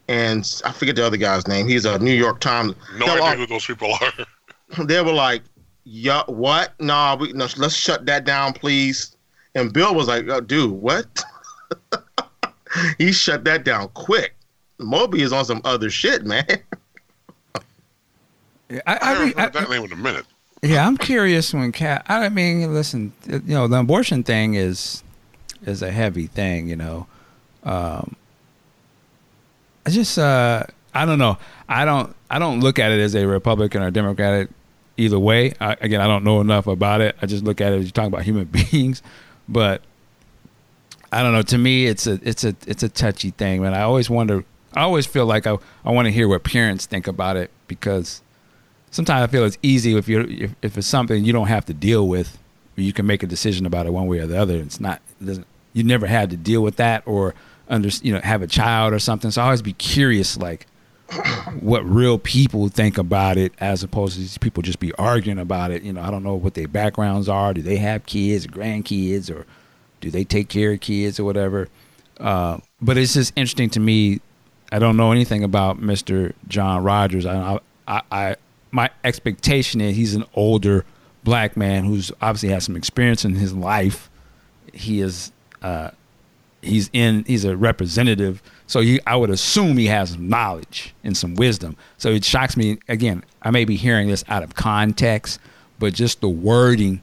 and 0.09 0.63
I 0.65 0.73
forget 0.73 0.97
the 0.97 1.05
other 1.05 1.17
guy's 1.17 1.47
name. 1.47 1.69
He's 1.69 1.85
a 1.85 1.99
New 1.99 2.15
York 2.15 2.41
Times. 2.41 2.75
No 2.97 3.07
idea 3.07 3.23
all- 3.23 3.37
who 3.37 3.47
those 3.47 3.67
people 3.67 3.93
are. 4.01 4.85
they 4.85 5.01
were 5.03 5.13
like, 5.13 5.43
"Yeah, 5.85 6.23
what? 6.27 6.79
Nah, 6.81 7.17
we 7.17 7.33
no, 7.33 7.49
let's 7.57 7.75
shut 7.75 8.07
that 8.07 8.25
down, 8.25 8.53
please." 8.53 9.17
And 9.55 9.73
Bill 9.73 9.95
was 9.95 10.09
like, 10.09 10.27
oh, 10.29 10.41
"Dude, 10.41 10.71
what?" 10.71 11.23
he 12.99 13.13
shut 13.13 13.45
that 13.45 13.65
down 13.65 13.89
quick. 13.89 14.35
Moby 14.83 15.23
is 15.23 15.33
on 15.33 15.45
some 15.45 15.61
other 15.65 15.91
shit, 15.91 16.25
man. 16.25 16.45
I, 18.71 18.81
I 18.87 18.99
I, 19.01 19.07
haven't 19.07 19.27
re- 19.29 19.35
I, 19.37 19.49
that 19.49 19.71
name 19.71 19.85
in 19.85 19.93
a 19.93 19.97
minute. 19.97 20.27
yeah, 20.63 20.87
I'm 20.87 20.97
curious 20.97 21.53
when 21.53 21.73
cat. 21.73 22.05
I 22.09 22.29
mean, 22.29 22.73
listen, 22.73 23.13
you 23.27 23.41
know, 23.47 23.69
the 23.69 23.79
abortion 23.79 24.23
thing 24.23 24.55
is 24.55 25.03
is 25.67 25.83
a 25.83 25.91
heavy 25.91 26.27
thing. 26.27 26.69
You 26.69 26.77
know, 26.77 27.07
um, 27.65 28.17
I 29.87 29.91
just 29.91 30.19
uh, 30.19 30.65
I 30.95 31.05
don't 31.05 31.19
know. 31.19 31.39
I 31.69 31.85
don't 31.85 32.15
I 32.31 32.39
don't 32.39 32.61
look 32.61 32.79
at 32.79 32.93
it 32.93 33.01
as 33.01 33.15
a 33.15 33.27
Republican 33.27 33.83
or 33.83 33.91
Democratic 33.91 34.49
either 34.97 35.19
way. 35.19 35.55
I, 35.61 35.77
again, 35.81 36.01
I 36.01 36.07
don't 36.07 36.25
know 36.25 36.41
enough 36.41 36.67
about 36.67 37.01
it. 37.01 37.17
I 37.21 37.27
just 37.27 37.45
look 37.45 37.61
at 37.61 37.73
it 37.73 37.77
as 37.77 37.85
you're 37.85 37.93
talking 37.93 38.13
about 38.13 38.23
human 38.23 38.45
beings, 38.71 39.03
but 39.49 39.83
I 41.11 41.23
don't 41.23 41.33
know. 41.33 41.43
To 41.43 41.59
me, 41.59 41.87
it's 41.87 42.07
a 42.07 42.19
it's 42.23 42.45
a 42.45 42.57
it's 42.67 42.83
a 42.83 42.89
touchy 42.89 43.31
thing, 43.31 43.63
man. 43.63 43.75
I 43.75 43.83
always 43.83 44.09
wonder. 44.09 44.45
I 44.75 44.83
always 44.83 45.07
feel 45.07 45.27
like 45.27 45.47
I 45.47 45.57
I 45.85 45.91
want 45.91 46.07
to 46.07 46.13
hear 46.13 46.29
what 46.29 46.45
parents 46.45 46.87
think 46.87 47.07
about 47.07 47.37
it 47.37 47.51
because 47.69 48.23
sometimes 48.91 49.23
I 49.23 49.27
feel 49.31 49.45
it's 49.45 49.59
easy 49.63 49.97
if 49.97 50.09
you 50.09 50.21
if, 50.23 50.55
if 50.63 50.79
it's 50.79 50.87
something 50.87 51.25
you 51.25 51.33
don't 51.33 51.49
have 51.49 51.65
to 51.67 51.75
deal 51.75 52.09
with, 52.09 52.39
you 52.77 52.93
can 52.93 53.07
make 53.07 53.23
a 53.23 53.27
decision 53.27 53.67
about 53.67 53.87
it 53.87 53.93
one 53.93 54.07
way 54.07 54.19
or 54.19 54.27
the 54.27 54.39
other. 54.39 54.57
It's 54.57 54.81
not 54.81 55.01
it 55.21 55.27
doesn't 55.27 55.47
you 55.73 55.85
never 55.85 56.07
had 56.07 56.31
to 56.31 56.37
deal 56.37 56.63
with 56.63 56.77
that 56.77 57.03
or 57.07 57.35
under 57.69 57.89
you 58.03 58.13
know 58.13 58.21
have 58.21 58.43
a 58.43 58.47
child 58.47 58.93
or 58.93 58.99
something. 58.99 59.31
So 59.31 59.43
I 59.43 59.47
always 59.47 59.63
be 59.63 59.73
curious 59.73 60.37
like 60.37 60.67
what 61.61 61.85
real 61.85 62.19
people 62.19 62.69
think 62.69 62.99
about 62.99 63.37
it 63.37 63.53
as 63.59 63.83
opposed 63.83 64.15
to 64.15 64.21
these 64.21 64.39
people 64.39 64.63
just 64.63 64.79
be 64.79 64.93
arguing 64.95 65.39
about 65.39 65.71
it. 65.71 65.83
You 65.83 65.93
know, 65.93 66.03
I 66.03 66.11
don't 66.11 66.23
know 66.23 66.35
what 66.35 66.55
their 66.55 66.69
backgrounds 66.69 67.29
are. 67.29 67.53
Do 67.55 67.63
they 67.63 67.77
have 67.77 68.07
kids, 68.07 68.47
grandkids, 68.47 69.35
or 69.35 69.47
do 70.01 70.11
they 70.11 70.25
take 70.25 70.49
care 70.49 70.73
of 70.73 70.81
kids 70.81 71.19
or 71.21 71.25
whatever? 71.25 71.69
Uh, 72.19 72.59
but 72.81 72.97
it's 72.97 73.15
just 73.15 73.33
interesting 73.37 73.71
to 73.71 73.81
me. 73.81 74.21
I 74.73 74.79
don't 74.79 74.97
know 74.97 75.13
anything 75.13 75.45
about 75.45 75.81
Mr. 75.81 76.33
John 76.49 76.83
Rogers. 76.83 77.27
I, 77.27 77.61
I, 77.87 78.03
I, 78.11 78.37
my 78.71 78.89
expectation 79.05 79.83
is 79.83 79.95
he's 79.95 80.15
an 80.15 80.25
older 80.35 80.87
black 81.25 81.59
man 81.59 81.85
who's 81.85 82.11
obviously 82.23 82.49
has 82.49 82.65
some 82.65 82.75
experience 82.75 83.27
in 83.27 83.35
his 83.35 83.53
life. 83.53 84.09
He 84.73 85.03
is, 85.03 85.31
uh, 85.61 85.91
he's 86.63 86.89
in, 86.95 87.25
he's 87.25 87.45
a 87.45 87.55
representative. 87.55 88.43
So 88.67 88.81
you, 88.81 88.99
I 89.07 89.15
would 89.15 89.29
assume 89.29 89.77
he 89.77 89.87
has 89.89 90.17
knowledge 90.17 90.95
and 91.05 91.15
some 91.15 91.35
wisdom. 91.35 91.77
So 91.99 92.09
it 92.09 92.25
shocks 92.25 92.57
me. 92.57 92.79
Again, 92.89 93.25
I 93.43 93.51
may 93.51 93.67
be 93.67 93.77
hearing 93.77 94.09
this 94.09 94.25
out 94.29 94.43
of 94.43 94.55
context, 94.55 95.39
but 95.79 95.93
just 95.93 96.23
the 96.23 96.31
wording 96.31 97.03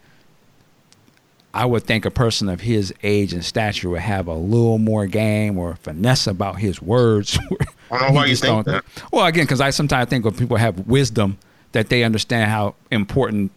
I 1.54 1.66
would 1.66 1.84
think 1.84 2.06
a 2.06 2.12
person 2.12 2.48
of 2.48 2.62
his 2.62 2.94
age 3.02 3.34
and 3.34 3.44
stature 3.44 3.90
would 3.90 4.02
have 4.02 4.28
a 4.28 4.34
little 4.34 4.78
more 4.78 5.08
game 5.08 5.58
or 5.58 5.76
finesse 5.76 6.28
about 6.28 6.60
his 6.60 6.82
words. 6.82 7.40
I 7.92 8.00
don't 8.00 8.10
know 8.10 8.16
why 8.16 8.26
you 8.26 8.36
think 8.36 8.66
that. 8.66 8.86
Well, 9.12 9.26
again, 9.26 9.46
because 9.46 9.62
I 9.62 9.72
sometimes 9.72 10.10
think 10.10 10.26
when 10.26 10.36
people 10.36 10.58
have 10.58 10.88
wisdom, 10.88 11.38
that 11.72 11.90
they 11.90 12.04
understand 12.04 12.50
how 12.50 12.76
important 12.92 13.52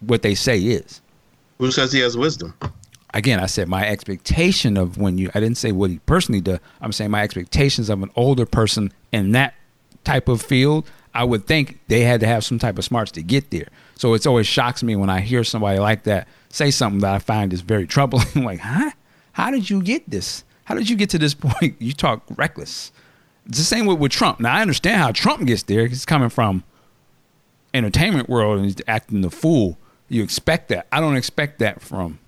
what 0.00 0.22
they 0.22 0.34
say 0.34 0.58
is. 0.58 1.00
Who 1.58 1.70
says 1.70 1.92
he 1.92 2.00
has 2.00 2.16
wisdom? 2.16 2.54
Again, 3.12 3.40
I 3.40 3.46
said 3.46 3.68
my 3.68 3.86
expectation 3.86 4.76
of 4.76 4.96
when 4.96 5.18
you, 5.18 5.30
I 5.34 5.40
didn't 5.40 5.58
say 5.58 5.72
what 5.72 5.90
he 5.90 5.98
personally 6.00 6.40
does. 6.40 6.60
I'm 6.80 6.92
saying 6.92 7.10
my 7.10 7.22
expectations 7.22 7.90
of 7.90 8.02
an 8.02 8.10
older 8.16 8.46
person 8.46 8.92
in 9.12 9.32
that 9.32 9.54
type 10.04 10.28
of 10.28 10.40
field. 10.40 10.88
I 11.12 11.24
would 11.24 11.46
think 11.46 11.80
they 11.88 12.02
had 12.02 12.20
to 12.20 12.26
have 12.26 12.44
some 12.44 12.58
type 12.58 12.78
of 12.78 12.84
smarts 12.84 13.10
to 13.12 13.22
get 13.22 13.50
there. 13.50 13.68
So 13.96 14.14
it's 14.14 14.26
always 14.26 14.46
shocks 14.46 14.82
me 14.82 14.94
when 14.96 15.10
I 15.10 15.20
hear 15.20 15.42
somebody 15.42 15.78
like 15.80 16.04
that 16.04 16.28
say 16.50 16.70
something 16.70 17.00
that 17.00 17.14
I 17.14 17.18
find 17.18 17.52
is 17.52 17.62
very 17.62 17.86
troubling. 17.86 18.26
like, 18.44 18.60
huh? 18.60 18.90
How 19.32 19.50
did 19.50 19.70
you 19.70 19.82
get 19.82 20.08
this? 20.10 20.44
How 20.64 20.74
did 20.74 20.90
you 20.90 20.96
get 20.96 21.10
to 21.10 21.18
this 21.18 21.34
point? 21.40 21.76
You 21.80 21.92
talk 21.92 22.22
reckless. 22.36 22.92
It's 23.46 23.58
the 23.58 23.64
same 23.64 23.86
with, 23.86 23.98
with 23.98 24.12
Trump. 24.12 24.40
Now 24.40 24.54
I 24.54 24.62
understand 24.62 25.00
how 25.00 25.12
Trump 25.12 25.46
gets 25.46 25.62
there. 25.62 25.86
He's 25.86 26.04
coming 26.04 26.28
from 26.28 26.62
entertainment 27.72 28.28
world 28.28 28.58
and 28.58 28.66
he's 28.66 28.76
acting 28.86 29.22
the 29.22 29.30
fool. 29.30 29.78
You 30.08 30.22
expect 30.22 30.68
that. 30.68 30.86
I 30.92 31.00
don't 31.00 31.16
expect 31.16 31.58
that 31.60 31.80
from 31.80 32.18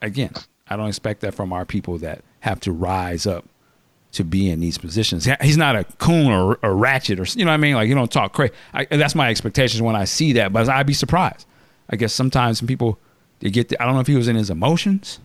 again, 0.00 0.32
I 0.68 0.76
don't 0.76 0.88
expect 0.88 1.20
that 1.20 1.34
from 1.34 1.52
our 1.52 1.64
people 1.64 1.98
that 1.98 2.22
have 2.40 2.60
to 2.60 2.72
rise 2.72 3.26
up 3.26 3.44
to 4.12 4.24
be 4.24 4.48
in 4.48 4.60
these 4.60 4.78
positions. 4.78 5.28
He's 5.40 5.56
not 5.56 5.76
a 5.76 5.84
coon 5.98 6.30
or 6.30 6.58
a 6.62 6.72
ratchet 6.72 7.18
or 7.18 7.24
you 7.38 7.44
know 7.44 7.50
what 7.50 7.54
I 7.54 7.58
mean. 7.58 7.74
Like 7.74 7.88
you 7.88 7.94
don't 7.94 8.10
talk 8.10 8.32
crazy. 8.32 8.54
That's 8.90 9.14
my 9.14 9.28
expectations 9.28 9.82
when 9.82 9.96
I 9.96 10.04
see 10.04 10.34
that. 10.34 10.52
But 10.52 10.68
I'd 10.68 10.86
be 10.86 10.94
surprised. 10.94 11.46
I 11.90 11.96
guess 11.96 12.12
sometimes 12.12 12.58
some 12.58 12.68
people 12.68 12.98
they 13.40 13.50
get. 13.50 13.68
The, 13.68 13.80
I 13.80 13.84
don't 13.84 13.94
know 13.94 14.00
if 14.00 14.06
he 14.06 14.16
was 14.16 14.28
in 14.28 14.36
his 14.36 14.50
emotions, 14.50 15.20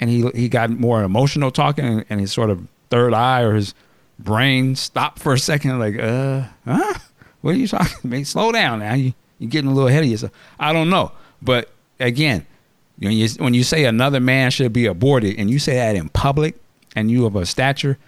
and 0.00 0.10
he 0.10 0.28
he 0.34 0.48
got 0.48 0.70
more 0.70 1.02
emotional 1.02 1.50
talking, 1.50 1.84
and, 1.84 2.04
and 2.10 2.20
his 2.20 2.32
sort 2.32 2.50
of 2.50 2.66
third 2.90 3.14
eye 3.14 3.42
or 3.42 3.54
his 3.54 3.74
brain 4.18 4.76
stopped 4.76 5.18
for 5.18 5.32
a 5.32 5.38
second. 5.38 5.78
Like, 5.78 5.98
uh, 5.98 6.44
huh? 6.64 6.94
What 7.40 7.54
are 7.54 7.58
you 7.58 7.68
talking? 7.68 8.10
Man, 8.10 8.24
slow 8.24 8.52
down 8.52 8.80
now. 8.80 8.94
You 8.94 9.14
you're 9.38 9.50
getting 9.50 9.70
a 9.70 9.74
little 9.74 9.88
ahead 9.88 10.04
of 10.04 10.08
yourself. 10.08 10.32
I 10.58 10.72
don't 10.72 10.90
know, 10.90 11.12
but 11.40 11.70
again, 11.98 12.46
when 12.98 13.12
you 13.12 13.28
when 13.38 13.54
you 13.54 13.64
say 13.64 13.84
another 13.84 14.20
man 14.20 14.50
should 14.50 14.72
be 14.72 14.86
aborted, 14.86 15.38
and 15.38 15.50
you 15.50 15.58
say 15.58 15.74
that 15.74 15.96
in 15.96 16.08
public, 16.08 16.56
and 16.94 17.10
you 17.10 17.26
of 17.26 17.36
a 17.36 17.46
stature, 17.46 17.98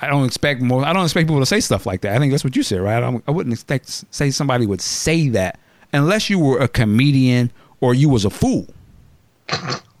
I 0.00 0.06
don't 0.06 0.24
expect 0.24 0.60
more. 0.60 0.84
I 0.84 0.92
don't 0.92 1.04
expect 1.04 1.26
people 1.28 1.40
to 1.40 1.46
say 1.46 1.60
stuff 1.60 1.86
like 1.86 2.02
that. 2.02 2.14
I 2.14 2.18
think 2.18 2.32
that's 2.32 2.44
what 2.44 2.56
you 2.56 2.62
said, 2.62 2.80
right? 2.80 3.02
I, 3.02 3.20
I 3.26 3.30
wouldn't 3.30 3.52
expect 3.52 4.04
say 4.14 4.30
somebody 4.30 4.66
would 4.66 4.80
say 4.80 5.28
that 5.30 5.58
unless 5.92 6.30
you 6.30 6.38
were 6.38 6.58
a 6.58 6.68
comedian 6.68 7.50
or 7.80 7.94
you 7.94 8.08
was 8.08 8.24
a 8.24 8.30
fool. 8.30 8.66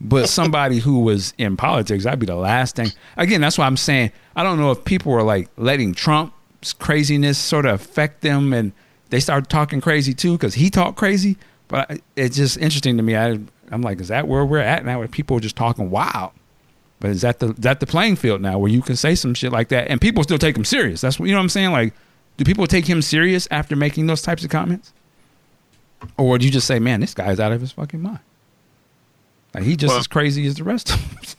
But 0.00 0.28
somebody 0.28 0.78
who 0.78 1.00
was 1.00 1.34
in 1.36 1.56
politics, 1.56 2.04
that'd 2.04 2.18
be 2.18 2.26
the 2.26 2.34
last 2.34 2.76
thing. 2.76 2.90
Again, 3.16 3.40
that's 3.40 3.58
why 3.58 3.66
I'm 3.66 3.76
saying 3.76 4.12
I 4.34 4.42
don't 4.42 4.58
know 4.58 4.70
if 4.70 4.84
people 4.84 5.12
are 5.12 5.22
like 5.22 5.50
letting 5.56 5.94
Trump's 5.94 6.72
craziness 6.72 7.36
sort 7.36 7.66
of 7.66 7.80
affect 7.80 8.22
them, 8.22 8.52
and 8.52 8.72
they 9.10 9.20
start 9.20 9.50
talking 9.50 9.80
crazy 9.80 10.14
too 10.14 10.32
because 10.32 10.54
he 10.54 10.70
talked 10.70 10.96
crazy. 10.96 11.36
But 11.68 12.00
it's 12.16 12.36
just 12.36 12.56
interesting 12.56 12.96
to 12.96 13.02
me. 13.02 13.16
I 13.16 13.38
I'm 13.70 13.82
like, 13.82 14.00
is 14.00 14.08
that 14.08 14.26
where 14.26 14.44
we're 14.44 14.58
at 14.58 14.84
now? 14.84 14.98
Where 14.98 15.08
people 15.08 15.36
are 15.36 15.40
just 15.40 15.56
talking 15.56 15.90
wild? 15.90 16.32
But 16.98 17.10
is 17.10 17.22
that 17.22 17.38
the 17.38 17.50
is 17.50 17.56
that 17.56 17.80
the 17.80 17.86
playing 17.86 18.16
field 18.16 18.40
now 18.40 18.58
where 18.58 18.70
you 18.70 18.82
can 18.82 18.96
say 18.96 19.14
some 19.14 19.34
shit 19.34 19.52
like 19.52 19.68
that 19.68 19.88
and 19.88 20.00
people 20.00 20.22
still 20.22 20.38
take 20.38 20.56
him 20.56 20.64
serious? 20.64 21.00
That's 21.00 21.18
what 21.18 21.26
you 21.26 21.32
know 21.32 21.38
what 21.38 21.44
I'm 21.44 21.48
saying. 21.50 21.72
Like, 21.72 21.94
do 22.36 22.44
people 22.44 22.66
take 22.66 22.86
him 22.86 23.02
serious 23.02 23.48
after 23.50 23.76
making 23.76 24.06
those 24.06 24.22
types 24.22 24.44
of 24.44 24.50
comments, 24.50 24.92
or 26.16 26.38
do 26.38 26.44
you 26.44 26.50
just 26.50 26.66
say, 26.66 26.78
man, 26.78 27.00
this 27.00 27.14
guy's 27.14 27.40
out 27.40 27.52
of 27.52 27.60
his 27.60 27.72
fucking 27.72 28.00
mind? 28.00 28.20
Like 29.54 29.64
he 29.64 29.76
just 29.76 29.90
Well- 29.90 29.98
as 29.98 30.06
crazy 30.06 30.46
as 30.46 30.54
the 30.56 30.64
rest 30.64 30.90
of 30.90 31.00
them. 31.10 31.18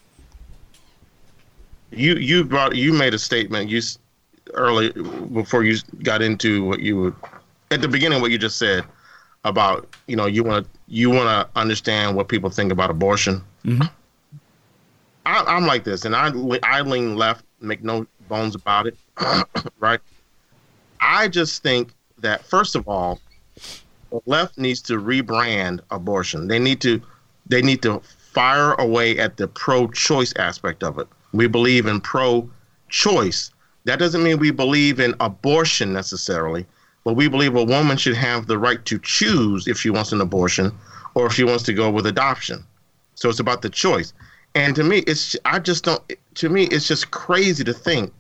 You 1.94 2.16
you 2.16 2.46
brought 2.46 2.74
you 2.76 2.94
made 2.94 3.14
a 3.14 3.20
statement. 3.20 3.70
You 3.70 3.80
s- 3.80 4.00
early 4.54 4.92
before 5.34 5.64
you 5.64 5.78
got 6.04 6.22
into 6.22 6.64
what 6.64 6.80
you 6.80 6.98
would 7.00 7.16
at 7.70 7.82
the 7.82 7.88
beginning 7.88 8.22
what 8.22 8.32
you 8.32 8.38
just 8.38 8.58
said 8.58 8.86
about 9.44 9.94
you 10.08 10.16
know 10.16 10.26
you 10.26 10.44
want 10.44 10.66
to 10.66 10.80
you 10.88 11.10
want 11.10 11.28
to 11.28 11.60
understand 11.60 12.16
what 12.16 12.30
people 12.30 12.50
think 12.50 12.72
about 12.72 12.90
abortion. 12.90 13.44
Mm-hmm. 13.66 13.84
I, 15.26 15.58
am 15.58 15.66
like 15.66 15.84
this, 15.84 16.06
and 16.06 16.16
I 16.16 16.32
I 16.64 16.82
lean 16.82 17.16
left, 17.16 17.44
make 17.60 17.84
no 17.84 18.08
bones 18.28 18.56
about 18.56 18.88
it, 18.88 18.98
right? 19.80 20.00
I 21.00 21.28
just 21.28 21.62
think 21.62 21.94
that 22.20 22.46
first 22.46 22.76
of 22.76 22.88
all, 22.88 23.20
the 24.12 24.22
left 24.26 24.58
needs 24.58 24.82
to 24.84 24.94
rebrand 24.94 25.80
abortion. 25.90 26.48
They 26.48 26.60
need 26.60 26.82
to 26.82 27.02
they 27.48 27.62
need 27.62 27.82
to 27.82 28.02
fire 28.34 28.74
away 28.74 29.18
at 29.18 29.38
the 29.38 29.48
pro-choice 29.48 30.34
aspect 30.38 30.84
of 30.84 31.00
it. 31.00 31.08
We 31.34 31.48
believe 31.48 31.86
in 31.86 32.00
pro-choice. 32.00 33.52
That 33.86 34.00
doesn't 34.00 34.24
mean 34.24 34.38
we 34.38 34.52
believe 34.52 35.00
in 35.00 35.16
abortion 35.20 35.92
necessarily, 35.92 36.66
but 37.04 37.16
we 37.16 37.28
believe 37.28 37.56
a 37.56 37.64
woman 37.64 37.98
should 37.98 38.16
have 38.16 38.48
the 38.48 38.60
right 38.60 38.84
to 38.86 39.00
choose 39.00 39.68
if 39.68 39.80
she 39.80 39.90
wants 39.90 40.12
an 40.12 40.22
abortion 40.22 40.72
or 41.16 41.26
if 41.26 41.34
she 41.34 41.44
wants 41.44 41.64
to 41.64 41.74
go 41.74 41.90
with 41.90 42.06
adoption. 42.06 42.64
So 43.16 43.30
it's 43.30 43.40
about 43.40 43.62
the 43.62 43.70
choice. 43.70 44.14
And 44.56 44.76
to 44.76 44.84
me, 44.84 45.00
it's 45.08 45.36
I 45.46 45.60
just 45.60 45.86
don't. 45.86 46.02
To 46.36 46.50
me, 46.50 46.66
it's 46.66 46.88
just 46.88 47.12
crazy 47.12 47.64
to 47.64 47.74
think 47.74 48.14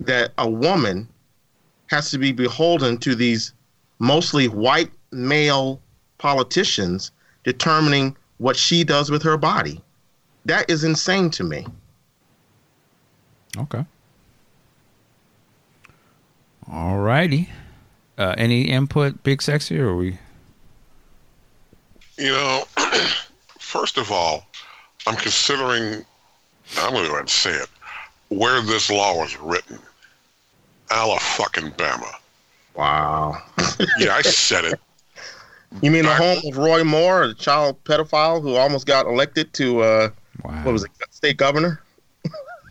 that 0.00 0.32
a 0.38 0.48
woman 0.48 1.08
has 1.86 2.10
to 2.10 2.18
be 2.18 2.32
beholden 2.32 2.98
to 2.98 3.14
these 3.14 3.52
mostly 3.98 4.48
white 4.48 4.90
male 5.14 5.80
politicians 6.18 7.12
determining 7.44 8.16
what 8.38 8.56
she 8.56 8.84
does 8.84 9.10
with 9.10 9.22
her 9.22 9.36
body. 9.36 9.80
That 10.44 10.68
is 10.68 10.84
insane 10.84 11.30
to 11.30 11.44
me. 11.44 11.66
Okay. 13.56 13.84
All 16.70 16.98
righty. 16.98 17.48
Uh, 18.16 18.34
any 18.38 18.62
input, 18.62 19.22
Big 19.22 19.42
Sexy, 19.42 19.78
or 19.78 19.96
we? 19.96 20.18
You 22.16 22.30
know, 22.30 22.64
first 23.58 23.98
of 23.98 24.12
all, 24.12 24.46
I'm 25.06 25.16
considering, 25.16 26.04
I'm 26.78 26.92
going 26.92 27.04
to 27.04 27.08
go 27.08 27.14
ahead 27.14 27.20
and 27.20 27.30
say 27.30 27.50
it, 27.50 27.68
where 28.28 28.62
this 28.62 28.90
law 28.90 29.16
was 29.16 29.36
written. 29.38 29.78
Allah 30.90 31.18
fucking 31.18 31.72
Bama. 31.72 32.12
Wow. 32.74 33.42
yeah, 33.98 34.14
I 34.14 34.22
said 34.22 34.64
it. 34.64 34.80
You 35.82 35.90
mean 35.90 36.04
the 36.04 36.14
home 36.14 36.38
of 36.46 36.56
Roy 36.56 36.84
Moore, 36.84 37.26
the 37.28 37.34
child 37.34 37.82
pedophile 37.84 38.40
who 38.40 38.54
almost 38.54 38.86
got 38.86 39.06
elected 39.06 39.52
to 39.54 39.80
uh, 39.80 40.10
wow. 40.42 40.64
what 40.64 40.72
was 40.72 40.84
it, 40.84 40.90
state 41.10 41.36
governor? 41.36 41.80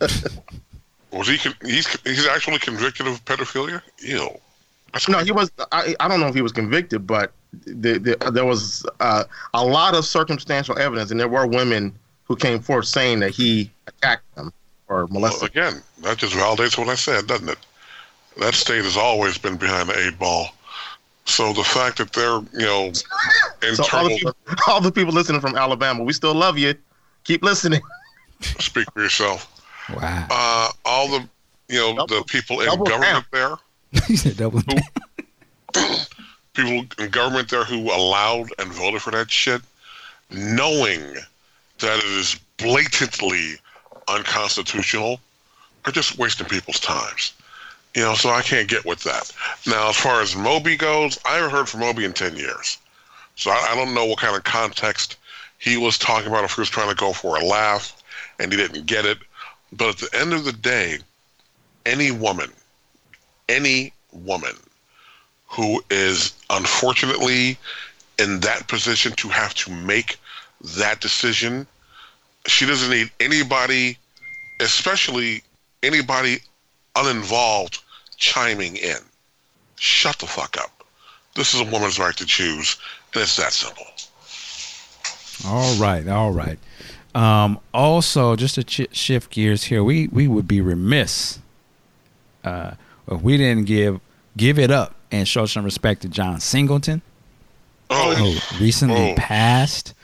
was 1.10 1.28
he? 1.28 1.36
He's 1.64 2.00
he's 2.02 2.26
actually 2.26 2.58
convicted 2.58 3.06
of 3.06 3.24
pedophilia. 3.24 3.82
Ew. 4.00 4.28
no, 5.08 5.18
he 5.18 5.32
was. 5.32 5.50
I, 5.72 5.94
I 6.00 6.08
don't 6.08 6.20
know 6.20 6.28
if 6.28 6.34
he 6.34 6.42
was 6.42 6.52
convicted, 6.52 7.06
but 7.06 7.32
the, 7.66 7.98
the, 7.98 8.30
there 8.30 8.44
was 8.44 8.86
uh, 9.00 9.24
a 9.52 9.64
lot 9.64 9.94
of 9.94 10.04
circumstantial 10.04 10.78
evidence, 10.78 11.10
and 11.10 11.20
there 11.20 11.28
were 11.28 11.46
women 11.46 11.94
who 12.24 12.36
came 12.36 12.60
forth 12.60 12.86
saying 12.86 13.20
that 13.20 13.30
he 13.30 13.70
attacked 13.86 14.34
them 14.34 14.52
or 14.88 15.06
molested. 15.08 15.54
Well, 15.54 15.68
again, 15.68 15.82
that 16.02 16.18
just 16.18 16.34
validates 16.34 16.78
what 16.78 16.88
I 16.88 16.94
said, 16.94 17.26
doesn't 17.26 17.48
it? 17.48 17.58
That 18.38 18.54
state 18.54 18.82
has 18.84 18.96
always 18.96 19.38
been 19.38 19.56
behind 19.56 19.88
the 19.88 20.06
eight 20.06 20.18
ball. 20.18 20.48
So 21.26 21.52
the 21.52 21.64
fact 21.64 21.98
that 21.98 22.12
they're, 22.12 22.40
you 22.52 22.66
know, 22.66 22.92
in 23.62 23.76
so 23.76 23.82
trouble. 23.84 24.10
All 24.10 24.18
the, 24.18 24.18
people, 24.18 24.34
all 24.68 24.80
the 24.80 24.92
people 24.92 25.12
listening 25.12 25.40
from 25.40 25.56
Alabama, 25.56 26.04
we 26.04 26.12
still 26.12 26.34
love 26.34 26.58
you. 26.58 26.74
Keep 27.24 27.42
listening. 27.42 27.80
Speak 28.40 28.90
for 28.92 29.02
yourself. 29.02 29.50
Wow. 29.94 30.26
Uh, 30.30 30.68
all 30.84 31.08
the, 31.08 31.28
you 31.68 31.78
know, 31.78 31.94
double, 31.94 32.16
the 32.18 32.24
people 32.24 32.60
in 32.60 32.66
government 32.84 33.24
there. 33.32 33.56
he 34.06 34.16
said 34.16 34.36
double. 34.36 34.60
Who, 34.60 35.96
people 36.54 36.86
in 36.98 37.10
government 37.10 37.48
there 37.50 37.64
who 37.64 37.90
allowed 37.90 38.48
and 38.58 38.72
voted 38.72 39.02
for 39.02 39.10
that 39.10 39.30
shit, 39.30 39.62
knowing 40.30 41.14
that 41.80 41.98
it 41.98 42.04
is 42.04 42.38
blatantly 42.56 43.54
unconstitutional, 44.08 45.20
are 45.84 45.92
just 45.92 46.18
wasting 46.18 46.46
people's 46.46 46.80
times. 46.80 47.33
You 47.94 48.02
know, 48.02 48.14
so 48.14 48.30
I 48.30 48.42
can't 48.42 48.68
get 48.68 48.84
with 48.84 49.04
that. 49.04 49.30
Now, 49.66 49.88
as 49.88 49.96
far 49.96 50.20
as 50.20 50.34
Moby 50.34 50.76
goes, 50.76 51.18
I 51.24 51.36
haven't 51.36 51.52
heard 51.52 51.68
from 51.68 51.80
Moby 51.80 52.04
in 52.04 52.12
10 52.12 52.36
years. 52.36 52.78
So 53.36 53.50
I, 53.50 53.68
I 53.70 53.74
don't 53.76 53.94
know 53.94 54.04
what 54.04 54.18
kind 54.18 54.36
of 54.36 54.42
context 54.42 55.16
he 55.58 55.76
was 55.76 55.96
talking 55.96 56.28
about, 56.28 56.44
if 56.44 56.54
he 56.54 56.60
was 56.60 56.70
trying 56.70 56.88
to 56.88 56.96
go 56.96 57.12
for 57.12 57.36
a 57.36 57.44
laugh 57.44 58.02
and 58.40 58.52
he 58.52 58.58
didn't 58.58 58.86
get 58.86 59.04
it. 59.04 59.18
But 59.72 59.90
at 59.90 60.10
the 60.10 60.18
end 60.18 60.32
of 60.32 60.44
the 60.44 60.52
day, 60.52 60.98
any 61.86 62.10
woman, 62.10 62.50
any 63.48 63.92
woman 64.12 64.56
who 65.46 65.82
is 65.90 66.34
unfortunately 66.50 67.56
in 68.18 68.40
that 68.40 68.66
position 68.66 69.12
to 69.12 69.28
have 69.28 69.54
to 69.54 69.70
make 69.70 70.18
that 70.76 71.00
decision, 71.00 71.66
she 72.46 72.66
doesn't 72.66 72.90
need 72.90 73.10
anybody, 73.20 73.98
especially 74.60 75.42
anybody 75.82 76.38
uninvolved 76.96 77.80
chiming 78.14 78.76
in. 78.76 78.98
Shut 79.76 80.18
the 80.18 80.26
fuck 80.26 80.56
up. 80.58 80.84
This 81.34 81.54
is 81.54 81.60
a 81.60 81.64
woman's 81.64 81.98
right 81.98 82.16
to 82.16 82.26
choose, 82.26 82.76
and 83.12 83.22
it's 83.22 83.36
that 83.36 83.52
simple. 83.52 83.86
All 85.46 85.74
right, 85.76 86.06
all 86.08 86.30
right. 86.30 86.58
Um, 87.14 87.60
also, 87.72 88.36
just 88.36 88.56
to 88.56 88.64
ch- 88.64 88.94
shift 88.96 89.30
gears 89.30 89.64
here, 89.64 89.82
we 89.82 90.08
we 90.08 90.28
would 90.28 90.48
be 90.48 90.60
remiss 90.60 91.40
uh, 92.44 92.72
if 93.10 93.20
we 93.20 93.36
didn't 93.36 93.64
give 93.64 94.00
give 94.36 94.58
it 94.58 94.70
up 94.70 94.94
and 95.10 95.26
show 95.26 95.46
some 95.46 95.64
respect 95.64 96.02
to 96.02 96.08
John 96.08 96.40
Singleton, 96.40 97.02
oh. 97.90 98.14
who 98.14 98.62
recently 98.62 99.12
oh. 99.12 99.14
passed. 99.16 99.94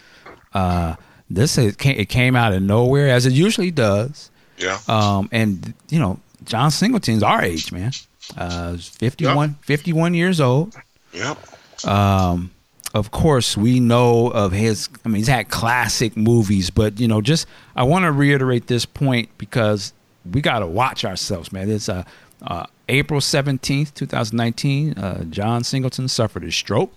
Uh, 0.52 0.96
this 1.28 1.58
it 1.58 1.78
came, 1.78 1.96
it 1.98 2.08
came 2.08 2.34
out 2.34 2.52
of 2.52 2.62
nowhere, 2.62 3.08
as 3.08 3.26
it 3.26 3.32
usually 3.32 3.70
does. 3.70 4.30
Yeah. 4.58 4.78
Um, 4.88 5.28
and 5.32 5.74
you 5.88 5.98
know, 5.98 6.20
John 6.51 6.72
Singleton's 6.72 7.22
our 7.22 7.42
age, 7.42 7.70
man. 7.70 7.92
Uh, 8.36 8.76
51, 8.76 9.51
yep. 9.51 9.64
51 9.64 10.14
years 10.14 10.40
old. 10.40 10.74
Yep. 11.12 11.38
Um, 11.86 12.51
of 12.92 13.12
course, 13.12 13.57
we 13.57 13.78
know 13.78 14.26
of 14.28 14.51
his. 14.51 14.88
I 15.05 15.09
mean, 15.09 15.18
he's 15.18 15.28
had 15.28 15.48
classic 15.48 16.16
movies, 16.16 16.68
but 16.70 16.98
you 16.98 17.07
know, 17.07 17.20
just 17.20 17.46
I 17.76 17.84
want 17.84 18.05
to 18.05 18.11
reiterate 18.11 18.66
this 18.66 18.84
point 18.84 19.28
because 19.38 19.92
we 20.30 20.40
got 20.40 20.59
to 20.59 20.66
watch 20.66 21.05
ourselves, 21.05 21.53
man. 21.53 21.70
It's 21.70 21.88
uh, 21.88 22.03
uh, 22.42 22.66
April 22.88 23.20
seventeenth, 23.20 23.94
two 23.94 24.07
thousand 24.07 24.36
nineteen. 24.36 24.98
Uh, 24.98 25.22
John 25.24 25.62
Singleton 25.62 26.09
suffered 26.09 26.42
a 26.42 26.51
stroke. 26.51 26.92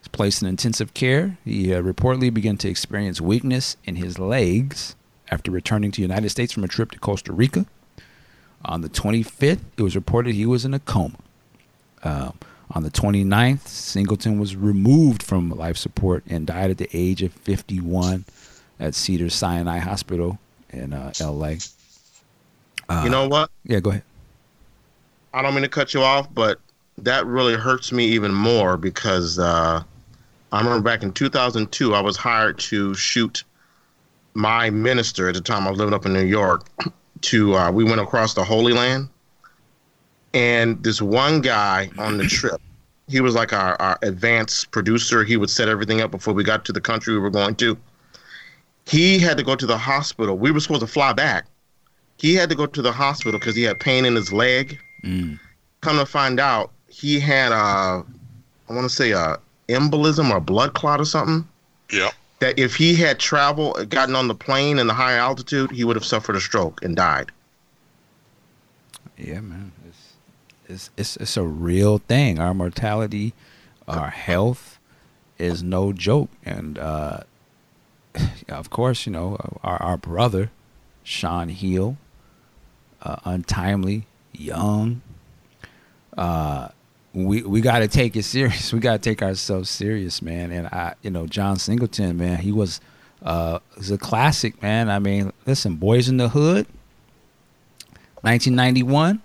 Was 0.00 0.08
placed 0.08 0.42
in 0.42 0.48
intensive 0.48 0.92
care. 0.92 1.38
He 1.42 1.72
uh, 1.72 1.80
reportedly 1.80 2.32
began 2.32 2.58
to 2.58 2.68
experience 2.68 3.18
weakness 3.18 3.78
in 3.84 3.96
his 3.96 4.18
legs 4.18 4.94
after 5.30 5.50
returning 5.50 5.90
to 5.92 5.96
the 5.96 6.02
United 6.02 6.28
States 6.28 6.52
from 6.52 6.64
a 6.64 6.68
trip 6.68 6.90
to 6.90 6.98
Costa 6.98 7.32
Rica. 7.32 7.64
On 8.64 8.80
the 8.80 8.88
25th, 8.88 9.60
it 9.76 9.82
was 9.82 9.94
reported 9.94 10.34
he 10.34 10.46
was 10.46 10.64
in 10.64 10.74
a 10.74 10.78
coma. 10.78 11.18
Uh, 12.02 12.32
on 12.70 12.82
the 12.82 12.90
29th, 12.90 13.66
Singleton 13.66 14.38
was 14.38 14.54
removed 14.54 15.22
from 15.22 15.50
life 15.50 15.76
support 15.76 16.22
and 16.28 16.46
died 16.46 16.70
at 16.70 16.78
the 16.78 16.88
age 16.92 17.22
of 17.22 17.32
51 17.32 18.24
at 18.78 18.94
Cedars 18.94 19.34
Sinai 19.34 19.78
Hospital 19.78 20.38
in 20.70 20.92
uh, 20.92 21.12
L.A. 21.20 21.58
Uh, 22.88 23.02
you 23.04 23.10
know 23.10 23.28
what? 23.28 23.50
Yeah, 23.64 23.80
go 23.80 23.90
ahead. 23.90 24.02
I 25.32 25.42
don't 25.42 25.54
mean 25.54 25.62
to 25.62 25.68
cut 25.68 25.94
you 25.94 26.02
off, 26.02 26.32
but 26.34 26.60
that 26.98 27.26
really 27.26 27.54
hurts 27.54 27.92
me 27.92 28.04
even 28.06 28.32
more 28.32 28.76
because 28.76 29.38
uh, 29.38 29.82
I 30.52 30.58
remember 30.58 30.82
back 30.82 31.02
in 31.02 31.12
2002, 31.12 31.94
I 31.94 32.00
was 32.00 32.16
hired 32.16 32.58
to 32.60 32.94
shoot 32.94 33.44
my 34.34 34.70
minister 34.70 35.28
at 35.28 35.34
the 35.34 35.40
time 35.40 35.66
I 35.66 35.70
was 35.70 35.78
living 35.78 35.94
up 35.94 36.06
in 36.06 36.12
New 36.12 36.24
York 36.24 36.66
to 37.22 37.54
uh, 37.54 37.70
we 37.70 37.84
went 37.84 38.00
across 38.00 38.34
the 38.34 38.44
Holy 38.44 38.72
Land, 38.72 39.08
and 40.34 40.82
this 40.82 41.00
one 41.00 41.40
guy 41.40 41.90
on 41.98 42.18
the 42.18 42.26
trip, 42.26 42.60
he 43.08 43.20
was 43.20 43.34
like 43.34 43.52
our, 43.52 43.80
our 43.80 43.98
advanced 44.02 44.70
producer. 44.70 45.24
He 45.24 45.36
would 45.36 45.50
set 45.50 45.68
everything 45.68 46.00
up 46.00 46.10
before 46.10 46.34
we 46.34 46.44
got 46.44 46.64
to 46.66 46.72
the 46.72 46.80
country 46.80 47.14
we 47.14 47.20
were 47.20 47.30
going 47.30 47.56
to. 47.56 47.78
He 48.86 49.18
had 49.18 49.36
to 49.36 49.42
go 49.42 49.54
to 49.54 49.66
the 49.66 49.78
hospital. 49.78 50.38
We 50.38 50.50
were 50.50 50.60
supposed 50.60 50.80
to 50.80 50.86
fly 50.86 51.12
back. 51.12 51.46
He 52.16 52.34
had 52.34 52.48
to 52.48 52.54
go 52.54 52.66
to 52.66 52.82
the 52.82 52.92
hospital 52.92 53.38
because 53.38 53.54
he 53.54 53.62
had 53.62 53.78
pain 53.78 54.04
in 54.04 54.14
his 54.14 54.32
leg. 54.32 54.78
Mm. 55.04 55.38
Come 55.80 55.98
to 55.98 56.06
find 56.06 56.40
out, 56.40 56.72
he 56.88 57.20
had 57.20 57.52
a, 57.52 57.54
I 57.54 58.04
want 58.70 58.88
to 58.88 58.94
say 58.94 59.12
a 59.12 59.38
embolism 59.68 60.30
or 60.30 60.38
a 60.38 60.40
blood 60.40 60.74
clot 60.74 61.00
or 61.00 61.04
something. 61.04 61.46
Yeah 61.92 62.10
that 62.40 62.58
if 62.58 62.76
he 62.76 62.94
had 62.94 63.18
traveled, 63.18 63.88
gotten 63.88 64.14
on 64.14 64.28
the 64.28 64.34
plane 64.34 64.78
in 64.78 64.86
the 64.86 64.94
high 64.94 65.14
altitude, 65.14 65.70
he 65.70 65.84
would 65.84 65.96
have 65.96 66.04
suffered 66.04 66.36
a 66.36 66.40
stroke 66.40 66.82
and 66.82 66.94
died. 66.94 67.32
Yeah, 69.16 69.40
man, 69.40 69.72
it's 69.88 70.14
it's 70.68 70.90
it's, 70.96 71.16
it's 71.16 71.36
a 71.36 71.42
real 71.42 71.98
thing. 71.98 72.38
Our 72.38 72.54
mortality, 72.54 73.34
our 73.88 74.10
health, 74.10 74.78
is 75.38 75.62
no 75.62 75.92
joke, 75.92 76.30
and 76.44 76.78
uh, 76.78 77.20
of 78.48 78.70
course, 78.70 79.06
you 79.06 79.12
know 79.12 79.58
our 79.64 79.82
our 79.82 79.96
brother, 79.96 80.50
Sean 81.02 81.48
Heal, 81.48 81.96
uh, 83.02 83.16
untimely 83.24 84.06
young. 84.32 85.02
Uh, 86.16 86.68
we 87.14 87.42
we 87.42 87.60
got 87.60 87.80
to 87.80 87.88
take 87.88 88.16
it 88.16 88.24
serious. 88.24 88.72
We 88.78 88.80
got 88.80 89.02
to 89.02 89.10
take 89.10 89.22
ourselves 89.22 89.70
serious, 89.70 90.22
man. 90.22 90.52
And 90.52 90.66
I, 90.68 90.94
you 91.02 91.10
know, 91.10 91.26
John 91.26 91.56
Singleton, 91.56 92.16
man, 92.16 92.38
he 92.38 92.52
was 92.52 92.80
uh, 93.22 93.58
was 93.76 93.90
a 93.90 93.98
classic, 93.98 94.62
man. 94.62 94.88
I 94.88 94.98
mean, 94.98 95.32
listen, 95.46 95.76
Boyz 95.76 96.08
n 96.08 96.18
the 96.18 96.28
Hood, 96.28 96.66
1991, 98.22 99.20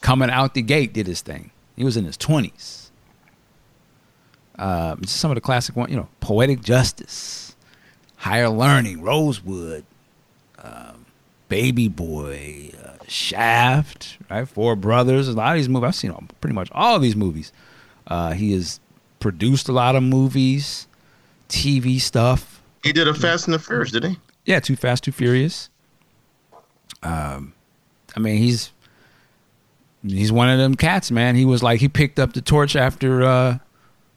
coming 0.00 0.30
out 0.30 0.54
the 0.54 0.62
gate, 0.62 0.92
did 0.92 1.06
his 1.06 1.20
thing. 1.20 1.50
He 1.76 1.84
was 1.84 1.96
in 1.96 2.04
his 2.04 2.16
20s. 2.16 2.90
Uh, 4.58 4.96
some 5.04 5.30
of 5.30 5.34
the 5.34 5.40
classic 5.40 5.74
one, 5.74 5.90
you 5.90 5.96
know, 5.96 6.08
Poetic 6.20 6.62
Justice, 6.62 7.56
Higher 8.16 8.48
Learning, 8.48 9.02
Rosewood, 9.02 9.84
um, 10.62 11.06
Baby 11.48 11.88
Boy, 11.88 12.70
uh, 12.83 12.83
Shaft, 13.08 14.18
right? 14.30 14.48
Four 14.48 14.76
Brothers. 14.76 15.28
A 15.28 15.32
lot 15.32 15.52
of 15.52 15.58
these 15.58 15.68
movies, 15.68 15.86
I've 15.88 15.94
seen 15.94 16.28
pretty 16.40 16.54
much 16.54 16.68
all 16.72 16.96
of 16.96 17.02
these 17.02 17.16
movies. 17.16 17.52
Uh, 18.06 18.32
he 18.32 18.52
has 18.52 18.80
produced 19.20 19.68
a 19.68 19.72
lot 19.72 19.96
of 19.96 20.02
movies, 20.02 20.86
TV 21.48 22.00
stuff. 22.00 22.62
He 22.82 22.92
did 22.92 23.08
a 23.08 23.14
Fast 23.14 23.46
and 23.46 23.54
the 23.54 23.58
Furious, 23.58 23.90
did 23.90 24.04
he? 24.04 24.18
Yeah, 24.44 24.60
Too 24.60 24.76
Fast, 24.76 25.04
Too 25.04 25.12
Furious. 25.12 25.70
Um, 27.02 27.54
I 28.16 28.20
mean, 28.20 28.38
he's 28.38 28.70
he's 30.02 30.32
one 30.32 30.48
of 30.48 30.58
them 30.58 30.74
cats, 30.74 31.10
man. 31.10 31.34
He 31.36 31.44
was 31.44 31.62
like 31.62 31.80
he 31.80 31.88
picked 31.88 32.18
up 32.18 32.32
the 32.32 32.40
torch 32.40 32.76
after, 32.76 33.22
uh, 33.22 33.58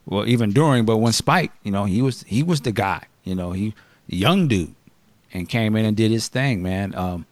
well, 0.06 0.28
even 0.28 0.52
during, 0.52 0.86
but 0.86 0.98
when 0.98 1.14
Spike, 1.14 1.52
you 1.64 1.72
know, 1.72 1.86
he 1.86 2.02
was 2.02 2.24
he 2.24 2.44
was 2.44 2.62
the 2.62 2.72
guy, 2.72 3.04
you 3.24 3.36
know, 3.36 3.52
he 3.52 3.74
young 4.08 4.48
dude, 4.48 4.74
and 5.34 5.48
came 5.50 5.76
in 5.76 5.86
and 5.86 5.96
did 5.96 6.12
his 6.12 6.28
thing, 6.28 6.62
man. 6.62 6.96
Um, 6.96 7.26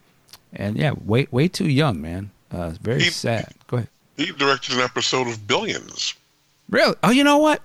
and 0.55 0.77
yeah, 0.77 0.91
way 1.05 1.27
way 1.31 1.47
too 1.47 1.69
young, 1.69 2.01
man. 2.01 2.31
Uh, 2.51 2.71
very 2.81 3.03
he, 3.03 3.09
sad. 3.09 3.53
Go 3.67 3.77
ahead. 3.77 3.89
He 4.17 4.31
directed 4.31 4.75
an 4.75 4.81
episode 4.81 5.27
of 5.27 5.45
Billions. 5.47 6.13
Really? 6.69 6.95
Oh, 7.03 7.11
you 7.11 7.23
know 7.23 7.37
what? 7.37 7.61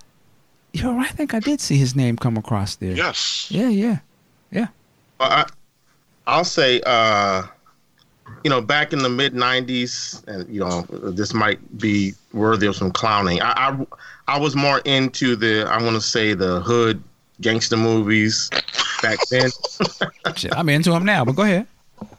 You 0.73 0.83
know, 0.85 0.99
I 0.99 1.09
think 1.09 1.35
I 1.35 1.41
did 1.41 1.61
see 1.61 1.77
his 1.77 1.97
name 1.97 2.17
come 2.17 2.37
across 2.37 2.77
there. 2.77 2.93
Yes. 2.93 3.49
Yeah, 3.51 3.69
yeah, 3.69 3.99
yeah. 4.51 4.69
Well, 5.19 5.31
I, 5.31 5.47
I'll 6.27 6.45
say, 6.45 6.81
uh, 6.87 7.43
you 8.45 8.51
know, 8.51 8.61
back 8.61 8.93
in 8.93 9.01
the 9.01 9.09
mid 9.09 9.35
'90s, 9.35 10.27
and 10.29 10.49
you 10.53 10.61
know, 10.61 10.83
this 11.11 11.35
might 11.35 11.79
be 11.79 12.15
worthy 12.33 12.67
of 12.67 12.77
some 12.77 12.91
clowning. 12.91 13.41
I, 13.43 13.53
I, 13.71 13.87
I 14.29 14.39
was 14.39 14.55
more 14.55 14.81
into 14.85 15.35
the, 15.35 15.65
I 15.69 15.83
want 15.83 15.97
to 15.97 16.01
say, 16.01 16.35
the 16.35 16.61
hood 16.61 17.03
gangster 17.41 17.77
movies 17.77 18.49
back 19.03 19.19
then. 19.29 19.51
I'm 20.53 20.69
into 20.69 20.91
them 20.91 21.05
now, 21.05 21.25
but 21.25 21.35
go 21.35 21.43
ahead. 21.43 21.67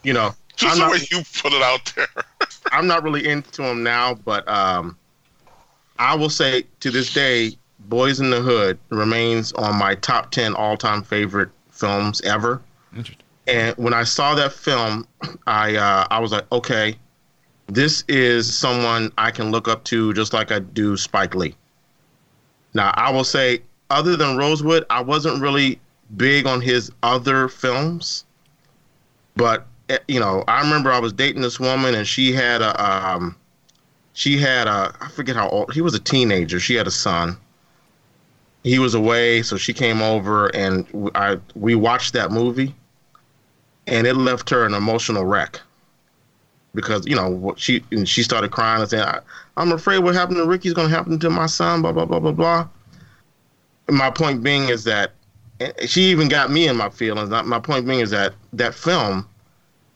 You 0.03 0.13
know, 0.13 0.36
just 0.56 0.74
I'm 0.74 0.80
the 0.80 0.86
not, 0.86 0.91
way 0.91 1.08
you 1.12 1.24
put 1.41 1.54
it 1.54 1.62
out 1.62 1.93
there. 1.95 2.08
I'm 2.72 2.88
not 2.88 3.04
really 3.04 3.28
into 3.28 3.64
him 3.64 3.84
now, 3.84 4.14
but 4.14 4.47
um, 4.47 4.97
I 5.99 6.16
will 6.16 6.30
say 6.30 6.64
to 6.80 6.91
this 6.91 7.14
day, 7.14 7.58
Boyz 7.89 8.22
n 8.22 8.30
the 8.30 8.41
Hood 8.41 8.78
remains 8.89 9.52
on 9.54 9.78
my 9.78 9.95
top 9.95 10.32
ten 10.32 10.54
all-time 10.54 11.04
favorite 11.04 11.49
films 11.70 12.22
ever. 12.22 12.62
Interesting. 12.95 13.26
And 13.47 13.76
when 13.78 13.93
I 13.93 14.04
saw 14.04 14.36
that 14.36 14.54
film, 14.54 15.08
I 15.47 15.76
uh, 15.76 16.08
I 16.10 16.20
was 16.20 16.32
like, 16.32 16.45
okay, 16.52 16.95
this 17.68 18.04
is 18.08 18.54
someone 18.54 19.12
I 19.18 19.32
can 19.32 19.52
look 19.52 19.68
up 19.68 19.84
to, 19.86 20.14
just 20.14 20.34
like 20.34 20.52
I 20.52 20.60
do 20.60 20.97
Spike 20.97 21.36
Lee. 21.36 21.56
Now, 22.74 22.93
I 22.95 23.12
will 23.12 23.24
say, 23.24 23.62
other 23.89 24.16
than 24.16 24.38
Rosewood, 24.38 24.86
I 24.89 25.02
wasn't 25.02 25.41
really 25.41 25.80
big 26.16 26.45
on 26.45 26.62
his 26.62 26.91
other 27.04 27.47
films, 27.47 28.26
but 29.36 29.68
you 30.07 30.19
know, 30.19 30.43
I 30.47 30.61
remember 30.61 30.91
I 30.91 30.99
was 30.99 31.13
dating 31.13 31.41
this 31.41 31.59
woman, 31.59 31.95
and 31.95 32.07
she 32.07 32.31
had 32.31 32.61
a 32.61 32.85
um, 32.85 33.35
she 34.13 34.37
had 34.37 34.67
a 34.67 34.93
I 34.99 35.09
forget 35.09 35.35
how 35.35 35.49
old 35.49 35.73
he 35.73 35.81
was 35.81 35.93
a 35.93 35.99
teenager. 35.99 36.59
She 36.59 36.75
had 36.75 36.87
a 36.87 36.91
son. 36.91 37.37
He 38.63 38.77
was 38.77 38.93
away, 38.93 39.41
so 39.41 39.57
she 39.57 39.73
came 39.73 40.01
over, 40.01 40.47
and 40.55 41.11
I 41.15 41.37
we 41.55 41.75
watched 41.75 42.13
that 42.13 42.31
movie 42.31 42.75
and 43.87 44.07
it 44.07 44.15
left 44.15 44.49
her 44.49 44.65
an 44.65 44.73
emotional 44.73 45.25
wreck 45.25 45.59
because 46.73 47.05
you 47.05 47.15
know 47.15 47.53
she 47.57 47.83
and 47.91 48.07
she 48.07 48.23
started 48.23 48.51
crying 48.51 48.81
and 48.81 48.89
saying, 48.89 49.05
"I'm 49.57 49.71
afraid 49.71 49.99
what 49.99 50.15
happened 50.15 50.37
to 50.37 50.45
Ricky 50.45 50.69
is 50.69 50.73
going 50.73 50.89
to 50.89 50.95
happen 50.95 51.19
to 51.19 51.29
my 51.29 51.45
son." 51.45 51.81
Blah 51.81 51.91
blah 51.91 52.05
blah 52.05 52.19
blah 52.19 52.31
blah. 52.31 52.67
My 53.89 54.09
point 54.09 54.43
being 54.43 54.69
is 54.69 54.83
that 54.85 55.13
she 55.85 56.03
even 56.03 56.27
got 56.27 56.51
me 56.51 56.67
in 56.67 56.77
my 56.77 56.89
feelings. 56.89 57.29
My 57.29 57.59
point 57.59 57.85
being 57.85 57.99
is 57.99 58.11
that 58.11 58.33
that 58.53 58.73
film 58.73 59.27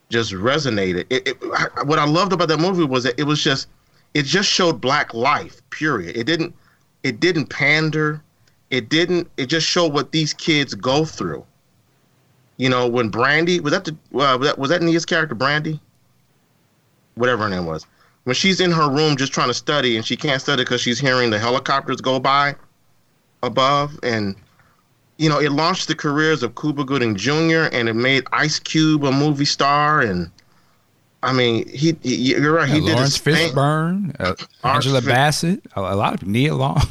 just 0.09 0.31
resonated. 0.33 1.05
It, 1.09 1.27
it, 1.27 1.85
what 1.85 1.99
I 1.99 2.05
loved 2.05 2.33
about 2.33 2.47
that 2.49 2.59
movie 2.59 2.83
was 2.83 3.03
that 3.03 3.19
it 3.19 3.23
was 3.23 3.43
just 3.43 3.67
it 4.13 4.23
just 4.23 4.49
showed 4.49 4.81
black 4.81 5.13
life. 5.13 5.61
Period. 5.69 6.15
It 6.15 6.25
didn't 6.25 6.55
it 7.03 7.19
didn't 7.19 7.47
pander. 7.47 8.21
It 8.69 8.89
didn't. 8.89 9.29
It 9.37 9.45
just 9.47 9.67
showed 9.67 9.93
what 9.93 10.11
these 10.11 10.33
kids 10.33 10.73
go 10.73 11.05
through 11.05 11.45
you 12.57 12.69
know, 12.69 12.87
when 12.87 13.09
Brandy 13.09 13.59
was 13.59 13.73
that 13.73 13.85
the 13.85 13.91
uh, 13.91 14.37
was 14.37 14.47
that 14.47 14.57
was 14.57 14.69
that 14.69 14.81
Nia's 14.81 15.05
character 15.05 15.35
Brandy, 15.35 15.79
whatever 17.15 17.43
her 17.43 17.49
name 17.49 17.65
was, 17.65 17.85
when 18.23 18.35
she's 18.35 18.61
in 18.61 18.71
her 18.71 18.89
room 18.89 19.17
just 19.17 19.33
trying 19.33 19.49
to 19.49 19.53
study 19.53 19.97
and 19.97 20.05
she 20.05 20.15
can't 20.15 20.41
study 20.41 20.63
because 20.63 20.81
she's 20.81 20.99
hearing 20.99 21.29
the 21.29 21.39
helicopters 21.39 21.99
go 21.99 22.19
by 22.19 22.55
above, 23.43 23.99
and 24.03 24.35
you 25.17 25.29
know, 25.29 25.39
it 25.39 25.51
launched 25.51 25.87
the 25.87 25.95
careers 25.95 26.43
of 26.43 26.55
Cuba 26.55 26.83
Gooding 26.83 27.15
Jr. 27.15 27.69
and 27.71 27.87
it 27.87 27.95
made 27.95 28.23
Ice 28.33 28.59
Cube 28.59 29.03
a 29.05 29.11
movie 29.11 29.45
star, 29.45 30.01
and 30.01 30.29
I 31.23 31.33
mean, 31.33 31.67
he, 31.69 31.95
he 32.03 32.33
you're 32.33 32.53
right, 32.53 32.67
he 32.67 32.79
yeah, 32.79 32.85
did 32.85 32.95
Laurence 32.95 33.17
Fishburne, 33.17 34.15
uh, 34.19 34.35
Angela 34.63 35.01
Bassett, 35.01 35.65
a, 35.75 35.79
a, 35.79 35.95
lot 35.95 36.21
of 36.21 36.27
Nia 36.27 36.53
Long. 36.53 36.81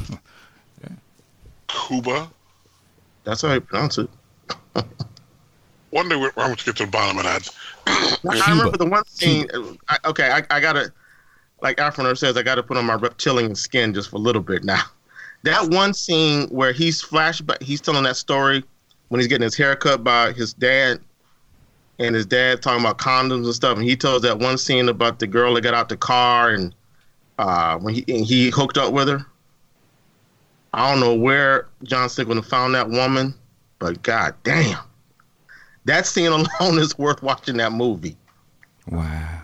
yeah. 0.81 0.95
Cuba. 1.67 2.29
That's 3.23 3.41
how 3.41 3.53
you 3.53 3.61
pronounce 3.61 3.97
it. 3.97 4.09
one 5.89 6.09
day 6.09 6.15
we're, 6.15 6.31
I'm 6.37 6.47
going 6.47 6.55
to 6.55 6.65
get 6.65 6.75
to 6.77 6.85
the 6.85 6.91
bottom 6.91 7.17
of 7.17 7.23
that. 7.23 7.49
I 7.87 8.49
remember 8.49 8.77
the 8.77 8.85
one 8.85 9.05
scene. 9.05 9.47
I, 9.87 9.97
okay, 10.05 10.31
I, 10.31 10.43
I 10.55 10.59
gotta, 10.59 10.91
like 11.61 11.77
Afroner 11.77 12.17
says, 12.17 12.37
I 12.37 12.43
gotta 12.43 12.63
put 12.63 12.77
on 12.77 12.85
my 12.85 12.95
reptilian 12.95 13.55
skin 13.55 13.93
just 13.93 14.09
for 14.09 14.17
a 14.17 14.19
little 14.19 14.41
bit 14.41 14.63
now. 14.63 14.83
That 15.45 15.69
one 15.69 15.93
scene 15.93 16.47
where 16.49 16.73
he's 16.73 17.01
flashback, 17.01 17.61
he's 17.61 17.81
telling 17.81 18.03
that 18.03 18.17
story 18.17 18.63
when 19.09 19.19
he's 19.19 19.27
getting 19.27 19.43
his 19.43 19.55
hair 19.55 19.75
cut 19.75 20.03
by 20.03 20.33
his 20.33 20.53
dad, 20.53 20.99
and 21.97 22.13
his 22.13 22.25
dad 22.25 22.61
talking 22.61 22.83
about 22.83 22.97
condoms 22.97 23.45
and 23.45 23.53
stuff, 23.55 23.77
and 23.77 23.87
he 23.87 23.95
tells 23.95 24.21
that 24.23 24.39
one 24.39 24.57
scene 24.57 24.89
about 24.89 25.19
the 25.19 25.27
girl 25.27 25.53
that 25.53 25.61
got 25.61 25.73
out 25.73 25.87
the 25.87 25.97
car 25.97 26.49
and 26.49 26.75
uh, 27.39 27.77
when 27.77 27.93
he 27.93 28.03
he 28.07 28.49
hooked 28.49 28.77
up 28.77 28.91
with 28.91 29.07
her. 29.07 29.25
I 30.73 30.91
don't 30.91 30.99
know 30.99 31.15
where 31.15 31.67
John 31.83 32.09
Singleton 32.09 32.43
found 32.43 32.75
that 32.75 32.89
woman, 32.89 33.33
but 33.79 34.03
god 34.03 34.35
damn 34.43 34.83
that 35.85 36.05
scene 36.05 36.31
alone 36.31 36.47
is 36.79 36.97
worth 36.97 37.23
watching 37.23 37.57
that 37.57 37.71
movie. 37.71 38.17
Wow. 38.89 39.41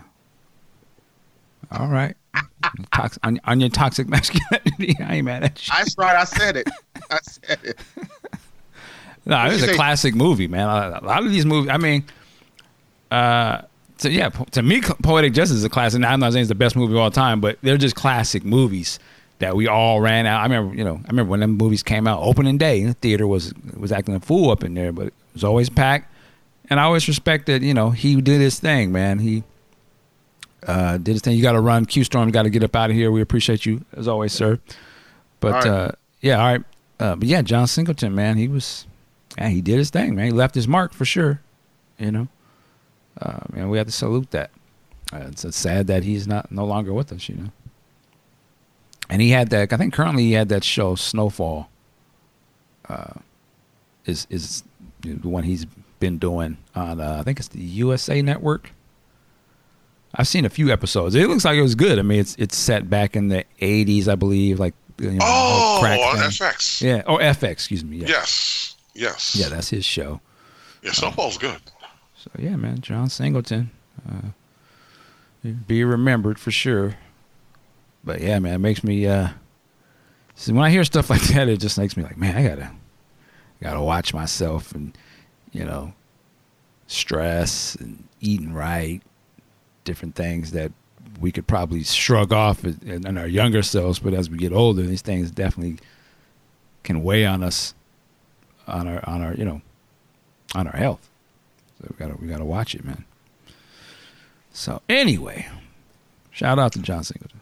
All 1.70 1.88
right. 1.88 2.14
Tox- 2.92 3.18
on, 3.22 3.40
on, 3.44 3.60
your 3.60 3.68
toxic 3.68 4.08
masculinity, 4.08 4.96
I 5.04 5.16
ain't 5.16 5.24
mad 5.24 5.44
at 5.44 5.66
you. 5.66 5.74
That's 5.76 5.96
right. 5.98 6.16
I 6.16 6.24
said 6.24 6.56
it. 6.56 6.68
I 7.10 7.18
said 7.22 7.58
it. 7.62 7.78
no, 9.26 9.44
it 9.46 9.52
was 9.52 9.62
a 9.62 9.66
say? 9.66 9.74
classic 9.74 10.14
movie, 10.14 10.48
man. 10.48 10.68
A 10.68 11.04
lot 11.04 11.24
of 11.24 11.30
these 11.30 11.44
movies, 11.44 11.70
I 11.70 11.76
mean, 11.76 12.04
uh, 13.10 13.62
so 13.98 14.08
yeah, 14.08 14.30
to 14.30 14.62
me, 14.62 14.80
Poetic 14.80 15.32
Justice 15.32 15.58
is 15.58 15.64
a 15.64 15.70
classic. 15.70 16.00
Now, 16.00 16.12
I'm 16.12 16.20
not 16.20 16.32
saying 16.32 16.42
it's 16.42 16.48
the 16.48 16.54
best 16.54 16.76
movie 16.76 16.94
of 16.94 17.00
all 17.00 17.10
time, 17.10 17.40
but 17.40 17.58
they're 17.62 17.76
just 17.76 17.94
classic 17.94 18.44
movies 18.44 18.98
that 19.38 19.54
we 19.54 19.68
all 19.68 20.00
ran 20.00 20.26
out. 20.26 20.40
I 20.40 20.44
remember, 20.44 20.74
you 20.74 20.84
know, 20.84 21.00
I 21.04 21.08
remember 21.08 21.30
when 21.30 21.40
them 21.40 21.52
movies 21.52 21.82
came 21.82 22.06
out, 22.06 22.20
opening 22.22 22.58
day, 22.58 22.84
the 22.84 22.94
theater 22.94 23.26
was 23.26 23.52
was 23.76 23.92
acting 23.92 24.14
a 24.14 24.20
fool 24.20 24.50
up 24.50 24.64
in 24.64 24.74
there, 24.74 24.92
but 24.92 25.08
it 25.08 25.14
was 25.34 25.44
always 25.44 25.68
packed 25.68 26.12
and 26.72 26.80
I 26.80 26.84
always 26.84 27.06
respected, 27.06 27.62
you 27.62 27.74
know, 27.74 27.90
he 27.90 28.18
did 28.20 28.40
his 28.40 28.58
thing, 28.58 28.92
man. 28.92 29.18
He 29.18 29.44
uh, 30.66 30.98
did 30.98 31.12
his 31.12 31.22
thing. 31.22 31.36
You 31.36 31.42
got 31.42 31.52
to 31.52 31.60
run. 31.60 31.86
Q 31.86 32.04
Storm 32.04 32.30
got 32.30 32.42
to 32.42 32.50
get 32.50 32.62
up 32.62 32.74
out 32.76 32.90
of 32.90 32.96
here. 32.96 33.10
We 33.10 33.20
appreciate 33.20 33.66
you 33.66 33.84
as 33.92 34.08
always, 34.08 34.32
sir. 34.32 34.58
But 35.40 35.52
right. 35.52 35.66
uh, 35.66 35.90
yeah, 36.20 36.38
all 36.38 36.52
right. 36.52 36.62
Uh, 37.00 37.16
but 37.16 37.26
yeah, 37.26 37.42
John 37.42 37.66
Singleton, 37.66 38.14
man, 38.14 38.36
he 38.36 38.46
was, 38.46 38.86
yeah, 39.36 39.48
he 39.48 39.60
did 39.60 39.78
his 39.78 39.90
thing, 39.90 40.14
man. 40.14 40.26
He 40.26 40.30
left 40.30 40.54
his 40.54 40.68
mark 40.68 40.92
for 40.92 41.04
sure. 41.04 41.40
You 41.98 42.12
know, 42.12 42.28
uh, 43.20 43.40
man, 43.52 43.68
we 43.68 43.78
have 43.78 43.88
to 43.88 43.92
salute 43.92 44.30
that. 44.30 44.50
Uh, 45.12 45.26
it's, 45.28 45.44
it's 45.44 45.56
sad 45.56 45.88
that 45.88 46.04
he's 46.04 46.26
not 46.26 46.52
no 46.52 46.64
longer 46.64 46.92
with 46.92 47.12
us. 47.12 47.28
You 47.28 47.34
know, 47.36 47.50
and 49.10 49.20
he 49.20 49.30
had 49.30 49.50
that. 49.50 49.72
I 49.72 49.76
think 49.76 49.92
currently 49.92 50.24
he 50.24 50.32
had 50.32 50.48
that 50.50 50.64
show 50.64 50.94
Snowfall. 50.94 51.68
Uh, 52.88 53.14
is 54.04 54.26
is 54.30 54.62
the 55.00 55.28
one 55.28 55.44
he's 55.44 55.64
been 56.00 56.18
doing 56.18 56.56
on 56.74 57.00
uh, 57.00 57.18
I 57.20 57.22
think 57.22 57.38
it's 57.38 57.48
the 57.48 57.60
USA 57.60 58.22
Network. 58.22 58.72
I've 60.14 60.28
seen 60.28 60.44
a 60.44 60.50
few 60.50 60.70
episodes. 60.70 61.14
It 61.14 61.28
looks 61.28 61.44
like 61.44 61.56
it 61.56 61.62
was 61.62 61.74
good. 61.74 61.98
I 61.98 62.02
mean, 62.02 62.20
it's 62.20 62.34
it's 62.36 62.56
set 62.56 62.90
back 62.90 63.16
in 63.16 63.28
the 63.28 63.44
'80s, 63.60 64.08
I 64.08 64.14
believe. 64.14 64.60
Like 64.60 64.74
you 64.98 65.12
know, 65.12 65.18
oh, 65.22 65.80
on 65.82 66.18
FX. 66.18 66.82
Yeah. 66.82 67.02
Oh, 67.06 67.16
FX. 67.16 67.50
Excuse 67.50 67.84
me. 67.84 67.98
Yeah. 67.98 68.08
Yes. 68.08 68.76
Yes. 68.94 69.34
Yeah, 69.34 69.48
that's 69.48 69.70
his 69.70 69.84
show. 69.84 70.20
Yeah, 70.82 70.92
Snowfall's 70.92 71.36
um, 71.36 71.40
good. 71.40 71.60
So 72.16 72.30
yeah, 72.38 72.56
man, 72.56 72.80
John 72.80 73.08
Singleton. 73.08 73.70
Uh, 74.08 74.28
be 75.66 75.84
remembered 75.84 76.38
for 76.38 76.50
sure. 76.50 76.96
But 78.04 78.20
yeah, 78.20 78.38
man, 78.38 78.54
it 78.54 78.58
makes 78.58 78.84
me. 78.84 79.06
uh 79.06 79.28
see, 80.34 80.52
when 80.52 80.64
I 80.64 80.70
hear 80.70 80.84
stuff 80.84 81.10
like 81.10 81.22
that, 81.22 81.48
it 81.48 81.58
just 81.58 81.78
makes 81.78 81.96
me 81.96 82.02
like, 82.02 82.16
man, 82.16 82.36
I 82.36 82.48
gotta, 82.48 82.70
gotta 83.62 83.80
watch 83.80 84.12
myself 84.12 84.72
and, 84.72 84.96
you 85.52 85.64
know, 85.64 85.92
stress 86.86 87.74
and 87.76 88.08
eating 88.20 88.52
right, 88.52 89.02
different 89.84 90.14
things 90.14 90.52
that 90.52 90.72
we 91.20 91.32
could 91.32 91.46
probably 91.46 91.84
shrug 91.84 92.32
off 92.32 92.64
in, 92.64 93.18
our 93.18 93.26
younger 93.26 93.62
selves, 93.62 93.98
but 93.98 94.14
as 94.14 94.30
we 94.30 94.36
get 94.38 94.52
older, 94.52 94.82
these 94.82 95.02
things 95.02 95.30
definitely 95.30 95.78
can 96.82 97.02
weigh 97.02 97.26
on 97.26 97.42
us, 97.42 97.74
on 98.66 98.88
our 98.88 99.08
on 99.08 99.22
our 99.22 99.34
you 99.34 99.44
know, 99.44 99.60
on 100.54 100.66
our 100.66 100.76
health. 100.76 101.08
So 101.80 101.88
we 101.90 101.96
gotta 101.96 102.20
we 102.20 102.28
gotta 102.28 102.44
watch 102.44 102.74
it, 102.74 102.84
man. 102.84 103.04
So 104.52 104.82
anyway, 104.88 105.48
shout 106.30 106.58
out 106.58 106.72
to 106.72 106.80
John 106.80 107.04
Singleton. 107.04 107.40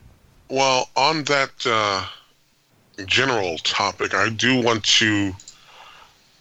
Well, 0.48 0.88
on 0.96 1.24
that 1.24 1.50
uh, 1.64 2.06
general 3.06 3.56
topic, 3.58 4.14
I 4.14 4.30
do 4.30 4.62
want 4.62 4.84
to 4.84 5.32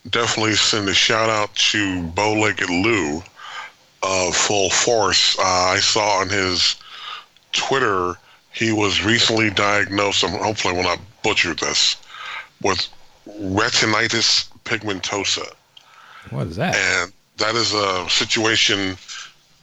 definitely 0.09 0.55
send 0.55 0.89
a 0.89 0.93
shout 0.93 1.30
out 1.30 1.53
to 1.55 2.03
Bow-Legged 2.07 2.69
Lou 2.69 3.21
of 4.03 4.35
Full 4.35 4.69
Force. 4.69 5.38
Uh, 5.39 5.43
I 5.43 5.80
saw 5.80 6.19
on 6.19 6.30
his 6.30 6.76
Twitter 7.51 8.15
he 8.51 8.71
was 8.71 9.03
recently 9.03 9.49
diagnosed. 9.49 10.23
I'm 10.23 10.31
hopefully 10.31 10.73
I 10.73 10.77
will 10.77 10.84
not 10.84 10.99
butcher 11.23 11.53
this 11.53 11.95
with 12.61 12.88
retinitis 13.27 14.49
pigmentosa. 14.65 15.53
What 16.30 16.47
is 16.47 16.55
that? 16.57 16.76
And 16.76 17.13
that 17.38 17.55
is 17.55 17.73
a 17.73 18.09
situation 18.09 18.97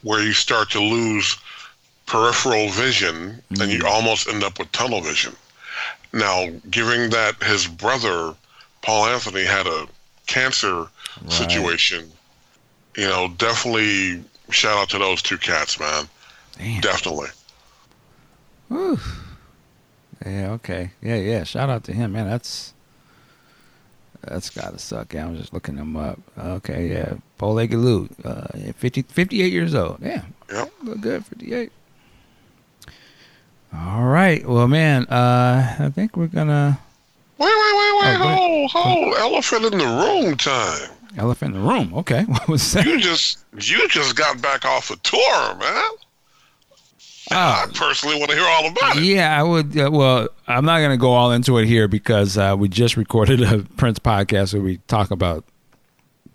where 0.02 0.22
you 0.22 0.32
start 0.32 0.70
to 0.70 0.80
lose 0.80 1.36
peripheral 2.06 2.68
vision 2.70 3.42
mm. 3.52 3.60
and 3.60 3.70
you 3.70 3.80
mm. 3.80 3.90
almost 3.90 4.28
end 4.28 4.44
up 4.44 4.58
with 4.58 4.70
tunnel 4.72 5.00
vision. 5.00 5.34
Now, 6.12 6.48
given 6.70 7.10
that 7.10 7.42
his 7.42 7.66
brother, 7.66 8.34
Paul 8.82 9.06
Anthony, 9.06 9.44
had 9.44 9.66
a 9.66 9.86
cancer 10.26 10.86
right. 11.22 11.32
situation, 11.32 12.10
you 12.96 13.06
know, 13.06 13.28
definitely 13.36 14.22
shout 14.50 14.78
out 14.78 14.90
to 14.90 14.98
those 14.98 15.22
two 15.22 15.38
cats, 15.38 15.78
man. 15.78 16.08
Damn. 16.58 16.80
Definitely. 16.80 17.28
Whew. 18.68 18.98
Yeah, 20.24 20.52
okay. 20.52 20.90
Yeah, 21.02 21.16
yeah. 21.16 21.44
Shout 21.44 21.68
out 21.68 21.84
to 21.84 21.92
him, 21.92 22.12
man. 22.12 22.26
That's 22.28 22.72
that's 24.22 24.50
gotta 24.50 24.78
suck. 24.78 25.12
Yeah, 25.12 25.26
I 25.26 25.30
was 25.30 25.38
just 25.40 25.52
looking 25.52 25.76
him 25.76 25.96
up. 25.96 26.18
Okay, 26.38 26.88
yeah. 26.88 27.14
Paul 27.38 27.54
Lou, 27.54 28.08
uh 28.24 28.46
50, 28.76 29.02
58 29.02 29.52
years 29.52 29.74
old. 29.74 29.98
Yeah. 30.02 30.22
Yep. 30.50 30.72
Look 30.82 31.00
good, 31.00 31.26
58. 31.26 31.70
All 33.74 34.04
right. 34.04 34.46
Well, 34.46 34.68
man, 34.68 35.04
uh 35.06 35.76
I 35.78 35.90
think 35.90 36.16
we're 36.16 36.26
gonna 36.28 36.80
Wait, 37.38 37.46
wait, 37.46 37.76
wait, 37.76 37.94
wait, 38.00 38.16
oh, 38.18 38.68
hold, 38.68 38.70
hold. 38.70 39.14
Elephant 39.18 39.64
in 39.66 39.78
the 39.78 39.84
room 39.84 40.36
time. 40.38 40.90
Elephant 41.16 41.54
in 41.54 41.62
the 41.62 41.68
room. 41.68 41.94
Okay. 41.94 42.24
What 42.28 42.48
was 42.48 42.72
that? 42.72 42.86
You 42.86 43.00
just 43.00 43.44
you 43.58 43.88
just 43.88 44.16
got 44.16 44.40
back 44.42 44.64
off 44.64 44.90
a 44.90 44.96
tour, 44.96 45.54
man. 45.56 45.90
Ah. 47.30 47.64
I 47.64 47.66
personally 47.72 48.18
want 48.18 48.30
to 48.30 48.36
hear 48.36 48.46
all 48.46 48.68
about 48.68 48.96
it. 48.96 49.02
Yeah, 49.02 49.38
I 49.38 49.42
would. 49.42 49.76
Uh, 49.76 49.90
well, 49.92 50.28
I'm 50.46 50.64
not 50.64 50.78
going 50.78 50.92
to 50.92 50.96
go 50.96 51.12
all 51.12 51.32
into 51.32 51.58
it 51.58 51.66
here 51.66 51.88
because 51.88 52.38
uh, 52.38 52.54
we 52.56 52.68
just 52.68 52.96
recorded 52.96 53.42
a 53.42 53.58
Prince 53.76 53.98
podcast 53.98 54.54
where 54.54 54.62
we 54.62 54.76
talk 54.86 55.10
about 55.10 55.44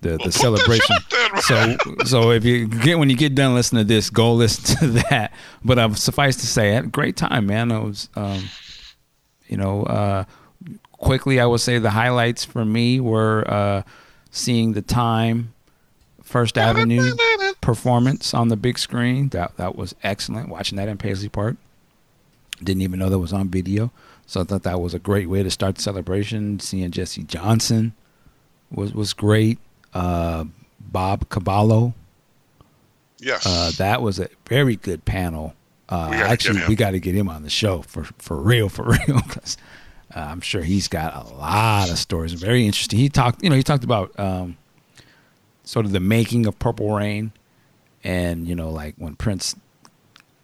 the, 0.02 0.10
the 0.10 0.18
well, 0.24 0.32
celebration. 0.32 0.96
so, 1.40 1.76
so 2.04 2.30
if 2.30 2.44
you 2.44 2.66
get 2.66 2.98
when 2.98 3.08
you 3.08 3.16
get 3.16 3.34
done 3.34 3.54
listening 3.54 3.84
to 3.84 3.88
this, 3.88 4.10
go 4.10 4.34
listen 4.34 4.78
to 4.78 4.86
that. 5.08 5.32
But 5.64 5.78
uh, 5.78 5.94
suffice 5.94 6.36
to 6.36 6.46
say, 6.46 6.72
I 6.72 6.74
had 6.74 6.84
a 6.84 6.88
great 6.88 7.16
time, 7.16 7.46
man. 7.46 7.72
I 7.72 7.78
was, 7.78 8.10
um, 8.14 8.42
you 9.46 9.56
know, 9.56 9.84
uh, 9.84 10.24
quickly, 10.92 11.40
I 11.40 11.46
would 11.46 11.60
say 11.60 11.78
the 11.78 11.90
highlights 11.90 12.44
for 12.44 12.64
me 12.64 13.00
were 13.00 13.44
uh, 13.48 13.82
seeing 14.32 14.72
the 14.72 14.82
time, 14.82 15.54
First 16.24 16.58
Avenue 16.58 17.14
performance 17.60 18.34
on 18.34 18.48
the 18.48 18.56
big 18.56 18.78
screen. 18.78 19.28
That 19.28 19.56
that 19.58 19.76
was 19.76 19.94
excellent. 20.02 20.48
Watching 20.48 20.76
that 20.76 20.88
in 20.88 20.98
Paisley 20.98 21.28
Park. 21.28 21.56
Didn't 22.62 22.82
even 22.82 22.98
know 22.98 23.08
that 23.08 23.18
was 23.18 23.32
on 23.32 23.48
video. 23.48 23.92
So 24.26 24.40
I 24.40 24.44
thought 24.44 24.62
that 24.62 24.80
was 24.80 24.94
a 24.94 24.98
great 24.98 25.28
way 25.28 25.42
to 25.42 25.50
start 25.50 25.76
the 25.76 25.82
celebration. 25.82 26.58
Seeing 26.58 26.90
Jesse 26.90 27.22
Johnson 27.22 27.92
was 28.70 28.92
was 28.92 29.12
great. 29.12 29.58
Uh, 29.94 30.44
Bob 30.80 31.28
Cavallo. 31.28 31.94
Yes. 33.18 33.46
Uh, 33.46 33.70
that 33.78 34.02
was 34.02 34.18
a 34.18 34.28
very 34.48 34.76
good 34.76 35.04
panel. 35.04 35.54
Uh, 35.88 36.08
we 36.10 36.16
actually, 36.16 36.60
we 36.68 36.74
got 36.74 36.92
to 36.92 37.00
get 37.00 37.14
him 37.14 37.28
on 37.28 37.42
the 37.42 37.50
show 37.50 37.82
for 37.82 38.04
for 38.18 38.40
real, 38.40 38.68
for 38.68 38.84
real, 39.06 39.20
because 39.26 39.58
uh, 40.14 40.20
I'm 40.20 40.40
sure 40.40 40.62
he's 40.62 40.88
got 40.88 41.14
a 41.14 41.34
lot 41.34 41.90
of 41.90 41.98
stories. 41.98 42.32
Very 42.32 42.66
interesting. 42.66 42.98
He 42.98 43.08
talked, 43.08 43.42
you 43.42 43.50
know, 43.50 43.56
he 43.56 43.62
talked 43.62 43.84
about 43.84 44.18
um, 44.18 44.56
sort 45.64 45.86
of 45.86 45.92
the 45.92 46.00
making 46.00 46.46
of 46.46 46.58
Purple 46.58 46.94
Rain 46.94 47.32
and 48.04 48.48
you 48.48 48.54
know 48.54 48.70
like 48.70 48.94
when 48.98 49.14
Prince 49.16 49.54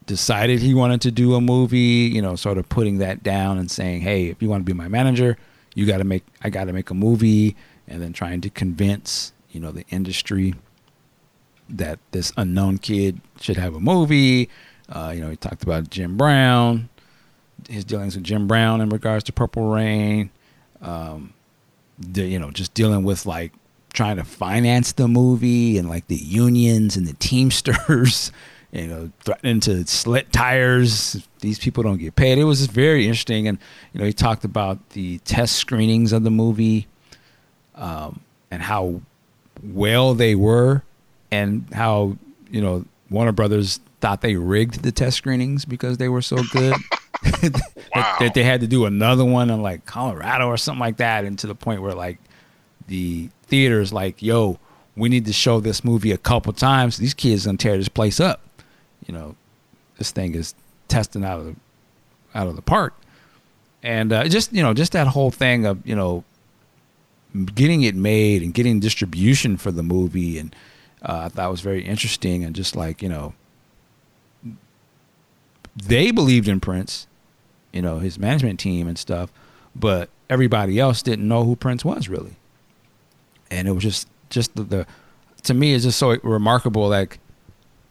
decided 0.07 0.61
he 0.61 0.73
wanted 0.75 1.03
to 1.03 1.11
do 1.11 1.35
a 1.35 1.41
movie, 1.41 1.79
you 1.79 2.23
know, 2.23 2.35
sort 2.35 2.57
of 2.57 2.69
putting 2.69 2.99
that 2.99 3.23
down 3.23 3.59
and 3.59 3.71
saying, 3.71 4.01
"Hey, 4.01 4.27
if 4.27 4.43
you 4.43 4.49
want 4.49 4.63
to 4.63 4.65
be 4.65 4.73
my 4.73 4.89
manager, 4.89 5.37
you 5.75 5.87
got 5.87 5.99
to 5.99 6.05
make 6.05 6.25
I 6.43 6.51
got 6.51 6.65
to 6.65 6.73
make 6.73 6.91
a 6.91 6.95
movie," 6.95 7.57
and 7.87 8.01
then 8.01 8.13
trying 8.13 8.41
to 8.43 8.51
convince, 8.51 9.33
you 9.51 9.61
know, 9.61 9.71
the 9.71 9.85
industry 9.91 10.55
that 11.69 11.99
this 12.13 12.33
unknown 12.37 12.79
kid 12.79 13.21
should 13.41 13.57
have 13.57 13.75
a 13.75 13.81
movie. 13.81 14.49
Uh, 14.89 15.13
you 15.15 15.21
know, 15.21 15.31
he 15.31 15.37
talked 15.37 15.63
about 15.63 15.91
Jim 15.91 16.17
Brown, 16.17 16.89
his 17.69 17.85
dealings 17.85 18.15
with 18.15 18.25
Jim 18.25 18.47
Brown 18.47 18.81
in 18.81 18.89
regards 18.89 19.25
to 19.25 19.33
Purple 19.33 19.71
Rain. 19.71 20.31
Um, 20.81 21.35
the, 21.99 22.25
you 22.25 22.39
know, 22.39 22.51
just 22.51 22.75
dealing 22.75 23.03
with 23.03 23.27
like 23.27 23.53
trying 23.93 24.17
to 24.17 24.25
finance 24.25 24.93
the 24.93 25.09
movie 25.09 25.79
and 25.79 25.89
like 25.89 26.07
the 26.07 26.17
unions 26.17 26.97
and 26.97 27.07
the 27.07 27.15
Teamsters, 27.15 28.31
you 28.73 28.87
know, 28.87 29.11
threatening 29.21 29.61
to 29.61 29.87
slit 29.87 30.33
tires. 30.33 31.27
These 31.41 31.59
people 31.59 31.83
don't 31.83 31.99
get 31.99 32.15
paid. 32.15 32.39
It 32.39 32.45
was 32.45 32.67
very 32.67 33.05
interesting. 33.05 33.49
And, 33.49 33.59
you 33.93 34.01
know, 34.01 34.07
he 34.07 34.13
talked 34.13 34.45
about 34.45 34.91
the 34.91 35.19
test 35.19 35.57
screenings 35.57 36.13
of 36.13 36.23
the 36.23 36.31
movie 36.31 36.87
um, 37.75 38.21
and 38.51 38.63
how 38.63 39.01
well 39.63 40.15
they 40.15 40.35
were 40.35 40.83
and 41.31 41.67
how, 41.73 42.17
you 42.51 42.61
know, 42.61 42.85
Warner 43.11 43.33
Brothers 43.33 43.81
thought 44.01 44.21
they 44.21 44.37
rigged 44.37 44.83
the 44.83 44.93
test 44.93 45.17
screenings 45.17 45.65
because 45.65 45.99
they 45.99 46.09
were 46.09 46.23
so 46.23 46.43
good. 46.53 46.75
wow. 47.95 48.17
that 48.21 48.35
they 48.35 48.43
had 48.43 48.61
to 48.61 48.67
do 48.67 48.85
another 48.85 49.25
one 49.25 49.51
in 49.51 49.63
like 49.63 49.85
Colorado 49.85 50.47
or 50.47 50.57
something 50.57 50.81
like 50.81 50.99
that, 50.99 51.25
and 51.25 51.39
to 51.41 51.47
the 51.47 51.55
point 51.55 51.83
where 51.83 51.95
like 51.95 52.19
the 52.87 53.29
theaters 53.45 53.93
like, 53.93 54.23
yo, 54.23 54.59
we 54.97 55.09
need 55.09 55.27
to 55.27 55.33
show 55.33 55.61
this 55.61 55.85
movie 55.85 56.13
a 56.13 56.19
couple 56.19 56.53
times. 56.53 56.97
These 56.97 57.15
kids 57.15 57.47
gonna 57.47 57.59
tear 57.59 57.77
this 57.77 57.89
place 57.89 58.21
up. 58.21 58.41
You 59.07 59.15
know, 59.15 59.37
this 59.97 60.11
thing 60.11 60.35
is 60.35 60.55
testing 60.89 61.25
out 61.25 61.41
of 61.41 61.47
the 61.47 61.57
out 62.35 62.47
of 62.47 62.57
the 62.57 62.63
park, 62.63 62.95
and 63.83 64.13
uh, 64.13 64.29
just 64.29 64.53
you 64.53 64.63
know, 64.63 64.75
just 64.75 64.93
that 64.93 65.09
whole 65.09 65.31
thing 65.31 65.67
of 65.67 65.87
you 65.87 65.97
know, 65.97 66.25
getting 67.55 67.83
it 67.83 67.95
made 67.95 68.43
and 68.43 68.55
getting 68.55 68.81
distribution 68.81 69.57
for 69.57 69.71
the 69.71 69.83
movie, 69.83 70.39
and 70.39 70.55
uh, 71.03 71.23
I 71.25 71.29
thought 71.29 71.51
was 71.51 71.61
very 71.61 71.85
interesting, 71.85 72.45
and 72.45 72.55
just 72.55 72.77
like 72.77 73.03
you 73.03 73.09
know, 73.09 73.35
they 75.85 76.11
believed 76.11 76.49
in 76.49 76.61
Prince, 76.61 77.07
you 77.73 77.83
know, 77.83 77.99
his 77.99 78.19
management 78.19 78.59
team 78.59 78.89
and 78.89 78.99
stuff, 78.99 79.31
but 79.75 80.11
everybody 80.29 80.79
else 80.79 81.03
didn't 81.03 81.27
know 81.27 81.45
who 81.45 81.57
Prince 81.57 81.85
was 81.85 82.09
really. 82.09 82.37
And 83.51 83.69
it 83.69 83.73
was 83.73 83.83
just 83.83 84.09
just 84.31 84.55
the, 84.57 84.63
the 84.63 84.87
to 85.45 85.55
me 85.55 85.73
it's 85.73 85.85
just 85.85 85.99
so 85.99 86.19
remarkable 86.23 86.89
like 86.89 87.19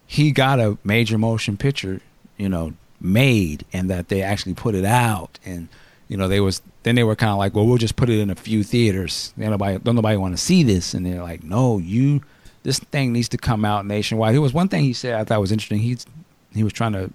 he 0.05 0.31
got 0.31 0.59
a 0.59 0.77
major 0.83 1.17
motion 1.17 1.57
picture 1.57 1.99
you 2.37 2.47
know 2.47 2.73
made 3.01 3.65
and 3.73 3.89
that 3.89 4.09
they 4.09 4.21
actually 4.21 4.53
put 4.53 4.75
it 4.75 4.85
out. 4.85 5.39
And 5.45 5.67
you 6.07 6.17
know 6.17 6.27
they 6.27 6.39
was 6.39 6.61
then 6.83 6.95
they 6.95 7.03
were 7.03 7.15
kind 7.15 7.31
of 7.31 7.37
like 7.37 7.55
well 7.55 7.65
we'll 7.65 7.77
just 7.77 7.95
put 7.95 8.09
it 8.09 8.19
in 8.19 8.29
a 8.29 8.35
few 8.35 8.63
theaters. 8.63 9.33
Don't 9.37 9.51
nobody 9.51 9.77
don't 9.79 9.95
nobody 9.95 10.17
want 10.17 10.37
to 10.37 10.41
see 10.41 10.63
this. 10.63 10.93
And 10.93 11.05
they're 11.05 11.23
like 11.23 11.43
no 11.43 11.77
you 11.77 12.21
this 12.63 12.79
thing 12.79 13.13
needs 13.13 13.29
to 13.29 13.37
come 13.37 13.63
out 13.63 13.85
nationwide. 13.85 14.35
It 14.35 14.39
was 14.39 14.53
one 14.53 14.67
thing 14.67 14.83
he 14.83 14.93
said 14.93 15.13
i 15.15 15.23
thought 15.23 15.39
was 15.41 15.51
interesting. 15.51 15.79
He's 15.79 16.05
he 16.53 16.63
was 16.63 16.73
trying 16.73 16.93
to 16.93 17.11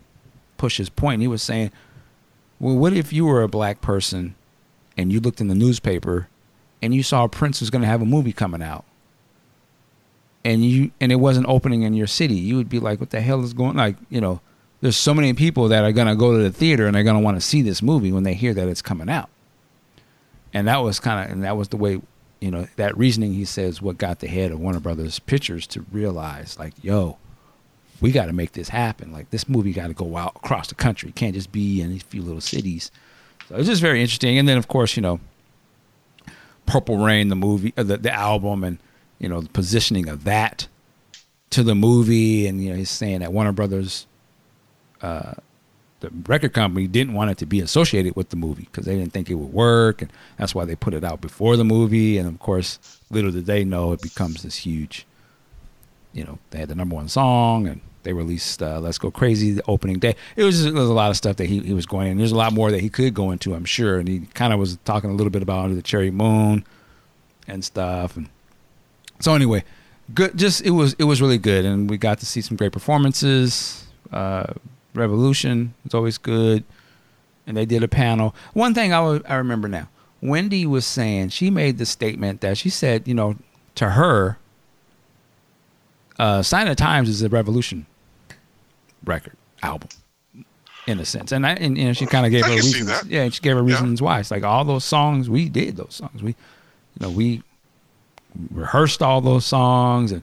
push 0.63 0.77
his 0.77 0.89
point 0.89 1.21
he 1.21 1.29
was 1.29 1.43
saying 1.43 1.71
well 2.61 2.77
what 2.77 2.93
if 2.93 3.13
you 3.13 3.27
were 3.27 3.43
a 3.43 3.49
black 3.49 3.81
person 3.81 4.35
and 4.97 5.13
you 5.13 5.21
looked 5.21 5.41
in 5.41 5.49
the 5.49 5.55
newspaper 5.55 6.29
and 6.83 6.93
you 6.93 7.03
saw 7.03 7.29
Prince 7.29 7.61
was 7.61 7.71
going 7.71 7.83
to 7.83 7.89
have 7.89 8.03
a 8.03 8.07
movie 8.07 8.33
coming 8.33 8.61
out, 8.61 8.85
and 10.45 10.65
you 10.65 10.91
and 11.01 11.13
it 11.13 11.17
wasn't 11.17 11.47
opening 11.49 11.83
in 11.83 11.95
your 11.95 12.09
city, 12.09 12.35
you 12.35 12.57
would 12.57 12.69
be 12.69 12.81
like, 12.81 13.01
"What 13.01 13.11
the 13.11 13.21
hell 13.21 13.43
is 13.45 13.55
going?" 13.55 13.77
Like, 13.77 13.97
you 14.11 14.21
know, 14.21 14.41
there's 14.81 14.97
so 14.97 15.15
many 15.15 15.33
people 15.33 15.69
that 15.69 15.85
are 15.85 15.93
going 15.93 16.09
to 16.09 16.17
go 16.17 16.37
to 16.37 16.43
the 16.43 16.51
theater 16.51 16.87
and 16.87 16.97
they're 16.97 17.05
going 17.05 17.17
to 17.17 17.23
want 17.23 17.37
to 17.37 17.41
see 17.41 17.63
this 17.63 17.81
movie 17.81 18.11
when 18.11 18.25
they 18.25 18.35
hear 18.35 18.53
that 18.53 18.69
it's 18.69 18.83
coming 18.83 19.09
out. 19.09 19.31
And 20.53 20.67
that 20.67 20.79
was 20.79 20.99
kind 20.99 21.25
of, 21.25 21.33
and 21.33 21.45
that 21.45 21.57
was 21.57 21.69
the 21.69 21.77
way, 21.77 22.03
you 22.41 22.51
know, 22.51 22.67
that 22.77 22.99
reasoning 22.99 23.33
he 23.33 23.45
says 23.45 23.81
what 23.81 23.97
got 23.97 24.19
the 24.19 24.27
head 24.27 24.51
of 24.51 24.61
Warner 24.61 24.81
Brothers 24.81 25.21
Pictures 25.21 25.67
to 25.69 25.87
realize, 25.93 26.59
like, 26.59 26.75
yo, 26.83 27.17
we 28.03 28.11
got 28.11 28.27
to 28.27 28.33
make 28.33 28.53
this 28.53 28.69
happen. 28.69 29.13
Like 29.13 29.31
this 29.31 29.49
movie 29.49 29.73
got 29.73 29.87
to 29.87 29.95
go 29.95 30.17
out 30.17 30.33
across 30.37 30.69
the 30.69 30.75
country. 30.75 31.11
It 31.11 31.15
can't 31.15 31.35
just 31.35 31.53
be 31.53 31.81
in 31.81 31.91
these 31.91 32.03
few 32.03 32.21
little 32.21 32.41
cities. 32.41 32.91
So 33.49 33.57
it's 33.57 33.69
just 33.69 33.81
very 33.81 34.03
interesting. 34.03 34.37
And 34.37 34.49
then 34.49 34.59
of 34.59 34.69
course, 34.69 34.97
you 34.97 35.03
know, 35.03 35.21
Purple 36.67 36.99
Rain, 36.99 37.29
the 37.29 37.37
movie, 37.37 37.73
uh, 37.77 37.83
the 37.83 37.97
the 37.97 38.13
album, 38.13 38.65
and 38.65 38.79
you 39.19 39.29
know 39.29 39.41
the 39.41 39.49
positioning 39.49 40.09
of 40.09 40.25
that 40.25 40.69
to 41.51 41.63
the 41.63 41.75
movie, 41.75 42.47
and 42.47 42.63
you 42.63 42.71
know 42.71 42.77
he's 42.77 42.91
saying 42.91 43.21
that 43.21 43.33
Warner 43.33 43.53
Brothers, 43.53 44.07
uh, 45.01 45.35
the 46.01 46.11
record 46.27 46.53
company, 46.53 46.87
didn't 46.87 47.15
want 47.15 47.31
it 47.31 47.39
to 47.39 47.47
be 47.47 47.61
associated 47.61 48.17
with 48.17 48.31
the 48.31 48.37
movie 48.37 48.65
because 48.65 48.87
they 48.87 48.97
didn't 48.97 49.13
think 49.13 49.29
it 49.29 49.35
would 49.35 49.53
work, 49.53 50.03
and 50.03 50.13
that's 50.39 50.55
why 50.55 50.65
they 50.65 50.77
put 50.77 50.95
it 50.95 51.05
out 51.05 51.21
before 51.21 51.57
the 51.57 51.65
movie. 51.65 52.17
And 52.17 52.29
of 52.29 52.39
course, 52.39 52.79
little 53.11 53.33
did 53.33 53.47
they 53.47 53.65
know 53.65 53.93
it 53.93 54.03
becomes 54.03 54.43
this 54.43 54.57
huge. 54.57 55.07
You 56.13 56.25
know, 56.25 56.39
they 56.51 56.59
had 56.59 56.69
the 56.69 56.75
number 56.75 56.95
one 56.95 57.09
song, 57.09 57.67
and 57.67 57.81
they 58.03 58.13
released 58.13 58.63
uh, 58.63 58.81
"Let's 58.81 58.99
Go 58.99 59.11
Crazy" 59.11 59.53
the 59.53 59.63
opening 59.69 59.99
day. 59.99 60.17
It 60.37 60.45
was 60.45 60.63
just, 60.63 60.75
was 60.75 60.89
a 60.89 60.93
lot 60.93 61.11
of 61.11 61.17
stuff 61.17 61.37
that 61.37 61.47
he 61.47 61.61
he 61.61 61.73
was 61.73 61.87
going 61.87 62.09
in. 62.09 62.19
There's 62.19 62.33
a 62.33 62.37
lot 62.37 62.53
more 62.53 62.71
that 62.71 62.81
he 62.81 62.89
could 62.89 63.15
go 63.15 63.31
into, 63.31 63.55
I'm 63.55 63.65
sure, 63.65 63.99
and 63.99 64.09
he 64.09 64.21
kind 64.35 64.53
of 64.53 64.59
was 64.59 64.79
talking 64.85 65.11
a 65.11 65.15
little 65.15 65.31
bit 65.31 65.43
about 65.43 65.65
Under 65.65 65.75
the 65.75 65.83
Cherry 65.83 66.11
Moon 66.11 66.65
and 67.47 67.65
stuff. 67.65 68.17
And 68.17 68.29
so 69.21 69.35
anyway, 69.35 69.65
good. 70.15 70.37
Just 70.37 70.63
it 70.63 70.71
was 70.71 70.95
it 70.95 71.05
was 71.05 71.21
really 71.21 71.39
good, 71.39 71.65
and 71.65 71.89
we 71.89 71.99
got 71.99 72.19
to 72.21 72.27
see 72.27 72.41
some 72.41 72.57
great 72.57 72.73
performances. 72.73 73.87
Uh, 74.13 74.53
Revolution 74.95 75.75
was 75.85 75.95
always 75.95 76.19
good, 76.19 76.65
and 77.47 77.57
they 77.57 77.65
did 77.65 77.83
a 77.83 77.89
panel. 77.89 78.35
One 78.53 78.75
thing 78.75 78.93
I 78.93 79.21
I 79.29 79.37
remember 79.37 79.69
now, 79.69 79.89
Wendy 80.21 80.67
was 80.67 80.85
saying 80.85 81.31
she 81.31 81.51
made 81.51 81.79
the 81.79 81.87
statement 81.87 82.41
that 82.43 82.59
she 82.59 82.69
said, 82.69 83.09
you 83.09 83.15
know, 83.15 83.37
to 83.77 83.91
her, 83.91 84.39
uh, 86.19 86.43
Sign 86.43 86.69
of 86.69 86.77
the 86.77 86.83
Times 86.83 87.09
is 87.09 87.23
a 87.23 87.29
revolution 87.29 87.87
record 89.05 89.37
album. 89.63 89.89
In 90.87 90.99
a 90.99 91.05
sense, 91.05 91.31
and 91.31 91.47
I 91.47 91.53
and 91.53 91.79
you 91.79 91.85
know 91.85 91.93
she 91.93 92.07
kind 92.07 92.27
of 92.27 92.33
gave 92.33 92.45
I 92.45 92.49
her 92.49 92.55
reasons. 92.57 93.05
Yeah, 93.07 93.29
she 93.29 93.41
gave 93.41 93.55
her 93.55 93.63
Yeah. 93.63 93.69
reasons 93.69 94.03
why. 94.03 94.19
It's 94.19 94.33
like 94.33 94.43
all 94.43 94.65
those 94.65 94.85
songs 94.85 95.31
we 95.31 95.49
did 95.49 95.77
those 95.77 95.95
songs. 95.95 96.21
We, 96.23 96.31
you 96.31 96.37
know, 97.01 97.11
we 97.11 97.43
rehearsed 98.51 99.03
all 99.03 99.21
those 99.21 99.45
songs 99.45 100.11
and 100.13 100.23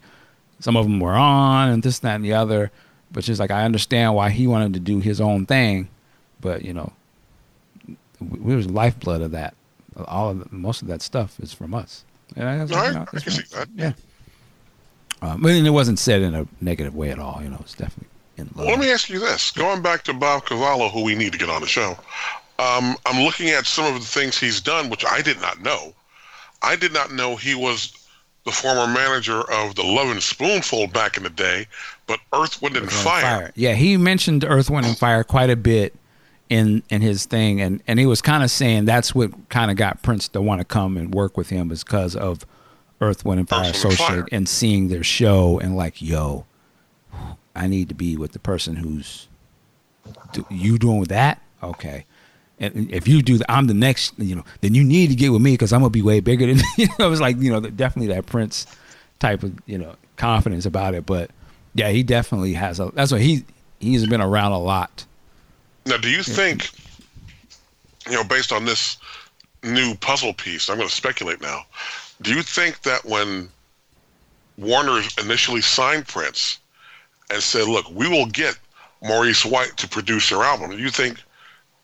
some 0.59 0.75
of 0.75 0.85
them 0.85 0.99
were 0.99 1.13
on 1.13 1.69
and 1.69 1.83
this 1.83 1.99
that 1.99 2.15
and 2.15 2.25
the 2.25 2.33
other 2.33 2.71
but 3.11 3.23
she's 3.23 3.39
like 3.39 3.51
i 3.51 3.63
understand 3.63 4.15
why 4.15 4.29
he 4.29 4.47
wanted 4.47 4.73
to 4.73 4.79
do 4.79 4.99
his 4.99 5.21
own 5.21 5.45
thing 5.45 5.87
but 6.41 6.63
you 6.65 6.73
know 6.73 6.91
we 8.19 8.55
was 8.55 8.69
lifeblood 8.69 9.21
of 9.21 9.31
that 9.31 9.53
all 10.07 10.31
of 10.31 10.39
the, 10.39 10.47
most 10.55 10.81
of 10.81 10.87
that 10.87 11.01
stuff 11.01 11.39
is 11.39 11.53
from 11.53 11.73
us 11.73 12.03
and 12.35 12.47
I, 12.47 12.61
was 12.61 12.71
No, 12.71 12.77
like, 12.77 12.87
you 12.87 12.93
know, 12.95 13.01
I 13.01 13.19
can 13.19 13.31
see 13.31 13.55
that. 13.55 13.67
yeah 13.75 13.93
um, 15.21 15.41
but 15.41 15.51
it 15.51 15.69
wasn't 15.69 15.99
said 15.99 16.21
in 16.21 16.33
a 16.33 16.47
negative 16.61 16.95
way 16.95 17.11
at 17.11 17.19
all 17.19 17.39
you 17.43 17.49
know 17.49 17.57
it's 17.61 17.75
definitely 17.75 18.07
love 18.55 18.67
let 18.67 18.79
me 18.79 18.91
ask 18.91 19.09
you 19.09 19.19
this: 19.19 19.51
going 19.51 19.81
back 19.81 20.03
to 20.03 20.13
Bob 20.13 20.45
Cavallo, 20.45 20.89
who 20.89 21.03
we 21.03 21.15
need 21.15 21.31
to 21.31 21.37
get 21.37 21.49
on 21.49 21.61
the 21.61 21.67
show, 21.67 21.91
um, 22.59 22.95
I'm 23.05 23.23
looking 23.23 23.49
at 23.49 23.65
some 23.65 23.85
of 23.85 23.99
the 23.99 24.05
things 24.05 24.37
he's 24.37 24.61
done, 24.61 24.89
which 24.89 25.05
I 25.05 25.21
did 25.21 25.39
not 25.41 25.61
know. 25.61 25.93
I 26.61 26.75
did 26.75 26.93
not 26.93 27.11
know 27.11 27.35
he 27.35 27.55
was 27.55 27.93
the 28.45 28.51
former 28.51 28.91
manager 28.91 29.41
of 29.51 29.75
the 29.75 29.83
Lovin' 29.83 30.21
Spoonful 30.21 30.87
back 30.87 31.17
in 31.17 31.23
the 31.23 31.29
day, 31.29 31.67
but 32.07 32.19
Earth, 32.33 32.61
Wind, 32.61 32.75
and 32.77 32.87
Earth, 32.87 32.93
Wind, 32.93 33.03
Fire. 33.03 33.51
Yeah, 33.55 33.73
he 33.73 33.97
mentioned 33.97 34.43
Earth, 34.43 34.69
Wind, 34.69 34.85
and 34.85 34.97
Fire 34.97 35.23
quite 35.23 35.49
a 35.49 35.55
bit 35.55 35.93
in 36.49 36.83
in 36.89 37.01
his 37.01 37.25
thing, 37.25 37.61
and 37.61 37.81
and 37.87 37.99
he 37.99 38.05
was 38.05 38.21
kind 38.21 38.43
of 38.43 38.51
saying 38.51 38.85
that's 38.85 39.13
what 39.13 39.31
kind 39.49 39.71
of 39.71 39.77
got 39.77 40.01
Prince 40.01 40.27
to 40.29 40.41
want 40.41 40.59
to 40.59 40.65
come 40.65 40.97
and 40.97 41.13
work 41.13 41.37
with 41.37 41.49
him 41.49 41.71
is 41.71 41.83
because 41.83 42.15
of 42.15 42.45
Earth, 43.01 43.23
Wind, 43.23 43.39
and 43.39 43.49
Fire 43.49 43.69
Earth, 43.69 43.83
Wind, 43.83 43.91
and 43.91 43.97
Fire. 43.97 44.27
and 44.31 44.49
seeing 44.49 44.87
their 44.87 45.03
show 45.03 45.59
and 45.59 45.77
like, 45.77 46.01
yo, 46.01 46.45
I 47.55 47.67
need 47.67 47.89
to 47.89 47.95
be 47.95 48.17
with 48.17 48.31
the 48.31 48.39
person 48.39 48.75
who's 48.75 49.27
you 50.49 50.77
doing 50.77 51.03
that, 51.05 51.41
okay. 51.61 52.05
And 52.59 52.91
if 52.91 53.07
you 53.07 53.21
do, 53.21 53.37
the, 53.37 53.49
I'm 53.49 53.67
the 53.67 53.73
next. 53.73 54.13
You 54.17 54.35
know, 54.35 54.43
then 54.61 54.75
you 54.75 54.83
need 54.83 55.07
to 55.07 55.15
get 55.15 55.31
with 55.31 55.41
me 55.41 55.53
because 55.53 55.71
I'm 55.71 55.79
gonna 55.79 55.91
be 55.91 56.01
way 56.01 56.19
bigger 56.19 56.45
than. 56.45 56.63
You 56.77 56.87
know, 56.99 57.07
it 57.07 57.09
was 57.09 57.21
like 57.21 57.37
you 57.37 57.51
know, 57.51 57.61
definitely 57.61 58.13
that 58.13 58.25
Prince 58.25 58.65
type 59.19 59.43
of 59.43 59.57
you 59.65 59.77
know 59.77 59.95
confidence 60.17 60.65
about 60.65 60.93
it. 60.93 61.05
But 61.05 61.31
yeah, 61.73 61.89
he 61.89 62.03
definitely 62.03 62.53
has 62.53 62.79
a. 62.79 62.91
That's 62.93 63.11
what 63.11 63.21
he 63.21 63.45
he's 63.79 64.05
been 64.07 64.21
around 64.21 64.51
a 64.51 64.59
lot. 64.59 65.05
Now, 65.85 65.97
do 65.97 66.09
you 66.09 66.23
think, 66.23 66.69
you 68.07 68.15
know, 68.15 68.23
based 68.23 68.51
on 68.51 68.65
this 68.65 68.97
new 69.63 69.95
puzzle 69.95 70.33
piece, 70.33 70.69
I'm 70.69 70.77
going 70.77 70.89
to 70.89 70.95
speculate 70.95 71.41
now. 71.41 71.65
Do 72.21 72.33
you 72.33 72.43
think 72.43 72.81
that 72.83 73.05
when 73.05 73.49
Warner 74.57 75.01
initially 75.19 75.61
signed 75.61 76.07
Prince 76.07 76.59
and 77.29 77.41
said, 77.41 77.67
"Look, 77.67 77.89
we 77.91 78.07
will 78.07 78.25
get 78.27 78.57
Maurice 79.03 79.45
White 79.45 79.77
to 79.77 79.87
produce 79.87 80.29
your 80.31 80.43
album," 80.43 80.71
do 80.71 80.77
you 80.77 80.89
think 80.89 81.21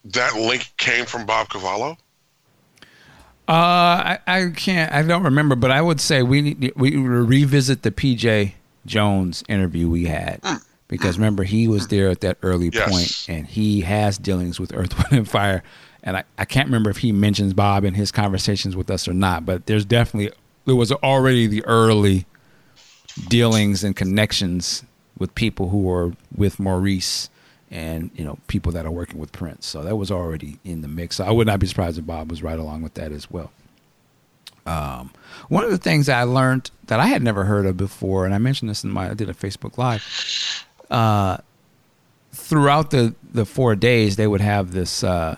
that 0.05 0.35
link 0.35 0.71
came 0.77 1.05
from 1.05 1.25
Bob 1.25 1.49
Cavallo? 1.49 1.97
Uh, 3.47 3.51
I, 4.17 4.19
I 4.27 4.49
can't. 4.55 4.91
I 4.91 5.03
don't 5.03 5.23
remember, 5.23 5.55
but 5.55 5.69
I 5.71 5.81
would 5.81 6.01
say 6.01 6.23
we 6.23 6.71
we 6.75 6.95
revisit 6.97 7.83
the 7.83 7.91
PJ 7.91 8.53
Jones 8.85 9.43
interview 9.47 9.87
we 9.89 10.05
had 10.05 10.41
because 10.87 11.17
remember 11.17 11.43
he 11.43 11.67
was 11.67 11.87
there 11.87 12.09
at 12.09 12.21
that 12.21 12.37
early 12.41 12.69
Yes. 12.73 12.89
point, 13.27 13.37
and 13.37 13.47
he 13.47 13.81
has 13.81 14.17
dealings 14.17 14.59
with 14.59 14.73
Earth, 14.73 14.95
Wind, 14.97 15.07
and 15.11 15.29
Fire. 15.29 15.63
And 16.01 16.17
I, 16.17 16.23
I 16.37 16.45
can't 16.45 16.67
remember 16.67 16.89
if 16.91 16.97
he 16.97 17.11
mentions 17.11 17.53
Bob 17.53 17.83
in 17.83 17.95
his 17.95 18.11
conversations 18.11 18.75
with 18.75 18.89
us 18.91 19.07
or 19.07 19.13
not, 19.13 19.45
but 19.45 19.65
there's 19.67 19.85
definitely 19.85 20.31
there 20.65 20.75
was 20.75 20.91
already 20.91 21.45
the 21.45 21.63
early 21.65 22.25
dealings 23.27 23.83
and 23.83 23.95
connections 23.95 24.83
with 25.17 25.33
people 25.35 25.69
who 25.69 25.81
were 25.81 26.13
with 26.35 26.59
Maurice 26.59 27.29
and 27.71 28.11
you 28.15 28.23
know 28.23 28.37
people 28.47 28.71
that 28.71 28.85
are 28.85 28.91
working 28.91 29.19
with 29.19 29.31
Prince. 29.31 29.65
So 29.65 29.83
that 29.83 29.95
was 29.95 30.11
already 30.11 30.59
in 30.63 30.81
the 30.81 30.87
mix. 30.87 31.17
So 31.17 31.25
I 31.25 31.31
would 31.31 31.47
not 31.47 31.59
be 31.59 31.67
surprised 31.67 31.97
if 31.97 32.05
Bob 32.05 32.29
was 32.29 32.43
right 32.43 32.59
along 32.59 32.81
with 32.81 32.93
that 32.95 33.11
as 33.11 33.29
well. 33.29 33.51
Um, 34.65 35.11
one 35.47 35.63
of 35.63 35.69
the 35.69 35.77
things 35.77 36.09
I 36.09 36.23
learned 36.23 36.71
that 36.87 36.99
I 36.99 37.07
had 37.07 37.21
never 37.21 37.45
heard 37.45 37.65
of 37.65 37.77
before, 37.77 38.25
and 38.25 38.33
I 38.33 38.39
mentioned 38.39 38.69
this 38.69 38.83
in 38.83 38.89
my 38.89 39.11
I 39.11 39.13
did 39.13 39.29
a 39.29 39.33
Facebook 39.33 39.77
live. 39.77 40.03
Uh, 40.89 41.37
throughout 42.31 42.91
the 42.91 43.15
the 43.31 43.45
four 43.45 43.75
days, 43.75 44.15
they 44.15 44.27
would 44.27 44.41
have 44.41 44.71
this 44.71 45.03
uh, 45.03 45.37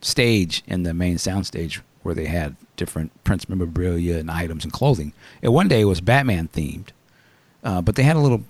stage 0.00 0.62
in 0.66 0.82
the 0.82 0.94
main 0.94 1.18
sound 1.18 1.46
stage 1.46 1.80
where 2.02 2.14
they 2.14 2.26
had 2.26 2.56
different 2.76 3.12
Prince 3.22 3.48
memorabilia 3.48 4.18
and 4.18 4.30
items 4.30 4.64
and 4.64 4.72
clothing. 4.72 5.12
And 5.42 5.52
one 5.54 5.68
day 5.68 5.82
it 5.82 5.84
was 5.84 6.00
Batman 6.00 6.48
themed, 6.48 6.88
uh, 7.62 7.80
but 7.80 7.94
they 7.96 8.02
had 8.02 8.16
a 8.16 8.20
little 8.20 8.42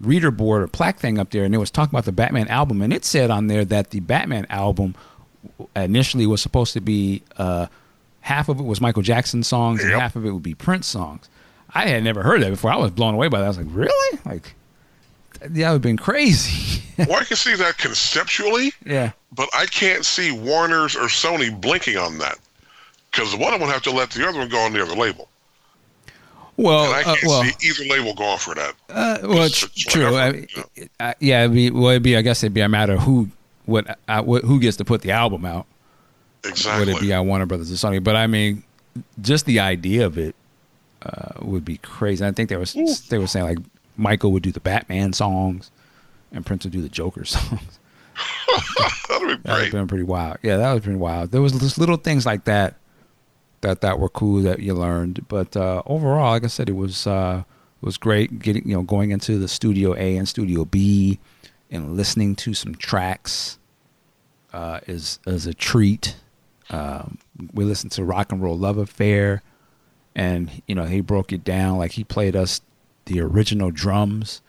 reader 0.00 0.30
board 0.30 0.62
or 0.62 0.66
plaque 0.66 0.98
thing 0.98 1.18
up 1.18 1.30
there, 1.30 1.44
and 1.44 1.54
it 1.54 1.58
was 1.58 1.70
talking 1.70 1.94
about 1.94 2.04
the 2.04 2.12
Batman 2.12 2.48
album, 2.48 2.82
and 2.82 2.92
it 2.92 3.04
said 3.04 3.30
on 3.30 3.46
there 3.46 3.64
that 3.64 3.90
the 3.90 4.00
Batman 4.00 4.46
album 4.50 4.94
initially 5.76 6.26
was 6.26 6.42
supposed 6.42 6.72
to 6.74 6.80
be 6.80 7.22
uh, 7.36 7.66
half 8.20 8.48
of 8.48 8.60
it 8.60 8.64
was 8.64 8.80
Michael 8.80 9.02
Jackson 9.02 9.42
songs 9.42 9.82
and 9.82 9.92
half 9.92 10.16
of 10.16 10.24
it 10.24 10.30
would 10.30 10.42
be 10.42 10.54
Prince 10.54 10.86
songs. 10.86 11.28
I 11.72 11.86
had 11.86 12.02
never 12.02 12.22
heard 12.22 12.42
that 12.42 12.50
before. 12.50 12.72
I 12.72 12.76
was 12.76 12.90
blown 12.90 13.14
away 13.14 13.28
by 13.28 13.38
that. 13.38 13.44
I 13.44 13.48
was 13.48 13.58
like, 13.58 13.66
really? 13.70 14.18
Like, 14.24 14.54
that 15.40 15.50
would 15.50 15.62
have 15.62 15.82
been 15.82 15.96
crazy. 15.96 16.82
well, 16.98 17.20
I 17.20 17.24
can 17.24 17.36
see 17.36 17.54
that 17.54 17.78
conceptually, 17.78 18.72
yeah. 18.84 19.12
but 19.32 19.48
I 19.54 19.66
can't 19.66 20.04
see 20.04 20.32
Warner's 20.32 20.96
or 20.96 21.04
Sony 21.04 21.58
blinking 21.58 21.96
on 21.96 22.18
that 22.18 22.38
because 23.10 23.34
one 23.34 23.54
of 23.54 23.60
them 23.60 23.68
would 23.68 23.72
have 23.72 23.82
to 23.82 23.90
let 23.90 24.10
the 24.10 24.28
other 24.28 24.38
one 24.38 24.48
go 24.48 24.58
on 24.58 24.72
the 24.72 24.82
other 24.82 24.94
label, 24.94 25.28
Well, 26.62 26.84
and 26.84 26.94
I 26.94 27.00
uh, 27.00 27.14
can't 27.16 27.26
well, 27.26 27.44
see 27.44 27.68
either 27.68 27.84
label 27.90 28.14
going 28.14 28.38
for 28.38 28.54
that. 28.54 28.74
Uh, 28.88 29.18
well, 29.22 29.42
It's- 29.44 29.68
true. 29.74 30.14
I, 30.16 30.28
you 30.30 30.46
know. 30.56 30.84
I, 31.00 31.14
yeah, 31.20 31.44
it'd 31.44 31.54
be, 31.54 31.70
well, 31.70 31.90
it'd 31.90 32.02
be. 32.02 32.16
I 32.16 32.22
guess 32.22 32.42
it'd 32.42 32.54
be 32.54 32.60
a 32.60 32.68
matter 32.68 32.94
of 32.94 33.00
who, 33.00 33.28
what, 33.66 33.98
uh, 34.08 34.22
what, 34.22 34.44
who 34.44 34.60
gets 34.60 34.76
to 34.78 34.84
put 34.84 35.02
the 35.02 35.10
album 35.12 35.44
out. 35.44 35.66
Exactly. 36.44 36.86
Would 36.86 36.96
it 36.96 37.00
be 37.00 37.12
on 37.12 37.26
Warner 37.26 37.46
Brothers 37.46 37.70
or 37.72 37.74
Sony? 37.88 38.02
But 38.02 38.16
I 38.16 38.26
mean, 38.26 38.62
just 39.20 39.46
the 39.46 39.60
idea 39.60 40.06
of 40.06 40.16
it 40.18 40.34
uh, 41.02 41.32
would 41.42 41.64
be 41.64 41.76
crazy. 41.78 42.24
I 42.24 42.32
think 42.32 42.48
they 42.48 42.56
was 42.56 42.72
they 43.08 43.18
were 43.18 43.26
saying 43.26 43.44
like 43.46 43.58
Michael 43.96 44.32
would 44.32 44.42
do 44.42 44.50
the 44.52 44.60
Batman 44.60 45.12
songs, 45.12 45.70
and 46.32 46.44
Prince 46.46 46.64
would 46.64 46.72
do 46.72 46.80
the 46.82 46.88
Joker 46.88 47.24
songs. 47.26 47.78
That'd 48.48 48.64
be 48.66 48.74
great. 48.74 49.08
That 49.08 49.20
would 49.20 49.42
great. 49.44 49.62
have 49.64 49.72
been 49.72 49.88
pretty 49.88 50.04
wild. 50.04 50.38
Yeah, 50.42 50.56
that 50.56 50.72
was 50.72 50.82
pretty 50.82 50.98
wild. 50.98 51.30
There 51.30 51.42
was 51.42 51.52
just 51.52 51.78
little 51.78 51.96
things 51.96 52.24
like 52.26 52.44
that 52.44 52.76
that 53.60 53.80
that 53.80 53.98
were 53.98 54.08
cool 54.08 54.42
that 54.42 54.60
you 54.60 54.74
learned. 54.74 55.26
But 55.28 55.56
uh, 55.56 55.82
overall, 55.86 56.32
like 56.32 56.44
I 56.44 56.48
said, 56.48 56.68
it 56.68 56.76
was 56.76 57.06
uh, 57.06 57.42
it 57.82 57.86
was 57.86 57.98
great 57.98 58.38
getting 58.40 58.68
you 58.68 58.74
know 58.74 58.82
going 58.82 59.10
into 59.10 59.38
the 59.38 59.48
studio 59.48 59.94
A 59.94 60.16
and 60.16 60.28
studio 60.28 60.64
B 60.64 61.18
and 61.70 61.96
listening 61.96 62.34
to 62.36 62.54
some 62.54 62.74
tracks 62.74 63.58
uh, 64.52 64.80
is 64.86 65.18
is 65.26 65.46
a 65.46 65.54
treat. 65.54 66.16
Um, 66.70 67.18
we 67.52 67.64
listened 67.64 67.92
to 67.92 68.04
Rock 68.04 68.32
and 68.32 68.42
Roll 68.42 68.56
Love 68.56 68.78
Affair, 68.78 69.42
and 70.14 70.62
you 70.66 70.74
know 70.74 70.84
he 70.84 71.00
broke 71.00 71.32
it 71.32 71.44
down 71.44 71.78
like 71.78 71.92
he 71.92 72.04
played 72.04 72.36
us 72.36 72.60
the 73.06 73.20
original 73.20 73.70
drums 73.70 74.40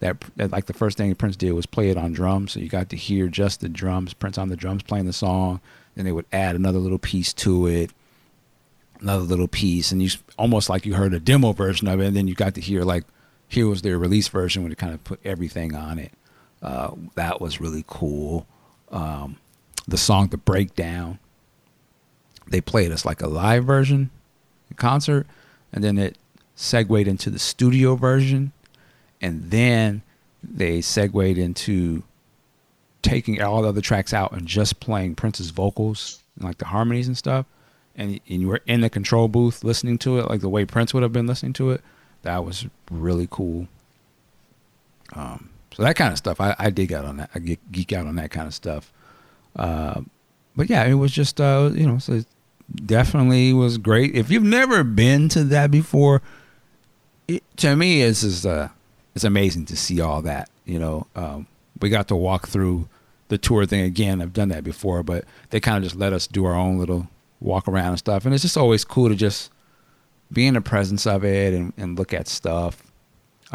that, 0.00 0.16
that 0.36 0.50
like 0.50 0.66
the 0.66 0.72
first 0.72 0.98
thing 0.98 1.14
Prince 1.14 1.36
did 1.36 1.52
was 1.52 1.66
play 1.66 1.90
it 1.90 1.96
on 1.96 2.12
drums, 2.12 2.52
so 2.52 2.60
you 2.60 2.68
got 2.68 2.88
to 2.88 2.96
hear 2.96 3.28
just 3.28 3.60
the 3.60 3.68
drums, 3.68 4.14
Prince 4.14 4.38
on 4.38 4.48
the 4.48 4.56
drums 4.56 4.82
playing 4.82 5.06
the 5.06 5.12
song. 5.12 5.60
Then 5.94 6.04
they 6.04 6.12
would 6.12 6.26
add 6.32 6.56
another 6.56 6.78
little 6.78 6.98
piece 6.98 7.32
to 7.34 7.66
it, 7.66 7.90
another 9.00 9.24
little 9.24 9.48
piece, 9.48 9.92
and 9.92 10.02
you 10.02 10.10
almost 10.38 10.68
like 10.68 10.86
you 10.86 10.94
heard 10.94 11.14
a 11.14 11.20
demo 11.20 11.52
version 11.52 11.88
of 11.88 12.00
it, 12.00 12.06
and 12.06 12.16
then 12.16 12.28
you 12.28 12.34
got 12.34 12.54
to 12.54 12.60
hear 12.60 12.82
like 12.82 13.04
here 13.48 13.66
was 13.66 13.82
their 13.82 13.98
release 13.98 14.28
version 14.28 14.62
when 14.62 14.72
it 14.72 14.78
kind 14.78 14.94
of 14.94 15.02
put 15.04 15.20
everything 15.24 15.74
on 15.74 15.98
it. 15.98 16.12
Uh, 16.62 16.92
that 17.14 17.40
was 17.40 17.60
really 17.60 17.84
cool. 17.86 18.46
Um, 18.90 19.36
the 19.88 19.96
song 19.96 20.28
"The 20.28 20.36
Breakdown," 20.36 21.18
they 22.48 22.60
played 22.60 22.92
us 22.92 23.04
like 23.04 23.22
a 23.22 23.28
live 23.28 23.64
version, 23.64 24.10
a 24.70 24.74
concert, 24.74 25.26
and 25.72 25.82
then 25.82 25.98
it 25.98 26.18
segued 26.54 27.08
into 27.08 27.30
the 27.30 27.38
studio 27.38 27.96
version, 27.96 28.52
and 29.20 29.50
then 29.50 30.02
they 30.42 30.80
segued 30.80 31.38
into 31.38 32.02
taking 33.02 33.40
all 33.40 33.62
the 33.62 33.68
other 33.68 33.80
tracks 33.80 34.12
out 34.12 34.32
and 34.32 34.46
just 34.46 34.80
playing 34.80 35.14
Prince's 35.14 35.50
vocals 35.50 36.22
and 36.36 36.44
like 36.44 36.58
the 36.58 36.66
harmonies 36.66 37.06
and 37.06 37.16
stuff. 37.16 37.46
And, 38.00 38.18
and 38.30 38.40
you 38.40 38.48
were 38.48 38.62
in 38.66 38.80
the 38.80 38.88
control 38.88 39.28
booth 39.28 39.62
listening 39.62 39.98
to 39.98 40.18
it 40.18 40.30
like 40.30 40.40
the 40.40 40.48
way 40.48 40.64
Prince 40.64 40.94
would 40.94 41.02
have 41.02 41.12
been 41.12 41.26
listening 41.26 41.52
to 41.54 41.70
it. 41.70 41.82
That 42.22 42.46
was 42.46 42.66
really 42.90 43.28
cool. 43.30 43.68
Um, 45.14 45.50
so 45.72 45.82
that 45.82 45.96
kind 45.96 46.10
of 46.10 46.16
stuff, 46.16 46.40
I, 46.40 46.56
I 46.58 46.70
dig 46.70 46.94
out 46.94 47.04
on 47.04 47.18
that. 47.18 47.30
I 47.34 47.40
get, 47.40 47.70
geek 47.70 47.92
out 47.92 48.06
on 48.06 48.16
that 48.16 48.30
kind 48.30 48.46
of 48.46 48.54
stuff. 48.54 48.90
Uh, 49.54 50.00
but 50.56 50.70
yeah, 50.70 50.84
it 50.84 50.94
was 50.94 51.12
just 51.12 51.40
uh, 51.42 51.70
you 51.74 51.86
know, 51.86 51.98
so 51.98 52.14
it 52.14 52.26
definitely 52.86 53.52
was 53.52 53.76
great. 53.76 54.14
If 54.14 54.30
you've 54.30 54.42
never 54.42 54.82
been 54.82 55.28
to 55.30 55.44
that 55.44 55.70
before, 55.70 56.22
it, 57.28 57.44
to 57.58 57.76
me, 57.76 58.02
it's 58.02 58.22
just 58.22 58.46
uh, 58.46 58.68
it's 59.14 59.24
amazing 59.24 59.66
to 59.66 59.76
see 59.76 60.00
all 60.00 60.22
that. 60.22 60.48
You 60.64 60.78
know, 60.78 61.06
um, 61.14 61.46
we 61.80 61.90
got 61.90 62.08
to 62.08 62.16
walk 62.16 62.48
through 62.48 62.88
the 63.28 63.38
tour 63.38 63.66
thing 63.66 63.82
again. 63.82 64.22
I've 64.22 64.32
done 64.32 64.48
that 64.48 64.64
before, 64.64 65.02
but 65.02 65.24
they 65.50 65.60
kind 65.60 65.76
of 65.76 65.82
just 65.82 65.96
let 65.96 66.12
us 66.12 66.26
do 66.26 66.46
our 66.46 66.54
own 66.54 66.78
little 66.78 67.08
walk 67.40 67.66
around 67.68 67.88
and 67.88 67.98
stuff. 67.98 68.24
And 68.24 68.34
it's 68.34 68.42
just 68.42 68.56
always 68.56 68.84
cool 68.84 69.08
to 69.08 69.14
just 69.14 69.50
be 70.32 70.46
in 70.46 70.54
the 70.54 70.60
presence 70.60 71.06
of 71.06 71.24
it 71.24 71.54
and, 71.54 71.72
and 71.76 71.98
look 71.98 72.12
at 72.14 72.28
stuff. 72.28 72.82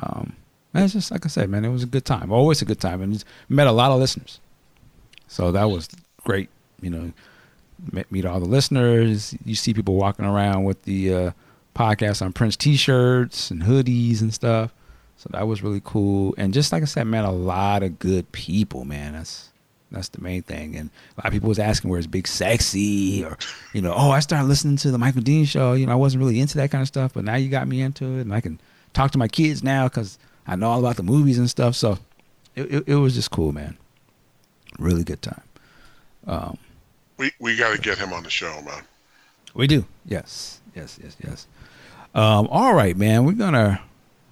Um, 0.01 0.35
it's 0.73 0.93
just 0.93 1.11
like 1.11 1.25
I 1.25 1.29
said, 1.29 1.49
man, 1.49 1.63
it 1.63 1.69
was 1.69 1.83
a 1.83 1.87
good 1.87 2.03
time. 2.05 2.31
Always 2.31 2.61
a 2.61 2.65
good 2.65 2.81
time, 2.81 3.01
and 3.01 3.23
met 3.47 3.67
a 3.67 3.71
lot 3.71 3.91
of 3.91 3.99
listeners. 3.99 4.41
So 5.27 5.51
that 5.53 5.65
was 5.65 5.87
great. 6.23 6.49
You 6.81 6.89
know, 6.89 7.13
met, 7.93 8.11
meet 8.11 8.25
all 8.25 8.41
the 8.41 8.45
listeners. 8.45 9.35
You 9.45 9.55
see 9.55 9.73
people 9.73 9.95
walking 9.95 10.25
around 10.25 10.65
with 10.65 10.83
the 10.83 11.13
uh, 11.13 11.31
podcast 11.73 12.21
on 12.21 12.33
Prince 12.33 12.57
T-shirts 12.57 13.51
and 13.51 13.63
hoodies 13.63 14.21
and 14.21 14.33
stuff. 14.33 14.73
So 15.17 15.29
that 15.31 15.47
was 15.47 15.63
really 15.63 15.81
cool. 15.83 16.35
And 16.37 16.53
just 16.53 16.73
like 16.73 16.81
I 16.81 16.85
said, 16.85 17.07
man, 17.07 17.23
a 17.23 17.31
lot 17.31 17.81
of 17.81 17.97
good 17.97 18.29
people, 18.33 18.83
man. 18.83 19.13
That's 19.13 19.51
that's 19.91 20.09
the 20.09 20.21
main 20.21 20.41
thing. 20.41 20.75
And 20.75 20.89
a 21.17 21.21
lot 21.21 21.27
of 21.27 21.33
people 21.33 21.49
was 21.49 21.59
asking 21.59 21.89
where's 21.89 22.07
Big 22.07 22.27
Sexy 22.27 23.23
or, 23.23 23.37
you 23.73 23.81
know, 23.81 23.93
oh, 23.95 24.11
I 24.11 24.19
started 24.19 24.47
listening 24.47 24.77
to 24.77 24.91
the 24.91 24.97
Michael 24.97 25.21
Dean 25.21 25.45
show. 25.45 25.73
You 25.73 25.85
know, 25.85 25.91
I 25.91 25.95
wasn't 25.95 26.23
really 26.23 26.39
into 26.39 26.57
that 26.57 26.71
kind 26.71 26.81
of 26.81 26.87
stuff, 26.87 27.13
but 27.13 27.23
now 27.23 27.35
you 27.35 27.49
got 27.49 27.67
me 27.67 27.81
into 27.81 28.05
it, 28.17 28.21
and 28.21 28.33
I 28.33 28.41
can 28.41 28.59
talk 28.93 29.11
to 29.11 29.17
my 29.17 29.27
kids 29.27 29.63
now 29.63 29.87
because 29.87 30.17
I 30.47 30.55
know 30.55 30.69
all 30.69 30.79
about 30.79 30.97
the 30.97 31.03
movies 31.03 31.37
and 31.37 31.49
stuff. 31.49 31.75
So 31.75 31.97
it, 32.55 32.73
it, 32.73 32.83
it 32.87 32.95
was 32.95 33.15
just 33.15 33.31
cool, 33.31 33.51
man. 33.51 33.77
Really 34.79 35.03
good 35.03 35.21
time. 35.21 35.41
Um, 36.27 36.57
we 37.17 37.31
we 37.39 37.55
got 37.55 37.73
to 37.75 37.81
get 37.81 37.97
him 37.97 38.11
on 38.11 38.23
the 38.23 38.29
show, 38.29 38.61
man. 38.63 38.83
We 39.53 39.67
do. 39.67 39.85
Yes. 40.05 40.59
Yes. 40.75 40.99
Yes. 41.01 41.15
Yes. 41.23 41.47
Um, 42.13 42.47
all 42.49 42.73
right, 42.73 42.97
man. 42.97 43.25
We're 43.25 43.33
gonna 43.33 43.81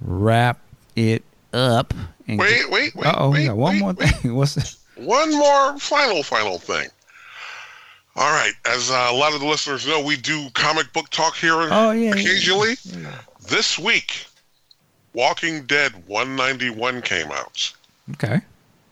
wrap 0.01 0.59
it 0.95 1.23
up. 1.53 1.93
wait, 2.27 2.37
get, 2.37 2.69
wait, 2.69 2.95
wait. 2.95 3.13
Oh, 3.17 3.29
we 3.29 3.45
got 3.45 3.57
one 3.57 3.73
wait, 3.73 3.79
more 3.79 3.93
wait. 3.93 4.09
thing. 4.09 4.35
What's 4.35 4.55
this? 4.55 4.82
One 5.05 5.31
more 5.31 5.77
final, 5.79 6.23
final 6.23 6.57
thing. 6.57 6.87
All 8.15 8.31
right, 8.31 8.53
as 8.65 8.91
uh, 8.91 9.07
a 9.09 9.15
lot 9.15 9.33
of 9.33 9.39
the 9.39 9.47
listeners 9.47 9.87
know, 9.87 9.99
we 9.99 10.17
do 10.17 10.49
comic 10.53 10.93
book 10.93 11.09
talk 11.09 11.35
here 11.35 11.55
oh, 11.55 11.91
yeah, 11.91 12.11
occasionally. 12.11 12.75
Yeah, 12.83 12.99
yeah. 12.99 13.19
This 13.49 13.79
week, 13.79 14.25
Walking 15.13 15.63
Dead 15.65 15.91
191 16.05 17.01
came 17.01 17.31
out. 17.31 17.73
Okay. 18.11 18.41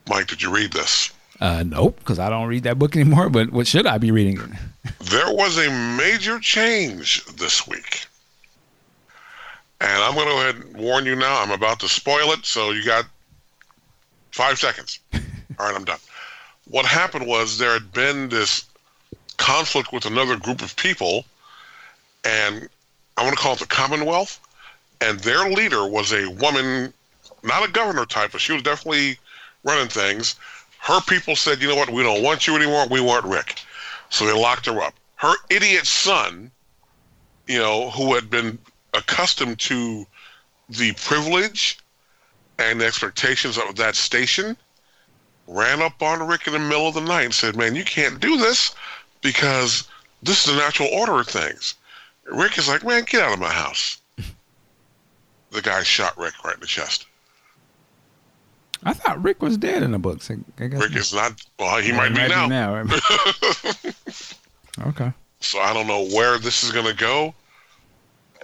Mike, 0.09 0.27
did 0.27 0.41
you 0.41 0.49
read 0.49 0.73
this? 0.73 1.11
Uh, 1.39 1.63
nope, 1.63 1.97
because 1.99 2.19
I 2.19 2.29
don't 2.29 2.47
read 2.47 2.63
that 2.63 2.79
book 2.79 2.95
anymore. 2.95 3.29
But 3.29 3.51
what 3.51 3.67
should 3.67 3.85
I 3.85 3.99
be 3.99 4.11
reading? 4.11 4.39
there 4.99 5.31
was 5.33 5.57
a 5.57 5.69
major 5.97 6.39
change 6.39 7.23
this 7.25 7.67
week. 7.67 8.05
And 9.79 10.03
I'm 10.03 10.13
going 10.13 10.27
to 10.27 10.33
go 10.33 10.41
ahead 10.41 10.55
and 10.55 10.77
warn 10.77 11.05
you 11.05 11.15
now. 11.15 11.41
I'm 11.41 11.51
about 11.51 11.79
to 11.79 11.89
spoil 11.89 12.31
it, 12.31 12.45
so 12.45 12.71
you 12.71 12.85
got 12.85 13.05
five 14.31 14.59
seconds. 14.59 14.99
All 15.61 15.67
right, 15.67 15.75
I'm 15.75 15.85
done. 15.85 15.99
What 16.67 16.87
happened 16.87 17.27
was 17.27 17.59
there 17.59 17.73
had 17.73 17.93
been 17.93 18.29
this 18.29 18.65
conflict 19.37 19.93
with 19.93 20.07
another 20.07 20.35
group 20.35 20.63
of 20.63 20.75
people, 20.75 21.23
and 22.25 22.67
I 23.15 23.23
want 23.23 23.37
to 23.37 23.41
call 23.41 23.53
it 23.53 23.59
the 23.59 23.67
Commonwealth. 23.67 24.39
And 25.01 25.19
their 25.19 25.51
leader 25.51 25.87
was 25.87 26.13
a 26.13 26.31
woman, 26.31 26.91
not 27.43 27.67
a 27.67 27.71
governor 27.71 28.07
type, 28.07 28.31
but 28.31 28.41
she 28.41 28.53
was 28.53 28.63
definitely 28.63 29.19
running 29.63 29.87
things. 29.87 30.35
Her 30.79 30.99
people 31.01 31.35
said, 31.35 31.61
you 31.61 31.67
know 31.67 31.75
what, 31.75 31.91
we 31.91 32.01
don't 32.01 32.23
want 32.23 32.47
you 32.47 32.55
anymore. 32.55 32.87
We 32.89 32.99
want 32.99 33.25
Rick. 33.25 33.59
So 34.09 34.25
they 34.25 34.33
locked 34.33 34.65
her 34.65 34.81
up. 34.81 34.95
Her 35.17 35.35
idiot 35.51 35.85
son, 35.85 36.49
you 37.45 37.59
know, 37.59 37.91
who 37.91 38.15
had 38.15 38.31
been 38.31 38.57
accustomed 38.95 39.59
to 39.59 40.07
the 40.69 40.93
privilege 40.93 41.77
and 42.57 42.81
the 42.81 42.87
expectations 42.87 43.59
of 43.59 43.75
that 43.75 43.95
station, 43.95 44.57
ran 45.47 45.81
up 45.81 46.01
on 46.01 46.27
Rick 46.27 46.47
in 46.47 46.53
the 46.53 46.59
middle 46.59 46.87
of 46.87 46.93
the 46.93 47.01
night 47.01 47.25
and 47.25 47.33
said, 47.33 47.55
Man, 47.55 47.75
you 47.75 47.83
can't 47.83 48.19
do 48.19 48.37
this 48.37 48.75
because 49.21 49.87
this 50.23 50.45
is 50.45 50.53
the 50.53 50.59
natural 50.59 50.89
order 50.89 51.19
of 51.19 51.27
things. 51.27 51.75
Rick 52.25 52.57
is 52.57 52.67
like, 52.67 52.83
Man, 52.83 53.03
get 53.03 53.21
out 53.21 53.33
of 53.33 53.39
my 53.39 53.51
house. 53.51 53.97
the 55.51 55.61
guy 55.61 55.83
shot 55.83 56.17
Rick 56.17 56.43
right 56.43 56.55
in 56.55 56.61
the 56.61 56.67
chest. 56.67 57.05
I 58.83 58.93
thought 58.93 59.21
Rick 59.21 59.41
was 59.41 59.57
dead 59.57 59.83
in 59.83 59.91
the 59.91 59.99
books. 59.99 60.31
I, 60.31 60.37
I 60.59 60.63
Rick 60.65 60.95
is 60.95 61.13
not. 61.13 61.33
Well, 61.59 61.77
he 61.81 61.91
might, 61.91 62.09
be, 62.09 62.27
now. 62.27 62.47
now. 62.47 62.81
right? 62.81 63.95
okay. 64.87 65.13
So 65.39 65.59
I 65.59 65.73
don't 65.73 65.87
know 65.87 66.07
where 66.07 66.39
this 66.39 66.63
is 66.63 66.71
going 66.71 66.87
to 66.87 66.93
go, 66.93 67.33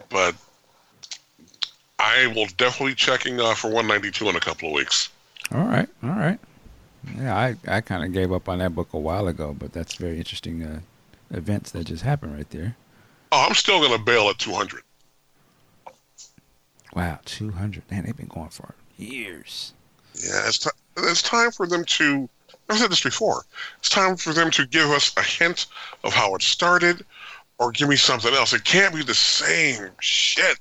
but 0.10 0.36
I 2.00 2.28
will 2.36 2.46
definitely 2.58 2.94
checking 2.94 3.40
uh, 3.40 3.56
for 3.56 3.68
192 3.68 4.30
in 4.30 4.36
a 4.36 4.40
couple 4.40 4.70
of 4.70 4.76
weeks. 4.76 5.10
All 5.52 5.64
right. 5.64 5.90
All 6.04 6.10
right. 6.10 6.40
Yeah, 7.18 7.36
I, 7.36 7.56
I 7.68 7.82
kind 7.82 8.04
of 8.04 8.14
gave 8.14 8.32
up 8.32 8.50
on 8.50 8.60
that 8.60 8.76
book 8.76 8.94
a 8.94 9.00
while 9.00 9.28
ago, 9.28 9.56
but 9.58 9.74
that's 9.74 9.96
very 9.96 10.18
interesting 10.18 10.64
uh, 10.64 10.80
events 11.32 11.72
that 11.72 11.86
just 11.86 12.04
happened 12.04 12.36
right 12.36 12.50
there. 12.50 12.76
Oh, 13.32 13.46
I'm 13.48 13.56
still 13.56 13.80
going 13.80 13.98
to 13.98 14.04
bail 14.04 14.30
at 14.30 14.38
200. 14.38 14.82
Wow, 16.94 17.20
200. 17.26 17.84
Man, 17.92 18.06
they've 18.06 18.16
been 18.16 18.28
going 18.28 18.50
for 18.50 18.74
years. 18.98 19.74
Yeah, 20.16 20.48
it's, 20.48 20.60
t- 20.60 20.70
it's 20.98 21.22
time 21.22 21.52
for 21.52 21.68
them 21.68 21.84
to. 21.86 22.30
I've 22.70 22.78
said 22.78 22.92
this 22.92 23.04
before. 23.04 23.44
It's 23.80 23.90
time 23.90 24.18
for 24.18 24.34
them 24.34 24.52
to 24.52 24.66
give 24.66 24.90
us 24.90 25.16
a 25.16 25.22
hint 25.22 25.68
of 26.04 26.14
how 26.14 26.36
it 26.36 26.42
started, 26.42 27.06
or 27.60 27.72
give 27.72 27.88
me 27.90 27.96
something 27.96 28.34
else. 28.34 28.54
It 28.54 28.64
can't 28.64 28.96
be 28.96 29.04
the 29.04 29.14
same 29.14 29.90
shit 30.00 30.58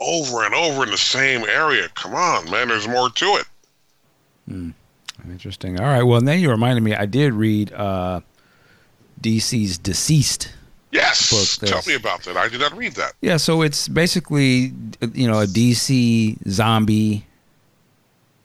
over 0.00 0.44
and 0.44 0.54
over 0.54 0.84
in 0.84 0.90
the 0.90 0.98
same 0.98 1.44
area. 1.44 1.88
Come 1.94 2.14
on, 2.14 2.50
man. 2.50 2.68
There's 2.68 2.88
more 2.88 3.10
to 3.10 3.24
it. 3.36 3.46
Hmm. 4.48 4.70
Interesting. 5.28 5.80
All 5.80 5.86
right. 5.86 6.02
Well, 6.02 6.20
then 6.20 6.40
you 6.40 6.50
reminded 6.50 6.82
me. 6.82 6.94
I 6.94 7.06
did 7.06 7.32
read 7.32 7.72
uh, 7.72 8.20
DC's 9.20 9.78
DCeased. 9.78 10.48
Yes. 10.90 11.58
Book. 11.58 11.68
Tell 11.68 11.82
me 11.86 11.94
about 11.94 12.22
that. 12.24 12.36
I 12.36 12.48
did 12.48 12.60
not 12.60 12.76
read 12.76 12.92
that. 12.94 13.14
Yeah. 13.20 13.36
So 13.36 13.62
it's 13.62 13.88
basically 13.88 14.72
you 15.12 15.26
know 15.26 15.40
a 15.40 15.46
DC 15.46 16.48
zombie 16.48 17.26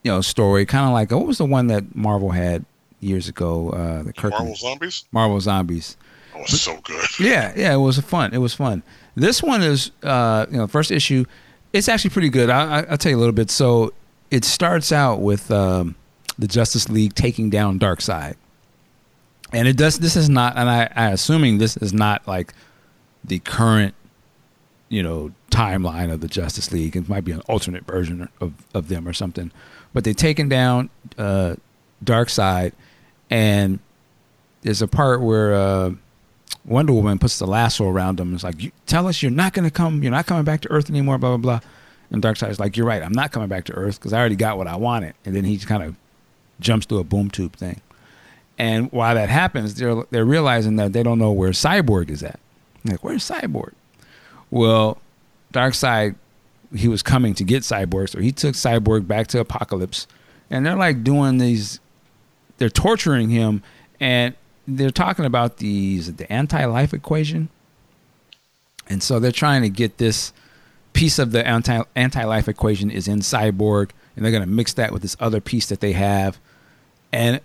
you 0.03 0.11
know 0.11 0.21
story, 0.21 0.65
kind 0.65 0.85
of 0.85 0.93
like 0.93 1.11
what 1.11 1.25
was 1.25 1.37
the 1.37 1.45
one 1.45 1.67
that 1.67 1.95
Marvel 1.95 2.31
had 2.31 2.65
years 2.99 3.27
ago? 3.27 3.69
Uh, 3.69 4.03
the 4.03 4.13
Kirkman, 4.13 4.39
Marvel 4.39 4.55
Zombies. 4.55 5.05
Marvel 5.11 5.39
Zombies. 5.39 5.97
Was 6.35 6.61
so 6.61 6.77
good. 6.83 7.05
Yeah, 7.19 7.51
yeah, 7.55 7.73
it 7.73 7.77
was 7.77 7.99
fun. 7.99 8.33
It 8.33 8.37
was 8.37 8.53
fun. 8.53 8.81
This 9.15 9.43
one 9.43 9.61
is, 9.61 9.91
uh, 10.03 10.45
you 10.49 10.57
know, 10.57 10.67
first 10.67 10.89
issue. 10.89 11.25
It's 11.73 11.89
actually 11.89 12.11
pretty 12.11 12.29
good. 12.29 12.49
I, 12.49 12.81
will 12.83 12.97
tell 12.97 13.09
you 13.11 13.17
a 13.17 13.19
little 13.19 13.33
bit. 13.33 13.51
So 13.51 13.93
it 14.31 14.45
starts 14.45 14.93
out 14.93 15.19
with 15.19 15.51
um, 15.51 15.95
the 16.39 16.47
Justice 16.47 16.89
League 16.89 17.13
taking 17.13 17.51
down 17.51 17.77
Darkseid, 17.77 18.35
and 19.53 19.67
it 19.67 19.77
does. 19.77 19.99
This 19.99 20.15
is 20.15 20.29
not, 20.29 20.57
and 20.57 20.67
I, 20.67 20.89
I 20.95 21.09
assuming 21.11 21.59
this 21.59 21.77
is 21.77 21.93
not 21.93 22.27
like 22.27 22.53
the 23.23 23.39
current, 23.39 23.93
you 24.87 25.03
know, 25.03 25.31
timeline 25.51 26.11
of 26.11 26.21
the 26.21 26.27
Justice 26.27 26.71
League. 26.71 26.95
It 26.95 27.07
might 27.07 27.25
be 27.25 27.33
an 27.33 27.41
alternate 27.41 27.85
version 27.85 28.29
of 28.41 28.53
of 28.73 28.87
them 28.87 29.07
or 29.07 29.13
something 29.13 29.51
but 29.93 30.03
they've 30.03 30.15
taken 30.15 30.49
down 30.49 30.89
uh, 31.17 31.55
Darkseid, 32.03 32.73
and 33.29 33.79
there's 34.61 34.81
a 34.81 34.87
part 34.87 35.21
where 35.21 35.53
uh, 35.53 35.91
Wonder 36.65 36.93
Woman 36.93 37.19
puts 37.19 37.39
the 37.39 37.47
lasso 37.47 37.87
around 37.87 38.19
him. 38.19 38.33
It's 38.33 38.43
like, 38.43 38.73
tell 38.85 39.07
us 39.07 39.21
you're 39.21 39.31
not 39.31 39.53
going 39.53 39.65
to 39.65 39.71
come, 39.71 40.03
you're 40.03 40.11
not 40.11 40.25
coming 40.25 40.43
back 40.43 40.61
to 40.61 40.71
Earth 40.71 40.89
anymore, 40.89 41.17
blah, 41.17 41.37
blah, 41.37 41.59
blah. 41.59 41.69
And 42.11 42.23
Darkseid's 42.23 42.59
like, 42.59 42.75
you're 42.75 42.87
right, 42.87 43.03
I'm 43.03 43.13
not 43.13 43.31
coming 43.31 43.49
back 43.49 43.65
to 43.65 43.73
Earth 43.73 43.99
because 43.99 44.13
I 44.13 44.19
already 44.19 44.35
got 44.35 44.57
what 44.57 44.67
I 44.67 44.75
wanted. 44.75 45.13
And 45.25 45.35
then 45.35 45.43
he 45.43 45.57
kind 45.57 45.83
of 45.83 45.95
jumps 46.59 46.85
through 46.85 46.99
a 46.99 47.03
boom 47.03 47.29
tube 47.29 47.55
thing. 47.55 47.81
And 48.57 48.91
while 48.91 49.15
that 49.15 49.29
happens, 49.29 49.75
they're, 49.75 50.03
they're 50.11 50.25
realizing 50.25 50.75
that 50.77 50.93
they 50.93 51.03
don't 51.03 51.19
know 51.19 51.31
where 51.31 51.51
Cyborg 51.51 52.09
is 52.09 52.23
at. 52.23 52.39
like, 52.83 53.03
where's 53.03 53.27
Cyborg? 53.27 53.73
Well, 54.51 54.97
Darkseid 55.53 56.15
he 56.73 56.87
was 56.87 57.01
coming 57.01 57.33
to 57.35 57.43
get 57.43 57.63
Cyborg. 57.63 58.09
So 58.09 58.19
he 58.19 58.31
took 58.31 58.55
Cyborg 58.55 59.07
back 59.07 59.27
to 59.27 59.43
Apokolips, 59.43 60.05
and 60.49 60.65
they're 60.65 60.75
like 60.75 61.03
doing 61.03 61.37
these. 61.37 61.79
They're 62.57 62.69
torturing 62.69 63.29
him, 63.29 63.63
and 63.99 64.35
they're 64.67 64.91
talking 64.91 65.25
about 65.25 65.57
these 65.57 66.13
the 66.13 66.31
anti-life 66.31 66.93
equation, 66.93 67.49
and 68.87 69.01
so 69.01 69.19
they're 69.19 69.31
trying 69.31 69.61
to 69.61 69.69
get 69.69 69.97
this 69.97 70.33
piece 70.93 71.19
of 71.19 71.31
the 71.31 71.45
anti 71.47 71.81
anti-life 71.95 72.47
equation 72.47 72.91
is 72.91 73.07
in 73.07 73.19
Cyborg, 73.19 73.91
and 74.15 74.25
they're 74.25 74.31
going 74.31 74.43
to 74.43 74.49
mix 74.49 74.73
that 74.73 74.91
with 74.91 75.01
this 75.01 75.15
other 75.19 75.41
piece 75.41 75.67
that 75.67 75.79
they 75.79 75.93
have, 75.93 76.39
and 77.11 77.41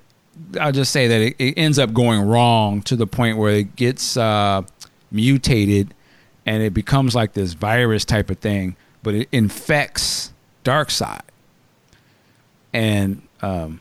I'll 0.60 0.72
just 0.72 0.92
say 0.92 1.08
that 1.08 1.20
it, 1.20 1.36
it 1.38 1.54
ends 1.56 1.78
up 1.78 1.92
going 1.92 2.22
wrong 2.22 2.82
to 2.82 2.96
the 2.96 3.06
point 3.06 3.38
where 3.38 3.52
it 3.52 3.76
gets 3.76 4.16
uh, 4.16 4.62
mutated, 5.10 5.94
and 6.44 6.62
it 6.62 6.74
becomes 6.74 7.14
like 7.14 7.32
this 7.32 7.52
virus 7.52 8.04
type 8.04 8.30
of 8.30 8.38
thing, 8.38 8.76
but 9.02 9.14
it 9.14 9.28
infects 9.32 10.32
Darkseid, 10.64 11.20
and 12.72 13.22
um, 13.42 13.80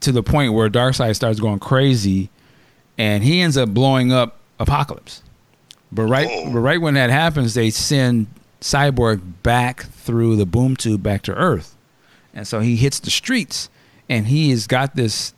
to 0.00 0.12
the 0.12 0.22
point 0.22 0.52
where 0.52 0.68
Darkseid 0.68 1.16
starts 1.16 1.40
going 1.40 1.58
crazy, 1.58 2.30
and 2.96 3.24
he 3.24 3.40
ends 3.40 3.56
up 3.56 3.70
blowing 3.70 4.12
up 4.12 4.38
Apokolips. 4.60 5.22
But 5.90 6.04
right, 6.04 6.28
but 6.52 6.60
right 6.60 6.80
when 6.80 6.94
that 6.94 7.10
happens, 7.10 7.54
they 7.54 7.70
send 7.70 8.26
Cyborg 8.60 9.22
back 9.42 9.84
through 9.84 10.36
the 10.36 10.46
boom 10.46 10.76
tube 10.76 11.02
back 11.02 11.22
to 11.22 11.34
Earth, 11.34 11.76
and 12.34 12.46
so 12.46 12.60
he 12.60 12.76
hits 12.76 13.00
the 13.00 13.10
streets, 13.10 13.70
and 14.08 14.26
he 14.26 14.50
has 14.50 14.66
got 14.66 14.96
this 14.96 15.34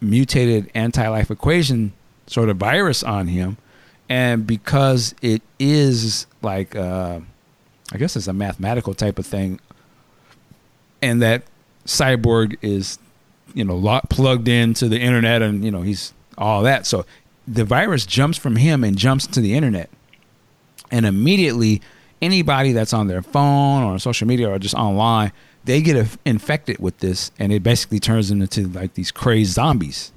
mutated 0.00 0.70
anti-life 0.74 1.30
equation 1.30 1.92
sort 2.26 2.48
of 2.48 2.56
virus 2.56 3.02
on 3.02 3.28
him, 3.28 3.56
and 4.08 4.46
because 4.46 5.14
it 5.22 5.42
is 5.58 6.26
like, 6.42 6.74
uh, 6.76 7.20
I 7.92 7.98
guess 7.98 8.16
it's 8.16 8.26
a 8.26 8.32
mathematical 8.32 8.94
type 8.94 9.18
of 9.18 9.26
thing, 9.26 9.60
and 11.00 11.22
that 11.22 11.44
Cyborg 11.86 12.56
is, 12.62 12.98
you 13.54 13.64
know, 13.64 14.00
plugged 14.08 14.48
into 14.48 14.88
the 14.88 15.00
internet, 15.00 15.42
and 15.42 15.64
you 15.64 15.70
know 15.70 15.82
he's 15.82 16.12
all 16.38 16.62
that, 16.62 16.86
so 16.86 17.04
the 17.46 17.64
virus 17.64 18.06
jumps 18.06 18.38
from 18.38 18.56
him 18.56 18.84
and 18.84 18.96
jumps 18.96 19.26
to 19.26 19.40
the 19.40 19.54
internet. 19.54 19.90
And 20.90 21.06
immediately, 21.06 21.80
anybody 22.20 22.72
that's 22.72 22.92
on 22.92 23.08
their 23.08 23.22
phone 23.22 23.82
or 23.82 23.92
on 23.92 23.98
social 23.98 24.28
media 24.28 24.48
or 24.48 24.58
just 24.58 24.74
online, 24.74 25.32
they 25.64 25.80
get 25.80 26.18
infected 26.24 26.78
with 26.78 26.98
this, 26.98 27.30
and 27.38 27.52
it 27.52 27.62
basically 27.62 28.00
turns 28.00 28.28
them 28.28 28.42
into 28.42 28.66
like 28.68 28.94
these 28.94 29.10
crazed 29.10 29.54
zombies. 29.54 30.12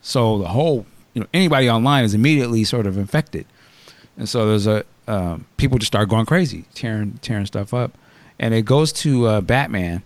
So 0.00 0.38
the 0.38 0.48
whole, 0.48 0.86
you 1.14 1.20
know, 1.20 1.26
anybody 1.34 1.68
online 1.68 2.04
is 2.04 2.14
immediately 2.14 2.64
sort 2.64 2.86
of 2.86 2.96
infected, 2.96 3.46
and 4.16 4.28
so 4.28 4.48
there's 4.48 4.66
a 4.66 4.84
um, 5.08 5.46
people 5.56 5.78
just 5.78 5.88
start 5.88 6.08
going 6.08 6.26
crazy, 6.26 6.64
tearing 6.74 7.18
tearing 7.22 7.46
stuff 7.46 7.74
up, 7.74 7.92
and 8.38 8.54
it 8.54 8.62
goes 8.62 8.92
to 8.94 9.26
uh, 9.26 9.40
Batman. 9.40 10.02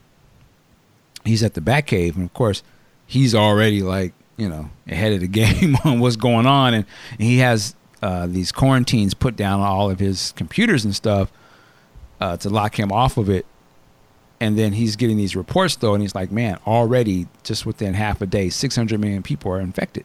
He's 1.25 1.43
at 1.43 1.55
the 1.55 1.61
Batcave, 1.61 2.17
and 2.17 2.25
of 2.25 2.33
course, 2.35 2.63
he's 3.07 3.35
already 3.35 3.83
like 3.83 4.15
you 4.37 4.49
know 4.49 4.71
ahead 4.89 5.13
of 5.13 5.21
the 5.21 5.29
game 5.29 5.77
on 5.85 6.01
what's 6.01 6.17
going 6.17 6.47
on 6.47 6.73
and, 6.75 6.87
and 7.13 7.21
he 7.21 7.39
has 7.39 7.75
uh, 8.03 8.27
these 8.27 8.51
quarantines 8.51 9.13
put 9.13 9.37
down 9.37 9.61
on 9.61 9.67
all 9.67 9.91
of 9.91 9.99
his 9.99 10.33
computers 10.33 10.85
and 10.85 10.97
stuff 10.97 11.31
uh, 12.21 12.37
to 12.39 12.49
lock 12.49 12.79
him 12.79 12.91
off 12.91 13.19
of 13.19 13.29
it 13.29 13.45
and 14.41 14.59
then 14.59 14.73
he's 14.73 14.97
getting 14.97 15.17
these 15.17 15.37
reports 15.37 15.77
though 15.77 15.95
and 15.95 16.03
he's 16.03 16.15
like 16.15 16.31
man 16.31 16.59
already 16.67 17.27
just 17.43 17.67
within 17.67 17.95
half 17.95 18.21
a 18.21 18.27
day 18.27 18.49
600 18.49 18.99
million 18.99 19.23
people 19.23 19.53
are 19.53 19.61
infected 19.61 20.05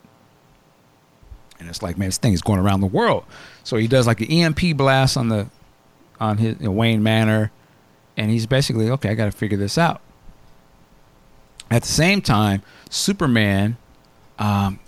and 1.58 1.68
it's 1.68 1.82
like 1.82 1.96
man 1.98 2.08
this 2.08 2.18
thing 2.18 2.32
is 2.32 2.42
going 2.42 2.58
around 2.58 2.80
the 2.80 2.86
world 2.86 3.24
so 3.64 3.76
he 3.76 3.88
does 3.88 4.06
like 4.06 4.20
an 4.20 4.30
emp 4.30 4.60
blast 4.76 5.16
on 5.16 5.28
the 5.28 5.48
on 6.20 6.38
his 6.38 6.56
you 6.60 6.66
know, 6.66 6.72
wayne 6.72 7.02
manor 7.02 7.50
and 8.16 8.30
he's 8.30 8.46
basically 8.46 8.90
okay 8.90 9.10
i 9.10 9.14
gotta 9.14 9.32
figure 9.32 9.58
this 9.58 9.78
out 9.78 10.00
at 11.70 11.82
the 11.82 11.88
same 11.88 12.20
time 12.20 12.62
superman 12.90 13.76
um, 14.38 14.78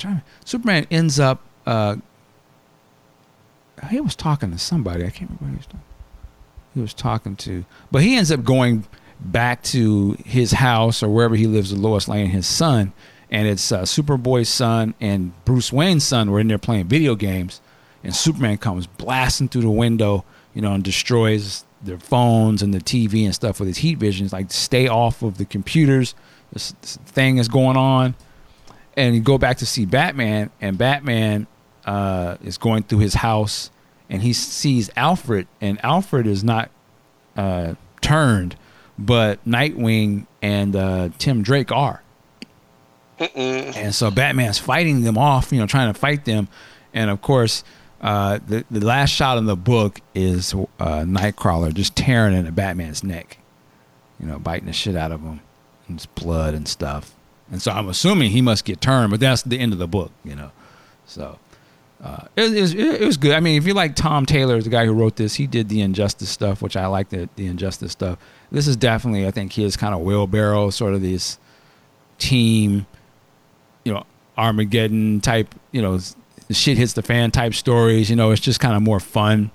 Superman 0.45 0.87
ends 0.91 1.19
up. 1.19 1.41
Uh, 1.67 1.97
he 3.91 4.01
was 4.01 4.17
talking 4.17 4.51
to 4.51 4.59
somebody. 4.59 5.05
I 5.05 5.11
can't 5.11 5.31
remember 5.41 5.45
who 5.45 5.51
he 5.51 5.57
was 5.57 5.67
talking. 5.67 5.83
He 6.75 6.81
was 6.81 6.95
talking 6.95 7.37
to, 7.37 7.65
but 7.91 8.03
he 8.03 8.17
ends 8.17 8.31
up 8.31 8.45
going 8.45 8.85
back 9.21 9.63
to 9.65 10.17
his 10.25 10.53
house 10.53 11.03
or 11.03 11.09
wherever 11.09 11.35
he 11.35 11.47
lives 11.47 11.73
with 11.73 11.81
Lois 11.81 12.09
Lane, 12.09 12.29
his 12.29 12.47
son, 12.47 12.93
and 13.31 13.47
it's 13.47 13.73
uh, 13.73 13.83
Superboy's 13.83 14.49
son 14.49 14.95
and 15.01 15.33
Bruce 15.45 15.73
Wayne's 15.73 16.05
son 16.05 16.31
were 16.31 16.41
in 16.41 16.49
there 16.49 16.59
playing 16.59 16.87
video 16.87 17.15
games, 17.15 17.61
and 18.03 18.15
Superman 18.15 18.59
comes 18.59 18.87
blasting 18.87 19.49
through 19.49 19.63
the 19.63 19.71
window, 19.71 20.25
you 20.55 20.63
know, 20.63 20.73
and 20.73 20.85
destroys 20.85 21.65
their 21.83 21.99
phones 21.99 22.63
and 22.63 22.73
the 22.73 22.81
TV 22.81 23.25
and 23.25 23.35
stuff 23.35 23.61
with 23.61 23.69
his 23.69 23.79
heat 23.79 23.99
vision. 23.99 24.25
It's 24.25 24.33
like 24.33 24.51
stay 24.51 24.89
off 24.89 25.23
of 25.23 25.39
the 25.39 25.45
computers. 25.45 26.15
This, 26.53 26.73
this 26.81 26.97
thing 27.07 27.37
is 27.39 27.49
going 27.49 27.77
on 27.77 28.15
and 28.99 29.15
you 29.15 29.21
go 29.21 29.39
back 29.39 29.59
to 29.59 29.67
see 29.67 29.87
Batman, 29.87 30.51
and 30.61 30.77
Batman 30.77 31.47
uh, 31.87 32.37
is 32.43 32.59
going 32.59 32.83
through 32.83 32.99
his 32.99 33.15
house, 33.15 33.71
and 34.11 34.23
he 34.23 34.33
sees 34.33 34.91
Alfred, 34.97 35.47
and 35.61 35.83
Alfred 35.85 36.27
is 36.27 36.43
not 36.43 36.69
uh, 37.37 37.75
turned, 38.01 38.57
but 38.99 39.45
Nightwing 39.47 40.27
and 40.43 40.75
uh, 40.75 41.11
Tim 41.19 41.43
Drake 41.43 41.71
are. 41.71 42.03
Mm-mm. 43.19 43.77
And 43.77 43.95
so 43.95 44.11
Batman's 44.11 44.59
fighting 44.59 45.03
them 45.03 45.19
off, 45.19 45.53
you 45.53 45.59
know, 45.59 45.67
trying 45.67 45.93
to 45.93 45.99
fight 45.99 46.25
them, 46.25 46.49
and 46.95 47.11
of 47.11 47.21
course, 47.21 47.65
uh, 48.01 48.39
the 48.47 48.65
the 48.71 48.85
last 48.85 49.11
shot 49.11 49.39
in 49.39 49.47
the 49.47 49.57
book 49.57 50.01
is 50.15 50.55
uh, 50.55 51.03
Nightcrawler 51.03 51.75
just 51.75 51.97
tearing 51.97 52.35
into 52.35 52.53
Batman's 52.53 53.03
neck, 53.03 53.39
you 54.21 54.27
know, 54.27 54.39
biting 54.39 54.67
the 54.67 54.73
shit 54.73 54.95
out 54.95 55.11
of 55.11 55.21
him, 55.21 55.41
and 55.89 55.97
it's 55.97 56.07
blood 56.07 56.55
and 56.55 56.69
stuff. 56.69 57.15
And 57.51 57.61
so 57.61 57.73
I'm 57.73 57.89
assuming 57.89 58.31
he 58.31 58.43
must 58.43 58.65
get 58.65 58.81
turned, 58.81 59.11
but 59.11 59.21
that's 59.21 59.43
the 59.43 59.59
end 59.59 59.73
of 59.73 59.79
the 59.79 59.89
book, 59.89 60.13
you 60.23 60.37
know. 60.37 60.53
So 61.07 61.39
uh, 62.03 62.27
it, 62.37 62.53
it, 62.55 62.61
was, 62.61 62.75
it 62.75 63.01
was 63.01 63.17
good. 63.17 63.33
I 63.33 63.41
mean, 63.41 63.57
if 63.57 63.67
you 63.67 63.75
like 63.75 63.97
Tom 63.97 64.27
Taylor, 64.27 64.61
the 64.61 64.71
guy 64.71 64.85
who 64.87 64.93
wrote 64.93 65.17
this, 65.17 65.35
he 65.35 65.47
did 65.47 65.69
the 65.69 65.81
Injustice 65.81 66.29
stuff, 66.29 66.63
which 66.63 66.77
I 66.77 66.87
like 66.87 67.09
the, 67.09 67.29
the 67.37 67.47
Injustice 67.47 67.93
stuff. 67.93 68.19
This 68.51 68.67
is 68.67 68.77
definitely, 68.77 69.27
I 69.27 69.31
think, 69.31 69.53
his 69.53 69.77
kind 69.77 69.95
of 69.95 70.01
wheelbarrow, 70.01 70.71
sort 70.71 70.95
of 70.95 71.03
this 71.03 71.39
team, 72.19 72.87
you 73.85 73.93
know, 73.93 74.05
Armageddon 74.37 75.21
type, 75.21 75.55
you 75.73 75.83
know, 75.83 75.99
shit 76.51 76.79
hits 76.79 76.95
the 76.95 77.03
fan 77.03 77.31
type 77.31 77.55
stories. 77.55 78.09
You 78.09 78.17
know, 78.17 78.31
it's 78.31 78.41
just 78.41 78.61
kind 78.61 78.75
of 78.75 78.83
more 78.83 79.01
fun 79.01 79.51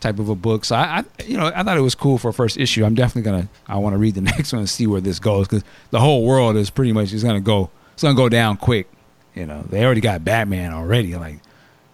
type 0.00 0.18
of 0.18 0.28
a 0.28 0.34
book. 0.34 0.64
So 0.64 0.76
I, 0.76 0.98
I, 0.98 1.22
you 1.24 1.36
know, 1.36 1.50
I 1.54 1.62
thought 1.62 1.78
it 1.78 1.82
was 1.82 1.94
cool 1.94 2.18
for 2.18 2.28
a 2.28 2.32
first 2.32 2.58
issue. 2.58 2.84
I'm 2.84 2.94
definitely 2.94 3.30
gonna, 3.30 3.48
I 3.66 3.76
want 3.76 3.94
to 3.94 3.98
read 3.98 4.14
the 4.14 4.20
next 4.32 4.52
one 4.52 4.60
and 4.60 4.68
see 4.70 4.86
where 4.86 5.00
this 5.00 5.18
goes 5.18 5.48
because 5.48 5.64
the 5.90 6.00
whole 6.00 6.24
world 6.24 6.56
is 6.56 6.70
pretty 6.70 6.92
much 6.92 7.12
is 7.12 7.24
gonna 7.24 7.40
go, 7.40 7.70
it's 7.94 8.02
gonna 8.02 8.14
go 8.14 8.28
down 8.28 8.58
quick. 8.58 8.88
You 9.34 9.46
know, 9.46 9.64
they 9.68 9.84
already 9.84 10.00
got 10.00 10.24
Batman 10.24 10.72
already. 10.72 11.16
Like, 11.16 11.38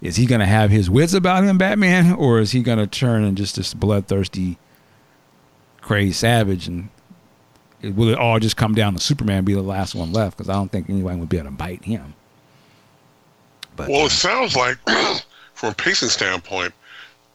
is 0.02 0.16
he 0.16 0.26
gonna 0.26 0.46
have 0.46 0.70
his 0.70 0.90
wits 0.90 1.14
about 1.14 1.44
him, 1.44 1.56
Batman, 1.56 2.12
or 2.14 2.40
is 2.40 2.50
he 2.50 2.62
gonna 2.62 2.86
turn 2.86 3.24
and 3.24 3.36
just 3.36 3.56
this 3.56 3.72
bloodthirsty, 3.72 4.58
crazy 5.90 6.12
savage 6.12 6.68
and 6.68 6.88
it, 7.82 7.96
will 7.96 8.10
it 8.10 8.16
all 8.16 8.38
just 8.38 8.56
come 8.56 8.76
down 8.76 8.94
to 8.94 9.00
Superman 9.00 9.44
be 9.44 9.54
the 9.54 9.60
last 9.60 9.92
one 9.92 10.12
left? 10.12 10.36
Because 10.36 10.48
I 10.48 10.52
don't 10.52 10.70
think 10.70 10.88
anyone 10.88 11.18
would 11.18 11.28
be 11.28 11.36
able 11.36 11.50
to 11.50 11.56
bite 11.56 11.84
him. 11.84 12.14
But 13.74 13.88
Well, 13.88 14.02
uh, 14.02 14.06
it 14.06 14.10
sounds 14.10 14.54
like, 14.54 14.78
from 15.54 15.70
a 15.70 15.74
pacing 15.74 16.10
standpoint, 16.10 16.72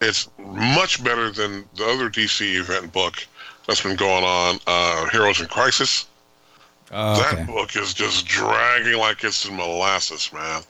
it's 0.00 0.30
much 0.38 1.04
better 1.04 1.30
than 1.30 1.66
the 1.74 1.84
other 1.84 2.08
DC 2.08 2.58
event 2.58 2.94
book 2.94 3.26
that's 3.66 3.82
been 3.82 3.94
going 3.94 4.24
on, 4.24 4.58
uh, 4.66 5.06
Heroes 5.10 5.38
in 5.38 5.48
Crisis. 5.48 6.06
uh, 6.90 7.18
That 7.18 7.34
okay. 7.34 7.44
book 7.44 7.76
is 7.76 7.92
just 7.92 8.24
dragging 8.24 8.98
like 8.98 9.22
it's 9.22 9.46
in 9.46 9.54
molasses, 9.54 10.32
man. 10.32 10.62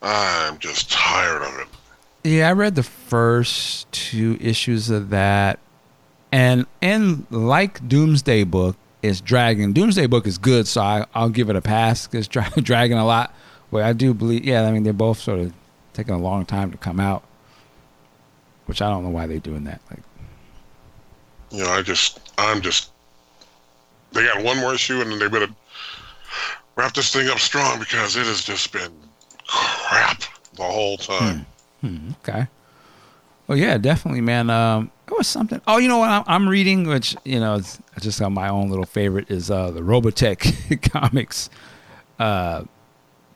I'm 0.00 0.58
just 0.60 0.90
tired 0.90 1.42
of 1.42 1.58
it. 1.58 1.66
Yeah, 2.24 2.48
I 2.48 2.52
read 2.52 2.74
the 2.74 2.82
first 2.82 3.92
two 3.92 4.38
issues 4.40 4.88
of 4.88 5.10
that, 5.10 5.58
and 6.32 6.66
and 6.80 7.26
like 7.30 7.86
Doomsday 7.86 8.44
Book 8.44 8.76
is 9.02 9.20
dragging. 9.20 9.72
Doomsday 9.72 10.06
Book 10.06 10.26
is 10.26 10.38
good, 10.38 10.66
so 10.66 10.80
I, 10.80 11.06
I'll 11.14 11.28
give 11.28 11.50
it 11.50 11.56
a 11.56 11.60
pass. 11.60 12.08
It's 12.12 12.26
dra- 12.26 12.50
dragging 12.62 12.98
a 12.98 13.04
lot, 13.06 13.34
but 13.70 13.82
I 13.84 13.92
do 13.92 14.14
believe. 14.14 14.44
Yeah, 14.44 14.62
I 14.62 14.72
mean 14.72 14.82
they're 14.82 14.92
both 14.92 15.18
sort 15.18 15.38
of 15.40 15.52
taking 15.92 16.14
a 16.14 16.18
long 16.18 16.46
time 16.46 16.70
to 16.72 16.78
come 16.78 16.98
out, 16.98 17.22
which 18.66 18.80
I 18.80 18.88
don't 18.88 19.04
know 19.04 19.10
why 19.10 19.26
they're 19.26 19.38
doing 19.38 19.64
that. 19.64 19.80
Like, 19.90 20.00
You 21.50 21.64
know, 21.64 21.70
I 21.70 21.82
just, 21.82 22.18
I'm 22.38 22.60
just. 22.62 22.90
They 24.12 24.24
got 24.24 24.42
one 24.42 24.58
more 24.58 24.74
issue, 24.74 25.00
and 25.00 25.10
then 25.10 25.18
they 25.18 25.28
better 25.28 25.52
wrap 26.76 26.94
this 26.94 27.12
thing 27.12 27.28
up 27.28 27.38
strong 27.38 27.78
because 27.78 28.16
it 28.16 28.26
has 28.26 28.42
just 28.42 28.72
been 28.72 28.92
crap 29.46 30.22
the 30.54 30.62
whole 30.62 30.96
time. 30.98 31.46
hmm, 31.80 32.10
okay. 32.22 32.46
Well, 33.46 33.58
yeah, 33.58 33.76
definitely, 33.78 34.20
man. 34.20 34.48
Um, 34.50 34.90
it 35.12 35.18
was 35.18 35.28
something. 35.28 35.60
Oh, 35.66 35.78
you 35.78 35.88
know 35.88 35.98
what? 35.98 36.10
I'm, 36.10 36.24
I'm 36.26 36.48
reading, 36.48 36.86
which 36.86 37.16
you 37.24 37.40
know, 37.40 37.60
I 37.96 38.00
just 38.00 38.20
got 38.20 38.30
my 38.30 38.48
own 38.48 38.68
little 38.68 38.86
favorite 38.86 39.30
is 39.30 39.50
uh, 39.50 39.70
the 39.70 39.80
Robotech 39.80 40.90
comics. 40.92 41.50
Uh, 42.18 42.64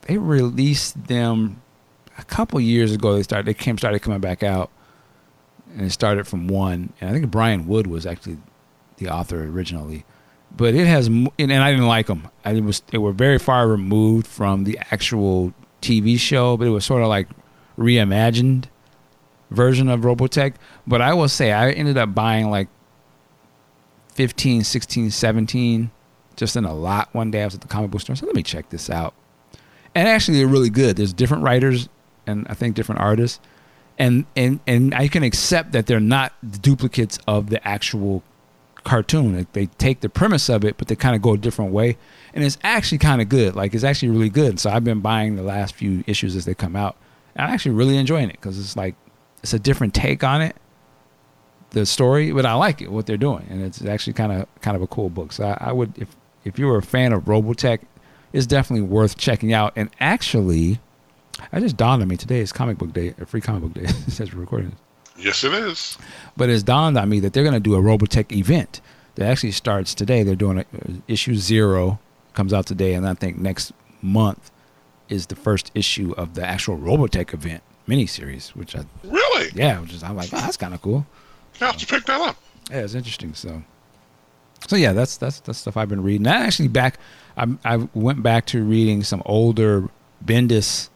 they 0.02 0.18
released 0.18 1.06
them 1.06 1.62
a 2.18 2.24
couple 2.24 2.60
years 2.60 2.92
ago. 2.92 3.14
They 3.14 3.22
started. 3.22 3.46
They 3.46 3.54
came 3.54 3.78
started 3.78 4.00
coming 4.00 4.20
back 4.20 4.42
out, 4.42 4.70
and 5.72 5.82
it 5.82 5.90
started 5.90 6.26
from 6.26 6.48
one. 6.48 6.92
And 7.00 7.10
I 7.10 7.12
think 7.12 7.30
Brian 7.30 7.66
Wood 7.66 7.86
was 7.86 8.06
actually 8.06 8.38
the 8.96 9.08
author 9.08 9.44
originally, 9.44 10.04
but 10.56 10.74
it 10.74 10.86
has, 10.86 11.06
and 11.06 11.30
I 11.38 11.70
didn't 11.70 11.88
like 11.88 12.06
them. 12.06 12.28
I 12.44 12.58
was 12.60 12.80
they 12.88 12.98
were 12.98 13.12
very 13.12 13.38
far 13.38 13.68
removed 13.68 14.26
from 14.26 14.64
the 14.64 14.78
actual 14.90 15.52
TV 15.82 16.18
show, 16.18 16.56
but 16.56 16.66
it 16.66 16.70
was 16.70 16.84
sort 16.84 17.02
of 17.02 17.08
like 17.08 17.28
reimagined 17.78 18.64
version 19.50 19.88
of 19.88 20.00
Robotech. 20.00 20.54
But 20.86 21.00
I 21.02 21.14
will 21.14 21.28
say 21.28 21.52
I 21.52 21.70
ended 21.70 21.96
up 21.96 22.14
buying 22.14 22.50
like 22.50 22.68
15, 24.14 24.64
16, 24.64 25.10
17 25.10 25.90
just 26.36 26.56
in 26.56 26.64
a 26.64 26.74
lot 26.74 27.08
one 27.12 27.30
day. 27.30 27.42
I 27.42 27.44
was 27.46 27.54
at 27.54 27.60
the 27.60 27.68
comic 27.68 27.90
book 27.90 28.00
store. 28.00 28.16
So 28.16 28.26
let 28.26 28.34
me 28.34 28.42
check 28.42 28.68
this 28.70 28.90
out. 28.90 29.14
And 29.94 30.06
actually, 30.08 30.38
they're 30.38 30.46
really 30.46 30.70
good. 30.70 30.96
There's 30.96 31.12
different 31.12 31.42
writers 31.42 31.88
and 32.26 32.46
I 32.48 32.54
think 32.54 32.74
different 32.74 33.00
artists. 33.00 33.40
And, 33.98 34.26
and, 34.36 34.60
and 34.66 34.94
I 34.94 35.08
can 35.08 35.22
accept 35.22 35.72
that 35.72 35.86
they're 35.86 36.00
not 36.00 36.34
duplicates 36.60 37.18
of 37.26 37.48
the 37.48 37.66
actual 37.66 38.22
cartoon. 38.84 39.36
Like 39.36 39.52
they 39.52 39.66
take 39.66 40.00
the 40.00 40.10
premise 40.10 40.50
of 40.50 40.64
it, 40.64 40.76
but 40.76 40.88
they 40.88 40.96
kind 40.96 41.16
of 41.16 41.22
go 41.22 41.32
a 41.32 41.38
different 41.38 41.72
way. 41.72 41.96
And 42.34 42.44
it's 42.44 42.58
actually 42.62 42.98
kind 42.98 43.22
of 43.22 43.28
good. 43.30 43.56
Like 43.56 43.74
it's 43.74 43.84
actually 43.84 44.10
really 44.10 44.28
good. 44.28 44.60
So 44.60 44.70
I've 44.70 44.84
been 44.84 45.00
buying 45.00 45.36
the 45.36 45.42
last 45.42 45.74
few 45.74 46.04
issues 46.06 46.36
as 46.36 46.44
they 46.44 46.54
come 46.54 46.76
out. 46.76 46.96
And 47.34 47.46
I'm 47.46 47.54
actually 47.54 47.74
really 47.74 47.96
enjoying 47.96 48.28
it 48.28 48.36
because 48.40 48.58
it's 48.58 48.76
like, 48.76 48.94
it's 49.42 49.52
a 49.52 49.58
different 49.58 49.94
take 49.94 50.24
on 50.24 50.42
it 50.42 50.56
the 51.70 51.86
story, 51.86 52.32
but 52.32 52.46
I 52.46 52.54
like 52.54 52.80
it 52.80 52.90
what 52.90 53.06
they're 53.06 53.16
doing, 53.16 53.46
and 53.50 53.62
it's 53.62 53.84
actually 53.84 54.14
kind 54.14 54.32
of 54.32 54.48
kind 54.60 54.76
of 54.76 54.82
a 54.82 54.86
cool 54.86 55.10
book. 55.10 55.32
So 55.32 55.44
I, 55.44 55.68
I, 55.68 55.72
would 55.72 55.96
if 55.98 56.16
if 56.44 56.58
you 56.58 56.66
were 56.66 56.78
a 56.78 56.82
fan 56.82 57.12
of 57.12 57.24
Robotech, 57.24 57.80
it's 58.32 58.46
definitely 58.46 58.86
worth 58.86 59.16
checking 59.16 59.52
out. 59.52 59.72
And 59.76 59.90
actually, 60.00 60.80
I 61.52 61.60
just 61.60 61.76
dawned 61.76 62.02
on 62.02 62.08
me 62.08 62.16
today 62.16 62.40
is 62.40 62.52
comic 62.52 62.78
book 62.78 62.92
day, 62.92 63.14
a 63.20 63.26
free 63.26 63.40
comic 63.40 63.62
book 63.62 63.74
day. 63.74 63.82
it 64.06 64.10
says 64.10 64.32
we're 64.32 64.40
recording 64.40 64.70
this. 64.70 64.78
Yes, 65.18 65.44
it 65.44 65.54
is. 65.54 65.98
But 66.36 66.50
it's 66.50 66.62
dawned 66.62 66.96
on 66.98 67.08
me 67.08 67.20
that 67.20 67.32
they're 67.32 67.44
going 67.44 67.54
to 67.54 67.60
do 67.60 67.74
a 67.74 67.80
Robotech 67.80 68.32
event 68.32 68.80
that 69.14 69.26
actually 69.26 69.52
starts 69.52 69.94
today. 69.94 70.22
They're 70.22 70.34
doing 70.34 70.58
a, 70.58 70.60
uh, 70.62 70.94
issue 71.08 71.36
zero 71.36 71.98
comes 72.34 72.52
out 72.52 72.66
today, 72.66 72.92
and 72.92 73.08
I 73.08 73.14
think 73.14 73.38
next 73.38 73.72
month 74.02 74.50
is 75.08 75.26
the 75.26 75.36
first 75.36 75.70
issue 75.74 76.12
of 76.16 76.34
the 76.34 76.44
actual 76.44 76.76
Robotech 76.76 77.32
event 77.32 77.62
miniseries, 77.88 78.48
which 78.50 78.76
I 78.76 78.84
really 79.04 79.50
yeah, 79.54 79.80
which 79.80 79.92
is 79.92 80.02
I'm 80.02 80.16
like 80.16 80.30
oh, 80.32 80.36
that's 80.36 80.56
kind 80.56 80.74
of 80.74 80.82
cool. 80.82 81.06
You 81.60 81.66
have 81.66 81.76
to 81.76 81.86
pick 81.86 82.04
that 82.04 82.20
up. 82.20 82.36
Yeah, 82.70 82.78
it's 82.78 82.94
interesting. 82.94 83.34
So, 83.34 83.62
so 84.66 84.76
yeah, 84.76 84.92
that's 84.92 85.16
that's 85.16 85.40
that's 85.40 85.58
stuff 85.58 85.76
I've 85.76 85.88
been 85.88 86.02
reading. 86.02 86.26
I 86.26 86.44
actually 86.44 86.68
back, 86.68 86.98
I 87.36 87.46
I 87.64 87.76
went 87.94 88.22
back 88.22 88.46
to 88.46 88.62
reading 88.62 89.02
some 89.02 89.22
older 89.24 89.88
Bendis 90.24 90.88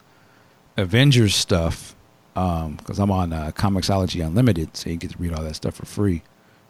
Avengers 0.77 1.35
stuff 1.35 1.95
because 2.33 2.99
um, 2.99 3.03
I'm 3.03 3.11
on 3.11 3.33
uh, 3.33 3.51
Comixology 3.53 4.25
Unlimited, 4.25 4.75
so 4.77 4.89
you 4.89 4.97
get 4.97 5.11
to 5.11 5.17
read 5.17 5.33
all 5.33 5.43
that 5.43 5.55
stuff 5.55 5.75
for 5.75 5.85
free. 5.85 6.23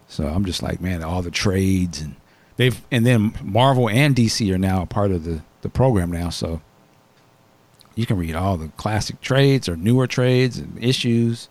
So 0.08 0.28
I'm 0.28 0.46
just 0.46 0.62
like, 0.62 0.82
man, 0.82 1.04
all 1.04 1.22
the 1.22 1.32
trades 1.32 2.02
and 2.02 2.16
they've 2.58 2.80
and 2.92 3.06
then 3.06 3.34
Marvel 3.44 3.90
and 3.90 4.16
DC 4.16 4.54
are 4.54 4.58
now 4.58 4.84
a 4.84 4.86
part 4.86 5.12
of 5.12 5.24
the 5.24 5.42
the 5.62 5.70
program 5.70 6.12
now, 6.12 6.30
so 6.30 6.62
you 7.96 8.06
can 8.06 8.18
read 8.18 8.36
all 8.36 8.58
the 8.58 8.70
classic 8.70 9.22
trades 9.22 9.68
or 9.68 9.76
newer 9.76 10.08
trades 10.08 10.58
and 10.58 10.82
issues 10.84 11.50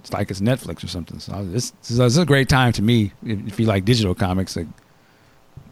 it's 0.00 0.12
like 0.12 0.30
it's 0.30 0.40
Netflix 0.40 0.82
or 0.82 0.88
something. 0.88 1.20
So 1.20 1.44
this, 1.44 1.70
this 1.70 1.90
is 1.90 2.18
a 2.18 2.24
great 2.24 2.48
time 2.48 2.72
to 2.72 2.82
me 2.82 3.12
if, 3.22 3.60
you 3.60 3.66
like 3.66 3.84
digital 3.84 4.14
comics. 4.14 4.56
Like, 4.56 4.66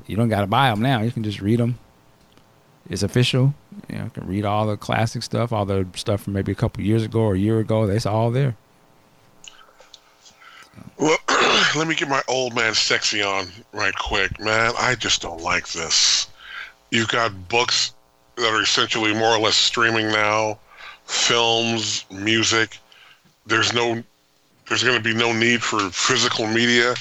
you 0.06 0.16
don't 0.16 0.28
got 0.28 0.42
to 0.42 0.46
buy 0.46 0.70
them 0.70 0.82
now; 0.82 1.00
you 1.00 1.10
can 1.10 1.24
just 1.24 1.40
read 1.40 1.58
them. 1.58 1.78
It's 2.90 3.02
official. 3.02 3.54
You 3.88 3.98
know, 3.98 4.04
you 4.04 4.10
can 4.10 4.26
read 4.26 4.44
all 4.44 4.66
the 4.66 4.76
classic 4.76 5.22
stuff, 5.22 5.52
all 5.52 5.64
the 5.64 5.86
stuff 5.94 6.22
from 6.22 6.34
maybe 6.34 6.52
a 6.52 6.54
couple 6.54 6.82
years 6.82 7.04
ago 7.04 7.20
or 7.20 7.34
a 7.34 7.38
year 7.38 7.58
ago. 7.58 7.84
It's 7.84 8.06
all 8.06 8.30
there. 8.30 8.54
Well, 10.98 11.18
let 11.76 11.88
me 11.88 11.94
get 11.94 12.08
my 12.08 12.22
old 12.28 12.54
man 12.54 12.74
sexy 12.74 13.22
on 13.22 13.48
right 13.72 13.94
quick, 13.96 14.38
man. 14.40 14.72
I 14.78 14.94
just 14.94 15.22
don't 15.22 15.40
like 15.40 15.68
this. 15.68 16.28
You've 16.90 17.08
got 17.08 17.48
books 17.48 17.94
that 18.38 18.52
are 18.52 18.62
essentially 18.62 19.12
more 19.14 19.34
or 19.34 19.38
less 19.38 19.56
streaming 19.56 20.08
now, 20.08 20.58
films, 21.04 22.04
music. 22.10 22.78
There's 23.46 23.72
no 23.72 24.02
there's 24.68 24.84
going 24.84 24.96
to 24.96 25.02
be 25.02 25.14
no 25.14 25.32
need 25.32 25.62
for 25.62 25.78
physical 25.90 26.46
media, 26.46 26.94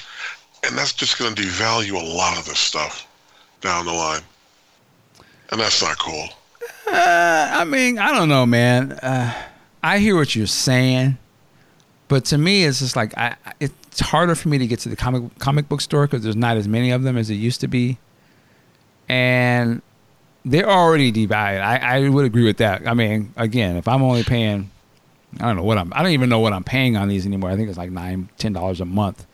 and 0.65 0.77
that's 0.77 0.93
just 0.93 1.19
going 1.19 1.35
to 1.35 1.41
devalue 1.41 2.01
a 2.01 2.05
lot 2.15 2.37
of 2.37 2.45
this 2.45 2.59
stuff 2.59 3.07
down 3.61 3.85
the 3.85 3.91
line. 3.91 4.21
And 5.51 5.59
that's 5.59 5.81
not 5.81 5.97
cool. 5.99 6.29
Uh, 6.87 7.49
I 7.51 7.65
mean, 7.65 7.99
I 7.99 8.13
don't 8.13 8.29
know, 8.29 8.45
man. 8.45 8.93
Uh, 8.93 9.33
I 9.83 9.99
hear 9.99 10.15
what 10.15 10.35
you're 10.35 10.47
saying, 10.47 11.17
but 12.07 12.25
to 12.25 12.37
me, 12.37 12.63
it's 12.63 12.79
just 12.79 12.95
like 12.95 13.17
I, 13.17 13.35
it's 13.59 13.99
harder 13.99 14.35
for 14.35 14.47
me 14.47 14.57
to 14.57 14.67
get 14.67 14.79
to 14.79 14.89
the 14.89 14.95
comic 14.95 15.37
comic 15.39 15.67
book 15.67 15.81
store 15.81 16.07
because 16.07 16.23
there's 16.23 16.35
not 16.35 16.57
as 16.57 16.67
many 16.67 16.91
of 16.91 17.03
them 17.03 17.17
as 17.17 17.29
it 17.29 17.35
used 17.35 17.61
to 17.61 17.67
be, 17.67 17.97
and 19.09 19.81
they're 20.49 20.69
already 20.69 21.11
devalued. 21.11 21.61
I, 21.61 21.77
I 21.77 22.09
would 22.09 22.25
agree 22.25 22.45
with 22.45 22.57
that. 22.57 22.87
I 22.87 22.93
mean, 22.93 23.33
again, 23.35 23.75
if 23.77 23.87
I'm 23.87 24.01
only 24.01 24.23
paying 24.23 24.69
I 25.39 25.45
don't 25.45 25.57
know 25.57 25.63
what 25.63 25.77
I'm. 25.77 25.91
I 25.93 26.01
don't 26.01 26.11
even 26.11 26.29
know 26.29 26.39
what 26.39 26.53
I'm 26.53 26.63
paying 26.63 26.95
on 26.95 27.07
these 27.07 27.25
anymore. 27.25 27.49
I 27.49 27.55
think 27.55 27.69
it's 27.69 27.77
like 27.77 27.91
nine, 27.91 28.29
ten 28.37 28.53
dollars 28.53 28.81
a 28.81 28.85
month. 28.85 29.25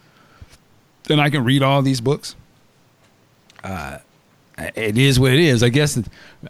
Then 1.04 1.20
I 1.20 1.30
can 1.30 1.44
read 1.44 1.62
all 1.62 1.82
these 1.82 2.02
books. 2.02 2.36
Uh, 3.64 4.00
it 4.58 4.98
is 4.98 5.20
what 5.20 5.32
it 5.32 5.40
is. 5.40 5.64
I 5.64 5.70
guess 5.70 5.98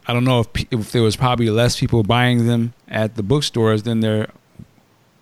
I 0.07 0.14
don't 0.14 0.23
know 0.23 0.41
if 0.41 0.48
if 0.72 0.91
there 0.91 1.02
was 1.02 1.15
probably 1.15 1.49
less 1.49 1.80
people 1.80 2.03
buying 2.03 2.48
them 2.48 2.73
at 2.88 3.15
the 3.15 3.23
bookstores 3.23 3.84
than 3.84 3.99
there 3.99 4.30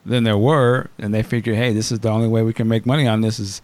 than 0.05 0.23
there 0.23 0.37
were, 0.37 0.89
and 0.97 1.13
they 1.13 1.23
figured, 1.23 1.55
hey, 1.55 1.73
this 1.73 1.91
is 1.91 1.99
the 1.99 2.09
only 2.09 2.27
way 2.27 2.43
we 2.43 2.53
can 2.53 2.67
make 2.67 2.85
money 2.85 3.07
on 3.07 3.21
this. 3.21 3.39
Is 3.39 3.61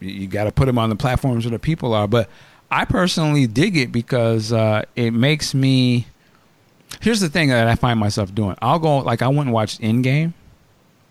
you 0.00 0.28
got 0.28 0.44
to 0.44 0.52
put 0.52 0.66
them 0.66 0.78
on 0.78 0.88
the 0.88 0.96
platforms 0.96 1.44
where 1.44 1.52
the 1.52 1.58
people 1.58 1.92
are. 1.94 2.06
But 2.06 2.30
I 2.70 2.84
personally 2.84 3.46
dig 3.46 3.76
it 3.76 3.92
because 3.92 4.52
uh, 4.52 4.82
it 4.96 5.12
makes 5.12 5.54
me 5.54 6.06
Here's 7.00 7.20
the 7.20 7.28
thing 7.28 7.48
that 7.48 7.68
I 7.68 7.74
find 7.74 7.98
myself 7.98 8.34
doing. 8.34 8.56
I'll 8.62 8.78
go 8.78 8.98
like 8.98 9.22
I 9.22 9.28
went 9.28 9.42
and 9.42 9.52
watched 9.52 9.80
Endgame, 9.80 10.32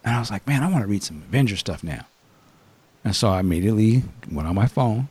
and 0.04 0.16
I 0.16 0.20
was 0.20 0.32
like, 0.32 0.48
man, 0.48 0.64
I 0.64 0.70
want 0.70 0.84
to 0.84 0.88
read 0.88 1.04
some 1.04 1.24
Avenger 1.28 1.58
stuff 1.58 1.84
now. 1.84 2.06
And 3.04 3.16
so 3.16 3.30
I 3.30 3.40
immediately 3.40 4.04
went 4.32 4.48
on 4.48 4.56
my 4.56 4.68
phone. 4.68 5.10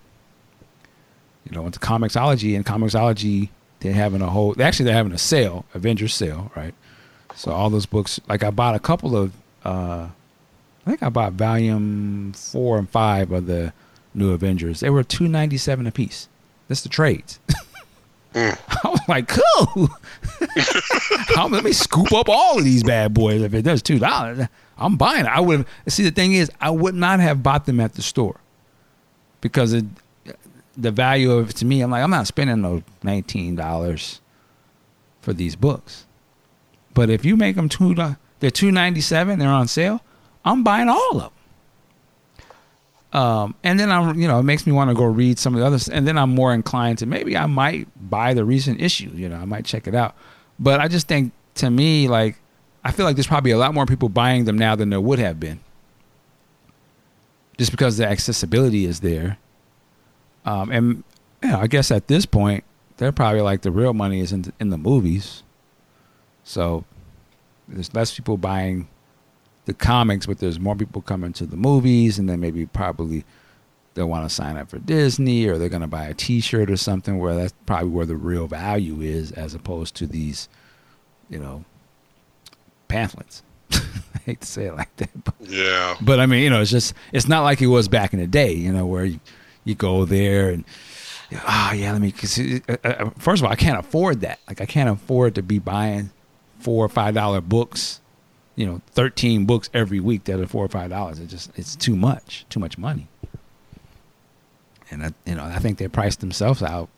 You 1.49 1.55
know, 1.55 1.63
went 1.63 1.75
to 1.75 1.81
Comixology, 1.81 2.57
and 2.57 2.65
Comixology 2.65 3.51
they're 3.81 3.93
having 3.93 4.23
a 4.23 4.31
whole. 4.31 4.61
Actually, 4.61 4.87
they're 4.87 4.95
having 4.95 5.13
a 5.13 5.19
sale, 5.19 5.65
Avengers 5.75 6.15
sale, 6.15 6.51
right? 6.57 6.75
So 7.35 7.53
all 7.53 7.71
those 7.71 7.87
books, 7.87 8.21
like 8.29 8.43
I 8.43 8.51
bought 8.51 8.75
a 8.75 8.81
couple 8.81 9.17
of. 9.17 9.33
uh 9.65 10.09
I 10.87 10.91
think 10.91 11.03
I 11.03 11.09
bought 11.09 11.33
volume 11.33 12.35
four 12.35 12.77
and 12.77 12.89
five 12.89 13.33
of 13.33 13.47
the 13.47 13.73
new 14.13 14.33
Avengers. 14.33 14.81
They 14.81 14.91
were 14.91 15.03
two 15.03 15.29
ninety 15.29 15.57
seven 15.57 15.87
a 15.87 15.93
piece. 15.93 16.29
That's 16.69 16.83
the 16.83 16.89
trades. 16.89 17.41
Mm. 18.35 18.59
I 18.85 18.89
was 18.89 19.01
like, 19.09 19.29
cool. 19.29 19.89
let 21.51 21.65
me 21.65 21.73
scoop 21.73 22.13
up 22.13 22.29
all 22.29 22.59
of 22.59 22.65
these 22.65 22.83
bad 22.83 23.15
boys. 23.15 23.43
If 23.43 23.55
it 23.55 23.63
does 23.63 23.81
two 23.81 23.99
dollars, 23.99 24.47
I'm 24.77 24.97
buying 24.97 25.25
it. 25.25 25.29
I 25.29 25.41
would 25.41 25.67
see. 25.87 26.03
The 26.03 26.11
thing 26.11 26.35
is, 26.35 26.51
I 26.61 26.71
would 26.71 26.95
not 26.95 27.21
have 27.21 27.43
bought 27.43 27.67
them 27.67 27.81
at 27.81 27.95
the 27.95 28.03
store 28.03 28.41
because 29.41 29.73
it, 29.73 29.85
the 30.77 30.91
value 30.91 31.31
of 31.33 31.51
it 31.51 31.57
to 31.57 31.65
me. 31.65 31.81
I'm 31.81 31.91
like, 31.91 32.03
I'm 32.03 32.11
not 32.11 32.27
spending 32.27 32.63
those 32.63 32.83
nineteen 33.03 33.55
dollars 33.55 34.21
for 35.21 35.33
these 35.33 35.55
books. 35.55 36.07
But 36.93 37.11
if 37.11 37.25
you 37.25 37.37
make 37.37 37.57
them 37.57 37.69
two, 37.69 37.95
they're 38.41 38.51
two 38.51 38.73
ninety 38.73 39.01
seven. 39.01 39.39
They're 39.39 39.49
on 39.49 39.69
sale. 39.69 40.03
I'm 40.45 40.65
buying 40.65 40.89
all 40.89 41.17
of 41.17 41.23
them. 41.23 41.33
Um, 43.15 43.55
and 43.63 43.79
then 43.79 43.93
I'm, 43.93 44.19
you 44.19 44.27
know, 44.27 44.41
it 44.41 44.43
makes 44.43 44.67
me 44.67 44.73
want 44.73 44.91
to 44.91 44.95
go 44.95 45.05
read 45.05 45.39
some 45.39 45.55
of 45.55 45.61
the 45.61 45.67
others. 45.67 45.89
And 45.89 46.07
then 46.07 46.19
I'm 46.19 46.31
more 46.31 46.53
inclined 46.53 46.99
to 46.99 47.07
maybe 47.07 47.37
I 47.37 47.47
might 47.47 47.87
buy 48.11 48.35
the 48.35 48.45
recent 48.45 48.83
issue. 48.83 49.11
You 49.15 49.29
know, 49.29 49.37
I 49.37 49.45
might 49.45 49.65
check 49.65 49.87
it 49.87 49.95
out. 49.95 50.17
But 50.59 50.81
I 50.81 50.89
just 50.89 51.07
think 51.07 51.33
to 51.57 51.71
me, 51.71 52.09
like, 52.09 52.37
I 52.85 52.91
feel 52.91 53.07
like 53.07 53.15
there's 53.17 53.29
probably 53.29 53.53
a 53.53 53.57
lot 53.57 53.73
more 53.73 53.87
people 53.87 54.09
buying 54.09 54.45
them 54.45 54.59
now 54.59 54.75
than 54.75 54.91
there 54.91 55.01
would 55.01 55.21
have 55.21 55.39
been. 55.39 55.61
Just 57.57 57.71
because 57.71 57.97
the 57.97 58.07
accessibility 58.07 58.85
is 58.85 58.99
there. 58.99 59.39
Um, 60.45 60.71
and 60.71 61.05
you 61.41 61.51
know, 61.51 61.61
I 61.61 61.69
guess 61.69 61.93
at 61.93 62.09
this 62.09 62.27
point, 62.27 62.65
they're 62.97 63.13
probably 63.13 63.43
like 63.43 63.63
the 63.63 63.71
real 63.71 63.95
money 63.95 64.21
is 64.21 64.33
in 64.33 64.43
the, 64.43 64.53
in 64.59 64.71
the 64.71 64.79
movies. 64.79 65.45
So 66.43 66.85
there's 67.69 67.95
less 67.95 68.15
people 68.15 68.37
buying 68.37 68.89
the 69.67 69.75
comics, 69.75 70.27
but 70.27 70.39
there's 70.39 70.61
more 70.61 70.77
people 70.77 71.03
coming 71.03 71.33
to 71.35 71.47
the 71.47 71.57
movies, 71.57 72.19
and 72.19 72.29
then 72.29 72.41
maybe 72.41 72.67
probably 72.67 73.25
they'll 73.95 74.09
want 74.09 74.29
to 74.29 74.35
sign 74.35 74.57
up 74.57 74.69
for 74.69 74.79
Disney 74.79 75.47
or 75.47 75.57
they're 75.57 75.69
going 75.69 75.83
to 75.83 75.89
buy 75.89 76.07
a 76.07 76.15
T-shirt 76.15 76.71
or 76.71 76.77
something. 76.77 77.19
Where 77.19 77.35
that's 77.35 77.55
probably 77.67 77.91
where 77.91 78.07
the 78.07 78.17
real 78.17 78.47
value 78.47 79.01
is, 79.01 79.33
as 79.33 79.55
opposed 79.55 79.95
to 79.97 80.07
these, 80.07 80.49
you 81.31 81.39
know, 81.39 81.65
pamphlets. 82.89 83.43
I 83.73 84.19
hate 84.25 84.41
to 84.43 84.47
say 84.47 84.67
it 84.67 84.77
like 84.77 84.95
that, 84.97 85.25
but 85.25 85.35
yeah. 85.41 85.97
But 86.01 86.21
I 86.21 86.27
mean, 86.27 86.43
you 86.43 86.51
know, 86.51 86.61
it's 86.61 86.71
just 86.71 86.95
it's 87.13 87.29
not 87.29 87.43
like 87.43 87.63
it 87.63 87.69
was 87.69 87.89
back 87.89 88.13
in 88.13 88.21
the 88.21 88.27
day, 88.27 88.53
you 88.53 88.73
know, 88.73 88.87
where 88.87 89.05
you, 89.05 89.21
you 89.65 89.75
go 89.75 90.05
there 90.05 90.51
and 90.51 90.65
oh 91.33 91.73
yeah, 91.75 91.93
let 91.93 92.01
me. 92.01 92.13
Cause 92.13 92.39
uh, 92.39 92.77
uh, 92.85 93.11
first 93.19 93.41
of 93.41 93.47
all, 93.47 93.53
I 93.53 93.57
can't 93.57 93.79
afford 93.79 94.21
that. 94.21 94.41
Like 94.47 94.61
I 94.61 94.67
can't 94.67 94.91
afford 94.91 95.35
to 95.37 95.43
be 95.43 95.59
buying 95.59 96.11
four 96.59 96.85
or 96.85 96.89
five 96.89 97.15
dollar 97.15 97.41
books 97.41 98.01
you 98.57 98.67
know, 98.67 98.81
13 98.93 99.45
books 99.47 99.69
every 99.75 100.01
week 100.01 100.25
that 100.25 100.39
are 100.41 100.47
four 100.47 100.65
or 100.65 100.69
five 100.69 100.91
dollars. 100.91 101.19
It 101.19 101.27
just 101.27 101.51
it's 101.59 101.75
too 101.77 101.97
much, 101.97 102.47
too 102.49 102.61
much 102.61 102.79
money. 102.79 103.09
And 104.91 105.03
I, 105.07 105.13
you 105.27 105.35
know, 105.35 105.45
I 105.45 105.59
think 105.59 105.79
they 105.79 105.89
priced 105.89 106.21
themselves 106.21 106.63
out. 106.63 106.89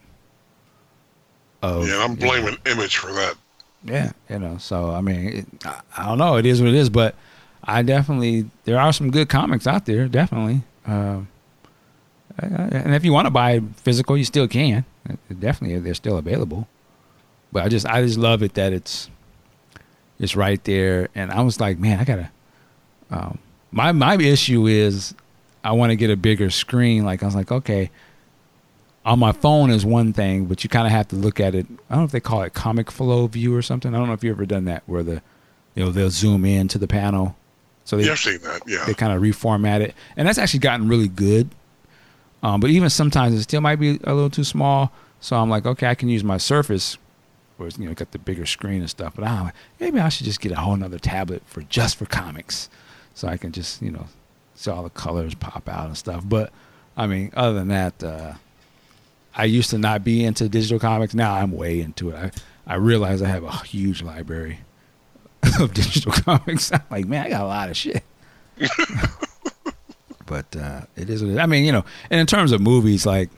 Of, 1.63 1.89
Yeah, 1.89 2.05
I'm 2.05 2.13
you 2.13 2.17
know, 2.19 2.27
blaming 2.27 2.57
Image 2.67 2.97
for 2.99 3.13
that. 3.13 3.35
yeah, 3.85 4.13
you 4.29 4.39
know. 4.39 4.59
So 4.59 4.91
I 4.91 5.01
mean, 5.01 5.27
it, 5.29 5.47
I, 5.65 5.81
I 5.97 6.05
don't 6.07 6.19
know. 6.19 6.37
It 6.37 6.47
is 6.47 6.61
what 6.61 6.69
it 6.69 6.75
is, 6.75 6.91
but 6.91 7.15
I 7.65 7.83
definitely 7.83 8.51
there 8.65 8.79
are 8.79 8.93
some 8.93 9.11
good 9.11 9.29
comics 9.29 9.67
out 9.67 9.87
there. 9.87 10.09
Definitely, 10.09 10.63
um, 10.87 11.29
uh, 12.43 12.47
and 12.47 12.95
if 12.95 13.05
you 13.05 13.13
want 13.13 13.27
to 13.27 13.31
buy 13.31 13.61
physical, 13.77 14.17
you 14.17 14.25
still 14.25 14.47
can. 14.49 14.85
Definitely, 15.41 15.79
they're 15.79 15.95
still 15.95 16.19
available. 16.19 16.69
But 17.53 17.65
I 17.65 17.69
just 17.69 17.87
I 17.87 18.03
just 18.03 18.19
love 18.19 18.43
it 18.43 18.55
that 18.55 18.73
it's 18.75 19.09
it's 20.19 20.37
right 20.37 20.63
there, 20.65 21.09
and 21.15 21.31
I 21.31 21.43
was 21.43 21.61
like, 21.61 21.79
man, 21.79 22.01
I 22.01 22.05
gotta. 22.05 22.31
Um, 23.11 23.39
my 23.71 23.93
my 23.93 24.17
issue 24.17 24.67
is 24.67 25.15
I 25.63 25.73
want 25.73 25.91
to 25.91 25.97
get 25.97 26.11
a 26.11 26.17
bigger 26.17 26.51
screen. 26.51 27.05
Like 27.05 27.23
I 27.23 27.27
was 27.27 27.35
like, 27.35 27.53
okay, 27.53 27.91
on 29.05 29.19
my 29.19 29.33
phone 29.33 29.71
is 29.71 29.85
one 29.85 30.13
thing, 30.13 30.47
but 30.47 30.65
you 30.65 30.71
kind 30.71 30.87
of 30.87 30.93
have 30.93 31.09
to 31.09 31.17
look 31.17 31.39
at 31.41 31.55
it. 31.55 31.67
I 31.89 31.95
don't 31.95 32.03
know 32.03 32.05
if 32.05 32.13
they 32.13 32.21
call 32.21 32.43
it 32.43 32.55
comic 32.55 32.91
flow 32.91 33.27
view 33.27 33.55
or 33.55 33.63
something. 33.63 33.95
I 33.95 33.99
don't 33.99 34.09
know 34.09 34.15
if 34.15 34.25
you've 34.25 34.37
ever 34.37 34.47
done 34.47 34.65
that 34.65 34.83
where 34.87 35.03
the 35.03 35.23
you 35.75 35.85
know 35.85 35.91
they'll 35.91 36.11
zoom 36.11 36.45
in 36.45 36.69
to 36.69 36.79
the 36.79 36.89
panel, 36.89 37.37
so 37.85 37.97
they 37.97 38.05
Yeah, 38.05 38.13
I've 38.13 38.19
seen 38.19 38.41
that. 38.43 38.63
Yeah. 38.67 38.85
they 38.87 38.95
kind 38.95 39.13
of 39.13 39.23
reformat 39.23 39.81
it, 39.81 39.95
and 40.17 40.27
that's 40.27 40.39
actually 40.39 40.61
gotten 40.61 40.89
really 40.89 41.09
good. 41.09 41.51
Um, 42.43 42.61
but 42.61 42.71
even 42.71 42.91
sometimes 42.91 43.35
it 43.35 43.43
still 43.43 43.61
might 43.61 43.77
be 43.77 43.99
a 44.05 44.15
little 44.15 44.31
too 44.31 44.45
small. 44.45 44.93
So 45.21 45.37
I'm 45.37 45.51
like, 45.51 45.67
okay, 45.67 45.89
I 45.89 45.95
can 45.95 46.09
use 46.09 46.23
my 46.23 46.37
Surface, 46.37 46.99
where 47.57 47.69
it's 47.69 47.79
you 47.79 47.87
know 47.87 47.95
got 47.95 48.13
the 48.13 48.19
bigger 48.19 48.47
screen 48.47 48.81
and 48.81 48.91
stuff. 48.91 49.15
But 49.17 49.25
I'm 49.25 49.45
like, 49.47 49.55
maybe 49.81 49.99
I 50.01 50.09
should 50.09 50.27
just 50.27 50.41
get 50.41 50.53
a 50.53 50.57
whole 50.57 50.77
nother 50.77 50.99
tablet 50.99 51.43
for 51.47 51.63
just 51.63 51.97
for 51.97 52.07
comics, 52.07 52.69
so 53.15 53.29
I 53.29 53.37
can 53.37 53.53
just 53.53 53.83
you 53.83 53.91
know 53.91 54.07
see 54.55 54.71
all 54.71 54.83
the 54.83 54.91
colors 54.91 55.35
pop 55.35 55.69
out 55.69 55.87
and 55.87 55.97
stuff. 55.97 56.23
But 56.27 56.53
I 56.97 57.07
mean, 57.07 57.31
other 57.35 57.55
than 57.55 57.69
that, 57.69 58.03
uh, 58.03 58.35
I 59.35 59.45
used 59.45 59.71
to 59.71 59.79
not 59.79 60.05
be 60.05 60.25
into 60.25 60.49
digital 60.49 60.79
comics. 60.79 61.15
Now 61.15 61.35
I'm 61.35 61.53
way 61.53 61.81
into 61.81 62.11
it. 62.11 62.17
I 62.17 62.31
I 62.67 62.77
realize 62.77 63.23
I 63.23 63.29
have 63.29 63.45
a 63.45 63.53
huge 63.65 64.03
library 64.03 64.61
of 65.61 65.73
digital 65.73 66.13
comics. 66.25 66.73
I'm 66.73 66.83
like, 66.91 67.07
man, 67.07 67.27
I 67.27 67.29
got 67.31 67.43
a 67.43 67.47
lot 67.47 67.71
of 67.71 67.77
shit. 67.77 68.03
but 70.27 70.57
uh, 70.57 70.83
it 70.97 71.09
is 71.09 71.23
what 71.23 71.31
it 71.31 71.35
is. 71.35 71.39
I 71.39 71.47
mean, 71.47 71.65
you 71.65 71.73
know, 71.73 71.85
and 72.11 72.21
in 72.21 72.27
terms 72.27 72.53
of 72.53 72.61
movies, 72.61 73.07
like, 73.07 73.31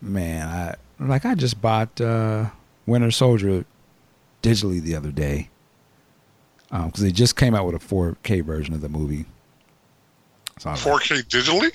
man, 0.00 0.48
I 0.48 0.74
like 0.98 1.24
I 1.24 1.34
just 1.34 1.60
bought 1.60 2.00
uh, 2.00 2.46
Winter 2.86 3.10
Soldier 3.10 3.64
digitally 4.42 4.80
the 4.80 4.94
other 4.96 5.10
day 5.10 5.48
because 6.70 7.00
they 7.02 7.12
just 7.12 7.36
came 7.36 7.54
out 7.54 7.66
with 7.66 7.74
a 7.74 7.78
4K 7.78 8.42
version 8.44 8.74
of 8.74 8.80
the 8.80 8.88
movie. 8.88 9.24
So 10.58 10.70
I 10.70 10.72
was 10.72 10.86
like, 10.86 11.02
4K 11.02 11.22
digitally? 11.24 11.74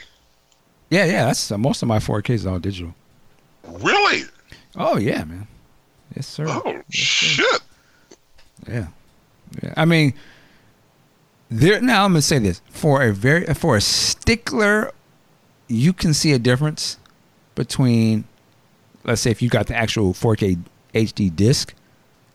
yeah, 0.89 1.05
yeah, 1.05 1.25
that's 1.25 1.51
uh, 1.51 1.57
most 1.57 1.81
of 1.81 1.87
my 1.87 1.99
4K 1.99 2.31
is 2.31 2.45
all 2.45 2.59
digital. 2.59 2.93
Really? 3.67 4.23
Oh 4.75 4.97
yeah, 4.97 5.23
man. 5.23 5.47
Yes, 6.15 6.27
sir. 6.27 6.45
Oh 6.47 6.61
Yes, 6.65 6.83
sir. 6.89 7.43
shit! 7.43 7.61
Yeah. 8.67 8.87
yeah. 9.63 9.73
I 9.77 9.85
mean, 9.85 10.13
there. 11.49 11.79
Now 11.81 12.05
I'm 12.05 12.11
gonna 12.11 12.21
say 12.21 12.39
this 12.39 12.61
for 12.69 13.01
a 13.03 13.13
very 13.13 13.45
for 13.53 13.77
a 13.77 13.81
stickler, 13.81 14.91
you 15.67 15.93
can 15.93 16.13
see 16.13 16.31
a 16.33 16.39
difference 16.39 16.97
between, 17.55 18.25
let's 19.03 19.21
say, 19.21 19.31
if 19.31 19.41
you 19.41 19.49
got 19.49 19.67
the 19.67 19.75
actual 19.75 20.13
4K 20.13 20.59
HD 20.93 21.33
disc, 21.35 21.73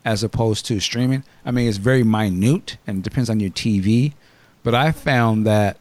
as 0.07 0.23
opposed 0.23 0.65
to 0.65 0.79
streaming. 0.79 1.25
I 1.45 1.51
mean, 1.51 1.69
it's 1.69 1.79
very 1.79 2.05
minute 2.05 2.79
and 2.87 3.03
depends 3.03 3.29
on 3.29 3.41
your 3.41 3.51
TV, 3.51 4.15
but 4.63 4.73
I 4.73 4.93
found 4.93 5.45
that 5.47 5.79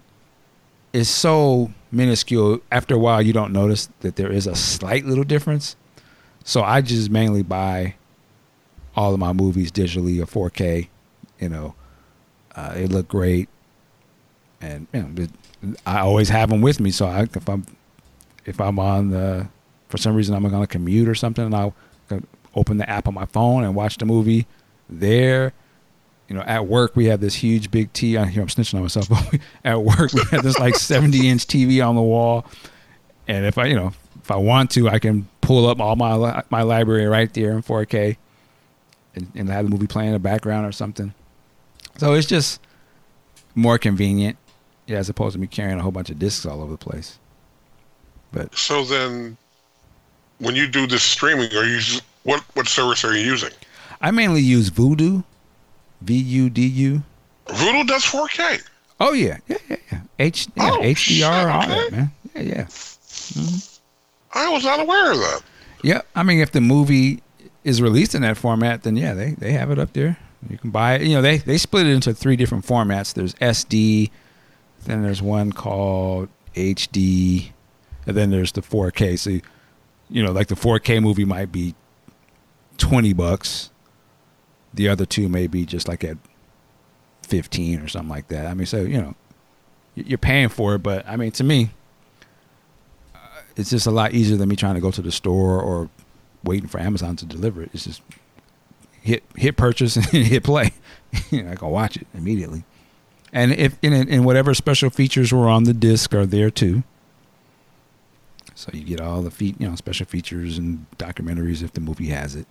it's 0.91 1.09
so 1.09 1.71
minuscule. 1.91 2.59
After 2.71 2.95
a 2.95 2.97
while, 2.97 3.21
you 3.21 3.33
don't 3.33 3.53
notice 3.53 3.87
that 3.99 4.15
there 4.15 4.31
is 4.31 4.47
a 4.47 4.55
slight 4.55 5.05
little 5.05 5.23
difference. 5.23 5.75
So 6.43 6.63
I 6.63 6.81
just 6.81 7.11
mainly 7.11 7.43
buy 7.43 7.95
all 8.95 9.13
of 9.13 9.19
my 9.19 9.31
movies 9.31 9.71
digitally 9.71 10.19
or 10.19 10.49
4K. 10.49 10.87
You 11.39 11.49
know, 11.49 11.75
uh, 12.55 12.73
they 12.73 12.87
look 12.87 13.07
great, 13.07 13.47
and 14.59 14.87
you 14.91 15.03
know, 15.03 15.27
I 15.85 15.99
always 15.99 16.29
have 16.29 16.49
them 16.49 16.61
with 16.61 16.79
me. 16.79 16.89
So 16.89 17.05
I, 17.05 17.23
if 17.23 17.47
I'm 17.47 17.65
if 18.45 18.59
I'm 18.59 18.79
on 18.79 19.11
the 19.11 19.47
for 19.95 20.01
some 20.01 20.15
reason 20.15 20.35
I'm 20.35 20.45
on 20.45 20.61
a 20.61 20.67
commute 20.67 21.07
or 21.07 21.15
something, 21.15 21.45
and 21.45 21.55
I'll 21.55 21.73
open 22.53 22.77
the 22.77 22.89
app 22.89 23.07
on 23.07 23.13
my 23.13 23.25
phone 23.25 23.63
and 23.63 23.75
watch 23.75 23.97
the 23.97 24.05
movie 24.05 24.45
there. 24.89 25.53
You 26.27 26.35
know, 26.35 26.41
at 26.41 26.67
work 26.67 26.95
we 26.95 27.05
have 27.05 27.21
this 27.21 27.35
huge 27.35 27.71
big 27.71 27.93
T. 27.93 28.17
I 28.17 28.25
hear 28.25 28.41
I'm 28.41 28.47
snitching 28.47 28.75
on 28.75 28.81
myself, 28.81 29.07
but 29.09 29.31
we, 29.31 29.39
at 29.63 29.81
work 29.81 30.11
we 30.13 30.21
have 30.31 30.43
this 30.43 30.59
like 30.59 30.75
70 30.75 31.29
inch 31.29 31.47
TV 31.47 31.85
on 31.87 31.95
the 31.95 32.01
wall, 32.01 32.45
and 33.27 33.45
if 33.45 33.57
I, 33.57 33.65
you 33.65 33.75
know, 33.75 33.93
if 34.21 34.31
I 34.31 34.35
want 34.35 34.71
to, 34.71 34.89
I 34.89 34.99
can 34.99 35.27
pull 35.41 35.67
up 35.67 35.79
all 35.79 35.95
my 35.95 36.43
my 36.49 36.63
library 36.63 37.05
right 37.05 37.33
there 37.33 37.51
in 37.51 37.61
4K, 37.61 38.17
and, 39.15 39.31
and 39.33 39.49
have 39.49 39.65
the 39.65 39.71
movie 39.71 39.87
playing 39.87 40.09
in 40.09 40.13
the 40.13 40.19
background 40.19 40.65
or 40.67 40.71
something. 40.71 41.13
So 41.97 42.13
it's 42.13 42.27
just 42.27 42.59
more 43.53 43.77
convenient, 43.77 44.37
yeah, 44.87 44.97
as 44.97 45.07
opposed 45.07 45.33
to 45.35 45.39
me 45.39 45.47
carrying 45.47 45.79
a 45.79 45.81
whole 45.81 45.91
bunch 45.91 46.09
of 46.09 46.19
discs 46.19 46.45
all 46.45 46.61
over 46.61 46.71
the 46.71 46.77
place. 46.77 47.17
But 48.33 48.53
So 48.57 48.83
then, 48.83 49.37
when 50.39 50.55
you 50.55 50.67
do 50.67 50.87
this 50.87 51.03
streaming, 51.03 51.51
are 51.55 51.65
you 51.65 51.79
what 52.23 52.41
what 52.55 52.67
service 52.67 53.03
are 53.03 53.15
you 53.15 53.23
using? 53.23 53.51
I 54.01 54.11
mainly 54.11 54.41
use 54.41 54.69
Vudu, 54.69 55.23
V 56.01 56.13
U 56.15 56.49
D 56.49 56.65
U. 56.65 57.03
Vudu 57.47 57.87
does 57.87 58.03
4K. 58.03 58.61
Oh 58.99 59.13
yeah, 59.13 59.37
yeah, 59.47 59.57
yeah, 59.69 59.75
yeah. 59.91 59.99
H, 60.19 60.47
yeah, 60.55 60.71
Oh, 60.71 60.79
HDR, 60.81 60.95
shit, 60.95 61.23
all 61.23 61.63
okay. 61.63 61.67
that, 61.67 61.91
man. 61.91 62.11
Yeah, 62.35 62.41
yeah. 62.41 62.63
Mm-hmm. 62.63 64.37
I 64.37 64.49
was 64.51 64.63
not 64.63 64.79
aware 64.79 65.11
of 65.11 65.17
that. 65.19 65.41
Yeah, 65.83 66.01
I 66.15 66.23
mean, 66.23 66.39
if 66.39 66.51
the 66.51 66.61
movie 66.61 67.21
is 67.63 67.81
released 67.81 68.15
in 68.15 68.21
that 68.23 68.37
format, 68.37 68.83
then 68.83 68.95
yeah, 68.97 69.13
they, 69.13 69.31
they 69.31 69.51
have 69.53 69.71
it 69.71 69.79
up 69.79 69.93
there. 69.93 70.17
You 70.49 70.57
can 70.57 70.69
buy 70.71 70.95
it. 70.95 71.01
You 71.03 71.15
know, 71.15 71.21
they 71.21 71.37
they 71.37 71.57
split 71.57 71.87
it 71.87 71.91
into 71.91 72.13
three 72.13 72.35
different 72.35 72.65
formats. 72.65 73.13
There's 73.13 73.33
SD, 73.35 74.11
then 74.85 75.01
there's 75.03 75.21
one 75.21 75.51
called 75.51 76.29
HD, 76.55 77.51
and 78.05 78.15
then 78.15 78.29
there's 78.31 78.51
the 78.51 78.61
4K. 78.61 79.17
So, 79.19 79.29
you 79.31 79.41
know, 80.09 80.31
like 80.31 80.47
the 80.47 80.55
4K 80.55 81.01
movie 81.01 81.25
might 81.25 81.51
be 81.51 81.75
twenty 82.77 83.13
bucks. 83.13 83.71
The 84.73 84.89
other 84.89 85.05
two 85.05 85.29
may 85.29 85.47
be 85.47 85.65
just 85.65 85.87
like 85.87 86.03
at 86.03 86.17
fifteen 87.23 87.79
or 87.79 87.87
something 87.87 88.09
like 88.09 88.27
that. 88.27 88.45
I 88.47 88.53
mean, 88.53 88.65
so 88.65 88.81
you 88.81 89.01
know, 89.01 89.15
you're 89.95 90.17
paying 90.17 90.49
for 90.49 90.75
it, 90.75 90.79
but 90.79 91.07
I 91.07 91.15
mean, 91.15 91.31
to 91.31 91.43
me, 91.43 91.69
uh, 93.13 93.19
it's 93.55 93.69
just 93.69 93.87
a 93.87 93.91
lot 93.91 94.13
easier 94.13 94.37
than 94.37 94.49
me 94.49 94.55
trying 94.55 94.75
to 94.75 94.81
go 94.81 94.91
to 94.91 95.01
the 95.01 95.11
store 95.11 95.61
or 95.61 95.89
waiting 96.43 96.67
for 96.67 96.79
Amazon 96.79 97.15
to 97.17 97.25
deliver 97.25 97.61
it. 97.63 97.69
It's 97.73 97.85
just 97.85 98.01
hit 99.01 99.23
hit 99.35 99.55
purchase 99.55 99.95
and 99.95 100.05
hit 100.05 100.43
play. 100.43 100.73
you 101.31 101.47
I 101.49 101.55
can 101.55 101.69
watch 101.69 101.97
it 101.97 102.07
immediately. 102.13 102.63
And 103.31 103.53
if 103.53 103.77
in 103.81 103.93
in 103.93 104.23
whatever 104.23 104.53
special 104.53 104.89
features 104.89 105.31
were 105.31 105.49
on 105.49 105.63
the 105.63 105.73
disc 105.73 106.13
are 106.13 106.25
there 106.25 106.49
too. 106.49 106.83
So 108.55 108.71
you 108.73 108.83
get 108.83 109.01
all 109.01 109.21
the 109.21 109.31
feat, 109.31 109.55
you 109.59 109.67
know, 109.67 109.75
special 109.75 110.05
features 110.05 110.57
and 110.57 110.85
documentaries 110.97 111.61
if 111.61 111.73
the 111.73 111.81
movie 111.81 112.07
has 112.07 112.35
it. 112.35 112.47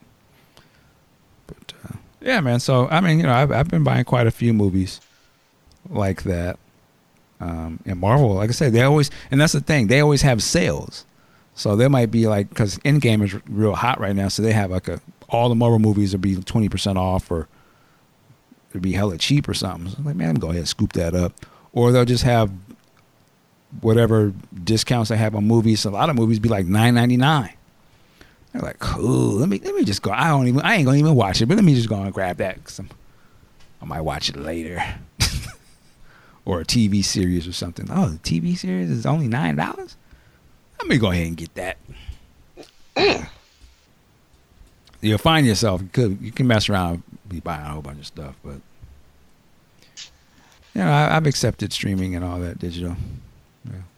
But 1.46 1.72
uh, 1.84 1.96
yeah, 2.20 2.40
man. 2.40 2.60
So 2.60 2.88
I 2.88 3.00
mean, 3.00 3.18
you 3.18 3.24
know, 3.24 3.32
I've 3.32 3.50
I've 3.50 3.68
been 3.68 3.84
buying 3.84 4.04
quite 4.04 4.26
a 4.26 4.30
few 4.30 4.52
movies 4.52 5.00
like 5.88 6.22
that. 6.24 6.58
Um, 7.40 7.80
and 7.84 8.00
Marvel, 8.00 8.34
like 8.34 8.48
I 8.48 8.52
said, 8.52 8.72
they 8.72 8.82
always, 8.82 9.10
and 9.30 9.40
that's 9.40 9.52
the 9.52 9.60
thing, 9.60 9.88
they 9.88 10.00
always 10.00 10.22
have 10.22 10.42
sales. 10.42 11.04
So 11.54 11.76
there 11.76 11.90
might 11.90 12.10
be 12.10 12.26
like, 12.26 12.48
because 12.48 12.78
Endgame 12.78 13.22
is 13.22 13.34
real 13.48 13.74
hot 13.74 14.00
right 14.00 14.16
now, 14.16 14.28
so 14.28 14.42
they 14.42 14.52
have 14.52 14.70
like 14.70 14.88
a, 14.88 15.00
all 15.28 15.48
the 15.48 15.54
Marvel 15.54 15.78
movies 15.78 16.12
would 16.12 16.20
be 16.20 16.36
20% 16.36 16.96
off 16.96 17.30
or 17.30 17.48
it'd 18.70 18.82
be 18.82 18.92
hella 18.92 19.18
cheap 19.18 19.48
or 19.48 19.54
something. 19.54 19.90
So 19.90 19.96
I'm 19.98 20.04
like, 20.04 20.16
man, 20.16 20.30
I'm 20.30 20.34
going 20.34 20.40
to 20.40 20.40
go 20.40 20.50
ahead 20.50 20.60
and 20.60 20.68
scoop 20.68 20.92
that 20.94 21.14
up. 21.14 21.32
Or 21.72 21.92
they'll 21.92 22.04
just 22.04 22.24
have 22.24 22.50
whatever 23.80 24.32
discounts 24.62 25.10
they 25.10 25.16
have 25.16 25.34
on 25.34 25.44
movies. 25.44 25.84
A 25.84 25.90
lot 25.90 26.10
of 26.10 26.16
movies 26.16 26.38
be 26.38 26.48
like 26.48 26.66
nine 26.66 26.94
ninety 26.94 27.16
nine. 27.16 27.54
They're 28.52 28.62
like, 28.62 28.78
cool. 28.78 29.32
Let 29.32 29.48
me 29.48 29.58
let 29.58 29.74
me 29.74 29.84
just 29.84 30.02
go. 30.02 30.12
I 30.12 30.28
don't 30.28 30.46
even. 30.46 30.60
I 30.60 30.76
ain't 30.76 30.86
gonna 30.86 30.98
even 30.98 31.14
watch 31.14 31.42
it, 31.42 31.46
but 31.46 31.56
let 31.56 31.64
me 31.64 31.74
just 31.74 31.88
go 31.88 31.96
and 31.96 32.14
grab 32.14 32.36
that. 32.36 32.62
Cause 32.62 32.78
I'm, 32.78 32.88
I 33.82 33.84
might 33.84 34.02
watch 34.02 34.28
it 34.28 34.36
later. 34.36 34.82
or 36.44 36.60
a 36.60 36.64
TV 36.64 37.04
series 37.04 37.48
or 37.48 37.52
something. 37.52 37.88
Oh, 37.90 38.08
the 38.10 38.18
TV 38.18 38.56
series 38.56 38.90
is 38.90 39.06
only 39.06 39.26
nine 39.26 39.56
dollars. 39.56 39.96
Let 40.78 40.88
me 40.88 40.98
go 40.98 41.10
ahead 41.10 41.26
and 41.26 41.36
get 41.36 41.54
that. 41.54 41.78
You'll 45.00 45.18
find 45.18 45.46
yourself. 45.46 45.82
You 45.82 45.88
could 45.88 46.18
you 46.20 46.30
can 46.30 46.46
mess 46.46 46.68
around, 46.68 47.02
be 47.28 47.40
buying 47.40 47.64
a 47.64 47.70
whole 47.70 47.82
bunch 47.82 47.98
of 47.98 48.06
stuff, 48.06 48.36
but 48.44 48.60
you 50.74 50.80
know 50.80 50.90
I, 50.90 51.16
I've 51.16 51.26
accepted 51.26 51.72
streaming 51.72 52.14
and 52.14 52.24
all 52.24 52.38
that 52.38 52.58
digital. 52.60 52.96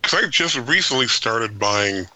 Because 0.07 0.25
I 0.25 0.29
just 0.29 0.57
recently 0.69 1.09
started 1.09 1.59
buying 1.59 2.07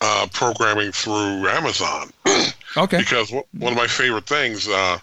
uh, 0.00 0.26
programming 0.32 0.90
through 0.92 1.46
Amazon. 1.48 2.10
Okay. 2.76 2.98
Because 2.98 3.30
wh- 3.30 3.62
one 3.62 3.72
of 3.72 3.76
my 3.76 3.86
favorite 3.86 4.26
things, 4.26 4.66
uh, 4.66 4.98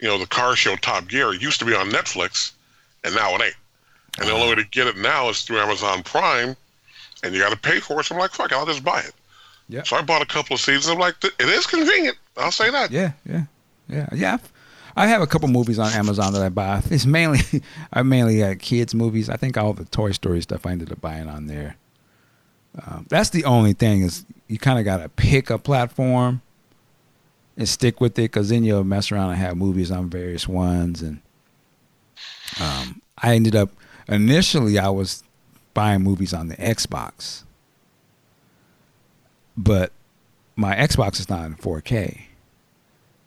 you 0.00 0.08
know, 0.08 0.18
the 0.18 0.26
car 0.26 0.56
show 0.56 0.74
Top 0.74 1.06
Gear 1.06 1.32
used 1.34 1.60
to 1.60 1.64
be 1.64 1.72
on 1.72 1.88
Netflix, 1.88 2.50
and 3.04 3.14
now 3.14 3.32
it 3.36 3.42
ain't. 3.42 3.54
And 4.18 4.26
the 4.28 4.32
only 4.32 4.48
way 4.48 4.54
to 4.56 4.64
get 4.70 4.88
it 4.88 4.96
now 4.96 5.28
is 5.28 5.42
through 5.42 5.58
Amazon 5.58 6.02
Prime, 6.02 6.56
and 7.22 7.32
you 7.32 7.40
got 7.40 7.52
to 7.52 7.56
pay 7.56 7.78
for 7.78 8.00
it. 8.00 8.06
So 8.06 8.16
I'm 8.16 8.20
like, 8.20 8.32
fuck, 8.32 8.50
it, 8.50 8.56
I'll 8.56 8.66
just 8.66 8.82
buy 8.82 9.02
it. 9.02 9.12
Yeah. 9.68 9.84
So 9.84 9.94
I 9.94 10.02
bought 10.02 10.20
a 10.20 10.26
couple 10.26 10.54
of 10.54 10.60
seasons. 10.60 10.88
I'm 10.88 10.98
like, 10.98 11.14
it 11.22 11.48
is 11.48 11.64
convenient. 11.64 12.16
I'll 12.36 12.50
say 12.50 12.72
that. 12.72 12.90
Yeah, 12.90 13.12
yeah, 13.24 13.44
yeah, 13.88 14.08
yeah. 14.12 14.38
I 14.96 15.06
have 15.08 15.20
a 15.20 15.26
couple 15.26 15.48
movies 15.48 15.78
on 15.78 15.92
Amazon 15.92 16.32
that 16.32 16.42
I 16.42 16.48
buy. 16.48 16.82
It's 16.90 17.04
mainly 17.04 17.40
I 17.92 18.02
mainly 18.02 18.42
uh, 18.42 18.54
kids 18.58 18.94
movies. 18.94 19.28
I 19.28 19.36
think 19.36 19.58
all 19.58 19.74
the 19.74 19.84
Toy 19.84 20.12
Story 20.12 20.40
stuff 20.40 20.64
I 20.64 20.72
ended 20.72 20.90
up 20.90 21.00
buying 21.00 21.28
on 21.28 21.46
there. 21.46 21.76
Um, 22.86 23.06
that's 23.08 23.30
the 23.30 23.44
only 23.44 23.74
thing 23.74 24.02
is 24.02 24.24
you 24.48 24.58
kind 24.58 24.78
of 24.78 24.84
got 24.84 24.98
to 24.98 25.08
pick 25.10 25.50
a 25.50 25.58
platform 25.58 26.40
and 27.56 27.68
stick 27.68 28.00
with 28.00 28.18
it 28.18 28.22
because 28.22 28.48
then 28.48 28.64
you'll 28.64 28.84
mess 28.84 29.12
around 29.12 29.30
and 29.30 29.38
have 29.38 29.56
movies 29.56 29.90
on 29.90 30.08
various 30.08 30.48
ones. 30.48 31.02
And 31.02 31.20
um, 32.60 33.02
I 33.18 33.34
ended 33.34 33.54
up 33.54 33.70
initially 34.08 34.78
I 34.78 34.88
was 34.88 35.22
buying 35.74 36.02
movies 36.02 36.32
on 36.32 36.48
the 36.48 36.56
Xbox, 36.56 37.44
but 39.56 39.92
my 40.54 40.74
Xbox 40.74 41.20
is 41.20 41.28
not 41.28 41.44
in 41.46 41.54
4K 41.54 42.20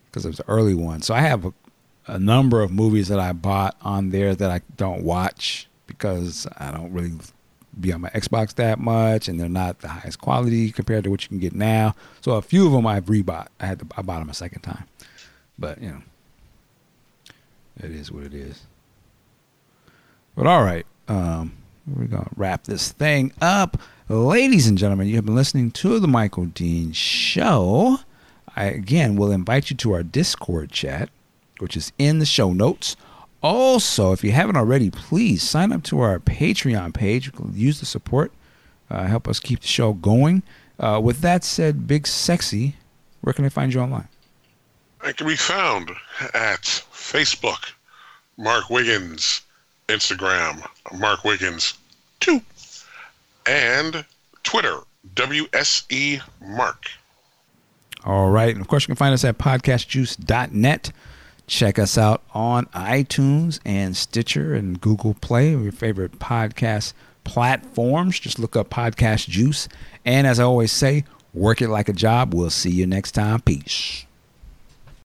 because 0.10 0.26
it 0.26 0.30
was 0.30 0.40
an 0.40 0.46
early 0.48 0.74
one. 0.74 1.02
So 1.02 1.14
I 1.14 1.22
have 1.22 1.46
a, 1.46 1.54
a 2.08 2.20
number 2.20 2.62
of 2.62 2.72
movies 2.72 3.08
that 3.10 3.20
I 3.20 3.34
bought 3.34 3.76
on 3.82 4.10
there 4.10 4.36
that 4.36 4.50
I 4.50 4.62
don't 4.78 5.04
watch 5.04 5.68
because 5.88 6.48
I 6.58 6.72
don't 6.72 6.92
really 6.92 7.14
be 7.80 7.94
on 7.94 8.02
my 8.02 8.10
Xbox 8.10 8.56
that 8.56 8.80
much, 8.80 9.28
and 9.28 9.40
they're 9.40 9.50
not 9.50 9.80
the 9.80 9.88
highest 9.88 10.20
quality 10.20 10.72
compared 10.72 11.04
to 11.04 11.10
what 11.10 11.24
you 11.24 11.30
can 11.30 11.40
get 11.40 11.54
now. 11.54 11.96
So 12.22 12.34
a 12.34 12.42
few 12.42 12.66
of 12.66 12.74
them 12.74 12.88
I've 12.88 13.06
rebought. 13.06 13.48
I 13.60 13.66
had 13.68 13.80
to 13.80 13.88
I 13.96 14.02
bought 14.02 14.20
them 14.20 14.30
a 14.30 14.34
second 14.34 14.62
time, 14.62 14.86
but 15.58 15.82
you 15.82 15.90
know, 15.90 16.02
it 17.78 17.92
is 17.92 18.12
what 18.12 18.24
it 18.24 18.34
is. 18.34 18.62
But 20.36 20.48
all 20.48 20.64
right, 20.64 20.86
um, 21.08 21.54
we're 21.88 22.06
gonna 22.06 22.30
wrap 22.36 22.64
this 22.64 22.92
thing 22.92 23.34
up, 23.42 23.80
ladies 24.08 24.68
and 24.68 24.78
gentlemen. 24.78 25.08
You 25.08 25.16
have 25.16 25.26
been 25.26 25.36
listening 25.36 25.72
to 25.72 26.00
the 26.00 26.08
Michael 26.08 26.46
Dean 26.46 26.92
Show. 26.92 28.00
I 28.60 28.66
again 28.66 29.16
will 29.16 29.32
invite 29.32 29.70
you 29.70 29.78
to 29.78 29.94
our 29.94 30.04
Discord 30.04 30.70
chat, 30.70 31.10
which 31.60 31.78
is 31.78 31.94
in 31.98 32.20
the 32.20 32.26
show 32.26 32.52
notes. 32.52 32.98
Also, 33.42 34.12
if 34.12 34.22
you 34.22 34.34
haven't 34.34 34.58
already, 34.58 34.90
please 34.90 35.42
sign 35.42 35.72
up 35.72 35.82
to 35.84 36.02
our 36.02 36.20
Patreon 36.20 36.94
page. 36.94 37.32
Use 37.54 37.80
the 37.80 37.86
support, 37.86 38.34
uh, 38.90 39.06
help 39.06 39.30
us 39.30 39.40
keep 39.40 39.62
the 39.62 39.68
show 39.68 39.94
going. 39.94 40.44
Uh, 40.78 41.00
with 41.02 41.22
that 41.22 41.46
said, 41.46 41.88
Big 41.88 42.06
Sexy, 42.06 42.76
where 43.22 43.32
can 43.32 43.46
I 43.46 43.50
find 43.50 43.74
you 43.74 43.80
online? 43.80 44.10
I 45.02 45.14
can 45.14 45.26
be 45.26 45.38
found 45.38 45.92
at 46.34 46.64
Facebook, 46.64 47.72
Mark 48.38 48.70
Wiggins, 48.70 49.40
Instagram, 49.88 50.68
Mark 50.98 51.24
Wiggins 51.24 51.76
2, 52.20 52.42
and 53.46 54.04
Twitter, 54.44 54.82
WSE 55.16 56.22
Mark. 56.42 56.90
All 58.06 58.30
right. 58.30 58.54
And 58.54 58.62
of 58.62 58.68
course, 58.68 58.84
you 58.84 58.88
can 58.88 58.96
find 58.96 59.14
us 59.14 59.24
at 59.24 59.38
podcastjuice.net. 59.38 60.92
Check 61.48 61.80
us 61.80 61.98
out 61.98 62.24
on 62.34 62.66
iTunes 62.68 63.60
and 63.66 63.98
Stitcher 63.98 64.54
and 64.54 64.80
Google 64.80 65.16
Play, 65.16 65.52
your 65.52 65.72
favorite 65.72 66.20
podcast 66.20 66.94
platforms. 67.24 68.20
Just 68.20 68.40
look 68.40 68.56
up 68.56 68.70
Podcast 68.70 69.28
Juice. 69.28 69.68
And 70.06 70.28
as 70.28 70.40
I 70.40 70.44
always 70.44 70.72
say, 70.72 71.06
work 71.34 71.62
it 71.62 71.70
like 71.70 71.90
a 71.90 71.94
job. 71.94 72.34
We'll 72.34 72.52
see 72.52 72.70
you 72.70 72.86
next 72.86 73.14
time. 73.14 73.42
Peace. 73.42 74.06